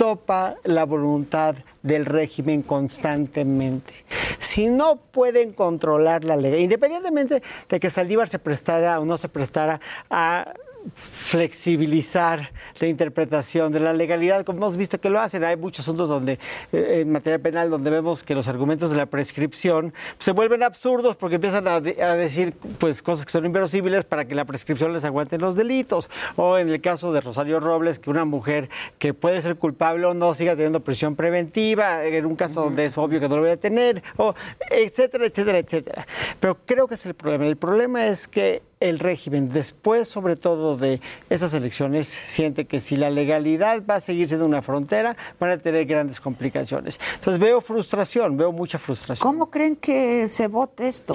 topa 0.00 0.56
la 0.64 0.86
voluntad 0.86 1.56
del 1.82 2.06
régimen 2.06 2.62
constantemente. 2.62 3.92
Si 4.38 4.70
no 4.70 4.96
pueden 4.96 5.52
controlar 5.52 6.24
la 6.24 6.36
ley, 6.36 6.62
independientemente 6.62 7.42
de 7.68 7.80
que 7.80 7.90
Saldívar 7.90 8.26
se 8.30 8.38
prestara 8.38 8.98
o 8.98 9.04
no 9.04 9.18
se 9.18 9.28
prestara 9.28 9.78
a 10.08 10.54
flexibilizar 10.94 12.52
la 12.78 12.86
interpretación 12.86 13.72
de 13.72 13.80
la 13.80 13.92
legalidad, 13.92 14.44
como 14.44 14.58
hemos 14.58 14.76
visto 14.76 15.00
que 15.00 15.10
lo 15.10 15.20
hacen. 15.20 15.44
Hay 15.44 15.56
muchos 15.56 15.84
asuntos 15.84 16.08
donde, 16.08 16.38
eh, 16.72 17.00
en 17.00 17.12
materia 17.12 17.38
penal, 17.38 17.70
donde 17.70 17.90
vemos 17.90 18.22
que 18.22 18.34
los 18.34 18.48
argumentos 18.48 18.90
de 18.90 18.96
la 18.96 19.06
prescripción 19.06 19.92
se 20.18 20.32
vuelven 20.32 20.62
absurdos 20.62 21.16
porque 21.16 21.36
empiezan 21.36 21.68
a, 21.68 21.80
de- 21.80 22.02
a 22.02 22.14
decir 22.14 22.54
pues, 22.78 23.02
cosas 23.02 23.24
que 23.24 23.32
son 23.32 23.46
inverosímiles 23.46 24.04
para 24.04 24.24
que 24.24 24.34
la 24.34 24.44
prescripción 24.44 24.92
les 24.92 25.04
aguante 25.04 25.38
los 25.38 25.54
delitos. 25.54 26.08
O 26.36 26.58
en 26.58 26.68
el 26.68 26.80
caso 26.80 27.12
de 27.12 27.20
Rosario 27.20 27.60
Robles, 27.60 27.98
que 27.98 28.10
una 28.10 28.24
mujer 28.24 28.68
que 28.98 29.14
puede 29.14 29.40
ser 29.42 29.56
culpable 29.56 30.06
o 30.06 30.14
no 30.14 30.34
siga 30.34 30.52
teniendo 30.52 30.80
prisión 30.80 31.16
preventiva, 31.16 32.04
en 32.04 32.26
un 32.26 32.36
caso 32.36 32.62
donde 32.62 32.86
es 32.86 32.96
obvio 32.98 33.20
que 33.20 33.28
no 33.28 33.36
lo 33.36 33.42
debería 33.42 33.60
tener, 33.60 34.02
o 34.16 34.34
etcétera, 34.70 35.26
etcétera, 35.26 35.58
etcétera. 35.58 36.06
Pero 36.40 36.56
creo 36.64 36.88
que 36.88 36.94
es 36.94 37.06
el 37.06 37.14
problema. 37.14 37.46
El 37.46 37.56
problema 37.56 38.06
es 38.06 38.26
que 38.26 38.62
el 38.80 38.98
régimen, 38.98 39.48
después 39.48 40.08
sobre 40.08 40.36
todo 40.36 40.76
de 40.76 41.00
esas 41.28 41.52
elecciones, 41.52 42.08
siente 42.08 42.64
que 42.64 42.80
si 42.80 42.96
la 42.96 43.10
legalidad 43.10 43.82
va 43.88 43.96
a 43.96 44.00
seguir 44.00 44.26
siendo 44.26 44.46
una 44.46 44.62
frontera, 44.62 45.16
van 45.38 45.50
a 45.50 45.58
tener 45.58 45.84
grandes 45.84 46.20
complicaciones. 46.20 46.98
Entonces 47.14 47.38
veo 47.38 47.60
frustración, 47.60 48.36
veo 48.36 48.52
mucha 48.52 48.78
frustración. 48.78 49.22
¿Cómo 49.22 49.50
creen 49.50 49.76
que 49.76 50.26
se 50.28 50.48
vote 50.48 50.88
esto? 50.88 51.14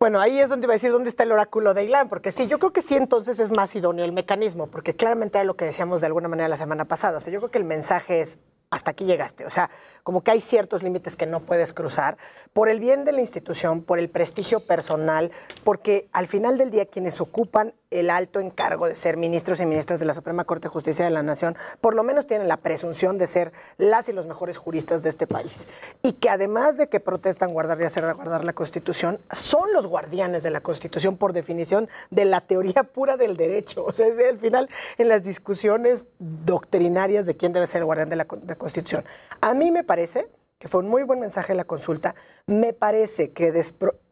Bueno, 0.00 0.18
ahí 0.18 0.40
es 0.40 0.48
donde 0.48 0.66
iba 0.66 0.72
a 0.72 0.76
decir 0.76 0.90
dónde 0.90 1.10
está 1.10 1.22
el 1.22 1.30
oráculo 1.30 1.74
de 1.74 1.84
Ilan, 1.84 2.08
porque 2.08 2.32
sí, 2.32 2.48
yo 2.48 2.58
creo 2.58 2.72
que 2.72 2.82
sí 2.82 2.96
entonces 2.96 3.38
es 3.38 3.56
más 3.56 3.72
idóneo 3.76 4.04
el 4.04 4.10
mecanismo, 4.10 4.66
porque 4.66 4.96
claramente 4.96 5.38
era 5.38 5.44
lo 5.44 5.54
que 5.54 5.64
decíamos 5.64 6.00
de 6.00 6.08
alguna 6.08 6.26
manera 6.26 6.48
la 6.48 6.56
semana 6.56 6.86
pasada. 6.86 7.18
O 7.18 7.20
sea, 7.20 7.32
yo 7.32 7.38
creo 7.38 7.52
que 7.52 7.58
el 7.58 7.64
mensaje 7.64 8.20
es 8.20 8.40
hasta 8.72 8.90
aquí 8.92 9.04
llegaste. 9.04 9.44
O 9.44 9.50
sea, 9.50 9.70
como 10.02 10.24
que 10.24 10.30
hay 10.30 10.40
ciertos 10.40 10.82
límites 10.82 11.14
que 11.14 11.26
no 11.26 11.40
puedes 11.40 11.74
cruzar 11.74 12.16
por 12.54 12.70
el 12.70 12.80
bien 12.80 13.04
de 13.04 13.12
la 13.12 13.20
institución, 13.20 13.82
por 13.82 13.98
el 13.98 14.08
prestigio 14.08 14.60
personal, 14.66 15.30
porque 15.62 16.08
al 16.12 16.26
final 16.26 16.56
del 16.56 16.70
día 16.70 16.86
quienes 16.86 17.20
ocupan 17.20 17.74
el 17.92 18.10
alto 18.10 18.40
encargo 18.40 18.86
de 18.86 18.94
ser 18.94 19.16
ministros 19.16 19.60
y 19.60 19.66
ministras 19.66 20.00
de 20.00 20.06
la 20.06 20.14
Suprema 20.14 20.44
Corte 20.44 20.68
de 20.68 20.72
Justicia 20.72 21.04
de 21.04 21.10
la 21.10 21.22
Nación, 21.22 21.56
por 21.80 21.94
lo 21.94 22.02
menos 22.02 22.26
tienen 22.26 22.48
la 22.48 22.56
presunción 22.56 23.18
de 23.18 23.26
ser 23.26 23.52
las 23.78 24.08
y 24.08 24.12
los 24.12 24.26
mejores 24.26 24.56
juristas 24.56 25.02
de 25.02 25.08
este 25.08 25.26
país. 25.26 25.66
Y 26.02 26.12
que 26.14 26.30
además 26.30 26.76
de 26.76 26.88
que 26.88 27.00
protestan 27.00 27.52
guardar 27.52 27.80
y 27.80 27.84
hacer 27.84 28.04
guardar 28.14 28.44
la 28.44 28.52
Constitución, 28.52 29.18
son 29.32 29.72
los 29.72 29.86
guardianes 29.86 30.42
de 30.42 30.50
la 30.50 30.60
Constitución 30.60 31.16
por 31.16 31.32
definición 31.32 31.88
de 32.10 32.24
la 32.24 32.40
teoría 32.40 32.82
pura 32.84 33.16
del 33.16 33.36
derecho. 33.36 33.84
O 33.84 33.92
sea, 33.92 34.06
es 34.06 34.18
al 34.28 34.38
final 34.38 34.68
en 34.98 35.08
las 35.08 35.22
discusiones 35.22 36.04
doctrinarias 36.18 37.26
de 37.26 37.36
quién 37.36 37.52
debe 37.52 37.66
ser 37.66 37.80
el 37.80 37.84
guardián 37.86 38.08
de 38.08 38.16
la, 38.16 38.24
con- 38.24 38.40
de 38.40 38.46
la 38.46 38.54
Constitución. 38.56 39.04
A 39.40 39.54
mí 39.54 39.70
me 39.70 39.84
parece 39.84 40.28
que 40.62 40.68
fue 40.68 40.78
un 40.78 40.88
muy 40.88 41.02
buen 41.02 41.18
mensaje 41.18 41.56
la 41.56 41.64
consulta. 41.64 42.14
Me 42.46 42.72
parece 42.72 43.32
que 43.32 43.50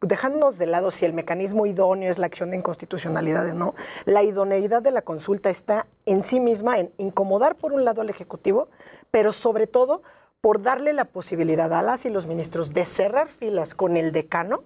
dejándonos 0.00 0.58
de 0.58 0.66
lado 0.66 0.90
si 0.90 1.04
el 1.04 1.12
mecanismo 1.12 1.64
idóneo 1.64 2.10
es 2.10 2.18
la 2.18 2.26
acción 2.26 2.50
de 2.50 2.56
inconstitucionalidad 2.56 3.48
o 3.50 3.54
no, 3.54 3.76
la 4.04 4.24
idoneidad 4.24 4.82
de 4.82 4.90
la 4.90 5.02
consulta 5.02 5.48
está 5.48 5.86
en 6.06 6.24
sí 6.24 6.40
misma 6.40 6.80
en 6.80 6.90
incomodar 6.98 7.54
por 7.54 7.72
un 7.72 7.84
lado 7.84 8.00
al 8.00 8.10
Ejecutivo, 8.10 8.66
pero 9.12 9.32
sobre 9.32 9.68
todo 9.68 10.02
por 10.40 10.60
darle 10.60 10.92
la 10.92 11.04
posibilidad 11.04 11.72
a 11.72 11.82
las 11.82 12.04
y 12.04 12.10
los 12.10 12.26
ministros 12.26 12.74
de 12.74 12.84
cerrar 12.84 13.28
filas 13.28 13.76
con 13.76 13.96
el 13.96 14.10
decano 14.10 14.64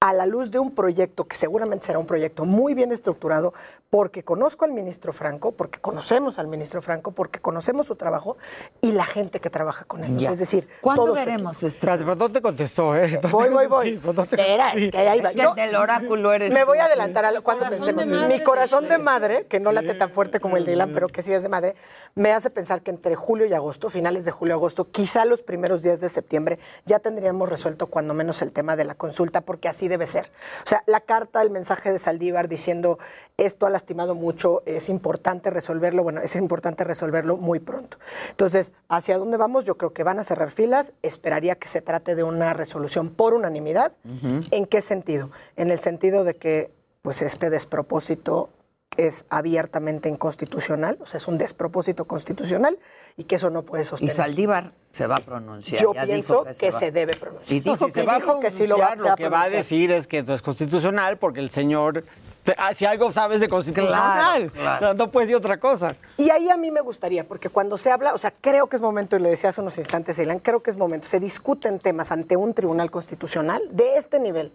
a 0.00 0.12
la 0.12 0.26
luz 0.26 0.52
de 0.52 0.60
un 0.60 0.76
proyecto 0.76 1.24
que 1.26 1.34
seguramente 1.34 1.86
será 1.86 1.98
un 1.98 2.06
proyecto 2.06 2.44
muy 2.44 2.72
bien 2.74 2.92
estructurado, 2.92 3.52
porque 3.90 4.22
conozco 4.22 4.64
al 4.64 4.70
ministro 4.70 5.12
Franco, 5.12 5.50
porque 5.50 5.80
conocemos 5.80 6.38
al 6.38 6.46
ministro 6.46 6.80
Franco, 6.82 7.10
porque 7.10 7.40
conocemos 7.40 7.86
su 7.86 7.96
trabajo 7.96 8.36
y 8.80 8.92
la 8.92 9.04
gente 9.04 9.40
que 9.40 9.50
trabaja 9.50 9.84
con 9.86 10.04
él. 10.04 10.16
Ya. 10.16 10.30
es 10.30 10.38
decir, 10.38 10.68
¿Cuándo 10.80 11.02
todo 11.04 11.14
su 11.16 11.18
veremos. 11.20 11.62
Espérate, 11.64 12.04
pero 12.04 12.14
no 12.14 12.30
te 12.30 12.40
contestó, 12.40 12.94
¿eh? 12.94 13.18
Voy, 13.28 13.48
voy, 13.48 13.66
voy. 13.66 13.98
sí, 13.98 14.12
te- 14.14 14.20
Espera, 14.22 14.72
sí. 14.72 14.84
es 14.84 14.90
que 14.92 14.98
ahí 14.98 15.20
va. 15.20 15.30
Es 15.30 15.34
que 15.36 15.42
Yo- 15.42 15.50
el 15.50 15.56
del 15.56 15.74
oráculo 15.76 16.32
eres 16.32 16.52
me 16.52 16.62
voy 16.64 16.78
a 16.78 16.84
adelantar 16.84 17.24
a 17.24 17.32
lo- 17.32 17.42
cuando 17.42 17.64
Corazón 17.64 17.96
pensemos. 17.96 18.28
Mi 18.28 18.40
corazón 18.44 18.88
de 18.88 18.98
madre, 18.98 19.46
que 19.46 19.58
no 19.58 19.72
late 19.72 19.94
tan 19.94 20.10
fuerte 20.10 20.38
como 20.38 20.56
el 20.58 20.64
de 20.64 20.74
Ilan, 20.74 20.92
pero 20.94 21.08
que 21.08 21.22
sí 21.22 21.32
es 21.32 21.42
de 21.42 21.48
madre, 21.48 21.74
me 22.14 22.32
hace 22.32 22.50
pensar 22.50 22.82
que 22.82 22.90
entre 22.92 23.16
julio 23.16 23.46
y 23.46 23.52
agosto, 23.54 23.90
finales 23.90 24.24
de 24.24 24.30
julio 24.30 24.54
y 24.54 24.58
agosto, 24.58 24.90
quizá 24.92 25.24
los 25.24 25.42
primeros 25.42 25.82
días 25.82 25.98
de 25.98 26.08
septiembre, 26.08 26.60
ya 26.86 27.00
tendríamos 27.00 27.48
resuelto 27.48 27.86
cuando 27.88 28.14
menos 28.14 28.42
el 28.42 28.52
tema 28.52 28.76
de 28.76 28.84
la 28.84 28.94
consulta, 28.94 29.40
porque 29.40 29.66
así 29.68 29.87
debe 29.88 30.06
ser. 30.06 30.30
O 30.64 30.68
sea, 30.68 30.82
la 30.86 31.00
carta, 31.00 31.42
el 31.42 31.50
mensaje 31.50 31.92
de 31.92 31.98
Saldívar 31.98 32.48
diciendo 32.48 32.98
esto 33.36 33.66
ha 33.66 33.70
lastimado 33.70 34.14
mucho, 34.14 34.62
es 34.66 34.88
importante 34.88 35.50
resolverlo, 35.50 36.02
bueno, 36.02 36.20
es 36.20 36.36
importante 36.36 36.84
resolverlo 36.84 37.36
muy 37.36 37.58
pronto. 37.58 37.98
Entonces, 38.30 38.72
¿hacia 38.88 39.18
dónde 39.18 39.36
vamos? 39.36 39.64
Yo 39.64 39.76
creo 39.76 39.92
que 39.92 40.02
van 40.02 40.18
a 40.18 40.24
cerrar 40.24 40.50
filas, 40.50 40.92
esperaría 41.02 41.56
que 41.56 41.68
se 41.68 41.80
trate 41.80 42.14
de 42.14 42.22
una 42.22 42.54
resolución 42.54 43.08
por 43.10 43.34
unanimidad. 43.34 43.92
¿En 44.50 44.66
qué 44.66 44.80
sentido? 44.80 45.30
En 45.56 45.70
el 45.70 45.78
sentido 45.78 46.24
de 46.24 46.36
que 46.36 46.72
pues 47.02 47.22
este 47.22 47.48
despropósito 47.50 48.50
es 48.96 49.26
abiertamente 49.30 50.08
inconstitucional, 50.08 50.98
o 51.00 51.06
sea, 51.06 51.18
es 51.18 51.28
un 51.28 51.38
despropósito 51.38 52.06
constitucional 52.06 52.78
y 53.16 53.24
que 53.24 53.36
eso 53.36 53.50
no 53.50 53.62
puede 53.62 53.82
Y 53.84 53.86
sostener. 53.86 54.14
Saldívar 54.14 54.72
se 54.90 55.06
va 55.06 55.16
a 55.16 55.20
pronunciar. 55.20 55.80
Yo 55.82 55.94
ya 55.94 56.04
pienso 56.04 56.34
dijo 56.40 56.44
que, 56.46 56.54
se, 56.54 56.70
va. 56.72 56.78
se 56.78 56.90
debe 56.90 57.14
pronunciar. 57.16 57.52
Y 57.52 57.60
dijo 57.60 57.76
No, 57.80 57.86
que 57.86 57.92
se 57.92 58.02
va 58.02 58.14
a 58.14 58.18
dijo 58.18 58.40
que 58.40 58.50
sí 58.50 58.66
lo 58.66 58.78
va- 58.78 58.96
lo 58.96 59.12
a 59.12 59.14
que 59.14 59.28
va 59.28 59.42
a 59.42 59.50
decir 59.50 59.92
es 59.92 60.08
que 60.08 60.22
no 60.22 60.34
es 60.34 60.42
constitucional 60.42 61.16
porque 61.18 61.38
el 61.38 61.50
señor, 61.50 62.04
te- 62.42 62.54
ah, 62.58 62.74
si 62.74 62.86
algo 62.86 63.12
sabes 63.12 63.38
de 63.40 63.48
constitucional, 63.48 64.50
Claro, 64.50 64.52
claro. 64.52 64.76
o 64.76 64.78
sea, 64.78 64.94
no 64.94 65.10
puedes 65.12 65.28
decir 65.28 65.36
otra 65.36 65.60
cosa. 65.60 65.94
Y 66.16 66.30
ahí 66.30 66.48
a 66.50 66.56
mí 66.56 66.70
me 66.72 66.80
gustaría, 66.80 67.28
porque 67.28 67.50
cuando 67.50 67.78
se 67.78 67.92
habla, 67.92 68.14
o 68.14 68.18
sea, 68.18 68.32
creo 68.40 68.68
que 68.68 68.76
es 68.76 68.82
momento, 68.82 69.16
y 69.16 69.20
le 69.20 69.28
decía 69.30 69.50
hace 69.50 69.60
unos 69.60 69.78
instantes, 69.78 70.18
Ilan, 70.18 70.40
creo 70.40 70.60
que 70.62 70.70
es 70.70 70.76
momento, 70.76 71.06
se 71.06 71.20
discuten 71.20 71.78
temas 71.78 72.10
ante 72.10 72.36
un 72.36 72.52
tribunal 72.52 72.90
constitucional 72.90 73.62
de 73.70 73.96
este 73.96 74.18
nivel. 74.18 74.50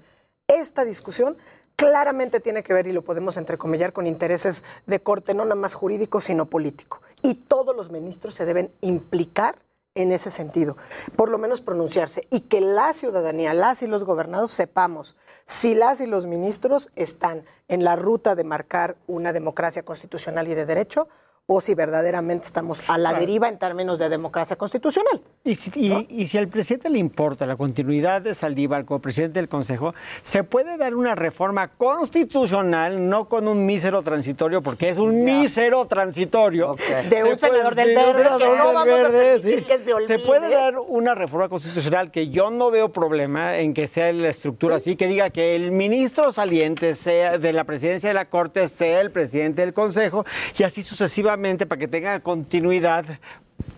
Esta 0.48 0.84
discusión 0.84 1.38
claramente 1.76 2.40
tiene 2.40 2.64
que 2.64 2.74
ver, 2.74 2.88
y 2.88 2.92
lo 2.92 3.04
podemos 3.04 3.38
entrecomillar, 3.38 3.94
con 3.94 4.08
intereses 4.08 4.64
de 4.86 5.00
corte 5.02 5.34
no 5.34 5.44
nada 5.44 5.56
más 5.56 5.74
jurídico, 5.74 6.22
sino 6.22 6.46
político. 6.46 7.02
Y 7.22 7.36
todos 7.36 7.76
los 7.76 7.92
ministros 7.92 8.36
se 8.36 8.46
deben 8.46 8.72
implicar 8.82 9.58
en 9.96 10.12
ese 10.12 10.32
sentido, 10.32 10.76
por 11.16 11.30
lo 11.30 11.38
menos 11.38 11.62
pronunciarse, 11.62 12.28
y 12.32 12.42
que 12.42 12.62
la 12.62 12.94
ciudadanía, 12.94 13.54
las 13.54 13.84
y 13.84 13.88
los 13.88 14.04
gobernados 14.04 14.52
sepamos 14.52 15.16
si 15.46 15.76
las 15.76 16.02
y 16.02 16.08
los 16.08 16.26
ministros 16.26 16.90
están 16.96 17.44
en 17.68 17.84
la 17.84 17.96
ruta 17.96 18.36
de 18.36 18.44
marcar 18.44 18.96
una 19.08 19.34
democracia 19.34 19.84
constitucional 19.84 20.48
y 20.48 20.56
de 20.56 20.66
derecho, 20.66 21.10
o 21.46 21.60
si 21.60 21.76
verdaderamente 21.76 22.48
estamos 22.48 22.82
a 22.88 22.98
la 22.98 23.14
deriva 23.14 23.50
en 23.50 23.58
términos 23.60 24.00
de 24.00 24.08
democracia 24.08 24.56
constitucional. 24.56 25.22
Y 25.44 25.56
si, 25.56 25.72
y- 25.76 26.08
y 26.10 26.28
si 26.30 26.38
al 26.38 26.48
presidente 26.48 26.90
le 26.90 27.00
importa 27.00 27.46
la 27.46 27.58
continuidad 27.58 28.22
de 28.22 28.34
Saldívar 28.34 28.86
como 28.86 29.02
presidente 29.02 29.40
del 29.40 29.50
Consejo, 29.50 29.94
se 30.22 30.46
puede 30.46 30.78
dar 30.78 30.96
una 30.96 31.16
reforma 31.16 31.68
constitucional, 31.68 33.10
no 33.10 33.28
con 33.28 33.50
un 33.50 33.66
mísero 33.66 34.02
transitorio, 34.04 34.62
porque 34.62 34.88
es 34.88 34.98
un 34.98 35.26
mísero 35.26 35.86
transitorio. 35.86 36.76
De 37.10 37.18
Se 37.18 37.24
un 37.26 37.38
senador 37.38 37.76
del 37.76 37.90
sí, 37.90 37.94
de 37.94 38.00
un 38.00 38.06
Verde, 38.06 38.24
que 38.24 38.30
senador 38.30 38.58
no 38.58 38.66
del 38.68 38.74
vamos 38.76 38.82
a 38.82 38.86
Verde, 38.86 39.20
permitir 39.42 39.60
sí. 39.64 39.68
que 39.72 39.78
se 39.80 39.94
olvide. 39.94 40.20
puede 40.20 40.50
dar 40.50 40.80
una 40.80 41.14
reforma 41.14 41.50
constitucional 41.50 42.10
que 42.10 42.30
yo 42.30 42.52
no 42.52 42.72
veo 42.72 42.94
problema 42.94 43.58
en 43.58 43.74
que 43.74 43.88
sea 43.88 44.14
la 44.14 44.30
estructura 44.30 44.78
así, 44.78 44.96
que 44.96 45.08
diga 45.08 45.30
que 45.30 45.58
el 45.58 45.72
ministro 45.72 46.32
saliente 46.32 46.96
sea 46.96 47.38
de 47.38 47.52
la 47.52 47.66
presidencia 47.66 48.08
de 48.10 48.16
la 48.16 48.30
Corte 48.30 48.66
sea 48.70 49.02
el 49.02 49.12
presidente 49.12 49.62
del 49.62 49.74
Consejo 49.74 50.26
y 50.58 50.64
así 50.64 50.84
sucesivamente 50.84 51.33
para 51.66 51.80
que 51.80 51.88
tenga 51.88 52.20
continuidad 52.20 53.06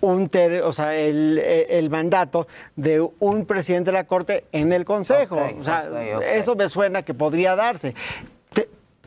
un 0.01 0.29
ter- 0.29 0.61
o 0.63 0.71
sea, 0.73 0.95
el, 0.95 1.37
el 1.39 1.89
mandato 1.89 2.47
de 2.75 3.07
un 3.19 3.45
presidente 3.45 3.91
de 3.91 3.93
la 3.97 4.05
Corte 4.05 4.45
en 4.51 4.71
el 4.73 4.85
Consejo. 4.85 5.37
O 5.59 5.63
sea, 5.63 5.89
eso 6.33 6.55
me 6.55 6.69
suena 6.69 7.03
que 7.03 7.13
podría 7.13 7.55
darse. 7.55 7.93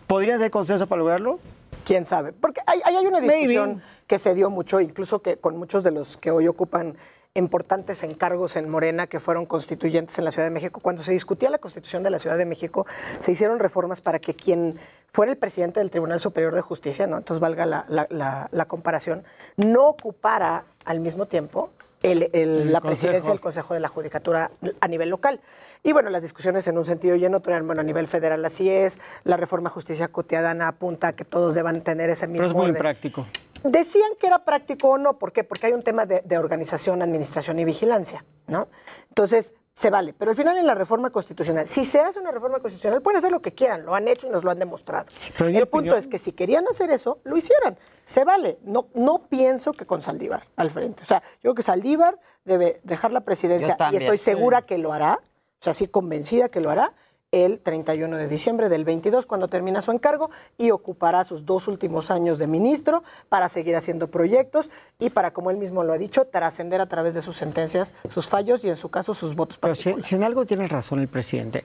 ¿Podría 0.06 0.38
ser 0.38 0.50
consenso 0.50 0.86
para 0.86 1.00
lograrlo? 1.00 1.38
quién 1.84 2.04
sabe. 2.04 2.32
Porque 2.34 2.60
hay, 2.66 2.80
hay- 2.84 3.06
una 3.06 3.18
Maybe. 3.20 3.34
discusión 3.36 3.82
que 4.06 4.18
se 4.18 4.34
dio 4.34 4.50
mucho, 4.50 4.78
incluso 4.80 5.20
que 5.22 5.38
con 5.38 5.56
muchos 5.56 5.84
de 5.84 5.90
los 5.90 6.18
que 6.18 6.30
hoy 6.30 6.46
ocupan 6.46 6.96
importantes 7.34 8.02
encargos 8.02 8.56
en 8.56 8.68
Morena 8.68 9.06
que 9.06 9.20
fueron 9.20 9.46
constituyentes 9.46 10.18
en 10.18 10.24
la 10.24 10.32
Ciudad 10.32 10.46
de 10.46 10.50
México. 10.50 10.80
Cuando 10.80 11.02
se 11.02 11.12
discutía 11.12 11.50
la 11.50 11.58
constitución 11.58 12.02
de 12.02 12.10
la 12.10 12.18
Ciudad 12.18 12.36
de 12.36 12.44
México, 12.44 12.86
se 13.20 13.32
hicieron 13.32 13.58
reformas 13.58 14.00
para 14.00 14.18
que 14.18 14.34
quien 14.34 14.78
fuera 15.12 15.30
el 15.32 15.38
presidente 15.38 15.80
del 15.80 15.90
Tribunal 15.90 16.20
Superior 16.20 16.54
de 16.54 16.60
Justicia, 16.60 17.06
¿no? 17.06 17.18
entonces 17.18 17.40
valga 17.40 17.64
la, 17.66 17.84
la- 17.88 18.06
la- 18.10 18.48
la 18.50 18.64
comparación, 18.66 19.24
no 19.56 19.86
ocupara 19.88 20.64
al 20.84 21.00
mismo 21.00 21.26
tiempo 21.26 21.70
el- 22.02 22.24
el- 22.24 22.32
El 22.34 22.72
la 22.72 22.80
consejo. 22.80 22.86
presidencia 23.08 23.30
del 23.32 23.40
Consejo 23.40 23.74
de 23.74 23.80
la 23.80 23.88
Judicatura 23.88 24.50
a 24.80 24.86
nivel 24.88 25.08
local. 25.08 25.40
Y 25.82 25.92
bueno, 25.92 26.10
las 26.10 26.22
discusiones 26.22 26.66
en 26.68 26.78
un 26.78 26.84
sentido 26.84 27.16
y 27.16 27.24
en 27.24 27.34
otro 27.34 27.52
bueno, 27.64 27.80
a 27.80 27.84
nivel 27.84 28.06
federal 28.06 28.44
así 28.44 28.68
es, 28.70 29.00
la 29.24 29.36
reforma 29.36 29.68
justicia 29.70 30.06
cotidiana 30.08 30.68
apunta 30.68 31.08
a 31.08 31.12
que 31.14 31.24
todos 31.24 31.54
deban 31.54 31.80
tener 31.82 32.10
ese 32.10 32.26
mismo 32.28 32.38
Pero 32.42 32.48
es 32.48 32.54
muy 32.54 32.62
orden. 32.66 32.76
impráctico. 32.76 33.26
Decían 33.64 34.10
que 34.20 34.26
era 34.26 34.44
práctico 34.44 34.90
o 34.90 34.98
no, 34.98 35.18
¿por 35.18 35.32
qué? 35.32 35.44
Porque 35.44 35.66
hay 35.66 35.72
un 35.72 35.82
tema 35.82 36.06
de, 36.06 36.22
de 36.24 36.38
organización, 36.38 37.02
administración 37.02 37.58
y 37.58 37.64
vigilancia, 37.64 38.24
¿no? 38.46 38.68
Entonces, 39.08 39.54
se 39.74 39.90
vale. 39.90 40.12
Pero 40.12 40.30
al 40.32 40.36
final 40.36 40.58
en 40.58 40.66
la 40.66 40.74
reforma 40.74 41.10
constitucional, 41.10 41.68
si 41.68 41.84
se 41.84 42.00
hace 42.00 42.18
una 42.18 42.30
reforma 42.32 42.58
constitucional, 42.60 43.00
pueden 43.00 43.18
hacer 43.18 43.30
lo 43.30 43.40
que 43.40 43.52
quieran, 43.54 43.84
lo 43.84 43.94
han 43.94 44.08
hecho 44.08 44.26
y 44.26 44.30
nos 44.30 44.42
lo 44.42 44.50
han 44.50 44.58
demostrado. 44.58 45.06
Pero 45.36 45.48
El 45.50 45.56
punto 45.68 45.76
opinión- 45.78 45.98
es 45.98 46.08
que 46.08 46.18
si 46.18 46.32
querían 46.32 46.66
hacer 46.68 46.90
eso, 46.90 47.18
lo 47.24 47.36
hicieran. 47.36 47.78
Se 48.02 48.24
vale. 48.24 48.58
No, 48.64 48.88
no 48.94 49.22
pienso 49.28 49.72
que 49.72 49.86
con 49.86 50.02
Saldívar 50.02 50.44
al 50.56 50.70
frente. 50.70 51.02
O 51.04 51.06
sea, 51.06 51.22
yo 51.36 51.42
creo 51.42 51.54
que 51.54 51.62
Saldívar 51.62 52.18
debe 52.44 52.80
dejar 52.82 53.12
la 53.12 53.20
presidencia 53.20 53.76
y 53.92 53.96
estoy 53.96 54.18
segura 54.18 54.62
que 54.62 54.78
lo 54.78 54.92
hará, 54.92 55.20
o 55.22 55.62
sea, 55.62 55.74
sí 55.74 55.86
convencida 55.86 56.48
que 56.48 56.60
lo 56.60 56.70
hará 56.70 56.92
el 57.30 57.58
31 57.60 58.16
de 58.16 58.26
diciembre 58.26 58.68
del 58.70 58.84
22 58.84 59.26
cuando 59.26 59.48
termina 59.48 59.82
su 59.82 59.90
encargo 59.92 60.30
y 60.56 60.70
ocupará 60.70 61.24
sus 61.24 61.44
dos 61.44 61.68
últimos 61.68 62.10
años 62.10 62.38
de 62.38 62.46
ministro 62.46 63.02
para 63.28 63.48
seguir 63.50 63.76
haciendo 63.76 64.08
proyectos 64.10 64.70
y 64.98 65.10
para, 65.10 65.32
como 65.32 65.50
él 65.50 65.58
mismo 65.58 65.84
lo 65.84 65.92
ha 65.92 65.98
dicho, 65.98 66.24
trascender 66.26 66.80
a 66.80 66.86
través 66.86 67.12
de 67.14 67.20
sus 67.22 67.36
sentencias, 67.36 67.92
sus 68.08 68.28
fallos 68.28 68.64
y 68.64 68.70
en 68.70 68.76
su 68.76 68.88
caso 68.90 69.12
sus 69.12 69.34
votos 69.34 69.58
Pero 69.58 69.74
si, 69.74 69.94
si 70.02 70.14
en 70.14 70.24
algo 70.24 70.46
tiene 70.46 70.66
razón 70.68 71.00
el 71.00 71.08
presidente, 71.08 71.64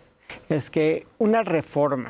es 0.50 0.70
que 0.70 1.08
una 1.18 1.44
reforma 1.44 2.10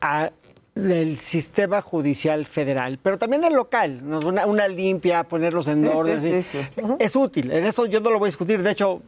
a- 0.00 0.30
del 0.74 1.20
sistema 1.20 1.80
judicial 1.82 2.46
federal, 2.46 2.98
pero 3.00 3.16
también 3.16 3.44
el 3.44 3.54
local, 3.54 4.00
una, 4.04 4.44
una 4.46 4.66
limpia, 4.66 5.22
ponerlos 5.22 5.68
en 5.68 5.76
Sí, 5.78 5.86
orden, 5.94 6.20
sí, 6.20 6.42
sí, 6.42 6.58
sí, 6.62 6.82
es 6.98 7.14
útil. 7.14 7.52
En 7.52 7.64
eso 7.64 7.86
yo 7.86 8.00
no 8.00 8.10
lo 8.10 8.18
voy 8.18 8.26
a 8.26 8.30
discutir. 8.30 8.60
De 8.62 8.72
hecho, 8.72 9.00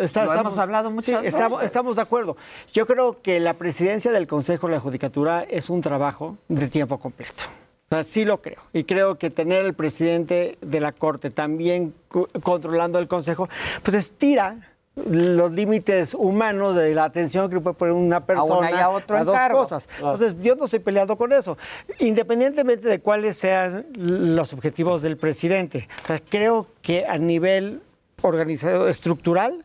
está- 0.00 0.26
Lo 0.26 0.34
hemos 0.34 0.58
hablado 0.58 0.90
muchas 0.90 1.24
estamos, 1.24 1.58
veces. 1.60 1.66
estamos 1.66 1.96
de 1.96 2.02
acuerdo. 2.02 2.36
Yo 2.74 2.86
creo 2.86 3.22
que 3.22 3.40
la 3.40 3.54
presidencia 3.54 4.12
del 4.12 4.26
Consejo 4.26 4.66
de 4.66 4.74
la 4.74 4.80
Judicatura 4.80 5.44
es 5.48 5.70
un 5.70 5.80
trabajo 5.80 6.36
de 6.48 6.68
tiempo 6.68 6.98
completo. 6.98 7.44
O 7.90 7.94
sea, 7.94 8.04
sí 8.04 8.24
lo 8.26 8.42
creo. 8.42 8.60
Y 8.74 8.84
creo 8.84 9.16
que 9.16 9.30
tener 9.30 9.64
al 9.64 9.72
presidente 9.74 10.58
de 10.60 10.80
la 10.80 10.92
Corte 10.92 11.30
también 11.30 11.94
controlando 12.42 12.98
el 12.98 13.08
Consejo, 13.08 13.48
pues 13.82 13.96
estira 13.96 14.56
los 14.96 15.52
límites 15.52 16.14
humanos 16.14 16.76
de 16.76 16.94
la 16.94 17.04
atención 17.04 17.50
que 17.50 17.60
puede 17.60 17.74
poner 17.74 17.94
una 17.94 18.24
persona 18.24 18.58
una 18.58 18.70
y 18.70 18.74
a 18.74 18.90
otro 18.90 19.24
dos 19.24 19.34
encargo. 19.34 19.58
cosas. 19.62 19.88
Entonces, 19.96 20.34
yo 20.40 20.54
no 20.54 20.66
estoy 20.66 20.78
peleado 20.78 21.16
con 21.16 21.32
eso, 21.32 21.58
independientemente 21.98 22.88
de 22.88 23.00
cuáles 23.00 23.36
sean 23.36 23.86
los 23.94 24.52
objetivos 24.52 25.02
del 25.02 25.16
presidente. 25.16 25.88
O 26.04 26.06
sea, 26.06 26.20
creo 26.20 26.68
que 26.80 27.06
a 27.06 27.18
nivel 27.18 27.82
organizado, 28.22 28.88
estructural, 28.88 29.64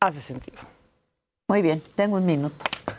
hace 0.00 0.20
sentido. 0.20 0.58
Muy 1.48 1.62
bien, 1.62 1.82
tengo 1.94 2.16
un 2.16 2.26
minuto. 2.26 2.56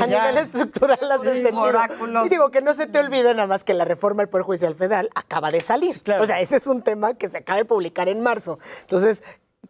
a 0.00 0.06
nivel 0.06 0.38
estructural 0.38 0.98
hace 1.10 1.34
Sí, 1.34 1.42
sentido. 1.42 1.60
oráculo. 1.62 2.26
Y 2.26 2.28
digo 2.28 2.50
que 2.50 2.60
no 2.60 2.74
se 2.74 2.86
te 2.86 2.98
olvide 2.98 3.34
nada 3.34 3.46
más 3.46 3.64
que 3.64 3.74
la 3.74 3.84
reforma 3.84 4.22
del 4.22 4.28
Poder 4.28 4.44
Judicial 4.44 4.74
Federal 4.74 5.10
acaba 5.14 5.50
de 5.50 5.60
salir. 5.60 6.00
O 6.20 6.26
sea, 6.26 6.40
ese 6.40 6.56
es 6.56 6.66
un 6.66 6.82
tema 6.82 7.14
que 7.14 7.28
se 7.28 7.38
acaba 7.38 7.58
de 7.58 7.64
publicar 7.64 8.08
en 8.08 8.20
marzo. 8.20 8.58
Entonces, 8.82 9.24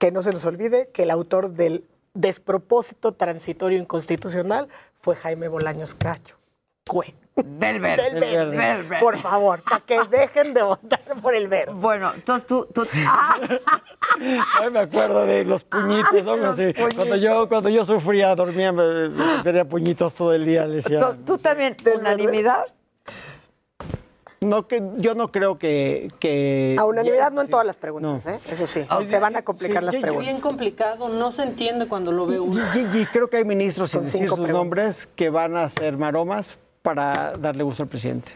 que 0.05 0.13
no 0.13 0.21
se 0.21 0.33
nos 0.33 0.45
olvide 0.45 0.91
que 0.93 1.05
el 1.05 1.11
autor 1.11 1.53
del 1.53 1.83
despropósito 2.13 3.13
transitorio 3.13 3.79
inconstitucional 3.79 4.69
fue 5.01 5.17
Jaime 5.17 5.49
Bolaños 5.49 5.95
Cacho. 5.95 6.37
Fue. 6.85 7.15
Del 7.37 7.81
verde. 7.81 8.03
Del 8.11 8.21
verde. 8.21 8.37
Del 8.37 8.83
verde. 8.83 8.97
Por 9.01 9.17
favor, 9.17 9.63
para 9.63 9.81
que 9.81 9.99
dejen 10.11 10.53
de 10.53 10.63
votar 10.63 11.01
por 11.23 11.35
el 11.35 11.49
verde. 11.49 11.73
Bueno, 11.73 12.13
entonces 12.15 12.47
tú... 12.47 12.69
tú 12.75 12.87
¡Ah! 13.07 13.35
Ay, 14.61 14.71
me 14.71 14.81
acuerdo 14.81 15.25
de 15.25 15.47
los 15.47 15.65
puñitos, 15.65 16.23
¿no? 16.23 16.37
los 16.37 16.57
Sí, 16.57 16.65
puñitos. 16.75 16.95
Cuando 16.97 17.17
yo, 17.17 17.49
cuando 17.49 17.69
yo 17.71 17.83
sufría, 17.87 18.35
dormía, 18.35 18.73
me- 18.73 19.09
me- 19.09 19.43
tenía 19.43 19.65
puñitos 19.65 20.13
todo 20.13 20.35
el 20.35 20.45
día. 20.45 20.67
le 20.67 20.77
decía, 20.77 20.99
¿Tú, 20.99 21.17
tú 21.25 21.39
también, 21.39 21.75
unanimidad? 21.99 22.67
No, 24.45 24.69
que, 24.69 24.83
yo 24.97 25.15
no 25.15 25.31
creo 25.33 25.59
que... 25.59 26.11
que 26.21 26.77
A 26.79 26.85
unanimidad 26.85 27.33
no 27.33 27.43
en 27.43 27.49
todas 27.49 27.67
las 27.67 27.77
preguntas, 27.77 28.27
¿eh? 28.27 28.39
Eso 28.51 28.67
sí. 28.67 28.87
Se 29.07 29.19
van 29.19 29.37
a 29.37 29.43
complicar 29.43 29.79
Sí, 29.83 29.87
las 29.87 29.97
preguntas. 29.97 30.27
Bien 30.29 30.41
complicado, 30.41 31.09
no 31.09 31.33
se 31.33 31.43
entiende 31.43 31.87
cuando 31.89 32.13
lo 32.13 32.27
ve 32.27 32.39
uno. 32.41 32.63
Y, 32.75 32.79
y- 32.99 33.03
y 33.03 33.07
creo 33.07 33.29
que 33.29 33.39
hay 33.39 33.45
ministros, 33.45 33.91
sin 33.91 34.03
decir 34.05 34.21
cinco 34.21 34.37
sus 34.37 34.45
preguntas. 34.45 34.65
nombres, 34.65 35.07
que 35.15 35.31
van 35.31 35.57
a 35.57 35.65
hacer 35.65 35.97
maromas 35.97 36.59
para 36.83 37.37
darle 37.39 37.65
gusto 37.65 37.83
al 37.83 37.89
presidente. 37.89 38.33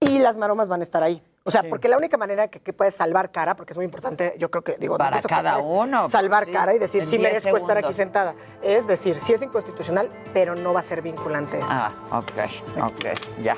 y 0.00 0.18
las 0.18 0.36
maromas 0.36 0.68
van 0.68 0.80
a 0.80 0.84
estar 0.84 1.02
ahí. 1.02 1.22
O 1.46 1.50
sea, 1.50 1.62
porque 1.68 1.88
la 1.88 1.98
única 1.98 2.16
manera 2.16 2.48
que, 2.48 2.58
que 2.58 2.72
puedes 2.72 2.94
salvar 2.94 3.30
cara, 3.30 3.54
porque 3.54 3.74
es 3.74 3.76
muy 3.76 3.84
importante, 3.84 4.34
yo 4.38 4.50
creo 4.50 4.64
que, 4.64 4.76
digo, 4.78 4.96
Para 4.96 5.20
cada 5.20 5.58
uno, 5.58 6.02
pues, 6.02 6.12
Salvar 6.12 6.46
sí, 6.46 6.52
cara 6.52 6.74
y 6.74 6.78
decir, 6.78 7.04
sí 7.04 7.18
10 7.18 7.22
merezco 7.22 7.54
estar 7.58 7.76
aquí 7.76 7.92
segundos. 7.92 7.96
sentada. 7.96 8.34
Es 8.62 8.86
decir, 8.86 9.20
sí 9.20 9.34
es 9.34 9.42
inconstitucional, 9.42 10.10
pero 10.32 10.54
no 10.54 10.72
va 10.72 10.80
a 10.80 10.82
ser 10.82 11.02
vinculante 11.02 11.58
esto. 11.58 11.68
Ah, 11.70 11.92
ok, 12.12 12.82
ok, 12.82 13.04
ya. 13.42 13.56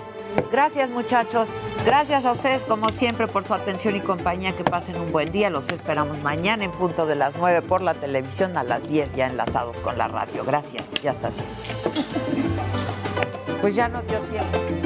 Gracias 0.50 0.90
muchachos, 0.90 1.54
gracias 1.84 2.26
a 2.26 2.32
ustedes 2.32 2.64
como 2.64 2.90
siempre 2.90 3.28
por 3.28 3.44
su 3.44 3.54
atención 3.54 3.94
y 3.94 4.00
compañía, 4.00 4.56
que 4.56 4.64
pasen 4.64 5.00
un 5.00 5.12
buen 5.12 5.30
día, 5.30 5.48
los 5.48 5.68
esperamos 5.70 6.20
mañana 6.22 6.64
en 6.64 6.72
punto 6.72 7.06
de 7.06 7.14
las 7.14 7.36
9 7.36 7.62
por 7.62 7.82
la 7.82 7.94
televisión, 7.94 8.56
a 8.56 8.64
las 8.64 8.88
10 8.88 9.14
ya 9.14 9.28
enlazados 9.28 9.78
con 9.78 9.96
la 9.96 10.08
radio. 10.08 10.44
Gracias 10.44 10.90
y 11.04 11.06
hasta 11.06 11.30
siempre. 11.30 11.56
Pues 13.60 13.76
ya 13.76 13.88
no 13.88 14.02
dio 14.02 14.20
tiempo. 14.22 14.85